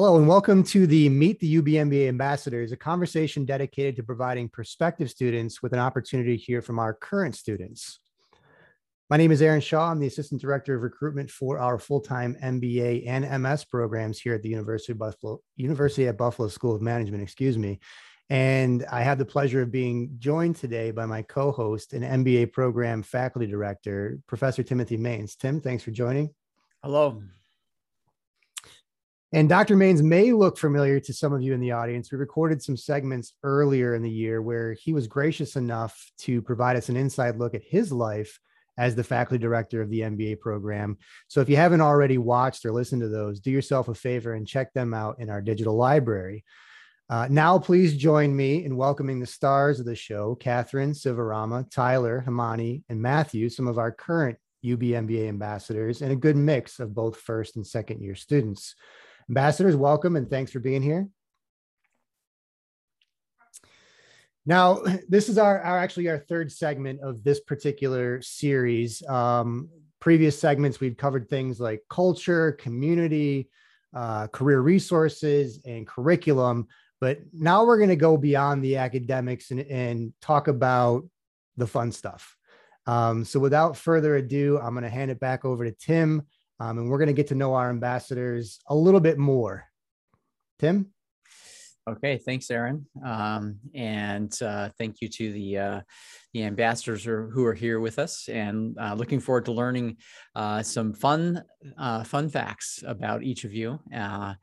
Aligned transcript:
Hello, 0.00 0.16
and 0.16 0.28
welcome 0.28 0.62
to 0.62 0.86
the 0.86 1.08
Meet 1.08 1.40
the 1.40 1.58
UB 1.58 1.64
MBA 1.64 2.06
Ambassadors, 2.06 2.70
a 2.70 2.76
conversation 2.76 3.44
dedicated 3.44 3.96
to 3.96 4.04
providing 4.04 4.48
prospective 4.48 5.10
students 5.10 5.60
with 5.60 5.72
an 5.72 5.80
opportunity 5.80 6.36
to 6.36 6.40
hear 6.40 6.62
from 6.62 6.78
our 6.78 6.94
current 6.94 7.34
students. 7.34 7.98
My 9.10 9.16
name 9.16 9.32
is 9.32 9.42
Aaron 9.42 9.60
Shaw. 9.60 9.90
I'm 9.90 9.98
the 9.98 10.06
Assistant 10.06 10.40
Director 10.40 10.76
of 10.76 10.84
Recruitment 10.84 11.32
for 11.32 11.58
our 11.58 11.80
full-time 11.80 12.36
MBA 12.40 13.08
and 13.08 13.42
MS 13.42 13.64
programs 13.64 14.20
here 14.20 14.34
at 14.34 14.42
the 14.42 14.48
University 14.48 14.92
of 14.92 15.00
Buffalo, 15.00 15.40
University 15.56 16.06
at 16.06 16.16
Buffalo 16.16 16.46
School 16.46 16.76
of 16.76 16.80
Management, 16.80 17.24
excuse 17.24 17.58
me. 17.58 17.80
And 18.30 18.86
I 18.92 19.02
have 19.02 19.18
the 19.18 19.24
pleasure 19.24 19.62
of 19.62 19.72
being 19.72 20.14
joined 20.20 20.54
today 20.54 20.92
by 20.92 21.06
my 21.06 21.22
co-host 21.22 21.92
and 21.92 22.04
MBA 22.04 22.52
program 22.52 23.02
faculty 23.02 23.48
director, 23.48 24.20
Professor 24.28 24.62
Timothy 24.62 24.96
Maines. 24.96 25.36
Tim, 25.36 25.60
thanks 25.60 25.82
for 25.82 25.90
joining. 25.90 26.32
Hello. 26.84 27.20
And 29.32 29.46
Dr. 29.46 29.76
Maines 29.76 30.02
may 30.02 30.32
look 30.32 30.56
familiar 30.56 31.00
to 31.00 31.12
some 31.12 31.34
of 31.34 31.42
you 31.42 31.52
in 31.52 31.60
the 31.60 31.72
audience. 31.72 32.10
We 32.10 32.16
recorded 32.16 32.62
some 32.62 32.78
segments 32.78 33.34
earlier 33.42 33.94
in 33.94 34.02
the 34.02 34.10
year 34.10 34.40
where 34.40 34.72
he 34.72 34.94
was 34.94 35.06
gracious 35.06 35.54
enough 35.54 36.10
to 36.20 36.40
provide 36.40 36.76
us 36.76 36.88
an 36.88 36.96
inside 36.96 37.36
look 37.36 37.54
at 37.54 37.62
his 37.62 37.92
life 37.92 38.40
as 38.78 38.94
the 38.94 39.04
faculty 39.04 39.38
director 39.38 39.82
of 39.82 39.90
the 39.90 40.00
MBA 40.00 40.40
program. 40.40 40.96
So 41.26 41.42
if 41.42 41.48
you 41.50 41.56
haven't 41.56 41.82
already 41.82 42.16
watched 42.16 42.64
or 42.64 42.72
listened 42.72 43.02
to 43.02 43.08
those, 43.08 43.40
do 43.40 43.50
yourself 43.50 43.88
a 43.88 43.94
favor 43.94 44.32
and 44.32 44.48
check 44.48 44.72
them 44.72 44.94
out 44.94 45.16
in 45.18 45.28
our 45.28 45.42
digital 45.42 45.76
library. 45.76 46.44
Uh, 47.10 47.26
now, 47.28 47.58
please 47.58 47.96
join 47.96 48.34
me 48.34 48.64
in 48.64 48.76
welcoming 48.76 49.18
the 49.18 49.26
stars 49.26 49.80
of 49.80 49.86
the 49.86 49.96
show 49.96 50.36
Catherine, 50.36 50.92
Sivarama, 50.92 51.70
Tyler, 51.70 52.22
Himani, 52.26 52.82
and 52.88 53.00
Matthew, 53.00 53.48
some 53.48 53.66
of 53.66 53.78
our 53.78 53.90
current 53.90 54.38
UB 54.64 54.80
MBA 54.80 55.28
ambassadors, 55.28 56.02
and 56.02 56.12
a 56.12 56.16
good 56.16 56.36
mix 56.36 56.80
of 56.80 56.94
both 56.94 57.18
first 57.18 57.56
and 57.56 57.66
second 57.66 58.00
year 58.00 58.14
students. 58.14 58.74
Ambassadors, 59.28 59.76
welcome 59.76 60.16
and 60.16 60.30
thanks 60.30 60.50
for 60.50 60.58
being 60.58 60.80
here. 60.80 61.06
Now, 64.46 64.82
this 65.08 65.28
is 65.28 65.36
our, 65.36 65.60
our 65.60 65.78
actually 65.78 66.08
our 66.08 66.18
third 66.18 66.50
segment 66.50 67.00
of 67.02 67.22
this 67.22 67.40
particular 67.40 68.22
series. 68.22 69.06
Um, 69.06 69.68
previous 70.00 70.40
segments, 70.40 70.80
we've 70.80 70.96
covered 70.96 71.28
things 71.28 71.60
like 71.60 71.82
culture, 71.90 72.52
community, 72.52 73.50
uh, 73.94 74.28
career 74.28 74.60
resources, 74.60 75.60
and 75.66 75.86
curriculum. 75.86 76.66
But 76.98 77.20
now 77.34 77.66
we're 77.66 77.76
going 77.76 77.90
to 77.90 77.96
go 77.96 78.16
beyond 78.16 78.64
the 78.64 78.76
academics 78.76 79.50
and, 79.50 79.60
and 79.60 80.14
talk 80.22 80.48
about 80.48 81.04
the 81.58 81.66
fun 81.66 81.92
stuff. 81.92 82.34
Um, 82.86 83.26
so 83.26 83.38
without 83.38 83.76
further 83.76 84.16
ado, 84.16 84.58
I'm 84.58 84.72
going 84.72 84.84
to 84.84 84.88
hand 84.88 85.10
it 85.10 85.20
back 85.20 85.44
over 85.44 85.66
to 85.66 85.72
Tim 85.72 86.22
um, 86.60 86.78
and 86.78 86.88
we're 86.88 86.98
going 86.98 87.08
to 87.08 87.12
get 87.12 87.28
to 87.28 87.34
know 87.34 87.54
our 87.54 87.70
ambassadors 87.70 88.60
a 88.68 88.74
little 88.74 89.00
bit 89.00 89.18
more. 89.18 89.64
Tim? 90.58 90.92
Okay, 91.88 92.18
thanks, 92.18 92.50
Aaron, 92.50 92.84
um, 93.02 93.56
and 93.74 94.36
uh, 94.42 94.68
thank 94.76 95.00
you 95.00 95.08
to 95.08 95.32
the 95.32 95.58
uh, 95.58 95.80
the 96.34 96.44
ambassadors 96.44 97.02
who 97.02 97.46
are 97.46 97.54
here 97.54 97.80
with 97.80 97.98
us, 97.98 98.28
and 98.28 98.76
uh, 98.78 98.92
looking 98.92 99.20
forward 99.20 99.46
to 99.46 99.52
learning 99.52 99.96
uh, 100.34 100.62
some 100.62 100.92
fun 100.92 101.42
uh, 101.78 102.04
fun 102.04 102.28
facts 102.28 102.84
about 102.86 103.22
each 103.22 103.44
of 103.44 103.54
you, 103.54 103.80
uh, 103.96 104.34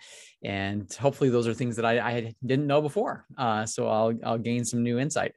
and 0.44 0.92
hopefully 0.94 1.30
those 1.30 1.48
are 1.48 1.54
things 1.54 1.76
that 1.76 1.86
I, 1.86 2.00
I 2.00 2.34
didn't 2.44 2.66
know 2.66 2.82
before. 2.82 3.26
so 3.66 3.88
I'll 3.88 4.14
I'll 4.24 4.40
gain 4.40 4.66
some 4.66 4.82
new 4.82 4.98
insight. 4.98 5.34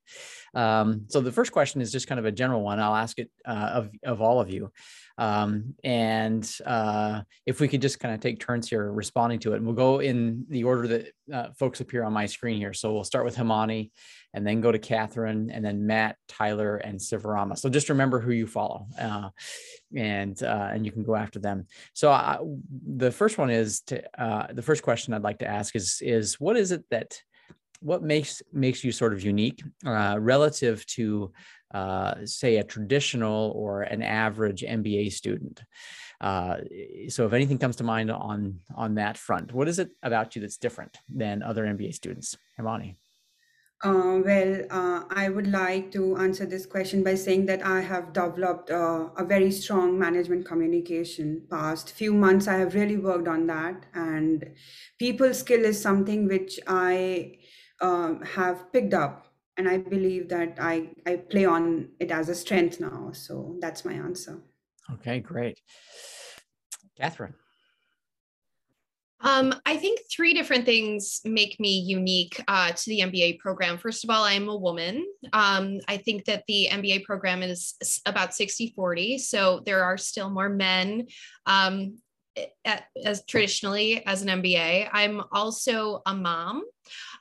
Um, 0.55 1.05
so 1.09 1.21
the 1.21 1.33
first 1.33 1.53
question 1.53 1.83
is 1.83 1.93
just 1.93 2.06
kind 2.06 2.19
of 2.19 2.25
a 2.25 2.33
general 2.33 2.62
one. 2.62 2.81
I'll 2.81 2.97
ask 2.97 3.19
it 3.19 3.31
of 3.45 3.91
of 4.03 4.23
all 4.23 4.41
of 4.41 4.49
you. 4.49 4.73
Um, 5.19 5.74
and 5.83 6.48
uh, 6.64 7.22
if 7.44 7.61
we 7.61 7.69
could 7.69 7.83
just 7.83 7.98
kind 7.98 8.14
of 8.14 8.20
take 8.20 8.38
turns 8.38 8.69
here 8.69 8.91
responding 8.91 9.41
to 9.41 9.52
it, 9.52 9.56
and 9.56 9.66
we'll 9.66 9.75
go 9.75 9.98
in 9.98 10.47
the 10.48 10.64
order 10.64 10.88
that 10.88 11.12
uh, 11.33 11.48
folks 11.58 11.80
appear 11.80 12.05
on 12.05 12.12
my 12.12 12.27
screen 12.27 12.56
here. 12.56 12.72
So 12.72 12.92
we'll 12.92 13.05
start 13.05 13.25
with 13.25 13.36
Himani 13.36 13.91
and 14.33 14.47
then 14.47 14.60
go 14.60 14.70
to 14.70 14.78
Catherine 14.78 15.50
and 15.50 15.65
then 15.65 15.87
Matt, 15.87 16.16
Tyler, 16.28 16.76
and 16.76 16.98
Sivarama. 16.98 17.59
So 17.59 17.69
just 17.69 17.88
remember 17.88 18.20
who 18.20 18.31
you 18.31 18.47
follow 18.47 18.87
uh, 18.98 19.31
and 19.94 20.41
uh, 20.43 20.69
and 20.72 20.87
you 20.87 20.93
can 20.93 21.03
go 21.03 21.16
after 21.16 21.41
them. 21.41 21.66
So 21.94 22.10
I, 22.12 22.38
the 22.87 23.10
first 23.10 23.38
one 23.38 23.50
is 23.50 23.81
to 23.82 24.03
uh, 24.20 24.53
the 24.53 24.62
first 24.62 24.82
question 24.82 25.14
I'd 25.14 25.22
like 25.22 25.41
to 25.41 25.48
ask 25.48 25.75
is 25.75 26.00
is 26.00 26.38
what 26.38 26.56
is 26.56 26.70
it 26.70 26.84
that 26.91 27.20
what 27.81 28.03
makes 28.03 28.43
makes 28.53 28.82
you 28.84 28.93
sort 28.93 29.12
of 29.12 29.22
unique 29.22 29.62
uh, 29.87 30.16
relative 30.19 30.84
to 30.87 31.32
uh, 31.73 32.15
say 32.25 32.56
a 32.56 32.65
traditional 32.65 33.53
or 33.55 33.83
an 33.83 34.03
average 34.03 34.62
MBA 34.62 35.12
student. 35.12 35.62
Uh, 36.21 36.56
so 37.09 37.27
if 37.27 37.33
anything 37.33 37.59
comes 37.59 37.77
to 37.77 37.84
mind 37.84 38.11
on 38.11 38.61
on 38.75 38.95
that 38.97 39.17
front, 39.17 39.53
what 39.53 39.69
is 39.69 39.79
it 39.79 39.91
about 40.03 40.34
you 40.34 40.43
that's 40.43 40.56
different 40.56 40.99
than 41.09 41.43
other 41.43 41.65
MBA 41.65 41.95
students? 41.95 42.37
Himani. 42.59 42.97
Uh, 43.84 44.19
well, 44.25 44.65
uh, 44.71 45.05
I 45.09 45.29
would 45.29 45.47
like 45.47 45.93
to 45.93 46.17
answer 46.17 46.45
this 46.45 46.67
question 46.67 47.05
by 47.05 47.15
saying 47.15 47.47
that 47.47 47.65
I 47.65 47.81
have 47.81 48.12
developed 48.12 48.71
uh, 48.71 49.11
a 49.17 49.25
very 49.25 49.53
strong 49.53 49.97
management 49.97 50.47
communication. 50.47 51.47
Past 51.49 51.93
few 51.93 52.12
months, 52.12 52.49
I 52.49 52.56
have 52.56 52.75
really 52.75 52.97
worked 52.97 53.29
on 53.29 53.47
that, 53.47 53.87
and 53.95 54.50
people 54.99 55.33
skill 55.33 55.65
is 55.65 55.81
something 55.81 56.27
which 56.27 56.59
I 56.67 57.37
um, 57.81 58.23
have 58.23 58.73
picked 58.73 58.95
up 58.95 59.28
and 59.58 59.69
I 59.69 59.76
believe 59.76 60.28
that 60.28 60.56
I 60.60 60.91
I 61.04 61.16
play 61.16 61.44
on 61.44 61.88
it 61.98 62.10
as 62.10 62.28
a 62.28 62.34
strength 62.34 62.80
now. 62.80 63.10
So 63.12 63.56
that's 63.60 63.84
my 63.84 63.92
answer. 63.92 64.41
Okay, 64.94 65.20
great, 65.20 65.60
Catherine. 66.96 67.34
Um, 69.20 69.52
I 69.66 69.76
think 69.76 70.00
three 70.10 70.32
different 70.32 70.64
things 70.64 71.20
make 71.24 71.58
me 71.58 71.80
unique 71.80 72.41
uh, 72.46 72.70
to 72.70 72.84
the 72.86 73.00
MBA 73.00 73.41
program. 73.41 73.76
First 73.76 74.04
of 74.04 74.10
all, 74.10 74.22
I 74.22 74.34
am 74.34 74.48
a 74.48 74.56
woman. 74.56 75.04
Um, 75.32 75.80
I 75.88 75.96
think 75.96 76.25
that 76.26 76.44
the 76.46 76.69
MBA 76.70 77.02
program 77.02 77.42
is 77.42 77.75
about 78.06 78.34
60 78.34 78.72
40. 78.76 79.19
So 79.19 79.60
there 79.66 79.82
are 79.82 79.98
still 79.98 80.30
more 80.30 80.48
men 80.48 81.08
um, 81.46 81.98
at, 82.64 82.84
as 83.04 83.25
traditionally 83.26 84.06
as 84.06 84.22
an 84.22 84.28
MBA. 84.28 84.88
I'm 84.92 85.22
also 85.32 86.02
a 86.06 86.14
mom. 86.14 86.62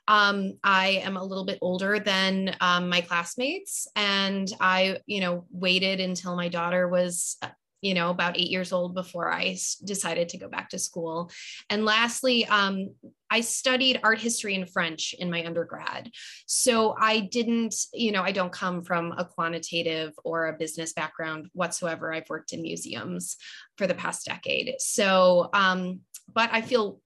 Um, 0.08 0.54
I 0.64 1.02
am 1.04 1.16
a 1.16 1.24
little 1.24 1.44
bit 1.44 1.58
older 1.60 2.00
than 2.00 2.56
um, 2.60 2.88
my 2.88 3.02
classmates, 3.02 3.86
and 3.94 4.50
I, 4.58 4.98
you 5.06 5.20
know, 5.20 5.44
waited 5.50 6.00
until 6.00 6.34
my 6.34 6.48
daughter 6.48 6.88
was, 6.88 7.36
uh, 7.42 7.48
you 7.82 7.94
know, 7.94 8.10
about 8.10 8.36
eight 8.36 8.50
years 8.50 8.72
old 8.72 8.94
before 8.94 9.30
I 9.32 9.56
decided 9.84 10.30
to 10.30 10.38
go 10.38 10.48
back 10.48 10.70
to 10.70 10.78
school. 10.78 11.30
And 11.70 11.84
lastly, 11.84 12.46
um, 12.46 12.94
I 13.30 13.42
studied 13.42 14.00
art 14.02 14.18
history 14.18 14.54
and 14.54 14.68
French 14.68 15.14
in 15.18 15.30
my 15.30 15.44
undergrad. 15.44 16.10
So 16.46 16.96
I 16.98 17.20
didn't, 17.20 17.74
you 17.92 18.10
know, 18.10 18.22
I 18.22 18.32
don't 18.32 18.50
come 18.50 18.82
from 18.82 19.12
a 19.12 19.24
quantitative 19.24 20.14
or 20.24 20.46
a 20.46 20.58
business 20.58 20.92
background 20.94 21.50
whatsoever. 21.52 22.12
I've 22.12 22.30
worked 22.30 22.52
in 22.52 22.62
museums 22.62 23.36
for 23.76 23.86
the 23.86 23.94
past 23.94 24.24
decade. 24.24 24.74
So, 24.78 25.50
um, 25.52 26.00
but 26.32 26.50
I 26.52 26.62
feel 26.62 27.00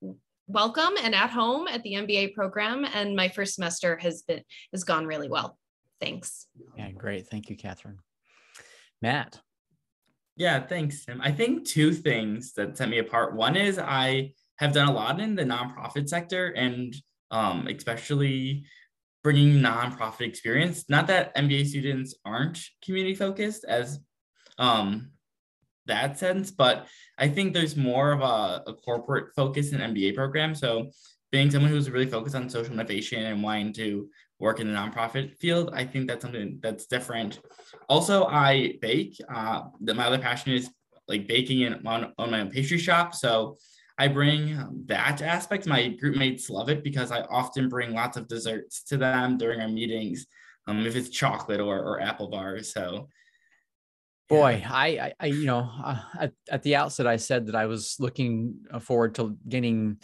welcome 0.53 0.93
and 1.03 1.15
at 1.15 1.31
home 1.31 1.67
at 1.69 1.83
the 1.83 1.95
MBA 1.95 2.35
program. 2.35 2.85
And 2.95 3.17
my 3.17 3.29
first 3.29 3.55
semester 3.55 3.97
has 3.99 4.23
been 4.23 4.43
has 4.73 4.85
gone 4.85 5.07
really 5.07 5.29
well. 5.29 5.59
Thanks. 6.01 6.47
Yeah, 6.77 6.91
great. 6.93 7.29
Thank 7.29 7.49
you, 7.49 7.57
Catherine. 7.57 7.99
Matt. 9.01 9.41
Yeah, 10.37 10.67
thanks, 10.67 11.05
Tim. 11.05 11.21
I 11.21 11.31
think 11.31 11.67
two 11.67 11.93
things 11.93 12.53
that 12.55 12.77
set 12.77 12.89
me 12.89 12.99
apart. 12.99 13.35
One 13.35 13.57
is 13.57 13.79
I 13.79 14.33
have 14.57 14.73
done 14.73 14.89
a 14.89 14.93
lot 14.93 15.21
in 15.21 15.35
the 15.35 15.45
nonprofit 15.45 16.09
sector 16.09 16.49
and 16.49 16.95
um, 17.31 17.67
especially 17.67 18.65
bringing 19.23 19.61
nonprofit 19.61 20.23
experience. 20.23 20.85
Not 20.89 21.07
that 21.09 21.35
MBA 21.37 21.67
students 21.67 22.15
aren't 22.25 22.61
community 22.85 23.15
focused 23.15 23.65
as 23.65 24.01
um, 24.59 25.11
that 25.87 26.19
sense, 26.19 26.51
but 26.51 26.87
I 27.19 27.29
think 27.29 27.53
there's 27.53 27.77
more 27.77 28.13
of 28.13 28.21
a, 28.21 28.63
a 28.71 28.75
corporate 28.75 29.35
focus 29.35 29.73
in 29.73 29.81
MBA 29.81 30.15
program. 30.15 30.55
So 30.55 30.91
being 31.31 31.51
someone 31.51 31.71
who's 31.71 31.91
really 31.91 32.07
focused 32.07 32.37
on 32.37 32.49
social 32.49 32.75
innovation 32.75 33.25
and 33.25 33.43
wanting 33.43 33.73
to 33.75 34.09
work 34.39 34.61
in 34.61 34.67
the 34.67 34.79
nonprofit 34.79 35.37
field, 35.39 35.71
I 35.73 35.85
think 35.85 36.09
that's 36.09 36.23
something 36.23 36.59
that's 36.63 36.87
different. 36.87 37.41
Also, 37.89 38.27
I 38.27 38.75
bake. 38.81 39.19
Uh, 39.33 39.63
my 39.81 40.07
other 40.07 40.19
passion 40.19 40.53
is 40.53 40.71
like 41.09 41.27
baking 41.27 41.65
and 41.65 41.87
on, 41.87 42.13
on 42.19 42.31
my 42.31 42.41
own 42.41 42.51
pastry 42.51 42.79
shop. 42.79 43.15
So 43.15 43.57
I 43.99 44.09
bring 44.09 44.85
that 44.87 45.23
aspect. 45.23 45.67
My 45.67 45.89
group 45.89 46.17
mates 46.17 46.51
love 46.51 46.69
it 46.69 46.83
because 46.83 47.13
I 47.13 47.23
often 47.23 47.69
bring 47.69 47.93
lots 47.93 48.17
of 48.17 48.29
desserts 48.29 48.83
to 48.85 48.97
them 48.97 49.39
during 49.39 49.61
our 49.61 49.69
meetings, 49.69 50.27
um, 50.67 50.85
if 50.87 50.97
it's 50.97 51.09
chocolate 51.09 51.61
or, 51.61 51.79
or 51.79 52.01
apple 52.01 52.29
bars. 52.29 52.73
So 52.73 53.09
Boy, 54.33 54.65
I, 54.67 55.13
I, 55.21 55.27
you 55.27 55.47
know, 55.47 55.71
uh, 55.85 55.99
at, 56.19 56.33
at 56.51 56.63
the 56.63 56.77
outset, 56.77 57.07
I 57.07 57.17
said 57.17 57.47
that 57.47 57.55
I 57.55 57.67
was 57.67 57.97
looking 57.99 58.55
uh, 58.71 58.79
forward 58.79 59.15
to 59.17 59.37
getting 59.49 59.99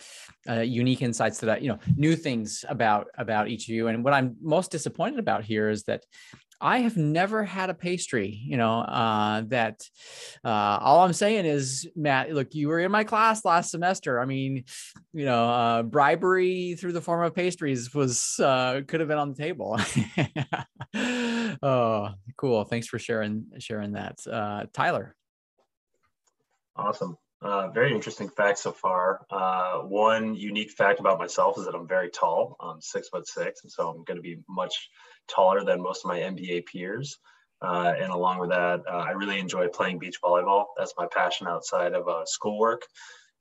uh, 0.48 0.60
unique 0.60 1.02
insights 1.02 1.38
that 1.40 1.50
I, 1.50 1.56
you 1.58 1.69
know, 1.69 1.78
new 1.96 2.14
things 2.14 2.64
about 2.69 3.06
about 3.16 3.48
each 3.48 3.69
of 3.69 3.75
you. 3.75 3.88
And 3.88 4.04
what 4.04 4.12
I'm 4.12 4.36
most 4.42 4.70
disappointed 4.70 5.19
about 5.19 5.44
here 5.44 5.69
is 5.70 5.84
that 5.84 6.04
I 6.60 6.78
have 6.81 6.96
never 6.96 7.44
had 7.44 7.70
a 7.70 7.75
pastry, 7.75 8.40
you 8.44 8.56
know, 8.56 8.81
uh, 8.81 9.43
that 9.46 9.82
uh, 10.44 10.78
all 10.81 11.05
I'm 11.05 11.12
saying 11.12 11.46
is, 11.46 11.88
Matt, 11.94 12.32
look, 12.32 12.55
you 12.55 12.69
were 12.69 12.81
in 12.81 12.90
my 12.90 13.05
class 13.05 13.44
last 13.44 13.70
semester. 13.70 14.19
I 14.20 14.25
mean, 14.25 14.64
you 15.12 15.25
know, 15.25 15.49
uh, 15.49 15.82
bribery 15.84 16.75
through 16.75 16.93
the 16.93 17.00
form 17.00 17.25
of 17.25 17.34
pastries 17.34 17.94
was 17.94 18.40
uh, 18.40 18.81
could 18.88 19.00
have 19.00 19.08
been 19.08 19.19
on 19.19 19.32
the 19.32 19.37
table. 19.37 19.78
oh, 21.62 22.10
cool. 22.37 22.64
Thanks 22.64 22.88
for 22.88 22.99
sharing 22.99 23.46
sharing 23.58 23.93
that. 23.93 24.19
Uh, 24.26 24.64
Tyler. 24.72 25.14
Awesome. 26.75 27.16
Uh, 27.40 27.69
very 27.69 27.94
interesting 27.94 28.28
fact 28.28 28.58
so 28.58 28.72
far. 28.72 29.20
One 29.84 30.34
unique 30.34 30.72
fact 30.72 30.99
about 30.99 31.20
myself 31.20 31.56
is 31.56 31.66
that 31.66 31.75
I'm 31.76 31.87
very 31.87 32.10
tall. 32.10 32.56
I'm 32.58 32.81
six 32.81 33.08
foot 33.08 33.28
six, 33.28 33.62
and 33.62 33.70
so 33.70 33.90
I'm 33.90 34.02
going 34.02 34.16
to 34.16 34.22
be 34.22 34.38
much 34.49 34.88
taller 35.28 35.64
than 35.64 35.82
most 35.82 36.04
of 36.04 36.08
my 36.08 36.20
MBA 36.20 36.66
peers. 36.66 37.19
Uh, 37.60 37.92
and 37.98 38.12
along 38.12 38.38
with 38.38 38.50
that, 38.50 38.82
uh, 38.88 38.98
I 38.98 39.10
really 39.10 39.38
enjoy 39.38 39.69
playing 39.69 39.98
beach 39.98 40.20
volleyball. 40.22 40.66
That's 40.76 40.94
my 40.96 41.06
passion 41.12 41.48
outside 41.48 41.92
of 41.92 42.08
uh, 42.08 42.25
schoolwork. 42.25 42.82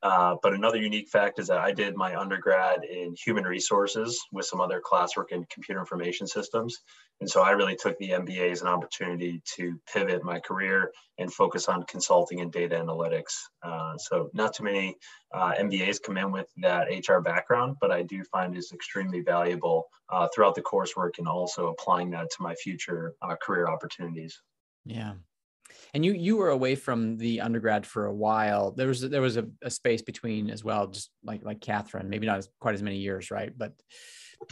Uh, 0.04 0.36
but 0.44 0.54
another 0.54 0.78
unique 0.78 1.10
fact 1.10 1.40
is 1.40 1.48
that 1.48 1.58
I 1.58 1.72
did 1.72 1.96
my 1.96 2.16
undergrad 2.16 2.84
in 2.84 3.16
human 3.16 3.46
resources 3.46 4.20
with 4.32 4.46
some 4.46 4.62
other 4.62 4.82
classwork 4.82 5.32
in 5.32 5.46
computer 5.46 5.80
information 5.80 6.28
systems. 6.28 6.78
And 7.20 7.30
so 7.30 7.42
I 7.42 7.52
really 7.52 7.76
took 7.76 7.98
the 7.98 8.10
MBA 8.10 8.52
as 8.52 8.62
an 8.62 8.68
opportunity 8.68 9.42
to 9.56 9.80
pivot 9.92 10.24
my 10.24 10.40
career 10.40 10.92
and 11.18 11.34
focus 11.34 11.68
on 11.68 11.84
consulting 11.84 12.42
and 12.42 12.52
data 12.52 12.76
analytics. 12.76 13.34
Uh, 13.64 13.98
so 13.98 14.30
not 14.34 14.54
too 14.54 14.64
many 14.64 14.96
uh, 15.34 15.54
MBAs 15.60 16.02
come 16.02 16.18
in 16.18 16.32
with 16.32 16.48
that 16.58 16.90
HR 16.90 17.20
background, 17.20 17.78
but 17.82 17.92
I 17.92 18.04
do 18.04 18.24
find 18.26 18.56
it's 18.56 18.72
extremely 18.72 19.22
valuable 19.22 19.88
uh, 20.10 20.28
throughout 20.34 20.54
the 20.54 20.62
coursework 20.62 21.18
and 21.18 21.28
also 21.28 21.70
applying 21.70 22.12
that 22.12 22.30
to 22.30 22.44
my 22.44 22.54
future 22.54 23.16
uh, 23.24 23.36
career 23.42 23.68
opportunities. 23.68 24.40
Yeah, 24.86 25.14
and 25.94 26.06
you 26.06 26.14
you 26.14 26.38
were 26.38 26.50
away 26.50 26.76
from 26.76 27.18
the 27.18 27.42
undergrad 27.42 27.86
for 27.86 28.06
a 28.06 28.14
while. 28.14 28.72
There 28.72 28.88
was 28.88 29.02
there 29.02 29.22
was 29.22 29.38
a, 29.38 29.48
a 29.62 29.70
space 29.70 30.02
between 30.02 30.50
as 30.50 30.64
well, 30.64 30.88
just 30.88 31.12
like 31.24 31.44
like 31.44 31.62
Catherine, 31.62 32.10
maybe 32.10 32.28
not 32.28 32.38
as, 32.38 32.50
quite 32.60 32.76
as 32.76 32.84
many 32.84 32.98
years, 32.98 33.32
right? 33.32 33.52
But 33.56 33.74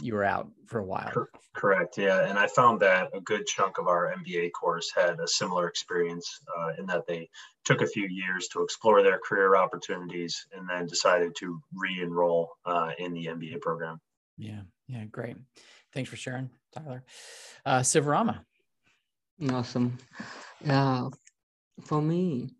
you 0.00 0.14
were 0.14 0.24
out 0.24 0.50
for 0.66 0.78
a 0.78 0.84
while. 0.84 1.12
Correct. 1.54 1.96
Yeah, 1.96 2.28
and 2.28 2.38
I 2.38 2.46
found 2.48 2.80
that 2.80 3.10
a 3.14 3.20
good 3.20 3.46
chunk 3.46 3.78
of 3.78 3.86
our 3.86 4.12
MBA 4.18 4.52
course 4.52 4.92
had 4.94 5.20
a 5.20 5.28
similar 5.28 5.68
experience 5.68 6.40
uh, 6.58 6.72
in 6.78 6.86
that 6.86 7.06
they 7.06 7.28
took 7.64 7.82
a 7.82 7.86
few 7.86 8.06
years 8.08 8.48
to 8.48 8.62
explore 8.62 9.02
their 9.02 9.18
career 9.18 9.56
opportunities 9.56 10.46
and 10.52 10.68
then 10.68 10.86
decided 10.86 11.34
to 11.36 11.60
re-enroll 11.74 12.50
uh, 12.64 12.90
in 12.98 13.12
the 13.12 13.26
MBA 13.26 13.60
program. 13.60 14.00
Yeah. 14.36 14.60
Yeah. 14.86 15.04
Great. 15.04 15.36
Thanks 15.92 16.10
for 16.10 16.16
sharing, 16.16 16.50
Tyler. 16.72 17.04
Uh, 17.64 17.80
Sivarama. 17.80 18.40
Awesome. 19.40 19.96
Yeah, 20.64 21.08
for 21.82 22.02
me, 22.02 22.54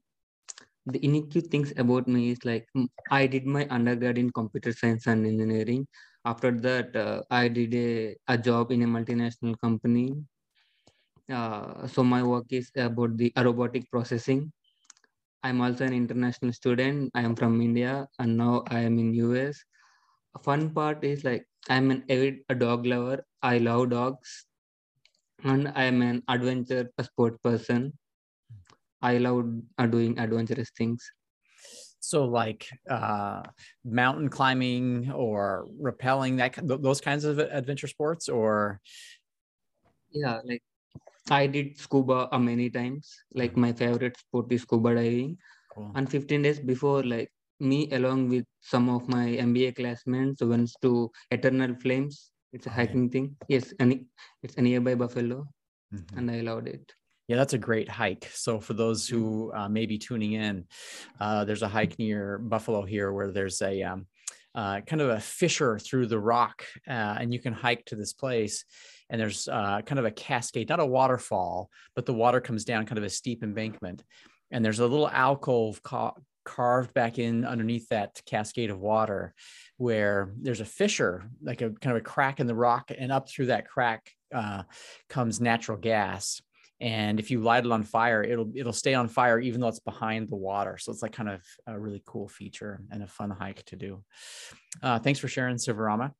the 0.87 1.01
unique 1.03 1.33
things 1.51 1.73
about 1.77 2.09
me 2.09 2.31
is 2.33 2.45
like 2.45 2.69
I 3.11 3.27
did 3.29 3.47
my 3.47 3.67
undergrad 3.71 4.19
in 4.19 4.31
computer 4.33 4.73
science 4.73 5.07
and 5.07 5.27
engineering. 5.27 5.87
After 6.25 6.51
that, 6.53 6.97
uh, 6.97 7.23
I 7.31 7.49
did 7.49 7.75
a, 7.75 8.17
a 8.29 8.39
job 8.39 8.73
in 8.73 8.83
a 8.83 8.87
multinational 8.87 9.59
company. 9.61 10.25
Uh, 11.31 11.87
so 11.87 12.03
my 12.05 12.23
work 12.23 12.47
is 12.51 12.71
about 12.77 13.17
the 13.17 13.33
robotic 13.37 13.91
processing. 13.91 14.53
I'm 15.43 15.61
also 15.61 15.85
an 15.87 15.93
international 15.95 16.53
student. 16.53 17.11
I 17.15 17.23
am 17.23 17.37
from 17.37 17.61
India 17.63 18.09
and 18.19 18.37
now 18.37 18.65
I 18.69 18.81
am 18.81 18.99
in 18.99 19.15
US. 19.15 19.65
A 20.37 20.41
fun 20.41 20.71
part 20.75 21.05
is 21.05 21.25
like 21.25 21.47
I'm 21.69 21.91
an 21.91 22.05
avid 22.11 22.41
a 22.51 22.55
dog 22.55 22.87
lover. 22.87 23.25
I 23.43 23.59
love 23.59 23.91
dogs 23.91 24.47
and 25.45 25.73
I 25.75 25.85
am 25.85 26.03
an 26.03 26.23
adventure 26.29 26.91
sport 27.03 27.43
person. 27.43 27.93
I 29.03 29.19
love 29.19 29.45
uh, 29.79 29.87
doing 29.87 30.19
adventurous 30.19 30.71
things. 30.77 31.05
So, 32.01 32.25
like 32.25 32.69
uh, 32.89 33.43
mountain 33.85 34.29
climbing 34.29 35.11
or 35.11 35.67
rappelling, 35.81 36.37
that 36.39 36.55
those 36.83 37.01
kinds 37.01 37.25
of 37.25 37.39
adventure 37.39 37.89
sports, 37.89 38.29
or 38.29 38.81
yeah, 40.11 40.41
like 40.45 40.63
I 41.31 41.47
did 41.47 41.79
scuba 41.79 42.29
uh, 42.33 42.39
many 42.39 42.71
times. 42.71 43.13
Like 43.35 43.57
my 43.57 43.73
favorite 43.73 44.17
sport 44.17 44.53
is 44.53 44.63
scuba 44.63 44.95
diving. 44.95 45.39
Cool. 45.75 45.93
And 45.95 46.09
15 46.11 46.43
days 46.43 46.61
before, 46.61 47.03
like 47.03 47.31
me 47.59 47.91
along 47.93 48.29
with 48.29 48.45
some 48.61 48.89
of 48.89 49.09
my 49.09 49.37
MBA 49.37 49.75
classmates 49.75 50.43
went 50.43 50.71
to 50.83 51.11
Eternal 51.31 51.75
Flames 51.75 52.31
it's 52.53 52.67
a 52.67 52.71
hiking 52.71 53.11
thing. 53.11 53.37
Yes, 53.49 53.73
and 53.79 54.07
it's 54.43 54.57
a 54.57 54.63
nearby 54.63 54.95
Buffalo, 54.95 55.47
mm-hmm. 55.95 56.19
and 56.19 56.31
I 56.31 56.41
loved 56.41 56.69
it. 56.69 56.93
Yeah, 57.29 57.37
that's 57.37 57.55
a 57.55 57.59
great 57.59 57.89
hike. 57.89 58.31
So 58.33 58.61
for 58.61 58.75
those 58.75 59.09
who 59.09 59.53
uh, 59.53 59.69
may 59.69 59.87
be 59.87 59.99
tuning 59.99 60.33
in, 60.33 60.65
uh, 61.21 61.45
there's 61.45 61.63
a 61.63 61.69
hike 61.69 61.99
near 61.99 62.39
Buffalo 62.39 62.85
here 62.85 63.13
where 63.13 63.33
there's 63.33 63.61
a 63.63 63.83
um, 63.83 64.07
uh, 64.55 64.81
kind 64.83 65.03
of 65.03 65.11
a 65.11 65.21
fissure 65.21 65.79
through 65.79 66.07
the 66.07 66.21
rock, 66.21 66.65
uh, 66.89 67.17
and 67.21 67.33
you 67.33 67.41
can 67.41 67.53
hike 67.53 67.85
to 67.87 67.97
this 67.97 68.13
place. 68.13 68.65
And 69.11 69.21
there's 69.21 69.49
uh, 69.49 69.83
kind 69.83 69.99
of 69.99 70.05
a 70.05 70.11
cascade, 70.11 70.69
not 70.69 70.81
a 70.81 70.87
waterfall, 70.87 71.69
but 71.95 72.07
the 72.07 72.15
water 72.15 72.41
comes 72.41 72.65
down 72.65 72.87
kind 72.87 72.99
of 72.99 73.05
a 73.05 73.11
steep 73.11 73.43
embankment. 73.43 74.03
And 74.51 74.65
there's 74.65 74.81
a 74.81 74.87
little 74.87 75.09
alcove 75.09 75.83
ca- 75.83 76.15
carved 76.45 76.95
back 76.95 77.19
in 77.19 77.45
underneath 77.45 77.89
that 77.89 78.21
cascade 78.25 78.71
of 78.71 78.79
water 78.79 79.35
where 79.77 80.33
there's 80.41 80.61
a 80.61 80.65
fissure, 80.65 81.29
like 81.43 81.61
a 81.61 81.71
kind 81.71 81.97
of 81.97 82.03
a 82.03 82.05
crack 82.05 82.41
in 82.41 82.47
the 82.47 82.55
rock, 82.55 82.91
and 82.97 83.13
up 83.13 83.29
through 83.29 83.47
that 83.47 83.69
crack 83.69 84.11
uh, 84.35 84.63
comes 85.09 85.41
natural 85.41 85.79
gas. 85.79 86.41
And 86.79 87.19
if 87.19 87.31
you 87.31 87.41
light 87.41 87.65
it 87.65 87.73
on 87.73 87.83
fire, 87.83 88.23
it'll 88.23 88.51
it'll 88.55 88.73
stay 88.73 88.93
on 88.95 89.09
fire 89.09 89.39
even 89.41 89.61
though 89.61 89.69
it's 89.69 89.81
behind 89.81 90.29
the 90.29 90.37
water. 90.37 90.77
So 90.79 90.93
it's 90.93 91.03
like 91.03 91.13
kind 91.13 91.31
of 91.31 91.43
a 91.67 91.79
really 91.79 92.03
cool 92.05 92.29
feature 92.29 92.83
and 92.91 93.03
a 93.03 93.07
fun 93.07 93.31
hike 93.31 93.65
to 93.67 93.77
do. 93.77 94.05
Uh, 94.83 94.99
thanks 94.99 95.19
for 95.19 95.29
sharing, 95.29 95.57
Sivarama. 95.57 96.13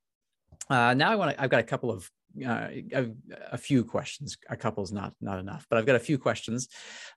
Uh, 0.71 0.95
now 0.95 1.11
I 1.11 1.17
want 1.17 1.33
to. 1.33 1.43
I've 1.43 1.51
got 1.51 1.61
a 1.61 1.65
couple 1.65 1.91
of 1.91 2.11
uh, 2.45 2.69
a, 2.93 3.07
a, 3.53 3.59
few 3.59 3.85
questions. 3.85 4.37
A 4.51 4.57
couple 4.57 4.83
is 4.83 4.93
not 4.93 5.15
not 5.21 5.39
enough, 5.39 5.67
but 5.71 5.79
I've 5.79 5.87
got 5.87 5.97
a 5.97 6.01
few 6.01 6.19
questions 6.19 6.69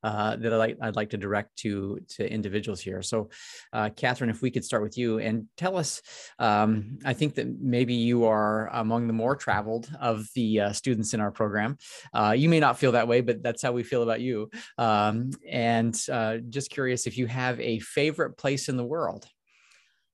uh, 0.03 0.35
that 0.37 0.53
I'd 0.53 0.57
like, 0.57 0.77
I'd 0.81 0.95
like 0.95 1.09
to 1.11 1.17
direct 1.17 1.55
to 1.57 1.99
to 2.09 2.31
individuals 2.31 2.79
here. 2.79 3.01
So, 3.01 3.29
uh, 3.73 3.89
Catherine, 3.95 4.29
if 4.29 4.41
we 4.41 4.51
could 4.51 4.63
start 4.63 4.83
with 4.83 4.97
you 4.97 5.19
and 5.19 5.45
tell 5.57 5.77
us, 5.77 6.01
um, 6.39 6.99
I 7.05 7.13
think 7.13 7.35
that 7.35 7.47
maybe 7.59 7.93
you 7.93 8.25
are 8.25 8.69
among 8.73 9.07
the 9.07 9.13
more 9.13 9.35
traveled 9.35 9.89
of 9.99 10.27
the 10.35 10.61
uh, 10.61 10.73
students 10.73 11.13
in 11.13 11.19
our 11.19 11.31
program. 11.31 11.77
Uh, 12.13 12.33
you 12.37 12.49
may 12.49 12.59
not 12.59 12.77
feel 12.77 12.93
that 12.93 13.07
way, 13.07 13.21
but 13.21 13.41
that's 13.43 13.61
how 13.61 13.71
we 13.71 13.83
feel 13.83 14.03
about 14.03 14.21
you. 14.21 14.49
Um, 14.77 15.31
and 15.49 15.99
uh, 16.11 16.37
just 16.49 16.69
curious 16.69 17.07
if 17.07 17.17
you 17.17 17.27
have 17.27 17.59
a 17.59 17.79
favorite 17.79 18.37
place 18.37 18.69
in 18.69 18.77
the 18.77 18.85
world. 18.85 19.27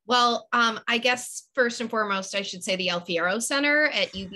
Well, 0.07 0.47
um, 0.53 0.79
I 0.87 0.99
guess 0.99 1.47
first 1.55 1.81
and 1.81 1.89
foremost, 1.89 2.35
I 2.35 2.43
should 2.43 2.63
say 2.63 2.75
the 2.75 2.89
Alfiero 2.89 3.41
Center 3.41 3.85
at 3.85 4.15
UB. 4.15 4.33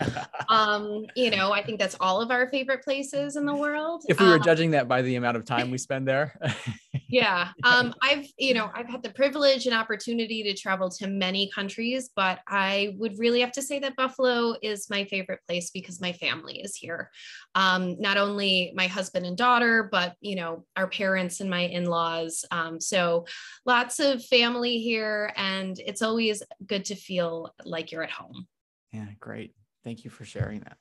um, 0.48 1.06
you 1.14 1.30
know, 1.30 1.52
I 1.52 1.62
think 1.62 1.78
that's 1.78 1.96
all 2.00 2.20
of 2.20 2.30
our 2.30 2.48
favorite 2.48 2.82
places 2.82 3.36
in 3.36 3.46
the 3.46 3.54
world. 3.54 4.04
If 4.08 4.20
we 4.20 4.26
were 4.26 4.34
um, 4.34 4.42
judging 4.42 4.70
that 4.72 4.88
by 4.88 5.02
the 5.02 5.16
amount 5.16 5.36
of 5.36 5.44
time 5.44 5.70
we 5.70 5.78
spend 5.86 6.06
there. 6.06 6.38
yeah. 7.08 7.50
Um, 7.64 7.94
I've, 8.02 8.26
you 8.36 8.54
know, 8.54 8.70
I've 8.74 8.88
had 8.88 9.02
the 9.02 9.10
privilege 9.10 9.66
and 9.66 9.74
opportunity 9.74 10.42
to 10.44 10.54
travel 10.54 10.90
to 10.90 11.06
many 11.06 11.50
countries, 11.54 12.10
but 12.14 12.40
I 12.46 12.94
would 12.98 13.18
really 13.18 13.40
have 13.40 13.52
to 13.52 13.62
say 13.62 13.78
that 13.78 13.96
Buffalo 13.96 14.54
is 14.62 14.90
my 14.90 15.04
favorite 15.04 15.40
place 15.46 15.70
because 15.70 16.00
my 16.00 16.12
family 16.12 16.60
is 16.60 16.76
here. 16.76 17.10
Um, 17.54 17.96
not 17.98 18.18
only 18.18 18.72
my 18.74 18.86
husband 18.86 19.24
and 19.24 19.36
daughter, 19.36 19.88
but, 19.90 20.14
you 20.20 20.36
know, 20.36 20.64
our 20.76 20.88
parents 20.88 21.40
and 21.40 21.48
my 21.48 21.60
in-laws. 21.60 22.44
Um, 22.50 22.80
so 22.80 23.26
lots 23.64 23.98
of 23.98 24.22
family 24.24 24.78
here 24.78 25.32
and 25.36 25.78
it's 25.78 26.02
always 26.02 26.42
good 26.66 26.84
to 26.86 26.94
feel 26.94 27.54
like 27.64 27.92
you're 27.92 28.02
at 28.02 28.10
home. 28.10 28.46
Yeah, 28.92 29.06
great. 29.20 29.54
Thank 29.86 30.02
you 30.02 30.10
for 30.10 30.24
sharing 30.24 30.64
that. 30.66 30.78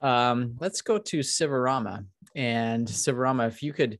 Um, 0.00 0.56
let's 0.58 0.80
go 0.80 0.96
to 0.96 1.18
Sivarama. 1.18 2.06
And 2.34 2.88
Sivarama, 2.88 3.46
if 3.48 3.62
you 3.62 3.74
could 3.74 3.98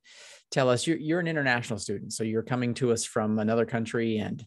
tell 0.50 0.70
us, 0.70 0.86
you're, 0.86 0.96
you're 0.96 1.20
an 1.20 1.28
international 1.28 1.78
student, 1.78 2.14
so 2.14 2.24
you're 2.24 2.42
coming 2.42 2.72
to 2.76 2.90
us 2.90 3.04
from 3.04 3.38
another 3.38 3.66
country 3.66 4.16
and 4.16 4.42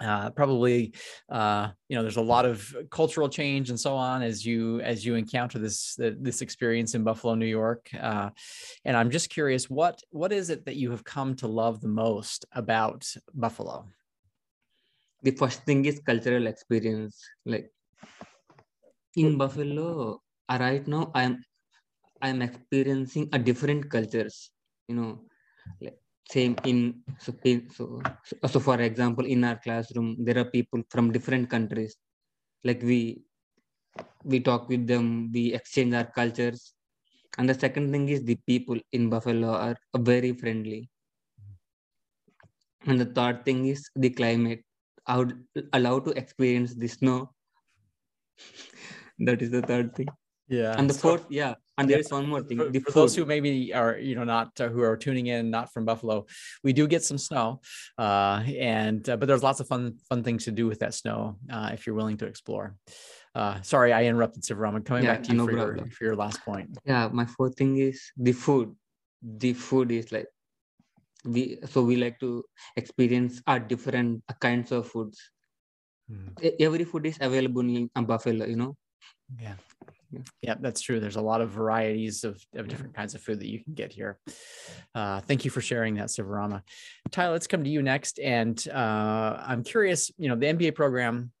uh, 0.00 0.30
probably 0.30 0.92
uh, 1.28 1.68
you 1.88 1.96
know 1.96 2.02
there's 2.02 2.16
a 2.16 2.30
lot 2.34 2.44
of 2.44 2.76
cultural 2.90 3.28
change 3.28 3.70
and 3.70 3.78
so 3.78 3.94
on 3.94 4.22
as 4.22 4.44
you 4.44 4.80
as 4.80 5.04
you 5.06 5.14
encounter 5.14 5.58
this 5.60 5.94
this 5.98 6.40
experience 6.40 6.94
in 6.94 7.02
Buffalo, 7.02 7.34
New 7.34 7.46
York. 7.46 7.88
Uh, 8.00 8.30
and 8.84 8.96
I'm 8.96 9.10
just 9.10 9.28
curious, 9.28 9.68
what 9.68 10.00
what 10.10 10.32
is 10.32 10.50
it 10.50 10.66
that 10.66 10.76
you 10.76 10.92
have 10.92 11.02
come 11.02 11.34
to 11.36 11.48
love 11.48 11.80
the 11.80 11.88
most 11.88 12.44
about 12.52 13.12
Buffalo? 13.34 13.86
The 15.22 15.32
first 15.32 15.64
thing 15.64 15.84
is 15.84 16.00
cultural 16.00 16.46
experience. 16.46 17.24
Like 17.44 17.70
in 19.16 19.38
Buffalo, 19.38 20.20
uh, 20.48 20.58
right 20.60 20.86
now 20.86 21.10
I'm 21.14 21.42
I'm 22.22 22.42
experiencing 22.42 23.28
a 23.32 23.38
different 23.38 23.90
cultures. 23.90 24.50
You 24.88 24.96
know, 24.96 25.12
like 25.80 25.98
same 26.30 26.56
in 26.64 27.02
so, 27.18 27.32
so 27.72 28.02
so 28.48 28.60
for 28.60 28.80
example 28.80 29.26
in 29.26 29.44
our 29.44 29.56
classroom 29.56 30.16
there 30.24 30.38
are 30.38 30.50
people 30.50 30.82
from 30.90 31.12
different 31.12 31.50
countries. 31.50 31.96
Like 32.64 32.82
we 32.82 33.24
we 34.24 34.40
talk 34.40 34.68
with 34.68 34.86
them 34.86 35.30
we 35.32 35.52
exchange 35.54 35.94
our 35.94 36.06
cultures. 36.06 36.74
And 37.38 37.48
the 37.48 37.54
second 37.54 37.90
thing 37.92 38.08
is 38.08 38.22
the 38.24 38.38
people 38.46 38.78
in 38.92 39.10
buffalo 39.10 39.48
are 39.50 39.76
very 39.96 40.32
friendly. 40.32 40.88
And 42.86 43.00
the 43.00 43.06
third 43.06 43.44
thing 43.44 43.66
is 43.66 43.88
the 43.96 44.10
climate. 44.10 44.62
I 45.06 45.18
would 45.18 45.44
allow 45.72 46.00
to 46.00 46.10
experience 46.12 46.74
the 46.74 46.88
snow 46.88 47.30
that 49.20 49.42
is 49.42 49.50
the 49.50 49.62
third 49.62 49.94
thing. 49.94 50.08
Yeah. 50.48 50.74
And 50.76 50.88
the 50.90 50.94
so- 50.94 51.08
fourth 51.08 51.26
yeah. 51.30 51.54
And 51.76 51.90
Yeah, 51.90 51.96
there 51.96 52.00
is 52.06 52.10
one 52.12 52.28
more 52.28 52.40
thing. 52.40 52.58
for, 52.58 52.68
the 52.70 52.78
for 52.78 52.92
those 52.92 53.16
who 53.16 53.24
maybe 53.24 53.74
are 53.74 53.98
you 53.98 54.14
know 54.14 54.22
not 54.22 54.50
uh, 54.60 54.68
who 54.68 54.80
are 54.82 54.96
tuning 54.96 55.26
in 55.26 55.50
not 55.50 55.72
from 55.72 55.84
buffalo 55.84 56.24
we 56.62 56.72
do 56.72 56.86
get 56.86 57.02
some 57.02 57.18
snow 57.18 57.60
uh, 57.98 58.44
and 58.46 59.02
uh, 59.10 59.16
but 59.16 59.26
there's 59.26 59.42
lots 59.42 59.58
of 59.58 59.66
fun 59.66 59.98
fun 60.08 60.22
things 60.22 60.44
to 60.44 60.52
do 60.52 60.68
with 60.70 60.78
that 60.78 60.94
snow 60.94 61.34
uh, 61.50 61.70
if 61.74 61.84
you're 61.84 61.96
willing 61.96 62.16
to 62.18 62.26
explore. 62.26 62.76
Uh, 63.34 63.60
sorry 63.62 63.90
i 63.92 64.04
interrupted 64.04 64.44
sivarama 64.44 64.84
coming 64.84 65.02
Yeah, 65.02 65.14
back 65.14 65.22
to 65.24 65.32
you 65.32 65.38
no 65.38 65.46
for, 65.46 65.52
your, 65.58 65.86
for 65.96 66.04
your 66.04 66.14
last 66.14 66.38
point. 66.44 66.68
Yeah 66.86 67.08
my 67.20 67.26
fourth 67.26 67.56
thing 67.58 67.72
is 67.78 67.98
the 68.16 68.30
food. 68.44 68.68
The 69.44 69.52
food 69.54 69.90
is 69.90 70.12
like 70.12 70.28
we 71.34 71.58
so 71.72 71.82
we 71.82 71.96
like 71.96 72.20
to 72.20 72.44
experience 72.76 73.42
our 73.48 73.58
different 73.58 74.22
kinds 74.46 74.70
of 74.70 74.86
foods. 74.86 75.18
E- 76.46 76.54
every 76.60 76.84
food 76.84 77.06
is 77.06 77.18
available 77.20 77.62
in 77.62 77.88
buffalo 78.12 78.44
you 78.46 78.54
know 78.62 78.76
yeah 79.40 79.54
Yeah. 80.42 80.54
that's 80.60 80.80
true 80.80 81.00
there's 81.00 81.16
a 81.16 81.22
lot 81.22 81.40
of 81.40 81.50
varieties 81.50 82.24
of, 82.24 82.40
of 82.54 82.68
different 82.68 82.94
kinds 82.94 83.14
of 83.14 83.20
food 83.20 83.40
that 83.40 83.48
you 83.48 83.62
can 83.62 83.74
get 83.74 83.92
here 83.92 84.18
uh, 84.94 85.20
thank 85.20 85.44
you 85.44 85.50
for 85.50 85.60
sharing 85.60 85.94
that 85.96 86.08
sivarama 86.08 86.62
tyler 87.10 87.32
let's 87.32 87.46
come 87.46 87.64
to 87.64 87.70
you 87.70 87.82
next 87.82 88.18
and 88.20 88.66
uh, 88.68 89.42
i'm 89.46 89.62
curious 89.62 90.10
you 90.18 90.28
know 90.28 90.36
the 90.36 90.46
mba 90.46 90.74
program 90.74 91.32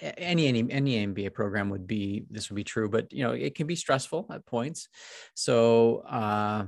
any 0.00 0.46
any 0.46 0.70
any 0.70 1.06
MBA 1.06 1.32
program 1.32 1.70
would 1.70 1.86
be 1.86 2.24
this 2.30 2.50
would 2.50 2.56
be 2.56 2.64
true, 2.64 2.88
but 2.88 3.12
you 3.12 3.22
know 3.22 3.32
it 3.32 3.54
can 3.54 3.66
be 3.66 3.76
stressful 3.76 4.26
at 4.30 4.44
points. 4.46 4.88
So 5.34 5.98
uh, 6.00 6.66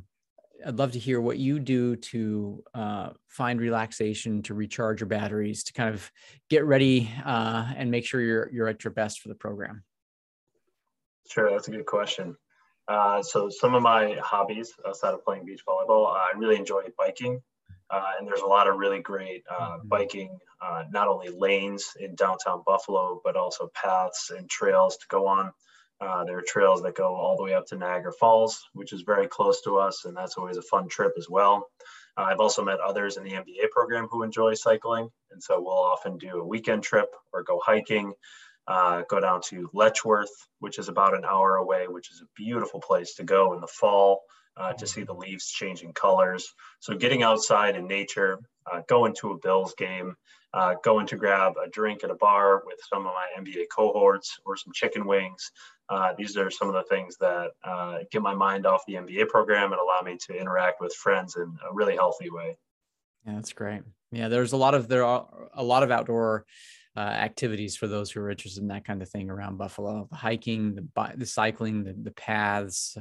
I'd 0.66 0.78
love 0.78 0.92
to 0.92 0.98
hear 0.98 1.20
what 1.20 1.38
you 1.38 1.58
do 1.60 1.96
to 1.96 2.64
uh, 2.74 3.10
find 3.28 3.60
relaxation, 3.60 4.42
to 4.42 4.54
recharge 4.54 5.00
your 5.00 5.08
batteries, 5.08 5.64
to 5.64 5.72
kind 5.72 5.94
of 5.94 6.10
get 6.48 6.64
ready 6.64 7.10
uh, 7.24 7.72
and 7.76 7.90
make 7.90 8.04
sure 8.06 8.20
you're 8.20 8.50
you're 8.52 8.68
at 8.68 8.84
your 8.84 8.92
best 8.92 9.20
for 9.20 9.28
the 9.28 9.34
program. 9.34 9.82
Sure, 11.28 11.50
that's 11.50 11.68
a 11.68 11.70
good 11.70 11.86
question. 11.86 12.36
Uh, 12.88 13.22
so 13.22 13.50
some 13.50 13.74
of 13.74 13.82
my 13.82 14.16
hobbies 14.22 14.72
outside 14.86 15.12
of 15.12 15.22
playing 15.22 15.44
beach 15.44 15.62
volleyball, 15.66 16.06
I 16.06 16.32
really 16.36 16.56
enjoy 16.56 16.84
biking. 16.96 17.42
Uh, 17.90 18.12
and 18.18 18.26
there's 18.26 18.40
a 18.40 18.46
lot 18.46 18.68
of 18.68 18.76
really 18.76 19.00
great 19.00 19.44
uh, 19.50 19.78
biking, 19.84 20.38
uh, 20.60 20.84
not 20.90 21.08
only 21.08 21.28
lanes 21.28 21.94
in 22.00 22.14
downtown 22.14 22.62
Buffalo, 22.66 23.20
but 23.24 23.36
also 23.36 23.70
paths 23.74 24.30
and 24.30 24.48
trails 24.48 24.96
to 24.98 25.06
go 25.08 25.26
on. 25.26 25.52
Uh, 26.00 26.24
there 26.24 26.38
are 26.38 26.44
trails 26.46 26.82
that 26.82 26.94
go 26.94 27.14
all 27.14 27.36
the 27.36 27.42
way 27.42 27.54
up 27.54 27.66
to 27.66 27.76
Niagara 27.76 28.12
Falls, 28.12 28.64
which 28.72 28.92
is 28.92 29.02
very 29.02 29.26
close 29.26 29.62
to 29.62 29.78
us, 29.78 30.04
and 30.04 30.16
that's 30.16 30.36
always 30.36 30.56
a 30.56 30.62
fun 30.62 30.88
trip 30.88 31.12
as 31.18 31.28
well. 31.28 31.68
Uh, 32.16 32.22
I've 32.22 32.40
also 32.40 32.62
met 32.64 32.80
others 32.80 33.16
in 33.16 33.24
the 33.24 33.32
MBA 33.32 33.70
program 33.70 34.06
who 34.10 34.22
enjoy 34.22 34.54
cycling, 34.54 35.08
and 35.30 35.42
so 35.42 35.60
we'll 35.60 35.72
often 35.72 36.18
do 36.18 36.40
a 36.40 36.46
weekend 36.46 36.84
trip 36.84 37.08
or 37.32 37.42
go 37.42 37.60
hiking 37.64 38.12
uh, 38.68 39.02
go 39.08 39.18
down 39.18 39.40
to 39.40 39.70
Letchworth, 39.72 40.46
which 40.60 40.78
is 40.78 40.88
about 40.88 41.16
an 41.16 41.24
hour 41.24 41.56
away, 41.56 41.86
which 41.88 42.10
is 42.10 42.20
a 42.20 42.28
beautiful 42.36 42.80
place 42.80 43.14
to 43.14 43.24
go 43.24 43.54
in 43.54 43.60
the 43.60 43.66
fall 43.66 44.20
uh, 44.58 44.74
to 44.74 44.86
see 44.86 45.04
the 45.04 45.14
leaves 45.14 45.50
changing 45.50 45.94
colors. 45.94 46.54
So 46.80 46.94
getting 46.94 47.22
outside 47.22 47.76
in 47.76 47.88
nature, 47.88 48.38
uh, 48.70 48.82
going 48.86 49.14
to 49.20 49.32
a 49.32 49.38
Bills 49.38 49.74
game, 49.78 50.16
uh, 50.52 50.74
going 50.84 51.06
to 51.06 51.16
grab 51.16 51.54
a 51.64 51.68
drink 51.70 52.04
at 52.04 52.10
a 52.10 52.14
bar 52.14 52.62
with 52.66 52.78
some 52.92 53.06
of 53.06 53.12
my 53.14 53.42
MBA 53.42 53.66
cohorts 53.74 54.38
or 54.44 54.56
some 54.56 54.72
chicken 54.74 55.06
wings. 55.06 55.50
Uh, 55.88 56.12
these 56.18 56.36
are 56.36 56.50
some 56.50 56.68
of 56.68 56.74
the 56.74 56.82
things 56.82 57.16
that 57.18 57.52
get 58.10 58.20
my 58.20 58.34
mind 58.34 58.66
off 58.66 58.82
the 58.86 58.94
MBA 58.94 59.28
program 59.28 59.72
and 59.72 59.80
allow 59.80 60.02
me 60.04 60.18
to 60.26 60.38
interact 60.38 60.82
with 60.82 60.94
friends 60.94 61.36
in 61.36 61.56
a 61.68 61.72
really 61.72 61.96
healthy 61.96 62.28
way. 62.28 62.58
Yeah, 63.26 63.34
that's 63.36 63.54
great. 63.54 63.82
Yeah, 64.10 64.28
there's 64.28 64.52
a 64.52 64.56
lot 64.56 64.74
of 64.74 64.88
there 64.88 65.04
are 65.04 65.26
a 65.54 65.62
lot 65.62 65.82
of 65.82 65.90
outdoor 65.90 66.44
uh, 66.98 67.00
activities 67.00 67.76
for 67.76 67.86
those 67.86 68.10
who 68.10 68.20
are 68.20 68.28
interested 68.28 68.60
in 68.60 68.66
that 68.66 68.84
kind 68.84 69.02
of 69.02 69.08
thing 69.08 69.30
around 69.30 69.56
Buffalo. 69.56 70.08
The 70.10 70.16
hiking, 70.16 70.74
the 70.74 71.12
the 71.16 71.26
cycling, 71.26 71.84
the, 71.84 71.92
the 71.92 72.10
paths, 72.10 72.98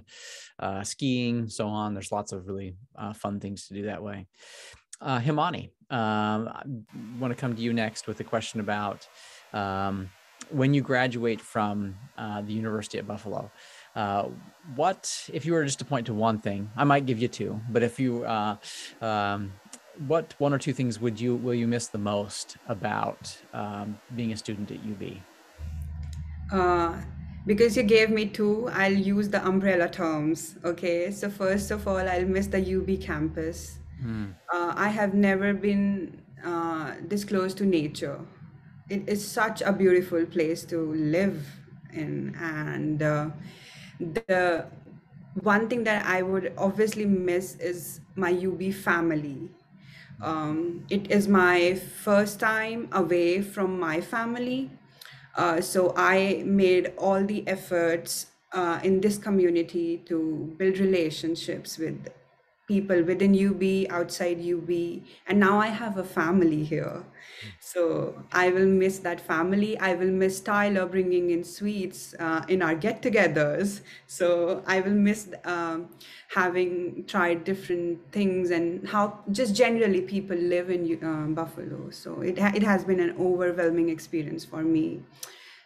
uh, 0.60 0.84
skiing, 0.84 1.50
so 1.50 1.68
on. 1.68 1.96
There's 1.96 2.12
lots 2.12 2.32
of 2.32 2.46
really 2.46 2.76
uh, 2.96 3.14
fun 3.14 3.40
things 3.40 3.68
to 3.68 3.74
do 3.74 3.84
that 3.84 4.04
way. 4.04 4.28
Uh, 5.02 5.20
Himani, 5.20 5.72
um, 5.90 6.48
I 6.48 6.62
want 7.20 7.32
to 7.32 7.42
come 7.42 7.56
to 7.56 7.62
you 7.62 7.74
next 7.74 8.06
with 8.06 8.20
a 8.20 8.24
question 8.24 8.60
about 8.60 9.08
um, 9.52 10.12
when 10.52 10.76
you 10.76 10.82
graduate 10.82 11.42
from 11.42 11.96
uh, 12.20 12.42
the 12.42 12.54
University 12.54 13.00
at 13.00 13.08
Buffalo. 13.08 13.50
Uh, 13.96 14.28
what 14.76 15.28
if 15.34 15.44
you 15.44 15.54
were 15.54 15.66
just 15.66 15.80
to 15.80 15.86
point 15.86 16.06
to 16.06 16.14
one 16.14 16.38
thing? 16.38 16.70
I 16.78 16.84
might 16.84 17.08
give 17.08 17.18
you 17.18 17.28
two, 17.28 17.60
but 17.72 17.82
if 17.82 18.00
you 18.00 18.26
uh, 18.26 18.58
um, 19.02 19.54
what 20.08 20.34
one 20.38 20.54
or 20.54 20.58
two 20.58 20.74
things 20.74 21.00
would 21.00 21.20
you 21.20 21.36
will 21.36 21.54
you 21.54 21.68
miss 21.68 21.88
the 21.88 21.98
most 21.98 22.58
about 22.68 23.36
um, 23.54 24.00
being 24.16 24.32
a 24.32 24.38
student 24.38 24.72
at 24.72 24.78
UB? 24.78 25.18
Uh, 26.52 26.96
because 27.46 27.78
you 27.78 27.84
gave 27.84 28.10
me 28.10 28.26
two, 28.26 28.70
I'll 28.74 28.92
use 28.92 29.30
the 29.30 29.46
umbrella 29.46 29.90
terms. 29.90 30.56
Okay. 30.64 31.12
So, 31.12 31.30
first 31.30 31.72
of 31.72 31.88
all, 31.88 31.98
I'll 31.98 32.26
miss 32.26 32.48
the 32.48 32.60
UB 32.60 33.02
campus. 33.02 33.80
Uh, 34.54 34.74
I 34.76 34.90
have 34.90 35.14
never 35.14 35.54
been 35.54 36.22
uh, 36.46 36.94
this 37.02 37.24
close 37.24 37.54
to 37.56 37.66
nature. 37.66 38.20
It 38.90 39.08
is 39.08 39.26
such 39.26 39.62
a 39.62 39.74
beautiful 39.74 40.26
place 40.26 40.64
to 40.66 40.94
live 40.94 41.46
in. 41.94 42.36
And 42.40 43.02
uh, 43.02 43.30
the 44.00 44.66
one 45.42 45.68
thing 45.68 45.84
that 45.86 46.06
I 46.06 46.22
would 46.22 46.54
obviously 46.58 47.06
miss 47.06 47.56
is 47.56 48.02
my 48.16 48.32
UB 48.32 48.74
family. 48.74 49.50
Um, 50.22 50.86
it 50.90 51.12
is 51.12 51.28
my 51.28 51.76
first 51.76 52.40
time 52.40 52.90
away 52.92 53.42
from 53.42 53.80
my 53.80 54.02
family. 54.02 54.72
Uh, 55.36 55.62
so 55.62 55.94
I 55.96 56.44
made 56.46 56.94
all 56.98 57.24
the 57.24 57.48
efforts 57.48 58.28
uh, 58.54 58.80
in 58.84 59.02
this 59.02 59.18
community 59.18 59.98
to 60.08 60.56
build 60.58 60.80
relationships 60.80 61.78
with 61.78 62.08
people 62.68 63.02
within 63.04 63.34
UB, 63.34 63.88
outside 63.90 64.40
UB, 64.40 65.04
and 65.28 65.40
now 65.40 65.60
I 65.60 65.68
have 65.68 65.98
a 65.98 66.04
family 66.04 66.64
here. 66.64 67.04
So 67.60 68.24
I 68.32 68.50
will 68.50 68.66
miss 68.66 69.00
that 69.00 69.22
family. 69.22 69.78
I 69.80 69.94
will 69.94 70.12
miss 70.12 70.40
Tyler 70.42 70.86
bringing 70.86 71.30
in 71.32 71.44
sweets 71.44 72.14
uh, 72.20 72.44
in 72.48 72.62
our 72.62 72.76
get-togethers. 72.76 73.82
So 74.08 74.64
I 74.66 74.82
will 74.82 74.94
miss 75.10 75.30
um, 75.46 75.90
having 76.30 77.06
tried 77.06 77.44
different 77.44 78.12
things 78.12 78.52
and 78.52 78.88
how 78.88 79.24
just 79.32 79.56
generally 79.56 80.02
people 80.02 80.38
live 80.38 80.70
in 80.70 81.00
um, 81.04 81.34
Buffalo. 81.36 81.90
So 81.92 82.22
it 82.22 82.40
ha- 82.40 82.54
it 82.56 82.64
has 82.64 82.84
been 82.84 83.00
an 83.00 83.16
overwhelming 83.20 83.90
experience 83.90 84.44
for 84.46 84.64
me, 84.64 85.04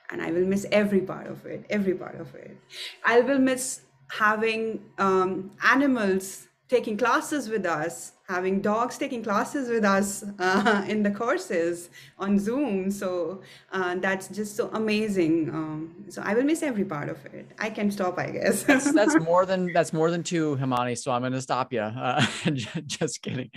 and 0.10 0.22
I 0.22 0.32
will 0.32 0.46
miss 0.46 0.66
every 0.72 1.02
part 1.02 1.28
of 1.28 1.46
it. 1.46 1.66
Every 1.70 1.94
part 1.94 2.20
of 2.20 2.34
it. 2.36 2.58
I 3.06 3.22
will 3.22 3.40
miss 3.40 3.82
having 4.10 4.84
um, 4.98 5.52
animals 5.64 6.48
taking 6.72 6.96
classes 6.96 7.50
with 7.50 7.66
us, 7.66 8.14
having 8.30 8.62
dogs 8.62 8.98
taking 8.98 9.22
classes 9.22 9.68
with 9.68 9.84
us 9.84 10.24
uh, 10.40 10.86
in 10.88 11.04
the 11.04 11.12
courses 11.12 11.90
on 12.18 12.40
Zoom. 12.40 12.90
So 12.90 13.42
uh, 13.74 13.96
that's 13.96 14.30
just 14.30 14.56
so 14.56 14.70
amazing. 14.72 15.50
Um, 15.50 16.06
so 16.08 16.22
I 16.24 16.34
will 16.34 16.44
miss 16.44 16.64
every 16.64 16.86
part 16.86 17.10
of 17.10 17.24
it. 17.26 17.46
I 17.60 17.70
can 17.70 17.92
stop, 17.92 18.18
I 18.18 18.32
guess. 18.32 18.64
That's 18.64 18.90
that's 18.94 19.20
more 19.32 19.46
than 19.46 19.74
that's 19.74 19.92
more 19.92 20.10
than 20.10 20.24
two, 20.24 20.56
Himani. 20.62 20.98
So 20.98 21.12
I'm 21.12 21.22
going 21.22 21.34
to 21.34 21.42
stop 21.42 21.74
you. 21.74 21.82
Uh, 21.82 22.26
just 22.88 23.22
kidding. 23.22 23.52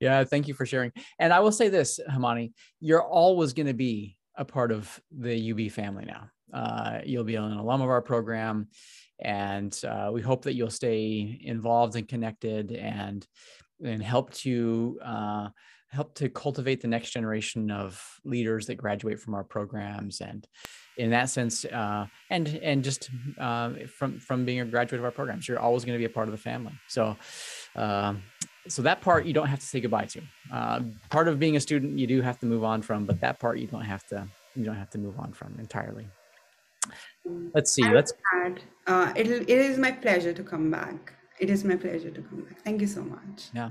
Yeah, 0.00 0.24
thank 0.24 0.48
you 0.48 0.54
for 0.54 0.64
sharing. 0.64 0.92
And 1.18 1.34
I 1.34 1.40
will 1.40 1.52
say 1.52 1.68
this, 1.68 2.00
Himani, 2.10 2.52
you're 2.80 3.04
always 3.04 3.52
going 3.52 3.66
to 3.66 3.74
be 3.74 4.16
a 4.36 4.44
part 4.46 4.72
of 4.72 5.00
the 5.12 5.36
UB 5.52 5.70
family 5.70 6.06
now. 6.06 6.30
Uh, 6.52 7.00
you'll 7.04 7.24
be 7.24 7.34
an 7.34 7.52
alum 7.52 7.82
of 7.82 7.90
our 7.90 8.00
program, 8.00 8.68
and 9.20 9.78
uh, 9.84 10.10
we 10.12 10.20
hope 10.20 10.42
that 10.42 10.54
you'll 10.54 10.70
stay 10.70 11.40
involved 11.42 11.96
and 11.96 12.08
connected, 12.08 12.72
and 12.72 13.26
and 13.84 14.02
help 14.02 14.32
to 14.32 14.98
uh, 15.04 15.48
help 15.88 16.14
to 16.16 16.28
cultivate 16.28 16.80
the 16.80 16.88
next 16.88 17.10
generation 17.10 17.70
of 17.70 18.02
leaders 18.24 18.66
that 18.66 18.76
graduate 18.76 19.20
from 19.20 19.34
our 19.34 19.44
programs. 19.44 20.20
And 20.20 20.46
in 20.96 21.10
that 21.10 21.30
sense, 21.30 21.64
uh, 21.64 22.06
and 22.30 22.48
and 22.62 22.84
just 22.84 23.10
uh, 23.38 23.70
from 23.98 24.18
from 24.18 24.44
being 24.44 24.60
a 24.60 24.64
graduate 24.64 25.00
of 25.00 25.04
our 25.04 25.10
programs, 25.10 25.48
you're 25.48 25.60
always 25.60 25.84
going 25.84 25.94
to 25.94 25.98
be 25.98 26.10
a 26.10 26.14
part 26.14 26.28
of 26.28 26.32
the 26.32 26.38
family. 26.38 26.72
So. 26.88 27.16
Um, 27.76 28.22
so 28.66 28.80
that 28.80 29.02
part 29.02 29.26
you 29.26 29.34
don't 29.34 29.48
have 29.48 29.60
to 29.60 29.66
say 29.66 29.78
goodbye 29.78 30.06
to. 30.06 30.22
Uh, 30.50 30.80
part 31.10 31.28
of 31.28 31.38
being 31.38 31.56
a 31.56 31.60
student 31.60 31.98
you 31.98 32.06
do 32.06 32.22
have 32.22 32.38
to 32.38 32.46
move 32.46 32.64
on 32.64 32.80
from, 32.80 33.04
but 33.04 33.20
that 33.20 33.38
part 33.38 33.58
you 33.58 33.66
don't 33.66 33.82
have 33.82 34.06
to 34.06 34.26
you 34.54 34.64
don't 34.64 34.76
have 34.76 34.88
to 34.90 34.98
move 34.98 35.18
on 35.18 35.32
from 35.34 35.54
entirely. 35.58 36.06
Let's 37.54 37.72
see. 37.72 37.88
Let's 37.88 38.12
uh, 38.86 39.12
it, 39.16 39.26
it 39.28 39.48
is 39.48 39.78
my 39.78 39.92
pleasure 39.92 40.32
to 40.32 40.42
come 40.42 40.70
back. 40.70 41.14
It 41.40 41.50
is 41.50 41.64
my 41.64 41.76
pleasure 41.76 42.10
to 42.10 42.22
come 42.22 42.42
back. 42.42 42.60
Thank 42.62 42.80
you 42.80 42.86
so 42.86 43.02
much. 43.02 43.48
yeah. 43.54 43.70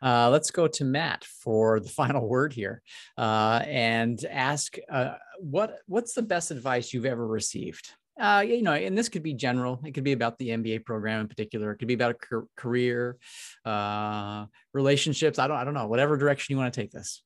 Uh, 0.00 0.30
let's 0.30 0.50
go 0.52 0.68
to 0.68 0.84
Matt 0.84 1.24
for 1.24 1.80
the 1.80 1.88
final 2.00 2.28
word 2.28 2.52
here 2.52 2.82
uh, 3.16 3.62
and 3.66 4.24
ask 4.30 4.76
uh, 4.90 5.14
what 5.40 5.78
what's 5.86 6.14
the 6.14 6.22
best 6.22 6.50
advice 6.50 6.92
you've 6.92 7.06
ever 7.06 7.26
received? 7.26 7.90
Uh, 8.18 8.44
you 8.46 8.62
know, 8.62 8.72
and 8.72 8.98
this 8.98 9.08
could 9.08 9.22
be 9.22 9.34
general. 9.34 9.80
It 9.84 9.92
could 9.92 10.02
be 10.02 10.12
about 10.12 10.38
the 10.38 10.48
MBA 10.48 10.84
program 10.84 11.20
in 11.20 11.28
particular. 11.28 11.70
It 11.70 11.78
could 11.78 11.86
be 11.86 11.94
about 11.94 12.16
a 12.16 12.42
career, 12.56 13.16
uh, 13.64 14.46
relationships. 14.72 15.38
I 15.38 15.46
don't, 15.46 15.56
I 15.56 15.62
don't 15.62 15.74
know. 15.74 15.86
Whatever 15.86 16.16
direction 16.16 16.52
you 16.52 16.58
want 16.58 16.74
to 16.74 16.80
take 16.80 16.90
this. 16.90 17.22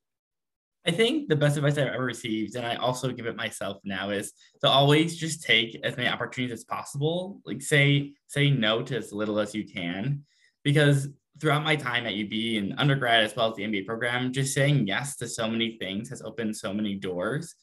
I 0.85 0.91
think 0.91 1.29
the 1.29 1.37
best 1.37 1.57
advice 1.57 1.79
I've 1.79 1.89
ever 1.89 2.05
received, 2.05 2.57
and 2.57 2.67
I 2.67 2.75
also 2.75 3.12
give 3.12 3.27
it 3.27 3.37
myself 3.37 3.79
now, 3.85 4.11
is 4.11 4.33
to 4.62 4.69
always 4.69 5.17
just 5.17 5.43
take 5.43 5.79
as 5.85 5.97
many 5.97 6.09
opportunities 6.09 6.59
as 6.59 6.65
possible. 6.65 7.41
Like 7.47 7.62
say 7.62 8.15
say 8.27 8.51
no 8.51 8.83
to 8.83 8.97
as 8.97 9.12
little 9.12 9.39
as 9.39 9.55
you 9.55 9.65
can, 9.65 10.25
because 10.65 11.09
throughout 11.41 11.62
my 11.65 11.77
time 11.77 12.07
at 12.07 12.15
UB 12.15 12.33
and 12.33 12.75
undergrad 12.79 13.23
as 13.23 13.35
well 13.37 13.51
as 13.51 13.57
the 13.57 13.62
MBA 13.62 13.87
program, 13.87 14.33
just 14.33 14.55
saying 14.55 14.87
yes 14.87 15.17
to 15.17 15.29
so 15.29 15.49
many 15.49 15.79
things 15.79 16.09
has 16.09 16.23
opened 16.23 16.57
so 16.57 16.75
many 16.75 16.97
doors. 16.97 17.55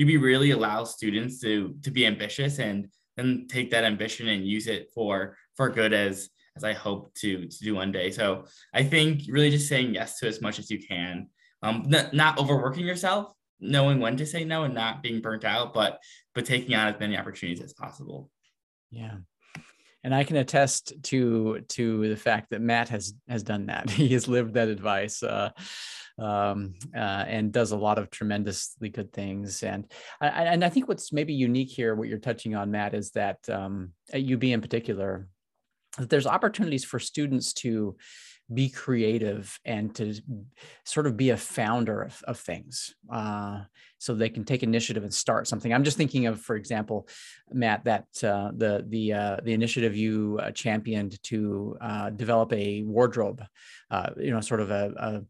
UB 0.00 0.08
really 0.22 0.52
allows 0.52 0.94
students 0.94 1.40
to 1.40 1.74
to 1.82 1.90
be 1.90 2.06
ambitious 2.06 2.60
and 2.60 2.86
then 3.16 3.46
take 3.48 3.72
that 3.72 3.82
ambition 3.82 4.28
and 4.28 4.46
use 4.46 4.68
it 4.68 4.88
for 4.94 5.36
for 5.56 5.68
good 5.68 5.92
as 5.92 6.30
as 6.56 6.62
I 6.62 6.74
hope 6.74 7.12
to 7.14 7.48
to 7.48 7.58
do 7.58 7.74
one 7.74 7.90
day. 7.90 8.12
So 8.12 8.44
I 8.72 8.84
think 8.84 9.22
really 9.28 9.50
just 9.50 9.68
saying 9.68 9.94
yes 9.94 10.20
to 10.20 10.28
as 10.28 10.40
much 10.40 10.60
as 10.60 10.70
you 10.70 10.78
can 10.78 11.28
um, 11.62 11.88
n- 11.92 12.10
not 12.12 12.38
overworking 12.38 12.86
yourself, 12.86 13.32
knowing 13.60 14.00
when 14.00 14.16
to 14.16 14.26
say 14.26 14.44
no 14.44 14.64
and 14.64 14.74
not 14.74 15.02
being 15.02 15.20
burnt 15.20 15.44
out, 15.44 15.74
but 15.74 16.00
but 16.34 16.44
taking 16.46 16.74
on 16.74 16.92
as 16.92 17.00
many 17.00 17.16
opportunities 17.16 17.62
as 17.62 17.72
possible. 17.72 18.30
Yeah. 18.90 19.16
And 20.04 20.14
I 20.14 20.24
can 20.24 20.36
attest 20.36 20.92
to 21.04 21.60
to 21.68 22.08
the 22.08 22.16
fact 22.16 22.50
that 22.50 22.60
Matt 22.60 22.88
has 22.90 23.14
has 23.28 23.42
done 23.42 23.66
that. 23.66 23.90
He 23.98 24.08
has 24.14 24.28
lived 24.28 24.54
that 24.54 24.68
advice. 24.68 25.22
Uh, 25.22 25.50
um, 26.18 26.74
uh, 26.94 27.24
and 27.28 27.52
does 27.52 27.70
a 27.70 27.76
lot 27.76 27.98
of 27.98 28.10
tremendously 28.10 28.88
good 28.88 29.12
things. 29.12 29.62
And 29.62 29.90
and 30.20 30.64
I 30.64 30.68
think 30.68 30.88
what's 30.88 31.12
maybe 31.12 31.32
unique 31.32 31.70
here, 31.70 31.94
what 31.94 32.08
you're 32.08 32.18
touching 32.18 32.56
on, 32.56 32.70
Matt, 32.70 32.94
is 32.94 33.12
that 33.12 33.38
um, 33.48 33.92
at 34.12 34.28
UB 34.28 34.44
in 34.44 34.60
particular, 34.60 35.28
that 35.96 36.10
there's 36.10 36.26
opportunities 36.26 36.84
for 36.84 36.98
students 36.98 37.52
to 37.54 37.96
be 38.52 38.70
creative 38.70 39.58
and 39.64 39.94
to 39.94 40.14
sort 40.84 41.06
of 41.06 41.16
be 41.16 41.30
a 41.30 41.36
founder 41.36 42.02
of, 42.02 42.22
of 42.26 42.38
things 42.38 42.94
uh, 43.12 43.60
so 43.98 44.14
they 44.14 44.28
can 44.28 44.44
take 44.44 44.62
initiative 44.62 45.02
and 45.02 45.12
start 45.12 45.46
something. 45.46 45.72
I'm 45.72 45.84
just 45.84 45.96
thinking 45.96 46.26
of 46.26 46.40
for 46.40 46.56
example 46.56 47.08
matt 47.52 47.84
that 47.84 48.06
uh, 48.24 48.50
the 48.56 48.84
the 48.88 49.12
uh, 49.12 49.36
the 49.42 49.52
initiative 49.52 49.96
you 49.96 50.38
uh, 50.42 50.50
championed 50.52 51.22
to 51.24 51.76
uh, 51.80 52.10
develop 52.10 52.52
a 52.52 52.82
wardrobe 52.82 53.44
uh, 53.90 54.10
you 54.16 54.30
know 54.30 54.40
sort 54.40 54.60
of 54.60 54.70
a, 54.70 55.24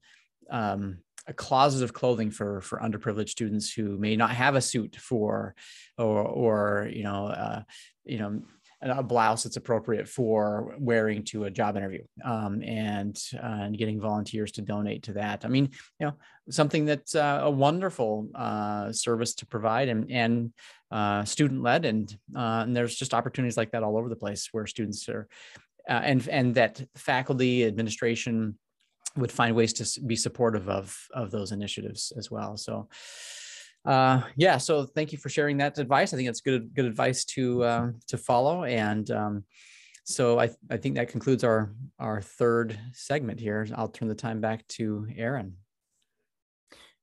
a 0.51 0.57
um, 0.57 0.99
a 1.27 1.33
closet 1.35 1.85
of 1.85 1.93
clothing 1.93 2.31
for 2.31 2.61
for 2.63 2.81
underprivileged 2.81 3.29
students 3.29 3.71
who 3.73 3.99
may 3.99 4.17
not 4.17 4.31
have 4.31 4.55
a 4.55 4.61
suit 4.61 4.97
for 4.97 5.55
or 5.99 6.23
or 6.23 6.91
you 6.91 7.03
know 7.03 7.27
uh, 7.27 7.63
you 8.05 8.19
know 8.19 8.41
a 8.81 9.03
blouse 9.03 9.43
that's 9.43 9.57
appropriate 9.57 10.09
for 10.09 10.77
wearing 10.79 11.25
to 11.25 11.45
a 11.45 11.51
job 11.51 11.77
interview 11.77 12.03
um, 12.25 12.63
and 12.63 13.21
uh, 13.35 13.63
and 13.65 13.79
getting 13.79 14.01
volunteers 14.01 14.53
to 14.53 14.63
donate 14.63 15.03
to 15.03 15.13
that. 15.15 15.45
I 15.45 15.49
mean 15.49 15.71
you 15.99 16.07
know 16.07 16.15
something 16.51 16.85
that's 16.85 17.15
uh, 17.15 17.41
a 17.43 17.51
wonderful 17.51 18.29
uh, 18.35 18.93
service 18.93 19.35
to 19.37 19.47
provide 19.47 19.89
and 19.89 20.11
and 20.11 20.53
uh, 20.91 21.25
student 21.25 21.63
led 21.63 21.85
and 21.85 22.17
uh, 22.37 22.63
and 22.65 22.77
there's 22.77 22.95
just 22.95 23.15
opportunities 23.15 23.57
like 23.57 23.73
that 23.73 23.83
all 23.83 23.99
over 23.99 24.09
the 24.09 24.17
place 24.17 24.49
where 24.53 24.67
students 24.67 25.09
are 25.09 25.29
uh, 25.89 26.01
and 26.05 26.29
and 26.29 26.55
that 26.55 26.83
faculty 26.95 27.65
administration 27.65 28.57
would 29.17 29.33
find 29.33 29.57
ways 29.57 29.73
to 29.73 30.01
be 30.03 30.17
supportive 30.17 30.69
of 30.69 30.97
of 31.13 31.31
those 31.31 31.51
initiatives 31.53 32.13
as 32.17 32.31
well. 32.31 32.57
So 32.57 32.89
uh, 33.89 34.21
yeah, 34.37 34.59
so 34.59 34.85
thank 34.85 35.13
you 35.13 35.19
for 35.19 35.31
sharing 35.31 35.57
that 35.57 35.79
advice. 35.79 36.13
I 36.13 36.17
think 36.17 36.29
that's 36.29 36.43
good 36.43 36.75
good 36.75 36.85
advice 36.85 37.25
to 37.25 37.65
uh, 37.65 37.91
to 38.09 38.19
follow. 38.19 38.65
And 38.65 39.11
um, 39.11 39.45
so 40.05 40.39
I 40.39 40.51
I 40.71 40.77
think 40.77 40.97
that 40.97 41.09
concludes 41.09 41.43
our 41.43 41.73
our 41.99 42.21
third 42.21 42.79
segment 42.93 43.41
here. 43.41 43.67
I'll 43.75 43.89
turn 43.89 44.09
the 44.09 44.15
time 44.15 44.43
back 44.43 44.69
to 44.77 45.09
Aaron. 45.17 45.57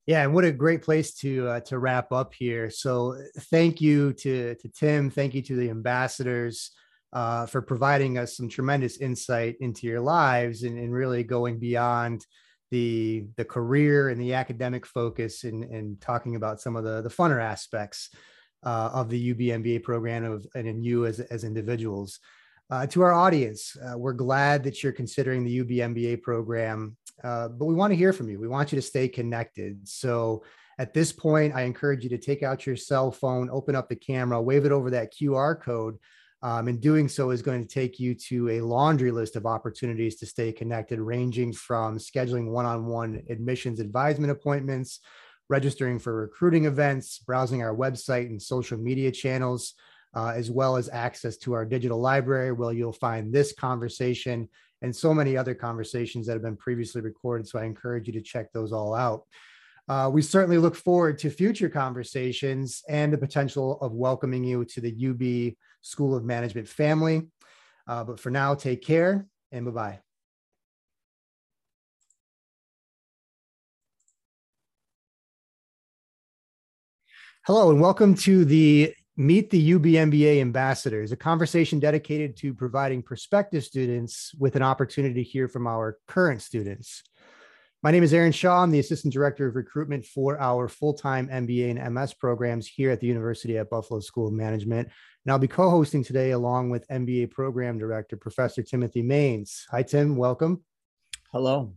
Yeah, 0.06 0.22
and 0.22 0.32
what 0.32 0.44
a 0.44 0.52
great 0.52 0.82
place 0.82 1.12
to 1.14 1.48
uh, 1.48 1.60
to 1.62 1.80
wrap 1.80 2.12
up 2.12 2.32
here. 2.32 2.70
So 2.70 3.20
thank 3.50 3.80
you 3.80 4.12
to 4.12 4.54
to 4.54 4.68
Tim. 4.68 5.10
Thank 5.10 5.34
you 5.34 5.42
to 5.42 5.56
the 5.56 5.70
ambassadors. 5.70 6.70
Uh, 7.12 7.46
for 7.46 7.62
providing 7.62 8.18
us 8.18 8.36
some 8.36 8.48
tremendous 8.48 8.98
insight 8.98 9.56
into 9.60 9.86
your 9.86 10.00
lives 10.00 10.64
and, 10.64 10.76
and 10.76 10.92
really 10.92 11.22
going 11.22 11.58
beyond 11.58 12.26
the 12.70 13.26
the 13.36 13.44
career 13.44 14.08
and 14.08 14.20
the 14.20 14.34
academic 14.34 14.86
focus 14.86 15.44
and, 15.44 15.64
and 15.64 16.00
talking 16.00 16.36
about 16.36 16.60
some 16.60 16.76
of 16.76 16.84
the 16.84 17.02
the 17.02 17.08
funner 17.08 17.40
aspects 17.40 18.10
uh, 18.64 18.90
of 18.92 19.08
the 19.08 19.30
UB 19.30 19.38
MBA 19.38 19.82
program 19.82 20.24
of 20.24 20.46
and 20.54 20.66
in 20.66 20.82
you 20.82 21.06
as, 21.06 21.20
as 21.20 21.44
individuals. 21.44 22.18
Uh, 22.68 22.84
to 22.84 23.02
our 23.02 23.12
audience, 23.12 23.76
uh, 23.76 23.96
we're 23.96 24.12
glad 24.12 24.64
that 24.64 24.82
you're 24.82 24.92
considering 24.92 25.44
the 25.44 25.60
UB 25.60 25.68
MBA 25.68 26.20
program, 26.20 26.96
uh, 27.22 27.46
but 27.48 27.66
we 27.66 27.74
want 27.74 27.92
to 27.92 27.96
hear 27.96 28.12
from 28.12 28.28
you. 28.28 28.40
We 28.40 28.48
want 28.48 28.72
you 28.72 28.76
to 28.76 28.82
stay 28.82 29.06
connected. 29.06 29.86
So 29.86 30.42
at 30.80 30.92
this 30.92 31.12
point, 31.12 31.54
I 31.54 31.62
encourage 31.62 32.02
you 32.02 32.10
to 32.10 32.18
take 32.18 32.42
out 32.42 32.66
your 32.66 32.74
cell 32.74 33.12
phone, 33.12 33.48
open 33.50 33.76
up 33.76 33.88
the 33.88 33.94
camera, 33.94 34.42
wave 34.42 34.64
it 34.64 34.72
over 34.72 34.90
that 34.90 35.14
QR 35.14 35.60
code 35.60 35.98
um, 36.46 36.68
and 36.68 36.80
doing 36.80 37.08
so 37.08 37.30
is 37.30 37.42
going 37.42 37.60
to 37.60 37.74
take 37.74 37.98
you 37.98 38.14
to 38.14 38.50
a 38.50 38.60
laundry 38.60 39.10
list 39.10 39.34
of 39.34 39.46
opportunities 39.46 40.14
to 40.14 40.26
stay 40.26 40.52
connected, 40.52 41.00
ranging 41.00 41.52
from 41.52 41.98
scheduling 41.98 42.52
one 42.52 42.64
on 42.64 42.86
one 42.86 43.20
admissions 43.28 43.80
advisement 43.80 44.30
appointments, 44.30 45.00
registering 45.48 45.98
for 45.98 46.14
recruiting 46.14 46.66
events, 46.66 47.18
browsing 47.18 47.64
our 47.64 47.74
website 47.74 48.26
and 48.26 48.40
social 48.40 48.78
media 48.78 49.10
channels, 49.10 49.74
uh, 50.14 50.34
as 50.36 50.48
well 50.48 50.76
as 50.76 50.88
access 50.88 51.36
to 51.36 51.52
our 51.52 51.64
digital 51.64 52.00
library, 52.00 52.52
where 52.52 52.72
you'll 52.72 52.92
find 52.92 53.34
this 53.34 53.52
conversation 53.52 54.48
and 54.82 54.94
so 54.94 55.12
many 55.12 55.36
other 55.36 55.52
conversations 55.52 56.28
that 56.28 56.34
have 56.34 56.42
been 56.42 56.56
previously 56.56 57.00
recorded. 57.00 57.48
So 57.48 57.58
I 57.58 57.64
encourage 57.64 58.06
you 58.06 58.12
to 58.12 58.22
check 58.22 58.52
those 58.52 58.72
all 58.72 58.94
out. 58.94 59.24
Uh, 59.88 60.10
we 60.12 60.22
certainly 60.22 60.58
look 60.58 60.76
forward 60.76 61.18
to 61.18 61.30
future 61.30 61.68
conversations 61.68 62.82
and 62.88 63.12
the 63.12 63.18
potential 63.18 63.78
of 63.80 63.92
welcoming 63.92 64.44
you 64.44 64.64
to 64.64 64.80
the 64.80 65.08
UB 65.08 65.54
School 65.86 66.16
of 66.16 66.24
Management 66.24 66.66
family. 66.68 67.28
Uh, 67.86 68.02
but 68.02 68.18
for 68.18 68.30
now, 68.30 68.54
take 68.54 68.84
care 68.84 69.26
and 69.52 69.64
bye 69.64 69.70
bye. 69.70 70.00
Hello, 77.46 77.70
and 77.70 77.80
welcome 77.80 78.16
to 78.16 78.44
the 78.44 78.92
Meet 79.16 79.50
the 79.50 79.70
UBMBA 79.70 80.40
Ambassadors, 80.40 81.12
a 81.12 81.16
conversation 81.16 81.78
dedicated 81.78 82.36
to 82.38 82.52
providing 82.52 83.00
prospective 83.00 83.62
students 83.62 84.34
with 84.36 84.56
an 84.56 84.62
opportunity 84.62 85.22
to 85.22 85.30
hear 85.30 85.46
from 85.46 85.68
our 85.68 85.98
current 86.08 86.42
students. 86.42 87.04
My 87.82 87.92
name 87.92 88.02
is 88.02 88.12
Aaron 88.12 88.32
Shaw. 88.32 88.64
I'm 88.64 88.72
the 88.72 88.80
Assistant 88.80 89.14
Director 89.14 89.46
of 89.46 89.54
Recruitment 89.54 90.04
for 90.04 90.40
our 90.40 90.66
full-time 90.66 91.28
MBA 91.28 91.78
and 91.78 91.94
MS 91.94 92.14
programs 92.14 92.66
here 92.66 92.90
at 92.90 92.98
the 92.98 93.06
University 93.06 93.58
at 93.58 93.70
Buffalo 93.70 94.00
School 94.00 94.26
of 94.26 94.32
Management. 94.32 94.88
And 95.26 95.32
I'll 95.32 95.40
be 95.40 95.48
co-hosting 95.48 96.04
today 96.04 96.30
along 96.30 96.70
with 96.70 96.86
MBA 96.86 97.32
Program 97.32 97.78
Director, 97.78 98.16
Professor 98.16 98.62
Timothy 98.62 99.02
Maines. 99.02 99.62
Hi, 99.72 99.82
Tim. 99.82 100.14
Welcome. 100.14 100.62
Hello. 101.32 101.74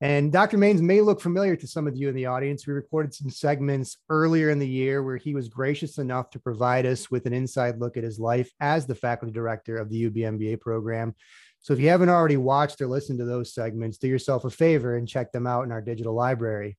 And 0.00 0.30
Dr. 0.30 0.56
Maines 0.56 0.80
may 0.80 1.00
look 1.00 1.20
familiar 1.20 1.56
to 1.56 1.66
some 1.66 1.88
of 1.88 1.96
you 1.96 2.08
in 2.08 2.14
the 2.14 2.26
audience. 2.26 2.68
We 2.68 2.72
recorded 2.72 3.12
some 3.12 3.30
segments 3.30 3.96
earlier 4.08 4.50
in 4.50 4.60
the 4.60 4.68
year 4.68 5.02
where 5.02 5.16
he 5.16 5.34
was 5.34 5.48
gracious 5.48 5.98
enough 5.98 6.30
to 6.30 6.38
provide 6.38 6.86
us 6.86 7.10
with 7.10 7.26
an 7.26 7.32
inside 7.32 7.80
look 7.80 7.96
at 7.96 8.04
his 8.04 8.20
life 8.20 8.48
as 8.60 8.86
the 8.86 8.94
faculty 8.94 9.32
director 9.32 9.74
of 9.74 9.90
the 9.90 10.06
UB 10.06 10.14
MBA 10.14 10.60
program. 10.60 11.16
So 11.58 11.72
if 11.72 11.80
you 11.80 11.88
haven't 11.88 12.10
already 12.10 12.36
watched 12.36 12.80
or 12.80 12.86
listened 12.86 13.18
to 13.18 13.24
those 13.24 13.52
segments, 13.52 13.98
do 13.98 14.06
yourself 14.06 14.44
a 14.44 14.50
favor 14.50 14.96
and 14.96 15.08
check 15.08 15.32
them 15.32 15.48
out 15.48 15.64
in 15.64 15.72
our 15.72 15.82
digital 15.82 16.14
library. 16.14 16.78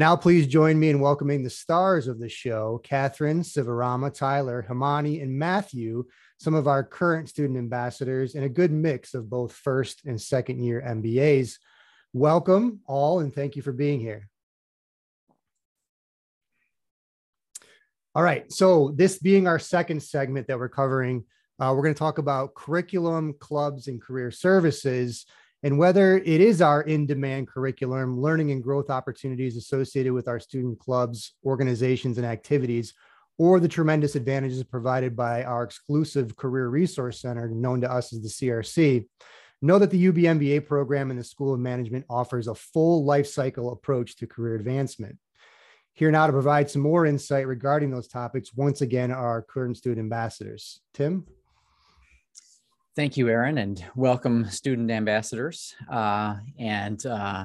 Now, 0.00 0.16
please 0.16 0.46
join 0.46 0.80
me 0.80 0.88
in 0.88 0.98
welcoming 0.98 1.42
the 1.42 1.50
stars 1.50 2.08
of 2.08 2.18
the 2.18 2.30
show, 2.30 2.80
Catherine, 2.82 3.42
Sivarama, 3.42 4.10
Tyler, 4.14 4.64
Himani, 4.66 5.22
and 5.22 5.38
Matthew, 5.38 6.06
some 6.38 6.54
of 6.54 6.66
our 6.66 6.82
current 6.82 7.28
student 7.28 7.58
ambassadors, 7.58 8.34
and 8.34 8.42
a 8.42 8.48
good 8.48 8.72
mix 8.72 9.12
of 9.12 9.28
both 9.28 9.52
first 9.52 10.06
and 10.06 10.18
second 10.18 10.64
year 10.64 10.82
MBAs. 10.82 11.58
Welcome 12.14 12.80
all, 12.86 13.20
and 13.20 13.30
thank 13.30 13.56
you 13.56 13.60
for 13.60 13.72
being 13.72 14.00
here. 14.00 14.26
All 18.14 18.22
right, 18.22 18.50
so 18.50 18.94
this 18.96 19.18
being 19.18 19.46
our 19.46 19.58
second 19.58 20.02
segment 20.02 20.46
that 20.46 20.58
we're 20.58 20.70
covering, 20.70 21.26
uh, 21.58 21.74
we're 21.76 21.82
going 21.82 21.94
to 21.94 21.98
talk 21.98 22.16
about 22.16 22.54
curriculum, 22.54 23.34
clubs, 23.38 23.86
and 23.86 24.00
career 24.00 24.30
services, 24.30 25.26
and 25.62 25.78
whether 25.78 26.16
it 26.16 26.40
is 26.40 26.62
our 26.62 26.82
in 26.82 27.06
demand 27.06 27.48
curriculum, 27.48 28.20
learning 28.20 28.50
and 28.50 28.62
growth 28.62 28.88
opportunities 28.88 29.56
associated 29.56 30.12
with 30.12 30.28
our 30.28 30.40
student 30.40 30.78
clubs, 30.78 31.34
organizations, 31.44 32.16
and 32.16 32.26
activities, 32.26 32.94
or 33.38 33.60
the 33.60 33.68
tremendous 33.68 34.16
advantages 34.16 34.62
provided 34.64 35.16
by 35.16 35.44
our 35.44 35.62
exclusive 35.62 36.36
Career 36.36 36.68
Resource 36.68 37.20
Center, 37.20 37.48
known 37.48 37.80
to 37.82 37.90
us 37.90 38.12
as 38.12 38.22
the 38.22 38.28
CRC. 38.28 39.06
Know 39.62 39.78
that 39.78 39.90
the 39.90 40.08
UB 40.08 40.16
MBA 40.16 40.66
program 40.66 41.10
in 41.10 41.18
the 41.18 41.24
School 41.24 41.52
of 41.52 41.60
Management 41.60 42.06
offers 42.08 42.48
a 42.48 42.54
full 42.54 43.04
life 43.04 43.26
cycle 43.26 43.72
approach 43.72 44.16
to 44.16 44.26
career 44.26 44.54
advancement. 44.54 45.18
Here 45.92 46.10
now 46.10 46.26
to 46.26 46.32
provide 46.32 46.70
some 46.70 46.80
more 46.82 47.04
insight 47.04 47.46
regarding 47.46 47.90
those 47.90 48.08
topics, 48.08 48.54
once 48.54 48.80
again, 48.80 49.10
our 49.10 49.42
current 49.42 49.76
student 49.76 50.00
ambassadors. 50.00 50.80
Tim? 50.94 51.26
Thank 52.96 53.16
you, 53.16 53.28
Aaron, 53.28 53.58
and 53.58 53.84
welcome 53.94 54.50
student 54.50 54.90
ambassadors. 54.90 55.76
Uh, 55.88 56.38
and 56.58 57.04
uh, 57.06 57.44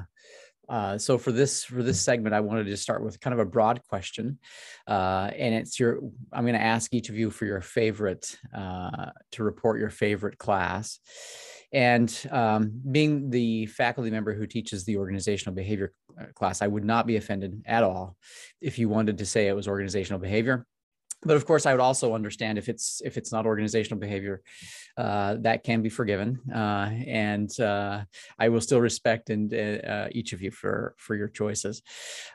uh, 0.68 0.98
so 0.98 1.18
for 1.18 1.30
this 1.30 1.62
for 1.62 1.84
this 1.84 2.00
segment, 2.00 2.34
I 2.34 2.40
wanted 2.40 2.64
to 2.64 2.76
start 2.76 3.04
with 3.04 3.20
kind 3.20 3.32
of 3.32 3.38
a 3.38 3.44
broad 3.44 3.80
question, 3.88 4.40
uh, 4.88 5.30
and 5.36 5.54
it's 5.54 5.78
your. 5.78 6.00
I'm 6.32 6.42
going 6.42 6.54
to 6.54 6.60
ask 6.60 6.92
each 6.92 7.10
of 7.10 7.14
you 7.14 7.30
for 7.30 7.44
your 7.44 7.60
favorite 7.60 8.36
uh, 8.52 9.10
to 9.32 9.44
report 9.44 9.78
your 9.78 9.90
favorite 9.90 10.36
class, 10.36 10.98
and 11.72 12.12
um, 12.32 12.80
being 12.90 13.30
the 13.30 13.66
faculty 13.66 14.10
member 14.10 14.34
who 14.34 14.48
teaches 14.48 14.84
the 14.84 14.96
organizational 14.96 15.54
behavior 15.54 15.92
uh, 16.20 16.24
class, 16.34 16.60
I 16.60 16.66
would 16.66 16.84
not 16.84 17.06
be 17.06 17.18
offended 17.18 17.62
at 17.66 17.84
all 17.84 18.16
if 18.60 18.80
you 18.80 18.88
wanted 18.88 19.18
to 19.18 19.26
say 19.26 19.46
it 19.46 19.54
was 19.54 19.68
organizational 19.68 20.18
behavior 20.18 20.66
but 21.22 21.36
of 21.36 21.46
course 21.46 21.66
i 21.66 21.72
would 21.72 21.80
also 21.80 22.14
understand 22.14 22.58
if 22.58 22.68
it's 22.68 23.00
if 23.04 23.16
it's 23.16 23.32
not 23.32 23.46
organizational 23.46 23.98
behavior 23.98 24.42
uh, 24.96 25.36
that 25.40 25.62
can 25.62 25.82
be 25.82 25.88
forgiven. 25.90 26.40
Uh, 26.54 26.90
and 27.06 27.60
uh, 27.60 28.02
i 28.38 28.48
will 28.48 28.60
still 28.60 28.80
respect 28.80 29.30
and 29.30 29.52
uh, 29.52 30.08
each 30.12 30.32
of 30.32 30.40
you 30.40 30.50
for 30.50 30.94
for 30.96 31.14
your 31.14 31.28
choices. 31.28 31.82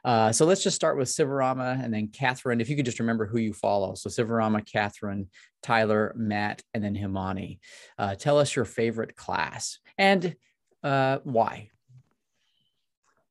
Uh, 0.06 0.32
so 0.32 0.46
let's 0.46 0.64
just 0.64 0.76
start 0.76 0.98
with 0.98 1.08
sivarama 1.08 1.84
and 1.84 1.94
then 1.94 2.08
catherine. 2.08 2.62
If 2.62 2.70
you 2.70 2.76
could 2.76 2.86
just 2.86 3.00
remember 3.00 3.26
who 3.26 3.40
you 3.40 3.54
follow. 3.54 3.96
So 3.96 4.10
sivarama 4.10 4.66
catherine 4.72 5.30
tyler 5.64 6.14
matt 6.16 6.62
and 6.74 6.84
then 6.84 6.96
himani. 6.96 7.60
Uh, 7.98 8.16
tell 8.16 8.38
us 8.38 8.56
your 8.56 8.66
favorite 8.66 9.16
class. 9.16 9.80
And 9.98 10.36
why? 10.82 11.70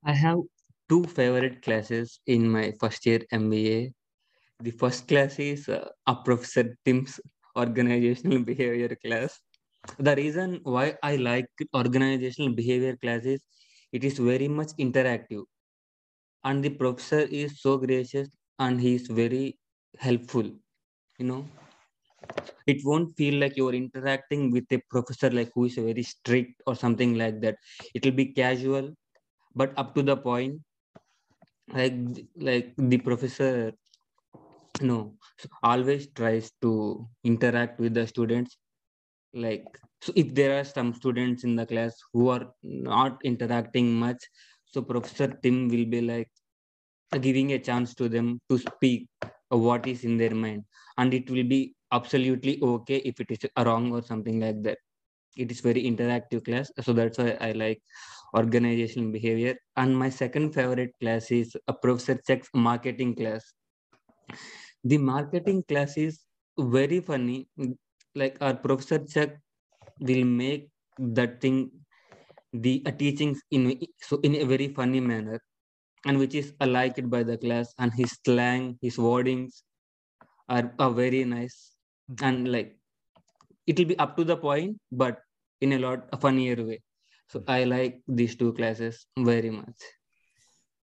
I 0.05 0.13
have 0.13 0.39
two 0.89 1.05
favorite 1.05 1.63
classes 1.63 2.21
in 2.27 2.51
my 2.51 2.73
first 2.81 3.07
year 3.07 3.21
mba 3.33 3.93
the 4.61 4.71
first 4.73 5.09
class 5.09 5.39
is 5.39 5.69
uh, 5.69 5.89
a 6.07 6.15
Professor 6.15 6.77
Tim's 6.85 7.21
organizational 7.57 8.41
behavior 8.41 8.97
class. 9.05 9.39
The 9.99 10.15
reason 10.15 10.61
why 10.63 10.97
I 11.03 11.17
like 11.17 11.49
organizational 11.75 12.55
behavior 12.55 12.97
class 12.97 13.25
is 13.25 13.43
it 13.93 14.05
is 14.05 14.19
very 14.19 14.49
much 14.49 14.69
interactive. 14.79 15.45
And 16.45 16.63
the 16.63 16.71
professor 16.71 17.21
is 17.21 17.61
so 17.61 17.79
gracious 17.79 18.29
and 18.59 18.81
he 18.81 18.95
is 18.95 19.07
very 19.09 19.59
helpful. 19.99 20.45
You 21.19 21.27
know, 21.27 21.47
it 22.67 22.79
won't 22.85 23.17
feel 23.17 23.41
like 23.41 23.57
you're 23.57 23.75
interacting 23.75 24.51
with 24.51 24.65
a 24.71 24.81
professor 24.91 25.31
like 25.31 25.51
who 25.55 25.65
is 25.65 25.75
very 25.75 26.03
strict 26.03 26.63
or 26.67 26.75
something 26.77 27.17
like 27.17 27.41
that. 27.41 27.57
It 27.95 28.05
will 28.05 28.13
be 28.13 28.27
casual, 28.27 28.91
but 29.55 29.73
up 29.77 29.95
to 29.95 30.03
the 30.03 30.17
point. 30.17 30.61
Like 31.73 31.95
like 32.37 32.75
the 32.77 32.99
professor 32.99 33.73
no. 34.81 35.15
Always 35.63 36.09
tries 36.13 36.53
to 36.63 37.09
interact 37.25 37.81
with 37.81 37.95
the 37.95 38.07
students. 38.07 38.57
Like 39.33 39.67
so 40.03 40.13
if 40.17 40.35
there 40.35 40.59
are 40.59 40.65
some 40.65 40.95
students 40.95 41.45
in 41.45 41.55
the 41.57 41.67
class 41.67 41.95
who 42.13 42.29
are 42.31 42.53
not 42.63 43.21
interacting 43.23 43.93
much 43.95 44.25
so 44.65 44.83
professor 44.83 45.29
tim 45.43 45.69
will 45.69 45.85
be 45.85 46.01
like 46.01 46.31
giving 47.21 47.53
a 47.53 47.59
chance 47.59 47.95
to 47.95 48.09
them 48.09 48.41
to 48.49 48.59
speak 48.59 49.09
what 49.49 49.87
is 49.87 50.05
in 50.05 50.17
their 50.17 50.35
mind. 50.35 50.65
And 50.97 51.13
it 51.15 51.31
will 51.31 51.45
be 51.45 51.75
absolutely 51.93 52.61
okay 52.63 52.97
if 53.05 53.21
it 53.21 53.31
is 53.31 53.39
wrong 53.59 53.93
or 53.93 54.03
something 54.03 54.41
like 54.41 54.63
that. 54.63 54.79
It 55.37 55.51
is 55.51 55.61
very 55.61 55.85
interactive 55.85 56.45
class 56.45 56.73
so 56.81 56.93
that's 56.93 57.19
why 57.19 57.37
i 57.41 57.53
like 57.53 57.81
organizational 58.37 59.13
behavior. 59.13 59.57
And 59.77 59.97
my 59.97 60.11
second 60.11 60.53
favorite 60.55 60.93
class 61.01 61.31
is 61.31 61.57
a 61.69 61.73
professor 61.73 62.21
Chuck's 62.27 62.49
marketing 62.55 63.15
class 63.15 63.53
the 64.85 64.99
marketing 64.99 65.63
class 65.69 65.97
is 65.97 66.21
very 66.59 67.01
funny. 67.01 67.49
Like 68.15 68.39
our 68.41 68.55
professor 68.55 69.05
chuck 69.05 69.31
will 70.01 70.25
make 70.25 70.71
that 70.99 71.41
thing 71.41 71.71
the 72.53 72.83
uh, 72.87 72.91
teachings 72.91 73.41
in 73.51 73.79
so 74.01 74.19
in 74.23 74.35
a 74.37 74.45
very 74.45 74.69
funny 74.75 75.01
manner 75.01 75.41
and 76.07 76.19
which 76.19 76.35
is 76.35 76.53
liked 76.61 77.09
by 77.11 77.23
the 77.23 77.39
class 77.39 77.73
and 77.79 77.93
his 77.95 78.19
slang 78.25 78.79
his 78.83 78.97
wordings 78.97 79.63
are, 80.49 80.75
are 80.79 80.91
very 80.91 81.25
nice. 81.25 81.73
And 82.23 82.51
like 82.51 82.77
it 83.67 83.79
will 83.79 83.87
be 83.87 83.99
up 83.99 84.17
to 84.17 84.25
the 84.25 84.37
point 84.37 84.79
but 84.91 85.21
in 85.61 85.73
a 85.75 85.79
lot 85.79 86.09
a 86.13 86.17
funnier 86.17 86.57
way. 86.65 86.83
So 87.29 87.45
i 87.47 87.65
like 87.65 88.03
these 88.09 88.37
two 88.37 88.53
classes 88.55 89.07
very 89.19 89.51
much 89.51 89.81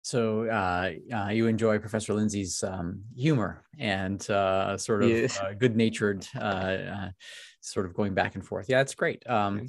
so 0.06 0.48
uh, 0.48 0.92
uh, 1.12 1.30
you 1.30 1.48
enjoy 1.48 1.80
Professor 1.80 2.14
Lindsay's 2.14 2.62
um, 2.62 3.02
humor 3.16 3.64
and 3.76 4.30
uh, 4.30 4.78
sort 4.78 5.02
of 5.02 5.10
yes. 5.10 5.36
Uh, 5.40 5.52
good-natured, 5.58 6.24
uh, 6.36 6.38
uh, 6.38 7.08
sort 7.60 7.86
of 7.86 7.94
going 7.94 8.14
back 8.14 8.36
and 8.36 8.46
forth. 8.46 8.66
Yeah, 8.68 8.82
it's 8.82 8.94
great. 8.94 9.28
Um, 9.28 9.66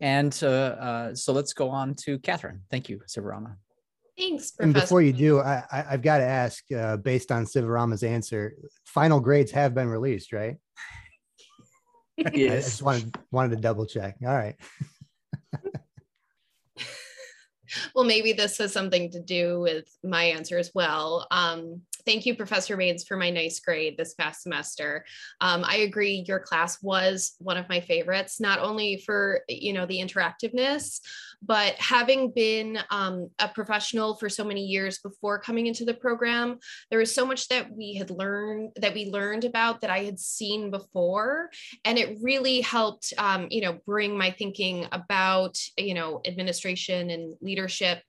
and 0.00 0.32
so 0.32 1.16
let's 1.26 1.52
go 1.54 1.70
on 1.70 1.96
to 2.04 2.20
Catherine. 2.20 2.60
Thank 2.70 2.88
you, 2.88 3.00
Sivarama. 3.08 3.56
Thanks, 4.16 4.52
Professor. 4.52 4.62
And 4.62 4.74
before 4.74 5.02
you 5.02 5.12
do, 5.12 5.40
I, 5.40 5.64
have 5.72 6.02
got 6.02 6.18
to 6.18 6.24
ask, 6.24 6.62
based 7.02 7.32
on 7.32 7.44
Sivarama's 7.44 8.04
answer, 8.04 8.54
final 8.84 9.18
grades 9.18 9.50
have 9.50 9.74
been 9.74 9.88
released, 9.88 10.32
right? 10.32 10.56
yes. 12.16 12.30
I 12.32 12.56
just 12.56 12.82
wanted 12.82 13.16
wanted 13.32 13.56
to 13.56 13.60
double 13.60 13.86
check. 13.86 14.18
All 14.22 14.36
right. 14.36 14.54
Well, 17.94 18.04
maybe 18.04 18.32
this 18.32 18.58
has 18.58 18.72
something 18.72 19.10
to 19.10 19.20
do 19.20 19.60
with 19.60 19.86
my 20.02 20.24
answer 20.24 20.58
as 20.58 20.70
well. 20.74 21.26
Um, 21.30 21.82
thank 22.04 22.26
you, 22.26 22.34
Professor 22.34 22.76
Maines, 22.76 23.06
for 23.06 23.16
my 23.16 23.30
nice 23.30 23.60
grade 23.60 23.96
this 23.96 24.14
past 24.14 24.42
semester. 24.42 25.04
Um, 25.40 25.64
I 25.64 25.78
agree, 25.78 26.24
your 26.26 26.40
class 26.40 26.82
was 26.82 27.34
one 27.38 27.56
of 27.56 27.68
my 27.68 27.80
favorites, 27.80 28.40
not 28.40 28.58
only 28.58 28.96
for 29.04 29.42
you 29.48 29.72
know 29.72 29.86
the 29.86 30.00
interactiveness, 30.00 31.00
but 31.42 31.74
having 31.76 32.32
been 32.32 32.78
um, 32.90 33.30
a 33.38 33.48
professional 33.48 34.14
for 34.16 34.28
so 34.28 34.44
many 34.44 34.64
years 34.64 34.98
before 34.98 35.38
coming 35.38 35.66
into 35.66 35.84
the 35.84 35.94
program, 35.94 36.58
there 36.90 36.98
was 36.98 37.14
so 37.14 37.24
much 37.24 37.48
that 37.48 37.70
we 37.72 37.94
had 37.94 38.10
learned 38.10 38.70
that 38.76 38.94
we 38.94 39.06
learned 39.06 39.44
about 39.44 39.80
that 39.80 39.90
I 39.90 40.00
had 40.00 40.18
seen 40.18 40.70
before, 40.70 41.50
and 41.84 41.98
it 41.98 42.18
really 42.22 42.60
helped 42.60 43.12
um, 43.18 43.46
you 43.50 43.62
know 43.62 43.78
bring 43.86 44.16
my 44.16 44.30
thinking 44.30 44.86
about 44.92 45.56
you 45.76 45.94
know 45.94 46.20
administration 46.26 47.10
and 47.10 47.34
leadership 47.40 48.02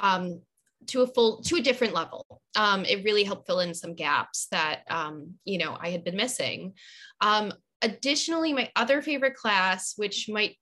um, 0.00 0.40
to 0.86 1.02
a 1.02 1.06
full 1.06 1.42
to 1.42 1.56
a 1.56 1.62
different 1.62 1.94
level. 1.94 2.40
Um, 2.56 2.84
it 2.84 3.04
really 3.04 3.24
helped 3.24 3.46
fill 3.46 3.60
in 3.60 3.74
some 3.74 3.94
gaps 3.94 4.46
that 4.50 4.80
um, 4.88 5.34
you 5.44 5.58
know 5.58 5.76
i 5.80 5.90
had 5.90 6.04
been 6.04 6.16
missing. 6.16 6.74
Um, 7.20 7.52
additionally 7.82 8.52
my 8.52 8.70
other 8.76 9.00
favorite 9.00 9.34
class 9.34 9.94
which 9.96 10.28
might 10.28 10.54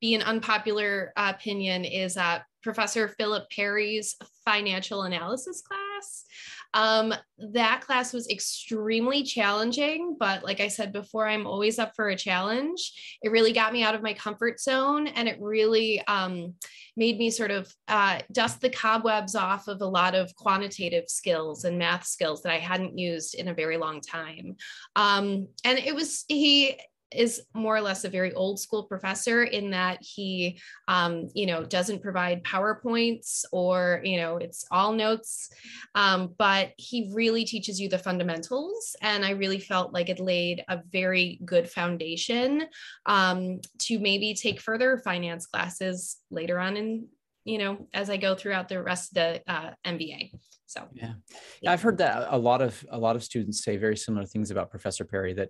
be 0.00 0.14
an 0.14 0.22
unpopular 0.22 1.12
opinion 1.16 1.84
is 1.84 2.16
uh, 2.16 2.38
professor 2.62 3.08
philip 3.08 3.48
perry's 3.50 4.16
financial 4.44 5.02
analysis 5.02 5.62
class 5.62 6.24
um, 6.72 7.12
that 7.52 7.80
class 7.80 8.12
was 8.12 8.28
extremely 8.28 9.24
challenging, 9.24 10.16
but 10.18 10.44
like 10.44 10.60
I 10.60 10.68
said 10.68 10.92
before, 10.92 11.26
I'm 11.26 11.46
always 11.46 11.78
up 11.78 11.96
for 11.96 12.08
a 12.08 12.16
challenge. 12.16 13.18
It 13.22 13.30
really 13.30 13.52
got 13.52 13.72
me 13.72 13.82
out 13.82 13.94
of 13.94 14.02
my 14.02 14.14
comfort 14.14 14.60
zone 14.60 15.08
and 15.08 15.28
it 15.28 15.38
really 15.40 16.00
um, 16.06 16.54
made 16.96 17.18
me 17.18 17.30
sort 17.30 17.50
of 17.50 17.72
uh, 17.88 18.20
dust 18.30 18.60
the 18.60 18.70
cobwebs 18.70 19.34
off 19.34 19.66
of 19.66 19.80
a 19.80 19.86
lot 19.86 20.14
of 20.14 20.34
quantitative 20.36 21.08
skills 21.08 21.64
and 21.64 21.78
math 21.78 22.06
skills 22.06 22.42
that 22.42 22.52
I 22.52 22.58
hadn't 22.58 22.98
used 22.98 23.34
in 23.34 23.48
a 23.48 23.54
very 23.54 23.76
long 23.76 24.00
time. 24.00 24.56
Um, 24.94 25.48
and 25.64 25.78
it 25.78 25.94
was, 25.94 26.24
he, 26.28 26.78
is 27.12 27.42
more 27.54 27.76
or 27.76 27.80
less 27.80 28.04
a 28.04 28.08
very 28.08 28.32
old 28.34 28.60
school 28.60 28.84
professor 28.84 29.44
in 29.44 29.70
that 29.70 29.98
he 30.02 30.60
um, 30.88 31.28
you 31.34 31.46
know 31.46 31.64
doesn't 31.64 32.02
provide 32.02 32.44
powerpoints 32.44 33.44
or 33.52 34.00
you 34.04 34.16
know 34.16 34.36
it's 34.36 34.64
all 34.70 34.92
notes. 34.92 35.50
Um, 35.94 36.34
but 36.38 36.72
he 36.76 37.10
really 37.12 37.44
teaches 37.44 37.80
you 37.80 37.88
the 37.88 37.98
fundamentals 37.98 38.96
and 39.00 39.24
i 39.24 39.30
really 39.30 39.58
felt 39.58 39.92
like 39.92 40.08
it 40.08 40.20
laid 40.20 40.64
a 40.68 40.80
very 40.90 41.40
good 41.44 41.68
foundation 41.68 42.64
um, 43.06 43.60
to 43.78 43.98
maybe 43.98 44.34
take 44.34 44.60
further 44.60 44.98
finance 44.98 45.46
classes 45.46 46.18
later 46.30 46.58
on 46.58 46.76
in 46.76 47.06
you 47.44 47.58
know 47.58 47.86
as 47.94 48.10
i 48.10 48.16
go 48.16 48.34
throughout 48.34 48.68
the 48.68 48.82
rest 48.82 49.10
of 49.10 49.14
the 49.14 49.52
uh, 49.52 49.70
mba 49.86 50.30
so 50.66 50.86
yeah. 50.92 51.14
yeah. 51.60 51.72
I've 51.72 51.82
heard 51.82 51.98
that 51.98 52.28
a 52.30 52.38
lot 52.38 52.62
of 52.62 52.86
a 52.90 52.98
lot 52.98 53.16
of 53.16 53.24
students 53.24 53.64
say 53.64 53.76
very 53.76 53.96
similar 53.96 54.24
things 54.24 54.52
about 54.52 54.70
professor 54.70 55.04
perry 55.04 55.34
that 55.34 55.48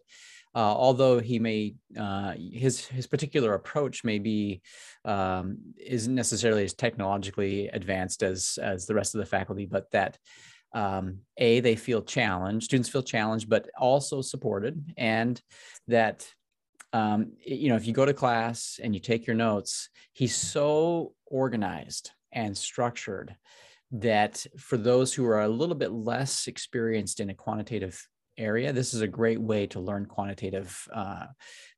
uh, 0.55 0.59
although 0.59 1.21
he 1.21 1.39
may 1.39 1.75
uh, 1.99 2.35
his 2.37 2.87
his 2.87 3.07
particular 3.07 3.55
approach 3.55 4.03
may 4.05 4.19
be 4.19 4.63
um, 5.05 5.59
isn't 5.79 6.15
necessarily 6.15 6.65
as 6.65 6.75
technologically 6.75 7.69
advanced 7.69 8.23
as 8.23 8.59
as 8.61 8.87
the 8.87 8.95
rest 8.95 9.15
of 9.15 9.21
the 9.21 9.27
faculty, 9.27 9.67
but 9.67 9.91
that 9.93 10.19
um, 10.73 11.19
a 11.37 11.61
they 11.61 11.77
feel 11.77 12.03
challenged, 12.03 12.65
students 12.65 12.89
feel 12.89 13.03
challenged, 13.03 13.49
but 13.49 13.69
also 13.79 14.23
supported, 14.23 14.93
and 14.97 15.41
that 15.89 16.29
um, 16.93 17.33
you 17.45 17.69
know, 17.69 17.77
if 17.77 17.87
you 17.87 17.93
go 17.93 18.05
to 18.05 18.15
class 18.15 18.81
and 18.83 18.95
you 18.95 19.01
take 19.01 19.27
your 19.27 19.37
notes, 19.37 19.89
he's 20.13 20.35
so 20.35 21.15
organized 21.27 22.11
and 22.33 22.57
structured 22.57 23.37
that 23.93 24.45
for 24.57 24.77
those 24.77 25.13
who 25.15 25.25
are 25.27 25.43
a 25.43 25.49
little 25.49 25.75
bit 25.75 25.93
less 25.93 26.47
experienced 26.47 27.21
in 27.21 27.31
a 27.31 27.35
quantitative 27.35 28.09
area, 28.41 28.73
this 28.73 28.95
is 28.95 29.03
a 29.03 29.07
great 29.07 29.41
way 29.41 29.67
to 29.69 29.81
learn 29.81 30.07
quantitative 30.07 30.89
uh, 30.93 31.27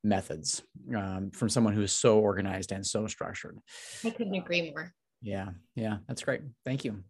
methods 0.03 0.63
um, 0.97 1.31
from 1.31 1.49
someone 1.49 1.75
who's 1.75 1.93
so 1.93 2.19
organized 2.19 2.73
and 2.73 2.87
so 2.87 3.07
structured. 3.07 3.59
I 4.05 4.11
couldn't 4.11 4.35
agree 4.35 4.71
more. 4.71 4.93
Yeah, 5.21 5.51
yeah, 5.75 5.99
that's 6.09 6.23
great. 6.23 6.43
Thank 6.65 6.85
you. 6.85 7.05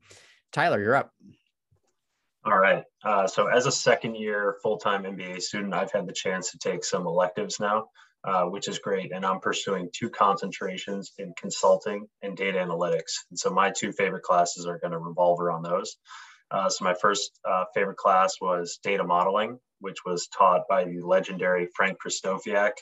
Tyler, 0.53 0.81
you're 0.81 0.97
up. 0.97 1.13
All 2.45 2.59
right. 2.59 2.83
Uh, 3.05 3.27
so 3.27 3.47
as 3.47 3.67
a 3.67 3.73
second 3.73 4.17
year 4.17 4.57
full-time 4.63 5.05
MBA 5.05 5.41
student, 5.41 5.75
I've 5.75 5.93
had 5.93 6.07
the 6.07 6.13
chance 6.13 6.51
to 6.51 6.59
take 6.59 6.85
some 6.85 7.07
electives 7.07 7.61
now, 7.61 7.87
uh, 8.25 8.45
which 8.45 8.67
is 8.67 8.81
great. 8.81 9.13
And 9.13 9.25
I'm 9.25 9.39
pursuing 9.39 9.89
two 9.93 10.11
concentrations 10.11 11.13
in 11.19 11.35
consulting 11.39 12.09
and 12.21 12.37
data 12.37 12.59
analytics. 12.59 13.13
And 13.31 13.39
so 13.39 13.51
my 13.51 13.71
two 13.71 13.93
favorite 13.93 14.25
classes 14.25 14.67
are 14.67 14.79
going 14.79 14.91
to 14.91 14.99
revolve 14.99 15.41
around 15.41 15.63
those. 15.63 15.97
Uh, 16.53 16.69
so 16.69 16.85
my 16.85 16.95
first 16.95 17.41
uh, 17.49 17.65
favorite 17.75 17.97
class 17.97 18.35
was 18.41 18.79
data 18.83 19.03
modeling, 19.03 19.59
which 19.81 20.05
was 20.05 20.29
taught 20.29 20.63
by 20.69 20.85
the 20.85 21.01
legendary 21.01 21.67
Frank 21.75 21.99
Krzystofiak, 21.99 22.73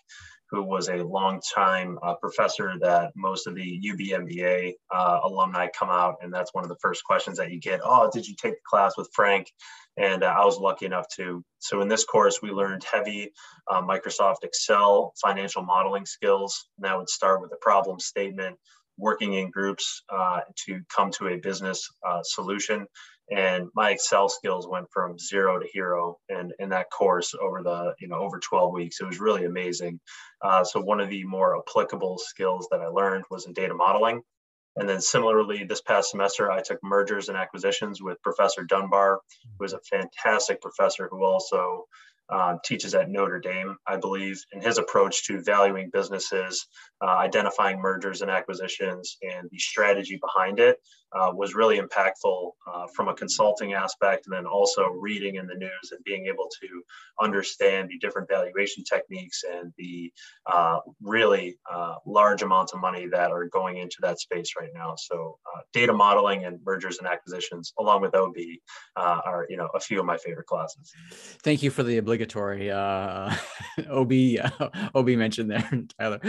who 0.50 0.64
was 0.64 0.88
a 0.88 0.96
longtime 0.96 1.96
uh, 2.02 2.14
professor 2.14 2.74
that 2.80 3.12
most 3.14 3.46
of 3.46 3.54
the 3.54 3.80
UBMBA 3.80 4.72
uh, 4.92 5.20
alumni 5.22 5.68
come 5.68 5.88
out, 5.88 6.16
and 6.22 6.34
that's 6.34 6.52
one 6.52 6.64
of 6.64 6.68
the 6.68 6.78
first 6.82 7.04
questions 7.04 7.38
that 7.38 7.52
you 7.52 7.60
get. 7.60 7.80
Oh, 7.84 8.10
did 8.12 8.26
you 8.26 8.34
take 8.34 8.54
the 8.54 8.60
class 8.68 8.96
with 8.96 9.08
Frank? 9.14 9.46
And 9.96 10.24
uh, 10.24 10.34
I 10.36 10.44
was 10.44 10.58
lucky 10.58 10.86
enough 10.86 11.06
to. 11.16 11.44
So 11.60 11.82
in 11.82 11.88
this 11.88 12.04
course, 12.04 12.40
we 12.42 12.50
learned 12.50 12.82
heavy 12.84 13.30
uh, 13.70 13.82
Microsoft 13.82 14.42
Excel 14.42 15.12
financial 15.22 15.62
modeling 15.62 16.06
skills. 16.06 16.68
And 16.78 16.84
that 16.84 16.98
would 16.98 17.08
start 17.08 17.42
with 17.42 17.52
a 17.52 17.58
problem 17.60 18.00
statement, 18.00 18.56
working 18.96 19.34
in 19.34 19.50
groups 19.50 20.02
uh, 20.08 20.40
to 20.66 20.80
come 20.94 21.10
to 21.12 21.28
a 21.28 21.36
business 21.36 21.88
uh, 22.06 22.22
solution 22.22 22.86
and 23.30 23.68
my 23.74 23.90
excel 23.90 24.28
skills 24.28 24.66
went 24.68 24.86
from 24.92 25.18
zero 25.18 25.58
to 25.58 25.66
hero 25.72 26.18
and 26.28 26.52
in 26.58 26.70
that 26.70 26.90
course 26.90 27.34
over 27.40 27.62
the 27.62 27.94
you 28.00 28.08
know 28.08 28.16
over 28.16 28.38
12 28.38 28.72
weeks. 28.72 29.00
It 29.00 29.06
was 29.06 29.20
really 29.20 29.44
amazing. 29.44 30.00
Uh, 30.42 30.64
so 30.64 30.80
one 30.80 31.00
of 31.00 31.10
the 31.10 31.24
more 31.24 31.58
applicable 31.58 32.18
skills 32.18 32.68
that 32.70 32.80
i 32.80 32.86
learned 32.86 33.24
was 33.30 33.46
in 33.46 33.52
data 33.52 33.74
modeling. 33.74 34.22
And 34.76 34.88
then 34.88 35.00
similarly 35.00 35.64
this 35.64 35.80
past 35.80 36.10
semester 36.10 36.50
i 36.50 36.60
took 36.60 36.78
mergers 36.82 37.28
and 37.28 37.38
acquisitions 37.38 38.02
with 38.02 38.22
professor 38.22 38.64
dunbar 38.64 39.20
who 39.58 39.64
is 39.64 39.72
a 39.72 39.80
fantastic 39.80 40.60
professor 40.60 41.08
who 41.10 41.24
also 41.24 41.84
uh, 42.30 42.56
teaches 42.64 42.94
at 42.94 43.10
Notre 43.10 43.40
Dame, 43.40 43.76
I 43.88 43.96
believe, 43.96 44.40
and 44.52 44.62
his 44.62 44.78
approach 44.78 45.26
to 45.26 45.42
valuing 45.42 45.90
businesses, 45.92 46.64
uh, 47.02 47.06
identifying 47.06 47.80
mergers 47.80 48.22
and 48.22 48.30
acquisitions, 48.30 49.16
and 49.20 49.48
the 49.50 49.58
strategy 49.58 50.16
behind 50.22 50.60
it 50.60 50.78
uh, 51.12 51.32
was 51.34 51.54
really 51.54 51.78
impactful 51.78 52.50
uh, 52.72 52.86
from 52.94 53.08
a 53.08 53.14
consulting 53.14 53.74
aspect, 53.74 54.26
and 54.26 54.34
then 54.34 54.46
also 54.46 54.86
reading 54.88 55.36
in 55.36 55.46
the 55.46 55.54
news 55.54 55.92
and 55.92 56.02
being 56.04 56.26
able 56.26 56.48
to 56.60 56.82
understand 57.20 57.88
the 57.88 57.98
different 57.98 58.28
valuation 58.28 58.84
techniques 58.84 59.42
and 59.50 59.72
the 59.78 60.12
uh, 60.52 60.78
really 61.02 61.58
uh, 61.70 61.94
large 62.06 62.42
amounts 62.42 62.72
of 62.72 62.80
money 62.80 63.06
that 63.06 63.30
are 63.30 63.46
going 63.46 63.78
into 63.78 63.96
that 64.00 64.20
space 64.20 64.52
right 64.58 64.70
now. 64.74 64.94
So, 64.96 65.38
data 65.72 65.92
modeling 65.92 66.44
and 66.44 66.58
mergers 66.64 66.98
and 66.98 67.06
acquisitions, 67.06 67.72
along 67.78 68.02
with 68.02 68.14
OB, 68.14 68.36
are 68.96 69.46
you 69.48 69.56
know 69.56 69.68
a 69.74 69.80
few 69.80 70.00
of 70.00 70.06
my 70.06 70.16
favorite 70.16 70.46
classes. 70.46 70.92
Thank 71.42 71.62
you 71.62 71.70
for 71.70 71.82
the 71.82 71.98
obligatory 71.98 72.70
uh, 72.70 73.34
OB 73.90 74.12
OB 74.94 75.08
mentioned 75.08 75.50
there, 75.50 75.68
Tyler. 75.98 76.20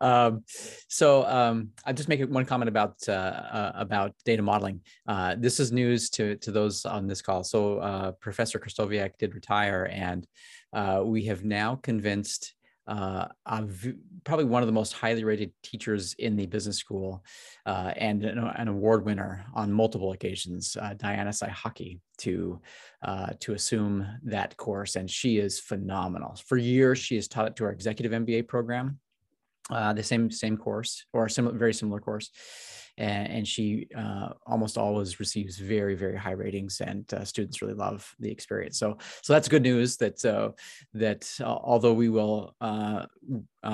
Um, 0.00 0.44
so 0.88 1.24
um, 1.24 1.70
I'll 1.84 1.94
just 1.94 2.08
make 2.08 2.22
one 2.28 2.44
comment 2.44 2.68
about 2.68 2.96
uh, 3.08 3.12
uh, 3.12 3.72
about 3.74 4.14
data 4.24 4.42
modeling. 4.42 4.80
Uh, 5.06 5.36
this 5.38 5.60
is 5.60 5.72
news 5.72 6.10
to 6.10 6.36
to 6.36 6.50
those 6.50 6.84
on 6.84 7.06
this 7.06 7.22
call. 7.22 7.44
So 7.44 7.78
uh, 7.78 8.12
Professor 8.12 8.58
Krzystofiak 8.58 9.18
did 9.18 9.34
retire, 9.34 9.88
and 9.92 10.26
uh, 10.72 11.02
we 11.04 11.24
have 11.26 11.44
now 11.44 11.76
convinced 11.76 12.54
uh, 12.86 13.28
probably 14.24 14.44
one 14.44 14.62
of 14.62 14.66
the 14.66 14.72
most 14.72 14.92
highly 14.92 15.24
rated 15.24 15.50
teachers 15.62 16.12
in 16.18 16.36
the 16.36 16.44
business 16.44 16.76
school 16.76 17.24
uh, 17.64 17.92
and 17.96 18.22
an, 18.24 18.38
an, 18.38 18.68
award 18.68 19.06
winner 19.06 19.46
on 19.54 19.72
multiple 19.72 20.12
occasions, 20.12 20.76
uh, 20.78 20.92
Diana 20.92 21.30
Saihaki, 21.30 22.00
to 22.18 22.60
to 23.40 23.54
assume 23.54 24.06
that 24.24 24.56
course, 24.58 24.96
and 24.96 25.10
she 25.10 25.38
is 25.38 25.58
phenomenal. 25.58 26.36
For 26.46 26.58
years, 26.58 26.98
she 26.98 27.14
has 27.14 27.26
taught 27.26 27.46
it 27.46 27.56
to 27.56 27.64
our 27.64 27.72
executive 27.72 28.12
MBA 28.12 28.48
program, 28.48 28.98
uh, 29.70 29.92
the 29.92 30.02
same 30.02 30.30
same 30.30 30.56
course 30.56 31.06
or 31.12 31.26
a 31.26 31.30
similar, 31.30 31.56
very 31.56 31.74
similar 31.74 32.00
course 32.00 32.30
and, 32.96 33.28
and 33.28 33.48
she 33.48 33.88
uh, 33.96 34.28
almost 34.46 34.78
always 34.78 35.18
receives 35.18 35.58
very 35.58 35.94
very 35.94 36.16
high 36.16 36.32
ratings 36.32 36.80
and 36.80 37.12
uh, 37.14 37.24
students 37.24 37.62
really 37.62 37.74
love 37.74 38.14
the 38.20 38.30
experience 38.30 38.78
so 38.78 38.96
so 39.22 39.32
that's 39.32 39.48
good 39.48 39.62
news 39.62 39.96
that 39.96 40.24
uh, 40.24 40.50
that 40.92 41.28
uh, 41.40 41.44
although 41.44 41.92
we 41.92 42.08
will 42.08 42.54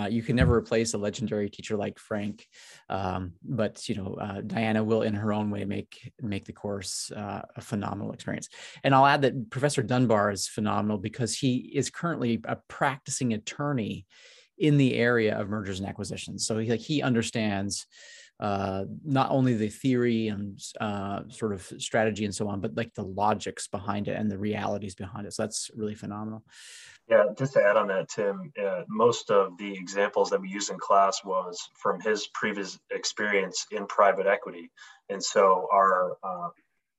you 0.09 0.23
can 0.23 0.37
never 0.37 0.55
replace 0.55 0.95
a 0.95 0.99
legendary 0.99 1.51
teacher 1.51 1.77
like 1.77 1.99
Frank, 1.99 2.47
um, 2.89 3.33
but 3.43 3.89
you 3.89 3.97
know 3.97 4.41
Diana 4.47 4.85
will, 4.85 5.03
in 5.03 5.15
her 5.15 5.33
own 5.33 5.51
way, 5.51 5.65
make 5.65 6.13
make 6.23 6.45
the 6.45 6.53
course 6.53 7.11
a 7.15 7.61
phenomenal 7.61 8.13
experience. 8.13 8.49
And 8.85 8.95
I'll 8.95 9.07
add 9.07 9.23
that 9.23 9.51
Professor 9.51 9.83
Dunbar 9.83 10.31
is 10.31 10.47
phenomenal 10.47 10.99
because 10.99 11.37
he 11.37 11.73
is 11.75 11.91
currently 11.91 12.41
a 12.45 12.57
practicing 12.69 13.35
attorney 13.35 14.07
in 14.61 14.77
the 14.77 14.95
area 14.95 15.37
of 15.37 15.49
mergers 15.49 15.81
and 15.81 15.89
acquisitions. 15.89 16.47
So 16.47 16.59
he 16.59 16.71
like 16.71 16.81
he 16.81 17.03
understands 17.03 17.87
uh, 18.39 18.85
not 19.05 19.31
only 19.31 19.55
the 19.55 19.69
theory 19.69 20.29
and 20.29 20.59
uh, 20.81 21.23
sort 21.29 21.53
of 21.53 21.63
strategy 21.79 22.25
and 22.25 22.35
so 22.35 22.49
on, 22.49 22.61
but 22.61 22.77
like 22.77 22.95
the 22.95 23.05
logics 23.05 23.69
behind 23.69 24.09
it 24.09 24.17
and 24.17 24.31
the 24.31 24.39
realities 24.39 24.95
behind 24.95 25.27
it. 25.27 25.33
So 25.33 25.43
that's 25.43 25.71
really 25.75 25.95
phenomenal. 25.95 26.43
Yeah, 27.09 27.25
just 27.37 27.55
to 27.55 27.63
add 27.63 27.77
on 27.77 27.89
that, 27.89 28.09
Tim, 28.09 28.53
uh, 28.63 28.83
most 28.89 29.31
of 29.31 29.59
the 29.59 29.73
examples 29.73 30.31
that 30.31 30.41
we 30.41 30.49
use 30.49 30.71
in 30.71 30.79
class 30.79 31.23
was 31.25 31.69
from 31.75 32.01
his 32.01 32.29
previous 32.29 32.79
experience 32.91 33.67
in 33.73 33.87
private 33.87 34.27
equity. 34.27 34.71
And 35.09 35.23
so 35.23 35.67
our 35.73 36.17
uh, 36.23 36.49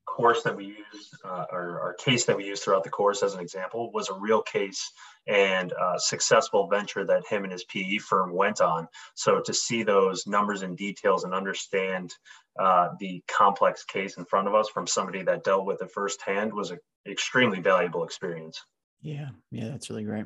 course 0.05 0.43
that 0.43 0.55
we 0.55 0.65
used, 0.65 1.15
uh, 1.23 1.45
or 1.51 1.79
our 1.81 1.93
case 1.93 2.25
that 2.25 2.37
we 2.37 2.45
used 2.45 2.63
throughout 2.63 2.83
the 2.83 2.89
course 2.89 3.23
as 3.23 3.33
an 3.33 3.39
example, 3.39 3.91
was 3.91 4.09
a 4.09 4.13
real 4.13 4.41
case 4.41 4.91
and 5.27 5.73
uh, 5.73 5.97
successful 5.97 6.67
venture 6.67 7.05
that 7.05 7.25
him 7.27 7.43
and 7.43 7.51
his 7.51 7.63
PE 7.65 7.97
firm 7.97 8.33
went 8.33 8.61
on. 8.61 8.87
So 9.15 9.41
to 9.41 9.53
see 9.53 9.83
those 9.83 10.27
numbers 10.27 10.63
and 10.63 10.77
details 10.77 11.23
and 11.23 11.33
understand 11.33 12.13
uh, 12.59 12.89
the 12.99 13.23
complex 13.27 13.83
case 13.83 14.17
in 14.17 14.25
front 14.25 14.47
of 14.47 14.55
us 14.55 14.69
from 14.69 14.87
somebody 14.87 15.23
that 15.23 15.43
dealt 15.43 15.65
with 15.65 15.81
it 15.81 15.91
firsthand 15.91 16.53
was 16.53 16.71
an 16.71 16.79
extremely 17.07 17.59
valuable 17.59 18.03
experience. 18.03 18.59
Yeah, 19.01 19.29
yeah, 19.51 19.69
that's 19.69 19.89
really 19.89 20.03
great. 20.03 20.25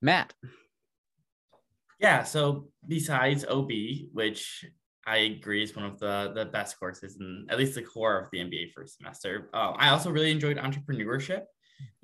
Matt. 0.00 0.32
Yeah, 1.98 2.24
so 2.24 2.68
besides 2.86 3.44
OB, 3.44 3.70
which 4.12 4.64
I 5.10 5.16
agree 5.16 5.64
is 5.64 5.74
one 5.74 5.84
of 5.84 5.98
the 5.98 6.30
the 6.36 6.44
best 6.44 6.78
courses 6.78 7.16
and 7.18 7.50
at 7.50 7.58
least 7.58 7.74
the 7.74 7.82
core 7.82 8.16
of 8.20 8.28
the 8.30 8.38
MBA 8.38 8.72
first 8.72 8.98
semester. 8.98 9.50
Uh, 9.52 9.72
I 9.76 9.88
also 9.88 10.08
really 10.08 10.30
enjoyed 10.30 10.56
entrepreneurship 10.56 11.42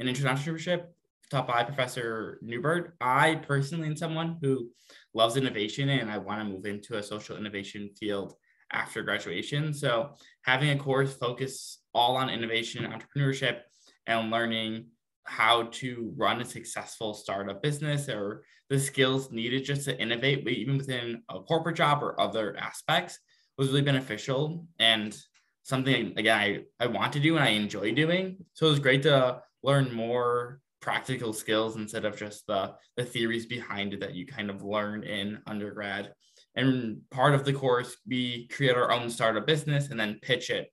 and 0.01 0.09
entrepreneurship 0.09 0.87
taught 1.31 1.47
by 1.47 1.63
Professor 1.63 2.41
Newbert. 2.43 2.97
I 3.01 3.37
personally 3.37 3.87
am 3.87 3.97
someone 3.97 4.39
who 4.43 4.71
loves 5.15 5.37
innovation 5.37 5.89
and 5.89 6.11
I 6.11 6.19
want 6.19 6.41
to 6.41 6.53
move 6.53 6.67
into 6.67 6.99
a 6.99 7.03
social 7.03 7.37
innovation 7.37 7.91
field 7.97 8.35
after 8.73 9.05
graduation. 9.05 9.73
So 9.73 10.15
having 10.43 10.71
a 10.71 10.77
course 10.77 11.15
focus 11.15 11.83
all 11.95 12.17
on 12.17 12.29
innovation, 12.29 12.85
entrepreneurship, 12.85 13.61
and 14.09 14.33
learning 14.33 14.87
how 15.25 15.65
to 15.81 16.13
run 16.17 16.41
a 16.41 16.45
successful 16.45 17.15
startup 17.15 17.63
business 17.63 18.09
or 18.09 18.43
the 18.69 18.79
skills 18.79 19.31
needed 19.31 19.65
just 19.65 19.85
to 19.85 20.01
innovate, 20.01 20.45
but 20.45 20.53
even 20.53 20.77
within 20.77 21.23
a 21.31 21.41
corporate 21.41 21.77
job 21.77 22.03
or 22.03 22.21
other 22.21 22.57
aspects, 22.59 23.19
was 23.59 23.69
really 23.69 23.83
beneficial 23.83 24.67
and 24.79 25.17
something 25.63 26.13
again 26.17 26.39
I, 26.39 26.61
I 26.79 26.87
want 26.87 27.13
to 27.15 27.21
do 27.21 27.37
and 27.37 27.45
I 27.45 27.51
enjoy 27.51 27.93
doing. 27.93 28.45
So 28.55 28.67
it 28.67 28.71
was 28.71 28.79
great 28.79 29.03
to 29.05 29.43
learn 29.63 29.93
more 29.93 30.61
practical 30.81 31.33
skills 31.33 31.77
instead 31.77 32.05
of 32.05 32.17
just 32.17 32.47
the 32.47 32.75
the 32.97 33.05
theories 33.05 33.47
behind 33.47 33.95
it 33.95 34.01
that 34.01 34.15
you 34.15 34.27
kind 34.27 34.51
of 34.51 34.63
learn 34.63 35.03
in 35.03 35.41
undergrad. 35.47 36.13
And 36.55 37.01
part 37.11 37.35
of 37.35 37.45
the 37.45 37.53
course, 37.53 37.97
we 38.07 38.49
create 38.49 38.77
our 38.77 38.93
own 38.93 39.11
startup 39.11 39.47
business 39.47 39.91
and 39.91 39.99
then 39.99 40.21
pitch 40.23 40.51
it 40.51 40.69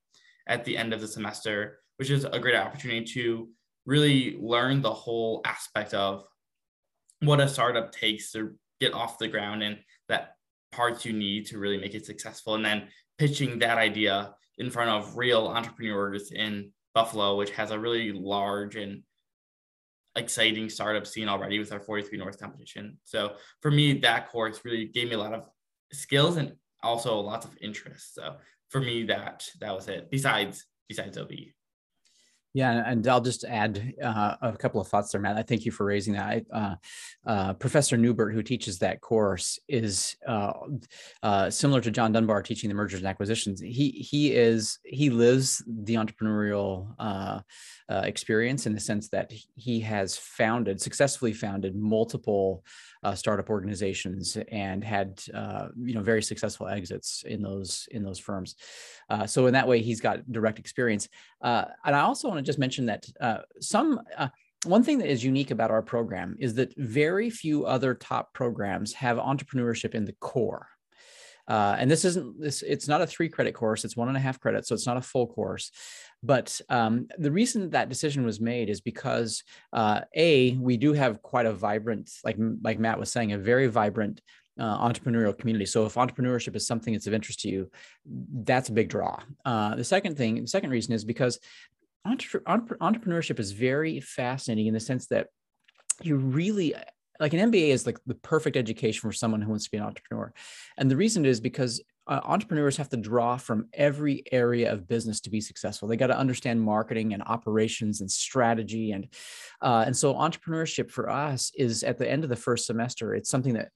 at 0.46 0.64
the 0.64 0.76
end 0.76 0.92
of 0.92 1.00
the 1.00 1.08
semester, 1.08 1.80
which 1.96 2.10
is 2.10 2.24
a 2.24 2.38
great 2.38 2.54
opportunity 2.54 3.04
to 3.14 3.48
really 3.86 4.36
learn 4.40 4.80
the 4.80 4.92
whole 4.92 5.42
aspect 5.44 5.92
of 5.92 6.24
what 7.26 7.40
a 7.40 7.48
startup 7.48 7.92
takes 7.92 8.32
to 8.32 8.54
get 8.80 8.94
off 8.94 9.18
the 9.18 9.28
ground 9.28 9.62
and 9.62 9.78
that 10.08 10.36
parts 10.72 11.04
you 11.04 11.12
need 11.12 11.46
to 11.46 11.58
really 11.58 11.78
make 11.78 11.94
it 11.94 12.04
successful 12.04 12.54
and 12.54 12.64
then 12.64 12.88
pitching 13.18 13.58
that 13.58 13.78
idea 13.78 14.34
in 14.58 14.70
front 14.70 14.90
of 14.90 15.16
real 15.16 15.46
entrepreneurs 15.46 16.32
in 16.32 16.70
buffalo 16.94 17.36
which 17.36 17.50
has 17.50 17.70
a 17.70 17.78
really 17.78 18.12
large 18.12 18.76
and 18.76 19.02
exciting 20.16 20.68
startup 20.68 21.06
scene 21.06 21.28
already 21.28 21.58
with 21.58 21.72
our 21.72 21.80
43 21.80 22.18
North 22.18 22.38
competition. 22.38 22.98
So 23.04 23.34
for 23.60 23.70
me, 23.70 23.98
that 24.00 24.30
course 24.30 24.60
really 24.64 24.86
gave 24.86 25.08
me 25.08 25.14
a 25.14 25.18
lot 25.18 25.34
of 25.34 25.48
skills 25.92 26.36
and 26.36 26.52
also 26.82 27.18
lots 27.18 27.46
of 27.46 27.56
interest. 27.60 28.14
So 28.14 28.36
for 28.70 28.80
me, 28.80 29.04
that 29.04 29.48
that 29.60 29.74
was 29.74 29.88
it. 29.88 30.10
Besides 30.10 30.66
besides 30.88 31.18
OB. 31.18 31.32
Yeah, 32.56 32.84
and 32.86 33.04
I'll 33.08 33.20
just 33.20 33.42
add 33.42 33.94
uh, 34.00 34.36
a 34.40 34.52
couple 34.52 34.80
of 34.80 34.86
thoughts 34.86 35.10
there, 35.10 35.20
Matt. 35.20 35.36
I 35.36 35.42
thank 35.42 35.64
you 35.64 35.72
for 35.72 35.84
raising 35.84 36.14
that. 36.14 36.44
Uh, 36.52 36.76
uh, 37.26 37.54
Professor 37.54 37.96
Newbert, 37.96 38.32
who 38.32 38.44
teaches 38.44 38.78
that 38.78 39.00
course, 39.00 39.58
is 39.66 40.14
uh, 40.24 40.52
uh, 41.24 41.50
similar 41.50 41.80
to 41.80 41.90
John 41.90 42.12
Dunbar 42.12 42.42
teaching 42.42 42.68
the 42.68 42.74
mergers 42.74 43.00
and 43.00 43.08
acquisitions. 43.08 43.60
He 43.60 43.90
he 43.90 44.32
is 44.32 44.78
he 44.84 45.10
lives 45.10 45.64
the 45.66 45.94
entrepreneurial 45.94 46.94
uh, 47.00 47.40
experience 47.88 48.66
in 48.66 48.72
the 48.72 48.80
sense 48.80 49.08
that 49.08 49.32
he 49.56 49.80
has 49.80 50.16
founded 50.16 50.80
successfully 50.80 51.32
founded 51.32 51.74
multiple 51.74 52.64
startup 53.14 53.50
organizations 53.50 54.38
and 54.50 54.82
had 54.82 55.20
you 55.26 55.92
know 55.92 56.02
very 56.02 56.22
successful 56.22 56.68
exits 56.68 57.24
in 57.26 57.42
those 57.42 57.88
in 57.90 58.04
those 58.04 58.20
firms. 58.20 58.54
So 59.26 59.46
in 59.46 59.54
that 59.54 59.66
way, 59.66 59.82
he's 59.82 60.00
got 60.00 60.30
direct 60.30 60.60
experience. 60.60 61.08
And 61.42 61.96
I 61.96 62.00
also 62.00 62.28
want 62.28 62.38
to 62.38 62.43
just 62.44 62.58
mention 62.58 62.86
that 62.86 63.06
uh, 63.20 63.38
some. 63.60 64.00
Uh, 64.16 64.28
one 64.64 64.82
thing 64.82 64.96
that 64.98 65.10
is 65.10 65.22
unique 65.22 65.50
about 65.50 65.70
our 65.70 65.82
program 65.82 66.36
is 66.38 66.54
that 66.54 66.74
very 66.78 67.28
few 67.28 67.66
other 67.66 67.94
top 67.94 68.32
programs 68.32 68.94
have 68.94 69.18
entrepreneurship 69.18 69.94
in 69.94 70.06
the 70.06 70.14
core. 70.20 70.68
Uh, 71.46 71.76
and 71.78 71.90
this 71.90 72.04
isn't 72.06 72.40
this 72.40 72.62
it's 72.62 72.88
not 72.88 73.02
a 73.02 73.06
three 73.06 73.28
credit 73.28 73.52
course 73.52 73.84
it's 73.84 73.98
one 73.98 74.08
and 74.08 74.16
a 74.16 74.20
half 74.20 74.40
credits 74.40 74.68
so 74.68 74.74
it's 74.74 74.86
not 74.86 74.96
a 74.96 75.02
full 75.02 75.26
course 75.26 75.70
but 76.22 76.58
um, 76.70 77.06
the 77.18 77.30
reason 77.30 77.68
that 77.68 77.90
decision 77.90 78.24
was 78.24 78.40
made 78.40 78.70
is 78.70 78.80
because 78.80 79.42
uh, 79.74 80.00
a 80.16 80.52
we 80.52 80.78
do 80.78 80.94
have 80.94 81.20
quite 81.20 81.44
a 81.44 81.52
vibrant 81.52 82.10
like 82.24 82.36
like 82.62 82.78
matt 82.78 82.98
was 82.98 83.12
saying 83.12 83.32
a 83.32 83.38
very 83.38 83.66
vibrant 83.66 84.22
uh, 84.58 84.88
entrepreneurial 84.88 85.36
community 85.36 85.66
so 85.66 85.84
if 85.84 85.94
entrepreneurship 85.94 86.56
is 86.56 86.66
something 86.66 86.94
that's 86.94 87.06
of 87.06 87.12
interest 87.12 87.40
to 87.40 87.50
you 87.50 87.70
that's 88.32 88.70
a 88.70 88.72
big 88.72 88.88
draw 88.88 89.18
uh, 89.44 89.74
the 89.74 89.84
second 89.84 90.16
thing 90.16 90.40
the 90.40 90.48
second 90.48 90.70
reason 90.70 90.94
is 90.94 91.04
because 91.04 91.38
entre- 92.04 92.40
entrepreneurship 92.40 93.38
is 93.38 93.52
very 93.52 94.00
fascinating 94.00 94.66
in 94.66 94.74
the 94.74 94.80
sense 94.80 95.06
that 95.08 95.28
you 96.02 96.16
really 96.16 96.74
like 97.20 97.32
an 97.32 97.52
MBA 97.52 97.68
is 97.68 97.86
like 97.86 97.98
the 98.06 98.14
perfect 98.14 98.56
education 98.56 99.00
for 99.00 99.12
someone 99.12 99.40
who 99.40 99.50
wants 99.50 99.64
to 99.64 99.70
be 99.70 99.76
an 99.76 99.84
entrepreneur. 99.84 100.32
And 100.76 100.90
the 100.90 100.96
reason 100.96 101.24
is 101.24 101.40
because 101.40 101.80
uh, 102.06 102.20
entrepreneurs 102.24 102.76
have 102.76 102.88
to 102.90 102.96
draw 102.96 103.36
from 103.36 103.68
every 103.72 104.24
area 104.32 104.72
of 104.72 104.88
business 104.88 105.20
to 105.20 105.30
be 105.30 105.40
successful. 105.40 105.88
They 105.88 105.96
got 105.96 106.08
to 106.08 106.18
understand 106.18 106.60
marketing 106.60 107.14
and 107.14 107.22
operations 107.22 108.00
and 108.00 108.10
strategy, 108.10 108.92
and 108.92 109.08
uh, 109.62 109.84
and 109.86 109.96
so 109.96 110.14
entrepreneurship 110.14 110.90
for 110.90 111.08
us 111.08 111.50
is 111.56 111.82
at 111.82 111.96
the 111.98 112.10
end 112.10 112.24
of 112.24 112.30
the 112.30 112.36
first 112.36 112.66
semester. 112.66 113.14
It's 113.14 113.30
something 113.30 113.54
that 113.54 113.70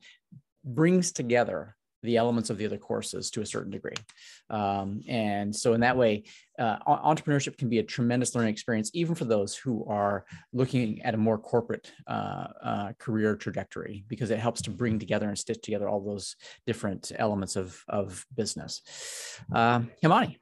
brings 0.65 1.13
together 1.13 1.77
the 2.03 2.17
elements 2.17 2.51
of 2.51 2.59
the 2.59 2.67
other 2.67 2.79
courses 2.79 3.31
to 3.31 3.41
a 3.41 3.47
certain 3.47 3.71
degree. 3.71 3.97
Um, 4.51 5.03
and 5.09 5.55
so 5.55 5.75
in 5.75 5.81
that 5.81 5.97
way, 5.97 6.25
uh, 6.59 6.79
entrepreneurship 6.87 7.57
can 7.57 7.69
be 7.69 7.79
a 7.79 7.83
tremendous 7.83 8.35
learning 8.35 8.53
experience, 8.53 8.91
even 8.95 9.15
for 9.15 9.25
those 9.25 9.57
who 9.57 9.85
are 9.87 10.25
looking 10.53 11.03
at 11.03 11.15
a 11.15 11.19
more 11.19 11.39
corporate 11.39 11.93
uh, 12.07 12.47
uh, 12.63 12.93
career 12.99 13.37
trajectory, 13.37 14.05
because 14.09 14.31
it 14.31 14.39
helps 14.39 14.63
to 14.63 14.71
bring 14.71 14.99
together 14.99 15.29
and 15.29 15.39
stitch 15.39 15.63
together 15.63 15.89
all 15.89 16.01
those 16.01 16.37
different 16.67 17.13
elements 17.17 17.57
of, 17.57 17.83
of 17.89 18.25
business. 18.35 18.83
Um, 19.53 19.91
Himani. 20.03 20.37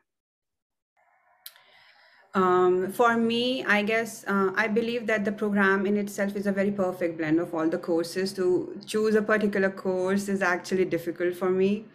Um, 2.37 2.93
for 2.93 3.17
me, 3.17 3.65
I 3.65 3.83
guess 3.83 4.23
uh, 4.29 4.53
I 4.55 4.69
believe 4.69 5.07
that 5.07 5.25
the 5.25 5.33
program 5.33 5.87
in 5.87 5.97
itself 5.97 6.37
is 6.37 6.47
a 6.47 6.53
very 6.53 6.71
perfect 6.71 7.17
blend 7.17 7.41
of 7.41 7.55
all 7.55 7.67
the 7.67 7.79
courses. 7.79 8.35
To 8.35 8.79
choose 8.87 9.15
a 9.15 9.23
particular 9.23 9.71
course 9.71 10.29
is 10.29 10.43
actually 10.43 10.85
difficult 10.85 11.35
for 11.35 11.49
me. 11.49 11.87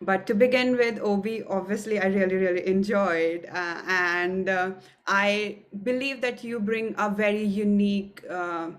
But 0.00 0.26
to 0.28 0.34
begin 0.34 0.78
with, 0.78 0.98
OB, 0.98 1.26
obviously, 1.46 2.00
I 2.00 2.06
really, 2.06 2.36
really 2.36 2.66
enjoyed. 2.66 3.46
Uh, 3.52 3.82
and 3.86 4.48
uh, 4.48 4.70
I 5.06 5.58
believe 5.82 6.22
that 6.22 6.42
you 6.42 6.58
bring 6.58 6.94
a 6.96 7.10
very 7.10 7.44
unique 7.44 8.24
uh, 8.30 8.70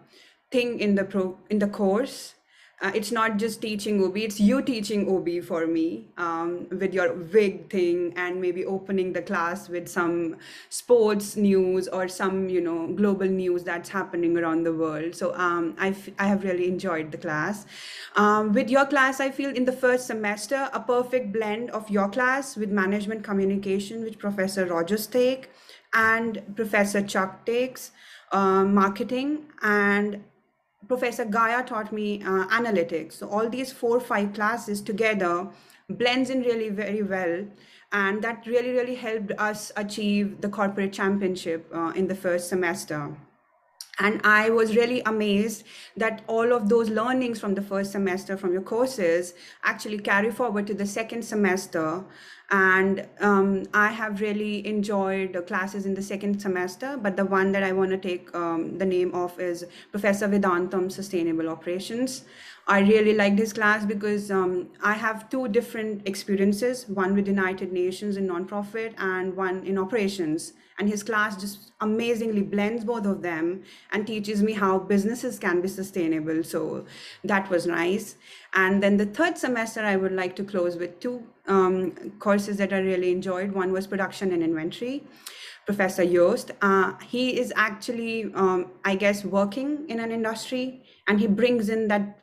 thing 0.49 0.79
in 0.79 0.95
the 0.95 1.03
pro 1.03 1.37
in 1.51 1.59
the 1.59 1.67
course 1.67 2.33
uh, 2.81 2.91
it's 2.93 3.11
not 3.11 3.37
just 3.37 3.61
teaching 3.61 4.03
OB, 4.03 4.17
it's 4.17 4.39
you 4.39 4.61
teaching 4.61 5.07
OB 5.07 5.43
for 5.45 5.65
me 5.67 6.07
um, 6.17 6.67
with 6.69 6.93
your 6.93 7.13
wig 7.13 7.69
thing 7.69 8.13
and 8.17 8.41
maybe 8.41 8.65
opening 8.65 9.13
the 9.13 9.21
class 9.21 9.69
with 9.69 9.87
some 9.87 10.35
sports 10.69 11.37
news 11.37 11.87
or 11.87 12.07
some, 12.07 12.49
you 12.49 12.59
know, 12.59 12.87
global 12.87 13.27
news 13.27 13.63
that's 13.63 13.89
happening 13.89 14.37
around 14.37 14.63
the 14.63 14.73
world. 14.73 15.15
So 15.15 15.33
um, 15.35 15.75
I, 15.77 15.89
f- 15.89 16.09
I 16.19 16.27
have 16.27 16.43
really 16.43 16.67
enjoyed 16.67 17.11
the 17.11 17.17
class. 17.17 17.65
Um, 18.15 18.51
with 18.51 18.69
your 18.69 18.85
class, 18.85 19.21
I 19.21 19.31
feel 19.31 19.55
in 19.55 19.63
the 19.63 19.71
first 19.71 20.07
semester, 20.07 20.69
a 20.73 20.79
perfect 20.81 21.31
blend 21.31 21.69
of 21.71 21.89
your 21.89 22.09
class 22.09 22.57
with 22.57 22.69
management 22.69 23.23
communication, 23.23 24.01
which 24.01 24.19
Professor 24.19 24.65
Rogers 24.65 25.07
take 25.07 25.49
and 25.93 26.41
Professor 26.55 27.01
Chuck 27.01 27.45
takes, 27.45 27.91
uh, 28.31 28.65
marketing 28.65 29.45
and 29.61 30.23
Professor 30.87 31.25
Gaia 31.25 31.63
taught 31.63 31.91
me 31.91 32.21
uh, 32.23 32.47
analytics. 32.47 33.13
So 33.13 33.29
all 33.29 33.49
these 33.49 33.71
four 33.71 33.99
five 33.99 34.33
classes 34.33 34.81
together 34.81 35.47
blends 35.89 36.29
in 36.29 36.41
really 36.41 36.69
very 36.69 37.03
well. 37.03 37.45
And 37.91 38.23
that 38.23 38.47
really, 38.47 38.71
really 38.71 38.95
helped 38.95 39.31
us 39.37 39.71
achieve 39.75 40.41
the 40.41 40.49
corporate 40.49 40.93
championship 40.93 41.69
uh, 41.73 41.91
in 41.95 42.07
the 42.07 42.15
first 42.15 42.49
semester. 42.49 43.15
And 43.99 44.21
I 44.23 44.49
was 44.49 44.75
really 44.75 45.01
amazed 45.05 45.63
that 45.97 46.23
all 46.27 46.51
of 46.51 46.67
those 46.67 46.89
learnings 46.89 47.39
from 47.39 47.53
the 47.53 47.61
first 47.61 47.91
semester 47.91 48.35
from 48.35 48.51
your 48.51 48.63
courses 48.63 49.35
actually 49.63 49.99
carry 49.99 50.31
forward 50.31 50.65
to 50.67 50.73
the 50.73 50.87
second 50.87 51.23
semester 51.23 52.03
and 52.53 53.07
um, 53.19 53.63
I 53.73 53.87
have 53.87 54.21
really 54.21 54.65
enjoyed 54.67 55.33
the 55.33 55.41
classes 55.41 55.87
in 55.87 55.95
the 55.95 56.03
second 56.03 56.39
semester. 56.39 56.97
But 57.01 57.17
the 57.17 57.25
one 57.25 57.51
that 57.53 57.63
I 57.63 57.71
want 57.71 57.89
to 57.91 57.97
take 57.97 58.33
um, 58.35 58.77
the 58.77 58.85
name 58.85 59.13
of 59.15 59.39
is 59.39 59.65
Professor 59.91 60.27
Vedantam 60.27 60.91
Sustainable 60.91 61.49
Operations. 61.49 62.25
I 62.67 62.79
really 62.81 63.15
liked 63.15 63.39
his 63.39 63.53
class 63.53 63.85
because 63.85 64.29
um, 64.29 64.69
I 64.83 64.93
have 64.93 65.29
two 65.29 65.47
different 65.47 66.07
experiences: 66.07 66.87
one 66.87 67.15
with 67.15 67.27
United 67.27 67.73
Nations 67.73 68.17
in 68.17 68.27
nonprofit, 68.27 68.93
and 68.97 69.35
one 69.35 69.65
in 69.65 69.79
operations 69.79 70.53
and 70.79 70.89
his 70.89 71.03
class 71.03 71.39
just 71.39 71.71
amazingly 71.81 72.41
blends 72.41 72.83
both 72.83 73.05
of 73.05 73.21
them 73.21 73.63
and 73.91 74.07
teaches 74.07 74.41
me 74.41 74.53
how 74.53 74.79
businesses 74.79 75.37
can 75.39 75.61
be 75.61 75.67
sustainable. 75.67 76.43
So 76.43 76.85
that 77.23 77.49
was 77.49 77.65
nice. 77.65 78.15
And 78.53 78.81
then 78.81 78.97
the 78.97 79.05
third 79.05 79.37
semester 79.37 79.81
i 79.81 79.95
would 79.95 80.11
like 80.11 80.35
to 80.37 80.43
close 80.43 80.77
with 80.77 80.99
two 80.99 81.23
um, 81.47 81.91
courses 82.19 82.57
that 82.57 82.73
i 82.73 82.79
really 82.79 83.11
enjoyed. 83.11 83.51
One 83.51 83.71
was 83.71 83.87
production 83.87 84.31
and 84.31 84.43
inventory. 84.43 85.03
Professor 85.65 86.03
yost 86.03 86.51
uh, 86.61 86.93
he 87.07 87.39
is 87.39 87.53
actually 87.55 88.33
um, 88.33 88.71
i 88.83 88.95
guess 88.95 89.23
working 89.23 89.85
in 89.87 90.01
an 90.01 90.11
industry 90.11 90.83
and 91.07 91.21
he 91.21 91.27
brings 91.27 91.69
in 91.69 91.87
that 91.87 92.19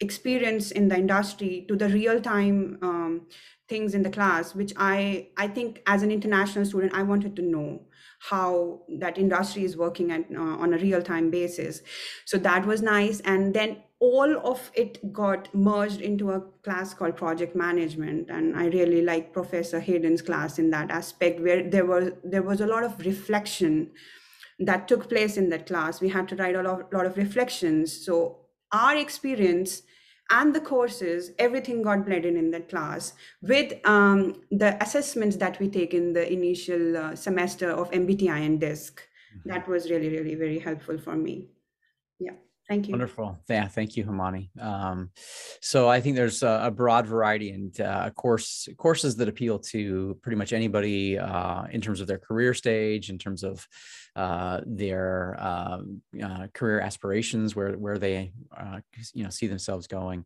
experience 0.00 0.70
in 0.70 0.88
the 0.88 0.96
industry 0.96 1.64
to 1.68 1.76
the 1.76 1.88
real 1.88 2.20
time 2.20 2.78
um, 2.82 3.22
things 3.68 3.94
in 3.94 4.02
the 4.02 4.10
class 4.10 4.54
which 4.54 4.72
i 4.76 5.28
i 5.36 5.46
think 5.46 5.82
as 5.86 6.02
an 6.02 6.10
international 6.10 6.64
student 6.64 6.94
i 6.94 7.02
wanted 7.02 7.34
to 7.34 7.42
know 7.42 7.80
how 8.18 8.82
that 8.98 9.18
industry 9.18 9.64
is 9.64 9.76
working 9.76 10.10
at, 10.10 10.24
uh, 10.34 10.40
on 10.40 10.74
a 10.74 10.78
real 10.78 11.02
time 11.02 11.30
basis. 11.30 11.82
So 12.24 12.38
that 12.38 12.66
was 12.66 12.82
nice. 12.82 13.20
And 13.20 13.54
then 13.54 13.82
all 13.98 14.38
of 14.46 14.70
it 14.74 15.12
got 15.12 15.54
merged 15.54 16.00
into 16.00 16.30
a 16.30 16.40
class 16.62 16.92
called 16.92 17.16
project 17.16 17.56
management. 17.56 18.30
And 18.30 18.56
i 18.56 18.66
really 18.66 19.02
like 19.02 19.32
professor 19.32 19.80
hayden's 19.80 20.22
class 20.22 20.58
in 20.58 20.70
that 20.70 20.90
aspect 20.90 21.40
where 21.40 21.68
there 21.68 21.86
was 21.86 22.10
there 22.24 22.42
was 22.42 22.60
a 22.60 22.66
lot 22.66 22.84
of 22.84 22.98
reflection 23.00 23.90
that 24.58 24.88
took 24.88 25.08
place 25.08 25.36
in 25.36 25.50
that 25.50 25.66
class. 25.66 26.00
We 26.00 26.08
had 26.08 26.28
to 26.28 26.36
write 26.36 26.56
a 26.56 26.62
lot, 26.62 26.92
lot 26.92 27.06
of 27.06 27.16
reflections. 27.16 28.04
So 28.04 28.40
our 28.72 28.96
experience 28.96 29.82
and 30.30 30.54
the 30.54 30.60
courses, 30.60 31.32
everything 31.38 31.82
got 31.82 32.04
blended 32.04 32.34
in 32.34 32.50
that 32.50 32.68
class 32.68 33.12
with 33.42 33.74
um, 33.86 34.42
the 34.50 34.82
assessments 34.82 35.36
that 35.36 35.58
we 35.60 35.68
take 35.68 35.94
in 35.94 36.12
the 36.12 36.30
initial 36.32 36.96
uh, 36.96 37.14
semester 37.14 37.70
of 37.70 37.90
MBTI 37.90 38.44
and 38.44 38.60
DISC. 38.60 39.00
Mm-hmm. 39.00 39.48
That 39.50 39.68
was 39.68 39.90
really, 39.90 40.08
really 40.08 40.34
very 40.34 40.58
helpful 40.58 40.98
for 40.98 41.14
me. 41.14 41.48
Yeah. 42.18 42.32
Thank 42.68 42.88
you. 42.88 42.92
Wonderful. 42.92 43.38
Yeah, 43.48 43.68
thank 43.68 43.96
you, 43.96 44.04
Himani. 44.04 44.48
Um, 44.60 45.10
so 45.60 45.88
I 45.88 46.00
think 46.00 46.16
there's 46.16 46.42
a, 46.42 46.62
a 46.64 46.70
broad 46.72 47.06
variety 47.06 47.50
and 47.50 47.80
uh, 47.80 48.10
course 48.10 48.68
courses 48.76 49.16
that 49.16 49.28
appeal 49.28 49.60
to 49.70 50.18
pretty 50.20 50.36
much 50.36 50.52
anybody 50.52 51.16
uh, 51.16 51.64
in 51.70 51.80
terms 51.80 52.00
of 52.00 52.08
their 52.08 52.18
career 52.18 52.54
stage, 52.54 53.08
in 53.08 53.18
terms 53.18 53.44
of 53.44 53.68
uh, 54.16 54.60
their 54.66 55.36
um, 55.38 56.02
uh, 56.20 56.48
career 56.52 56.80
aspirations, 56.80 57.54
where 57.54 57.72
where 57.74 57.98
they 57.98 58.32
uh, 58.56 58.80
you 59.14 59.22
know 59.22 59.30
see 59.30 59.46
themselves 59.46 59.86
going. 59.86 60.24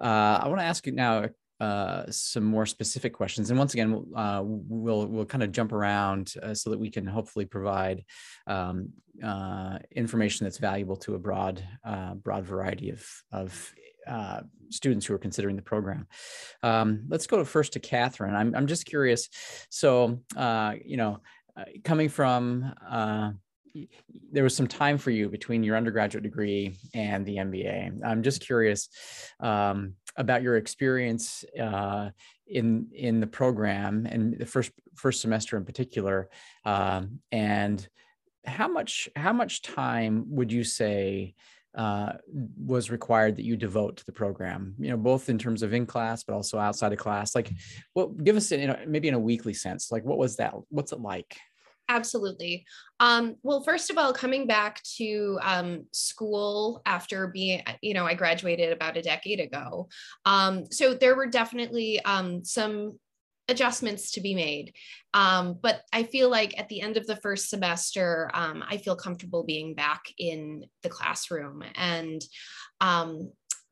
Uh, 0.00 0.40
I 0.42 0.48
want 0.48 0.60
to 0.60 0.64
ask 0.64 0.86
you 0.86 0.92
now 0.92 1.26
uh, 1.60 2.04
some 2.10 2.44
more 2.44 2.66
specific 2.66 3.12
questions. 3.12 3.50
And 3.50 3.58
once 3.58 3.74
again, 3.74 4.04
uh, 4.14 4.42
we'll 4.44 5.06
we'll 5.06 5.24
kind 5.24 5.42
of 5.42 5.52
jump 5.52 5.72
around 5.72 6.34
uh, 6.42 6.54
so 6.54 6.70
that 6.70 6.78
we 6.78 6.90
can 6.90 7.06
hopefully 7.06 7.46
provide 7.46 8.04
um, 8.46 8.90
uh, 9.24 9.78
information 9.90 10.44
that's 10.44 10.58
valuable 10.58 10.96
to 10.98 11.16
a 11.16 11.18
broad 11.18 11.62
uh, 11.84 12.14
broad 12.14 12.44
variety 12.44 12.90
of 12.90 13.04
of 13.32 13.74
uh, 14.06 14.42
students 14.70 15.04
who 15.04 15.14
are 15.14 15.18
considering 15.18 15.56
the 15.56 15.62
program. 15.62 16.06
Um, 16.62 17.04
let's 17.08 17.26
go 17.26 17.44
first 17.44 17.72
to 17.72 17.80
Catherine. 17.80 18.36
I'm 18.36 18.54
I'm 18.54 18.68
just 18.68 18.86
curious. 18.86 19.28
So 19.68 20.20
you 20.84 20.96
know, 20.96 21.20
coming 21.84 22.08
from 22.08 22.72
there 24.32 24.42
was 24.42 24.56
some 24.56 24.66
time 24.66 24.98
for 24.98 25.10
you 25.10 25.28
between 25.28 25.62
your 25.62 25.76
undergraduate 25.76 26.22
degree 26.22 26.76
and 26.94 27.24
the 27.24 27.36
MBA. 27.36 28.04
I'm 28.04 28.22
just 28.22 28.40
curious 28.40 28.88
um, 29.40 29.94
about 30.16 30.42
your 30.42 30.56
experience 30.56 31.44
uh, 31.60 32.10
in 32.46 32.88
in 32.92 33.20
the 33.20 33.26
program 33.26 34.06
and 34.06 34.38
the 34.38 34.46
first 34.46 34.72
first 34.94 35.20
semester 35.20 35.56
in 35.56 35.64
particular, 35.64 36.28
um, 36.64 37.20
and 37.30 37.86
how 38.46 38.68
much 38.68 39.08
how 39.14 39.32
much 39.32 39.62
time 39.62 40.24
would 40.28 40.50
you 40.50 40.64
say 40.64 41.34
uh, 41.76 42.14
was 42.56 42.90
required 42.90 43.36
that 43.36 43.44
you 43.44 43.56
devote 43.56 43.98
to 43.98 44.06
the 44.06 44.12
program? 44.12 44.74
You 44.78 44.90
know, 44.90 44.96
both 44.96 45.28
in 45.28 45.38
terms 45.38 45.62
of 45.62 45.74
in 45.74 45.86
class, 45.86 46.24
but 46.24 46.34
also 46.34 46.58
outside 46.58 46.92
of 46.92 46.98
class. 46.98 47.34
Like, 47.34 47.52
what? 47.92 48.24
Give 48.24 48.36
us, 48.36 48.50
you 48.50 48.66
know, 48.66 48.78
maybe 48.86 49.08
in 49.08 49.14
a 49.14 49.18
weekly 49.18 49.54
sense. 49.54 49.92
Like, 49.92 50.04
what 50.04 50.18
was 50.18 50.36
that? 50.36 50.54
What's 50.70 50.92
it 50.92 51.00
like? 51.00 51.36
Absolutely. 51.88 52.66
Um, 53.00 53.36
well, 53.42 53.62
first 53.62 53.90
of 53.90 53.96
all, 53.96 54.12
coming 54.12 54.46
back 54.46 54.82
to 54.98 55.38
um, 55.42 55.86
school 55.92 56.82
after 56.84 57.28
being, 57.28 57.62
you 57.80 57.94
know, 57.94 58.04
I 58.04 58.14
graduated 58.14 58.72
about 58.72 58.98
a 58.98 59.02
decade 59.02 59.40
ago. 59.40 59.88
Um, 60.26 60.70
so 60.70 60.92
there 60.92 61.16
were 61.16 61.26
definitely 61.26 62.04
um, 62.04 62.44
some 62.44 62.98
adjustments 63.48 64.10
to 64.12 64.20
be 64.20 64.34
made. 64.34 64.74
Um, 65.14 65.58
but 65.62 65.80
I 65.90 66.02
feel 66.02 66.28
like 66.28 66.58
at 66.58 66.68
the 66.68 66.82
end 66.82 66.98
of 66.98 67.06
the 67.06 67.16
first 67.16 67.48
semester, 67.48 68.30
um, 68.34 68.62
I 68.68 68.76
feel 68.76 68.94
comfortable 68.94 69.42
being 69.42 69.74
back 69.74 70.02
in 70.18 70.66
the 70.82 70.90
classroom. 70.90 71.64
And, 71.74 72.20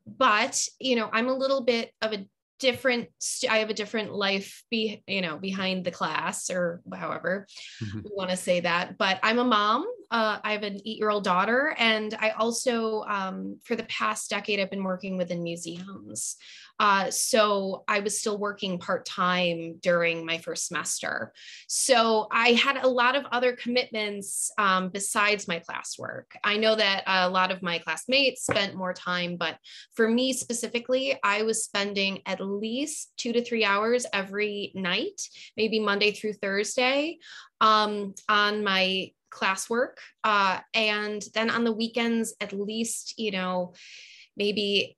but, 0.07 0.59
you 0.79 0.95
know, 0.95 1.09
I'm 1.13 1.27
a 1.27 1.37
little 1.37 1.61
bit 1.61 1.91
of 2.01 2.13
a 2.13 2.25
different 2.59 3.07
i 3.49 3.59
have 3.59 3.69
a 3.69 3.73
different 3.73 4.11
life 4.11 4.63
be 4.71 5.03
you 5.07 5.21
know 5.21 5.37
behind 5.37 5.83
the 5.83 5.91
class 5.91 6.49
or 6.49 6.81
however 6.93 7.45
mm-hmm. 7.83 7.99
we 8.03 8.11
want 8.15 8.29
to 8.29 8.37
say 8.37 8.59
that 8.59 8.97
but 8.97 9.19
i'm 9.23 9.39
a 9.39 9.43
mom 9.43 9.85
uh, 10.09 10.39
i 10.43 10.53
have 10.53 10.63
an 10.63 10.75
eight 10.85 10.97
year 10.97 11.09
old 11.09 11.23
daughter 11.23 11.75
and 11.77 12.15
i 12.19 12.31
also 12.31 13.03
um, 13.03 13.59
for 13.63 13.75
the 13.75 13.83
past 13.83 14.29
decade 14.29 14.59
i've 14.59 14.71
been 14.71 14.83
working 14.83 15.17
within 15.17 15.43
museums 15.43 16.37
uh, 16.79 17.09
so 17.09 17.83
I 17.87 17.99
was 17.99 18.19
still 18.19 18.37
working 18.37 18.77
part 18.77 19.05
time 19.05 19.77
during 19.81 20.25
my 20.25 20.37
first 20.37 20.67
semester. 20.67 21.33
So 21.67 22.27
I 22.31 22.49
had 22.49 22.77
a 22.77 22.87
lot 22.87 23.15
of 23.15 23.25
other 23.31 23.55
commitments 23.55 24.51
um, 24.57 24.89
besides 24.89 25.47
my 25.47 25.59
classwork. 25.59 26.25
I 26.43 26.57
know 26.57 26.75
that 26.75 27.03
a 27.07 27.29
lot 27.29 27.51
of 27.51 27.63
my 27.63 27.79
classmates 27.79 28.45
spent 28.45 28.75
more 28.75 28.93
time, 28.93 29.37
but 29.37 29.57
for 29.95 30.07
me 30.07 30.33
specifically, 30.33 31.17
I 31.23 31.43
was 31.43 31.63
spending 31.63 32.21
at 32.25 32.41
least 32.41 33.13
two 33.17 33.33
to 33.33 33.43
three 33.43 33.65
hours 33.65 34.05
every 34.13 34.71
night, 34.75 35.21
maybe 35.55 35.79
Monday 35.79 36.11
through 36.11 36.33
Thursday, 36.33 37.17
um, 37.59 38.13
on 38.29 38.63
my 38.63 39.11
classwork. 39.31 39.97
Uh, 40.23 40.59
and 40.73 41.23
then 41.33 41.49
on 41.49 41.63
the 41.63 41.73
weekends, 41.73 42.35
at 42.39 42.53
least, 42.53 43.15
you 43.17 43.31
know, 43.31 43.73
maybe 44.35 44.96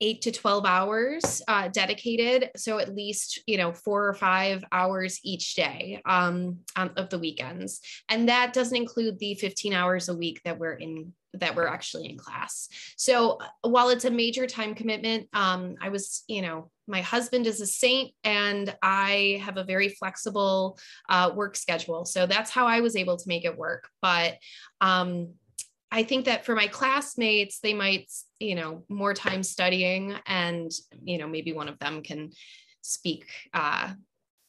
eight 0.00 0.22
to 0.22 0.32
12 0.32 0.66
hours 0.66 1.42
uh, 1.48 1.68
dedicated. 1.68 2.50
So 2.56 2.78
at 2.78 2.94
least, 2.94 3.42
you 3.46 3.56
know, 3.56 3.72
four 3.72 4.06
or 4.06 4.14
five 4.14 4.64
hours 4.72 5.20
each 5.22 5.54
day 5.54 6.02
um, 6.04 6.58
of 6.76 7.08
the 7.08 7.18
weekends. 7.18 7.80
And 8.08 8.28
that 8.28 8.52
doesn't 8.52 8.76
include 8.76 9.18
the 9.18 9.34
15 9.34 9.72
hours 9.72 10.08
a 10.08 10.16
week 10.16 10.40
that 10.44 10.58
we're 10.58 10.74
in 10.74 11.12
that 11.40 11.54
we're 11.54 11.66
actually 11.66 12.08
in 12.08 12.16
class. 12.16 12.68
So 12.96 13.32
uh, 13.32 13.68
while 13.68 13.90
it's 13.90 14.04
a 14.04 14.10
major 14.10 14.46
time 14.46 14.74
commitment, 14.74 15.28
um, 15.32 15.74
I 15.82 15.90
was, 15.90 16.24
you 16.28 16.42
know, 16.42 16.70
my 16.86 17.00
husband 17.00 17.46
is 17.46 17.60
a 17.60 17.66
saint 17.66 18.12
and 18.24 18.74
I 18.82 19.42
have 19.44 19.56
a 19.56 19.64
very 19.64 19.88
flexible 19.88 20.78
uh, 21.08 21.32
work 21.34 21.56
schedule. 21.56 22.04
So 22.04 22.26
that's 22.26 22.50
how 22.50 22.66
I 22.66 22.80
was 22.80 22.96
able 22.96 23.16
to 23.16 23.28
make 23.28 23.44
it 23.44 23.58
work. 23.58 23.88
But 24.00 24.36
um, 24.80 25.34
I 25.90 26.02
think 26.02 26.24
that 26.24 26.44
for 26.44 26.54
my 26.54 26.66
classmates, 26.66 27.60
they 27.60 27.74
might, 27.74 28.10
you 28.40 28.54
know, 28.54 28.84
more 28.88 29.14
time 29.14 29.42
studying, 29.42 30.14
and 30.26 30.70
you 31.02 31.18
know, 31.18 31.28
maybe 31.28 31.52
one 31.52 31.68
of 31.68 31.78
them 31.78 32.02
can 32.02 32.30
speak 32.82 33.26
uh, 33.54 33.92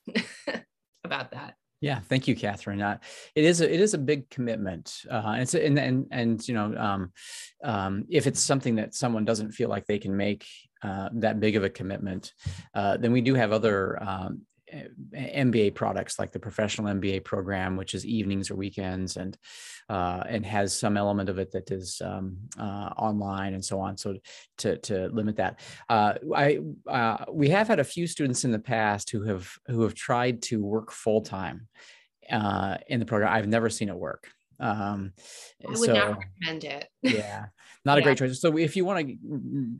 about 1.03 1.31
that. 1.31 1.55
Yeah, 1.79 1.99
thank 1.99 2.27
you, 2.27 2.35
Catherine. 2.35 2.81
Uh, 2.81 2.97
it 3.35 3.43
is 3.43 3.61
a, 3.61 3.71
it 3.71 3.79
is 3.79 3.93
a 3.93 3.99
big 3.99 4.29
commitment. 4.29 5.03
Uh, 5.09 5.35
and 5.37 5.53
and 5.53 5.79
and 5.79 6.05
and 6.11 6.47
you 6.47 6.55
know, 6.55 6.75
um, 6.75 7.11
um, 7.63 8.05
if 8.09 8.25
it's 8.25 8.41
something 8.41 8.75
that 8.75 8.95
someone 8.95 9.25
doesn't 9.25 9.51
feel 9.51 9.69
like 9.69 9.85
they 9.85 9.99
can 9.99 10.17
make 10.17 10.45
uh, 10.81 11.09
that 11.13 11.39
big 11.39 11.55
of 11.55 11.63
a 11.63 11.69
commitment, 11.69 12.33
uh, 12.73 12.97
then 12.97 13.11
we 13.11 13.21
do 13.21 13.35
have 13.35 13.51
other 13.51 14.01
um, 14.01 14.41
MBA 15.13 15.75
products 15.75 16.19
like 16.19 16.31
the 16.31 16.39
professional 16.39 16.93
MBA 16.93 17.23
program, 17.23 17.77
which 17.77 17.93
is 17.93 18.05
evenings 18.05 18.51
or 18.51 18.55
weekends, 18.55 19.17
and 19.17 19.37
uh, 19.89 20.23
and 20.27 20.45
has 20.45 20.77
some 20.77 20.97
element 20.97 21.29
of 21.29 21.39
it 21.39 21.51
that 21.51 21.71
is 21.71 22.01
um, 22.03 22.37
uh, 22.59 22.91
online 22.97 23.53
and 23.53 23.63
so 23.63 23.79
on. 23.79 23.97
So 23.97 24.17
to 24.59 24.77
to 24.77 25.07
limit 25.07 25.37
that, 25.37 25.59
uh, 25.89 26.15
I 26.35 26.59
uh, 26.87 27.25
we 27.31 27.49
have 27.49 27.67
had 27.67 27.79
a 27.79 27.83
few 27.83 28.07
students 28.07 28.43
in 28.43 28.51
the 28.51 28.59
past 28.59 29.09
who 29.09 29.23
have 29.23 29.49
who 29.67 29.81
have 29.83 29.93
tried 29.93 30.41
to 30.43 30.63
work 30.63 30.91
full 30.91 31.21
time 31.21 31.67
uh, 32.31 32.77
in 32.87 32.99
the 32.99 33.05
program. 33.05 33.33
I've 33.33 33.47
never 33.47 33.69
seen 33.69 33.89
it 33.89 33.95
work. 33.95 34.29
Um, 34.59 35.13
I 35.65 35.69
would 35.69 35.77
so, 35.77 35.93
not 35.93 36.17
recommend 36.17 36.63
it. 36.63 36.89
yeah, 37.01 37.45
not 37.85 37.97
yeah. 37.97 38.01
a 38.01 38.03
great 38.03 38.17
choice. 38.17 38.41
So 38.41 38.57
if 38.57 38.75
you 38.75 38.85
want 38.85 39.07
to, 39.07 39.17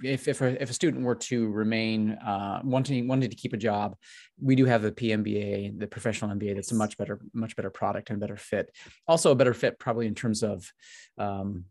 if 0.03 0.28
if 0.28 0.41
a, 0.41 0.61
if 0.61 0.69
a 0.69 0.73
student 0.73 1.03
were 1.03 1.15
to 1.15 1.49
remain 1.49 2.11
uh, 2.11 2.61
wanting 2.63 3.07
wanting 3.07 3.30
to 3.30 3.36
keep 3.36 3.53
a 3.53 3.57
job, 3.57 3.95
we 4.41 4.55
do 4.55 4.65
have 4.65 4.82
the 4.82 4.91
PMBA, 4.91 5.80
the 5.80 5.88
professional 5.88 6.36
MBA. 6.36 6.55
That's 6.55 6.71
a 6.71 6.75
much 6.75 6.97
better 6.97 7.19
much 7.34 7.55
better 7.55 7.69
product 7.69 8.09
and 8.09 8.19
better 8.19 8.38
fit. 8.38 8.71
Also 9.07 9.32
a 9.32 9.36
better 9.36 9.53
fit 9.53 9.80
probably 9.80 10.07
in 10.07 10.15
terms 10.15 10.43
of. 10.43 10.71
Um, 11.17 11.65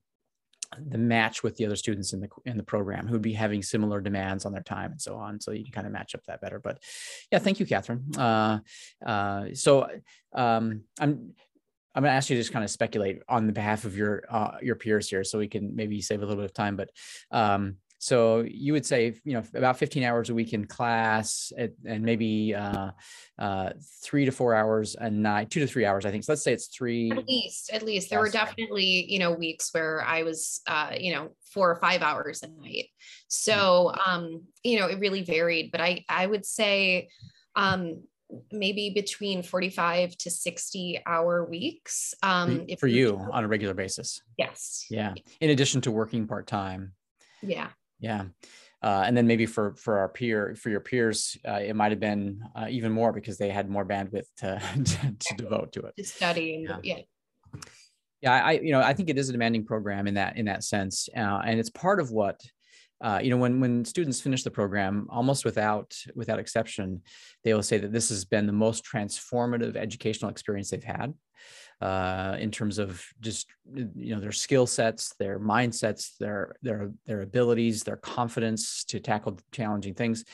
the 0.85 0.99
match 0.99 1.43
with 1.43 1.57
the 1.57 1.65
other 1.65 1.77
students 1.77 2.13
in 2.13 2.21
the 2.21 2.29
in 2.45 2.57
the 2.57 2.63
program 2.63 3.07
who 3.07 3.13
would 3.13 3.23
be 3.23 3.33
having 3.33 3.63
similar 3.63 4.01
demands 4.01 4.45
on 4.45 4.53
their 4.53 4.63
time 4.63 4.91
and 4.91 5.01
so 5.01 5.17
on 5.17 5.41
so 5.41 5.53
you 5.53 5.63
can 5.63 5.73
kind 5.73 5.87
of 5.87 5.93
match 5.93 6.15
up 6.15 6.23
that 6.27 6.41
better 6.41 6.59
but 6.59 6.79
yeah 7.31 7.39
thank 7.39 7.61
you 7.61 7.67
catherine 7.67 8.05
uh, 8.19 8.59
uh, 9.07 9.47
so 9.55 9.89
um, 10.35 10.83
i'm 10.99 11.33
I'm 11.97 12.03
going 12.03 12.13
to 12.13 12.17
ask 12.17 12.29
you 12.29 12.37
to 12.37 12.41
just 12.43 12.53
kind 12.53 12.65
of 12.65 12.71
speculate 12.71 13.23
on 13.27 13.47
the 13.47 13.55
behalf 13.55 13.87
of 13.87 13.97
your 13.97 14.23
uh, 14.29 14.59
your 14.61 14.77
peers 14.77 15.09
here, 15.09 15.25
so 15.25 15.39
we 15.39 15.49
can 15.49 15.75
maybe 15.75 16.03
save 16.03 16.23
a 16.23 16.27
little 16.27 16.37
bit 16.37 16.45
of 16.45 16.53
time. 16.53 16.77
But 16.77 16.91
um, 17.31 17.77
so 17.99 18.45
you 18.47 18.75
would 18.75 18.85
say, 18.85 19.15
you 19.25 19.33
know, 19.33 19.43
about 19.55 19.79
15 19.79 20.03
hours 20.03 20.29
a 20.29 20.35
week 20.35 20.53
in 20.53 20.67
class, 20.67 21.53
at, 21.57 21.73
and 21.87 22.05
maybe 22.05 22.55
uh, 22.55 22.91
uh, 23.39 23.71
three 24.03 24.27
to 24.27 24.31
four 24.31 24.55
hours 24.55 24.95
a 24.99 25.09
night, 25.09 25.51
two 25.51 25.61
to 25.61 25.67
three 25.67 25.87
hours, 25.87 26.05
I 26.05 26.11
think. 26.11 26.25
So 26.25 26.33
let's 26.33 26.45
say 26.45 26.53
it's 26.53 26.67
three. 26.67 27.11
At 27.11 27.27
least, 27.27 27.71
at 27.73 27.83
least 27.83 28.11
there 28.11 28.21
were 28.21 28.29
definitely, 28.29 29.11
you 29.11 29.19
know, 29.19 29.33
weeks 29.33 29.71
where 29.73 30.05
I 30.05 30.23
was, 30.23 30.61
uh, 30.67 30.93
you 30.99 31.15
know, 31.15 31.31
four 31.51 31.71
or 31.71 31.77
five 31.77 32.03
hours 32.03 32.43
a 32.43 32.49
night. 32.49 32.89
So, 33.29 33.95
um, 34.07 34.43
you 34.63 34.79
know, 34.79 34.87
it 34.87 34.99
really 34.99 35.23
varied. 35.23 35.73
But 35.73 35.81
I, 35.81 36.05
I 36.09 36.27
would 36.27 36.45
say, 36.45 37.09
um, 37.55 38.03
maybe 38.51 38.91
between 38.91 39.43
45 39.43 40.17
to 40.19 40.31
60 40.31 41.03
hour 41.07 41.45
weeks 41.45 42.15
um 42.23 42.65
if 42.69 42.81
for 42.81 42.89
you 42.89 43.17
on 43.33 43.45
a 43.45 43.49
regular 43.49 43.75
basis? 43.75 44.21
Yes. 44.37 44.87
Yeah 44.91 45.15
in 45.41 45.51
addition 45.51 45.81
to 45.83 45.91
working 45.91 46.27
part-time? 46.27 46.93
Yeah. 47.43 47.69
Yeah 48.01 48.25
uh, 48.83 49.03
and 49.07 49.17
then 49.17 49.27
maybe 49.27 49.47
for 49.47 49.75
for 49.75 49.99
our 49.99 50.09
peer 50.09 50.55
for 50.55 50.71
your 50.71 50.81
peers 50.81 51.37
uh, 51.49 51.55
it 51.55 51.75
might 51.75 51.91
have 51.91 52.01
been 52.01 52.41
uh, 52.55 52.67
even 52.69 52.93
more 52.93 53.13
because 53.13 53.39
they 53.39 53.49
had 53.49 53.69
more 53.69 53.85
bandwidth 53.85 54.27
to 54.37 54.61
to, 54.85 55.15
to 55.19 55.35
devote 55.37 55.73
to 55.73 55.81
it. 55.81 55.95
To 55.97 56.05
study 56.05 56.67
yeah. 56.69 56.79
yeah. 56.83 57.03
Yeah 58.23 58.45
i 58.45 58.53
you 58.53 58.73
know 58.73 58.81
i 58.81 58.93
think 58.93 59.11
it 59.11 59.19
is 59.19 59.29
a 59.29 59.33
demanding 59.33 59.65
program 59.65 60.07
in 60.07 60.15
that 60.15 60.37
in 60.37 60.47
that 60.47 60.63
sense 60.65 61.09
uh, 61.17 61.41
and 61.45 61.59
it's 61.59 61.71
part 61.71 62.01
of 62.01 62.11
what 62.11 62.41
uh, 63.01 63.21
you 63.23 63.31
know 63.31 63.37
when 63.37 63.61
when 63.61 63.85
students 63.85 64.21
finish 64.21 64.43
the 64.43 64.51
program 64.51 65.07
almost 65.11 65.45
without 65.45 65.97
without 66.15 66.39
exception 66.39 67.03
they 67.45 67.55
will 67.55 67.63
say 67.63 67.79
that 67.79 67.93
this 67.93 68.09
has 68.09 68.25
been 68.25 68.47
the 68.47 68.53
most 68.53 68.85
transformative 68.85 69.77
educational 69.77 70.31
experience 70.31 70.71
they've 70.71 70.85
had 70.85 71.13
uh, 71.81 72.37
in 72.39 72.51
terms 72.51 72.79
of 72.79 73.05
just 73.21 73.49
you 73.75 74.15
know 74.15 74.21
their 74.21 74.33
skill 74.33 74.67
sets 74.67 75.15
their 75.19 75.39
mindsets 75.39 76.17
their 76.19 76.57
their 76.63 76.91
their 77.07 77.23
abilities 77.23 77.83
their 77.83 77.97
confidence 77.97 78.85
to 78.85 78.99
tackle 78.99 79.39
challenging 79.53 79.95
things 79.95 80.25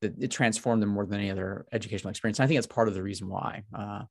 that 0.00 0.14
it 0.18 0.30
transformed 0.30 0.82
them 0.82 0.88
more 0.88 1.04
than 1.04 1.20
any 1.20 1.30
other 1.30 1.66
educational 1.72 2.10
experience. 2.10 2.38
And 2.38 2.44
i 2.44 2.46
think 2.48 2.56
it's 2.56 2.66
part 2.66 2.88
of 2.88 2.94
the 2.94 3.02
reason 3.02 3.28
why 3.28 3.64
uh, 3.74 4.02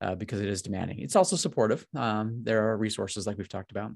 uh, 0.00 0.14
because 0.14 0.40
it 0.40 0.48
is 0.48 0.62
demanding. 0.62 1.00
It's 1.00 1.16
also 1.16 1.36
supportive. 1.36 1.86
Um, 1.94 2.40
there 2.42 2.68
are 2.68 2.76
resources 2.76 3.26
like 3.26 3.38
we've 3.38 3.48
talked 3.48 3.70
about 3.70 3.92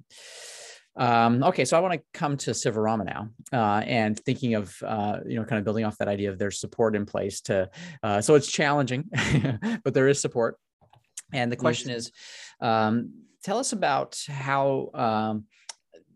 Um, 0.97 1.42
okay, 1.42 1.64
so 1.64 1.76
I 1.76 1.80
want 1.80 1.95
to 1.95 2.03
come 2.12 2.36
to 2.38 2.53
Sivarama 2.53 3.05
now, 3.05 3.28
uh, 3.53 3.82
and 3.84 4.18
thinking 4.18 4.55
of 4.55 4.74
uh, 4.82 5.18
you 5.26 5.38
know 5.38 5.45
kind 5.45 5.59
of 5.59 5.64
building 5.64 5.84
off 5.84 5.99
that 5.99 6.09
idea 6.09 6.30
of 6.30 6.38
there's 6.38 6.61
support 6.61 6.95
in 6.95 7.05
place 7.05 7.40
to. 7.42 7.68
Uh, 8.03 8.20
so 8.20 8.34
it's 8.34 8.51
challenging, 8.51 9.11
but 9.84 9.95
there 9.95 10.09
is 10.09 10.20
support. 10.20 10.57
And 11.32 11.51
the 11.51 11.57
question 11.57 11.90
yes. 11.90 11.99
is, 11.99 12.12
um, 12.61 13.12
tell 13.42 13.59
us 13.59 13.72
about 13.72 14.20
how 14.28 14.90
um, 14.95 15.45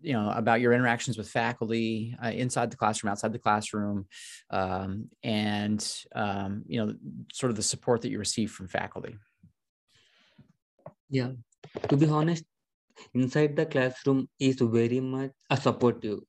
you 0.00 0.12
know 0.12 0.30
about 0.30 0.60
your 0.60 0.72
interactions 0.72 1.18
with 1.18 1.28
faculty 1.28 2.14
uh, 2.22 2.28
inside 2.28 2.70
the 2.70 2.76
classroom, 2.76 3.10
outside 3.10 3.32
the 3.32 3.38
classroom, 3.38 4.06
um, 4.50 5.08
and 5.24 5.92
um, 6.14 6.62
you 6.68 6.84
know 6.84 6.94
sort 7.32 7.50
of 7.50 7.56
the 7.56 7.62
support 7.62 8.02
that 8.02 8.10
you 8.10 8.18
receive 8.18 8.52
from 8.52 8.68
faculty. 8.68 9.16
Yeah, 11.10 11.32
to 11.88 11.96
be 11.96 12.06
honest, 12.06 12.44
inside 13.14 13.56
the 13.56 13.66
classroom 13.66 14.28
is 14.38 14.56
very 14.60 15.00
much 15.00 15.30
a 15.50 15.56
supportive 15.56 16.20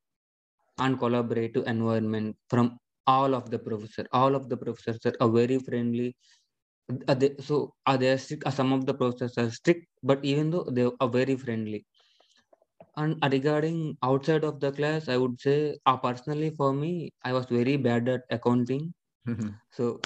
and 0.80 1.00
collaborative 1.00 1.66
environment 1.68 2.36
from 2.50 2.78
all 3.08 3.34
of 3.34 3.50
the 3.50 3.60
professors. 3.60 4.08
All 4.12 4.36
of 4.36 4.50
the 4.50 4.58
professors 4.58 5.14
are 5.20 5.30
very 5.30 5.60
friendly. 5.60 6.16
Uh, 7.08 7.14
they, 7.14 7.36
so 7.40 7.74
are 7.86 7.98
they 7.98 8.16
strict? 8.18 8.46
Uh, 8.46 8.52
some 8.52 8.74
of 8.74 8.86
the 8.86 8.94
professors 8.94 9.38
are 9.38 9.52
strict, 9.52 9.88
but 10.04 10.24
even 10.24 10.50
though 10.50 10.68
they 10.72 10.90
are 11.00 11.10
very 11.10 11.36
friendly. 11.36 11.86
And 12.98 13.18
regarding 13.32 13.98
outside 14.04 14.44
of 14.44 14.60
the 14.60 14.72
class, 14.72 15.08
I 15.08 15.18
would 15.18 15.40
say, 15.40 15.78
uh, 15.86 15.98
personally 15.98 16.50
for 16.50 16.74
me, 16.74 17.14
I 17.24 17.34
was 17.34 17.46
very 17.46 17.78
bad 17.78 18.10
at 18.10 18.22
accounting. 18.30 18.94
Mm-hmm. 19.28 19.50
So, 19.72 20.02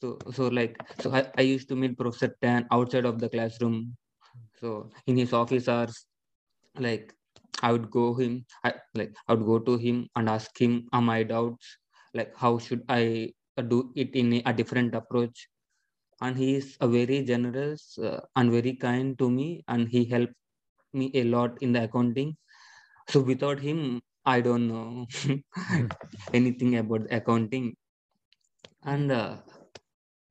so, 0.00 0.18
so 0.32 0.48
like, 0.48 0.76
so 1.00 1.12
I, 1.12 1.26
I 1.36 1.42
used 1.42 1.68
to 1.68 1.76
meet 1.76 1.96
Professor 1.98 2.34
Tan 2.42 2.66
outside 2.70 3.04
of 3.04 3.20
the 3.20 3.28
classroom 3.28 3.96
so 4.62 4.90
in 5.06 5.16
his 5.18 5.32
office 5.34 5.68
hours, 5.68 6.06
like 6.78 7.14
I 7.62 7.72
would 7.72 7.90
go 7.90 8.14
him, 8.14 8.46
I 8.64 8.74
like 8.94 9.14
I 9.28 9.34
would 9.34 9.46
go 9.46 9.58
to 9.60 9.76
him 9.78 10.08
and 10.16 10.28
ask 10.28 10.58
him 10.60 10.88
are 10.92 11.02
my 11.02 11.22
doubts, 11.24 11.78
like 12.14 12.36
how 12.36 12.58
should 12.58 12.84
I 12.88 13.32
do 13.68 13.92
it 13.96 14.14
in 14.16 14.42
a, 14.46 14.52
different 14.54 14.94
approach. 14.94 15.48
And 16.22 16.36
he 16.36 16.54
is 16.56 16.76
a 16.80 16.88
very 16.88 17.24
generous 17.24 17.98
uh, 17.98 18.20
and 18.36 18.52
very 18.52 18.74
kind 18.76 19.18
to 19.18 19.30
me, 19.30 19.64
and 19.68 19.88
he 19.88 20.04
helped 20.04 20.34
me 20.94 21.10
a 21.14 21.24
lot 21.24 21.62
in 21.62 21.72
the 21.72 21.84
accounting. 21.84 22.36
So 23.10 23.20
without 23.20 23.60
him, 23.60 24.02
I 24.26 24.40
don't 24.42 24.68
know 24.68 25.06
anything 26.34 26.76
about 26.78 27.06
accounting. 27.12 27.76
And 28.84 29.10
uh, 29.10 29.38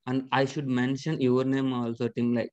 and 0.07 0.27
I 0.31 0.45
should 0.45 0.67
mention 0.67 1.19
your 1.21 1.43
name 1.43 1.73
also, 1.73 2.07
Tim. 2.09 2.33
Like 2.35 2.51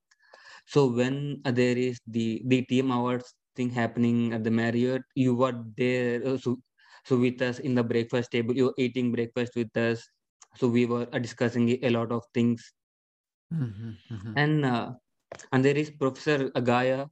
so 0.68 0.86
when 0.92 1.40
uh, 1.44 1.50
there 1.50 1.76
is 1.76 1.98
the 2.06 2.42
the 2.46 2.62
team 2.68 2.90
awards 2.92 3.34
thing 3.56 3.70
happening 3.70 4.32
at 4.32 4.44
the 4.44 4.50
Marriott, 4.50 5.02
you 5.14 5.34
were 5.34 5.56
there. 5.76 6.20
Uh, 6.24 6.36
so 6.36 6.56
so 7.04 7.16
with 7.16 7.40
us 7.42 7.58
in 7.58 7.74
the 7.74 7.82
breakfast 7.82 8.30
table, 8.30 8.54
you 8.54 8.66
were 8.70 8.78
eating 8.78 9.12
breakfast 9.12 9.56
with 9.56 9.74
us. 9.76 10.04
So 10.56 10.68
we 10.68 10.86
were 10.86 11.08
uh, 11.12 11.18
discussing 11.18 11.68
a 11.82 11.90
lot 11.90 12.12
of 12.12 12.22
things. 12.34 12.72
Mm-hmm, 13.52 13.90
mm-hmm. 14.14 14.32
And 14.36 14.64
uh, 14.64 14.92
and 15.52 15.64
there 15.64 15.76
is 15.76 15.90
Professor 15.90 16.50
Agaya 16.50 17.08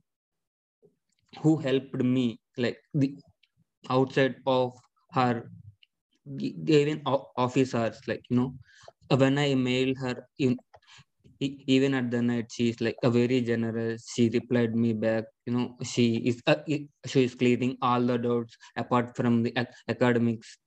who 1.43 1.57
helped 1.57 2.03
me 2.03 2.39
like 2.57 2.79
the 2.95 3.17
outside 3.91 4.37
of 4.47 4.73
her 5.13 5.49
even 6.67 7.03
office 7.37 7.75
hours 7.75 8.01
like 8.07 8.23
you 8.29 8.37
know 8.37 8.51
when 9.23 9.39
i 9.39 9.55
mailed 9.55 9.97
her 10.05 10.15
in 10.39 10.57
even 11.41 11.95
at 11.95 12.11
the 12.11 12.23
night 12.23 12.47
she 12.53 12.71
is 12.71 12.81
like 12.81 12.97
a 13.03 13.11
very 13.11 13.41
generous. 13.41 14.11
She 14.15 14.29
replied 14.29 14.75
me 14.75 14.93
back 14.93 15.25
you 15.47 15.53
know 15.55 15.77
she 15.83 16.17
is 16.17 16.43
uh, 16.47 16.57
she 17.07 17.25
is 17.25 17.35
clearing 17.35 17.77
all 17.83 18.01
the 18.01 18.19
doubts 18.19 18.57
apart 18.77 19.17
from 19.17 19.43
the 19.43 19.53
academics. 19.89 20.59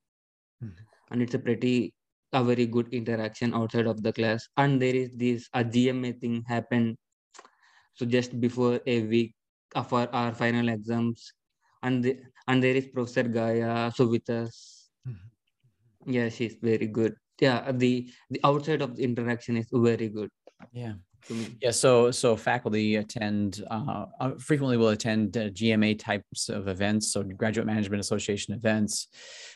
Mm-hmm. 0.63 0.83
and 1.11 1.21
it's 1.21 1.33
a 1.33 1.39
pretty 1.39 1.93
a 2.33 2.43
very 2.43 2.65
good 2.65 2.93
interaction 2.93 3.53
outside 3.53 3.87
of 3.87 4.03
the 4.03 4.11
class. 4.11 4.47
And 4.57 4.81
there 4.81 4.93
is 4.95 5.09
this 5.15 5.47
a 5.53 5.63
gma 5.63 6.19
thing 6.19 6.43
happened 6.47 6.97
so 7.95 8.05
just 8.05 8.39
before 8.39 8.79
a 8.85 9.01
week 9.03 9.33
of 9.75 9.91
our, 9.93 10.07
our 10.13 10.33
final 10.33 10.69
exams 10.69 11.33
and 11.83 12.03
the, 12.03 12.19
and 12.47 12.61
there 12.63 12.75
is 12.75 12.87
professor 12.87 13.23
gaia 13.23 13.91
so 13.95 14.07
with 14.07 14.29
us. 14.29 14.89
Mm-hmm. 15.07 16.11
yeah 16.11 16.29
she's 16.29 16.55
very 16.61 16.87
good. 16.87 17.15
Yeah 17.41 17.71
the 17.71 18.11
the 18.29 18.41
outside 18.43 18.81
of 18.81 18.95
the 18.97 19.03
interaction 19.03 19.55
is 19.57 19.67
very 19.71 20.09
good 20.09 20.29
yeah. 20.71 20.93
Yeah, 21.61 21.71
so 21.71 22.11
so 22.11 22.35
faculty 22.35 22.95
attend 22.95 23.63
uh, 23.69 24.05
uh 24.19 24.31
frequently 24.39 24.77
will 24.77 24.89
attend 24.89 25.37
uh, 25.37 25.49
GMA 25.49 25.99
types 25.99 26.49
of 26.49 26.67
events, 26.67 27.11
so 27.11 27.23
Graduate 27.23 27.67
Management 27.67 27.99
Association 27.99 28.53
events 28.53 29.07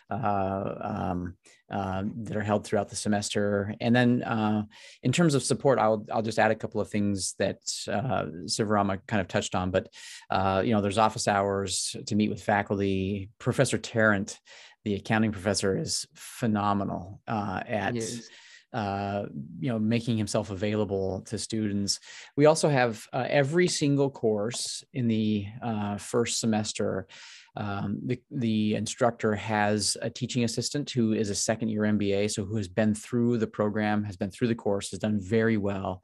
uh, 0.09 0.75
um, 0.81 1.35
uh, 1.71 2.03
that 2.23 2.35
are 2.35 2.41
held 2.41 2.65
throughout 2.65 2.89
the 2.89 2.95
semester. 2.95 3.73
And 3.79 3.95
then 3.95 4.21
uh, 4.23 4.63
in 5.01 5.11
terms 5.11 5.35
of 5.35 5.41
support, 5.41 5.79
I'll 5.79 6.05
I'll 6.11 6.21
just 6.21 6.37
add 6.37 6.51
a 6.51 6.55
couple 6.55 6.81
of 6.81 6.89
things 6.89 7.33
that 7.39 7.57
uh, 7.87 8.25
Sivarama 8.45 8.99
kind 9.07 9.21
of 9.21 9.27
touched 9.27 9.55
on. 9.55 9.71
But 9.71 9.87
uh 10.29 10.61
you 10.63 10.73
know, 10.73 10.81
there's 10.81 10.97
office 10.97 11.27
hours 11.27 11.95
to 12.05 12.15
meet 12.15 12.29
with 12.29 12.43
faculty. 12.43 13.29
Professor 13.39 13.77
Tarrant, 13.77 14.39
the 14.83 14.95
accounting 14.95 15.31
professor, 15.31 15.77
is 15.77 16.05
phenomenal 16.13 17.21
at. 17.27 17.95
Yes 17.95 18.29
uh, 18.73 19.25
you 19.59 19.69
know, 19.69 19.77
making 19.77 20.17
himself 20.17 20.49
available 20.49 21.21
to 21.21 21.37
students. 21.37 21.99
We 22.35 22.47
also 22.47 22.69
have 22.69 23.07
uh, 23.13 23.25
every 23.29 23.67
single 23.67 24.09
course 24.09 24.83
in 24.93 25.07
the 25.07 25.45
uh, 25.61 25.97
first 25.97 26.39
semester. 26.39 27.07
Um, 27.55 27.99
the, 28.03 28.19
the 28.31 28.73
instructor 28.73 29.35
has 29.35 29.95
a 30.01 30.09
teaching 30.09 30.43
assistant 30.43 30.89
who 30.89 31.13
is 31.13 31.29
a 31.29 31.35
second 31.35 31.69
year 31.69 31.83
MBA, 31.83 32.31
so 32.31 32.45
who 32.45 32.57
has 32.57 32.67
been 32.67 32.95
through 32.95 33.37
the 33.37 33.47
program, 33.47 34.03
has 34.03 34.17
been 34.17 34.31
through 34.31 34.47
the 34.47 34.55
course, 34.55 34.89
has 34.89 34.99
done 34.99 35.19
very 35.21 35.57
well 35.57 36.01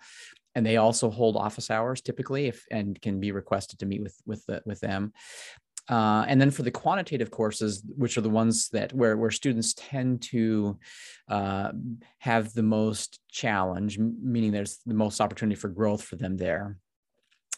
and 0.56 0.66
they 0.66 0.78
also 0.78 1.10
hold 1.10 1.38
office 1.38 1.70
hours 1.70 2.02
typically 2.02 2.48
if 2.48 2.66
and 2.72 3.00
can 3.02 3.20
be 3.20 3.32
requested 3.32 3.80
to 3.80 3.86
meet 3.86 4.02
with 4.02 4.20
with 4.26 4.46
the, 4.48 4.62
with 4.66 4.80
them 4.80 5.14
uh, 5.90 6.26
and 6.28 6.40
then 6.40 6.52
for 6.52 6.64
the 6.64 6.72
quantitative 6.72 7.32
courses, 7.32 7.84
which 7.98 8.18
are 8.18 8.22
the 8.22 8.30
ones 8.30 8.70
that 8.70 8.94
where, 8.94 9.18
where 9.18 9.32
students 9.32 9.74
tend 9.74 10.22
to 10.22 10.78
uh, 11.28 11.72
have 12.20 12.54
the 12.54 12.64
most 12.64 13.20
challenge, 13.30 13.98
meaning 13.98 14.52
there's 14.52 14.80
the 14.86 14.94
most 14.94 15.20
opportunity 15.20 15.56
for 15.56 15.70
growth 15.70 16.04
for 16.04 16.16
them 16.16 16.38
there 16.38 16.78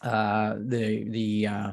uh, 0.02 0.56
the 0.58 1.04
the 1.08 1.46
uh, 1.46 1.72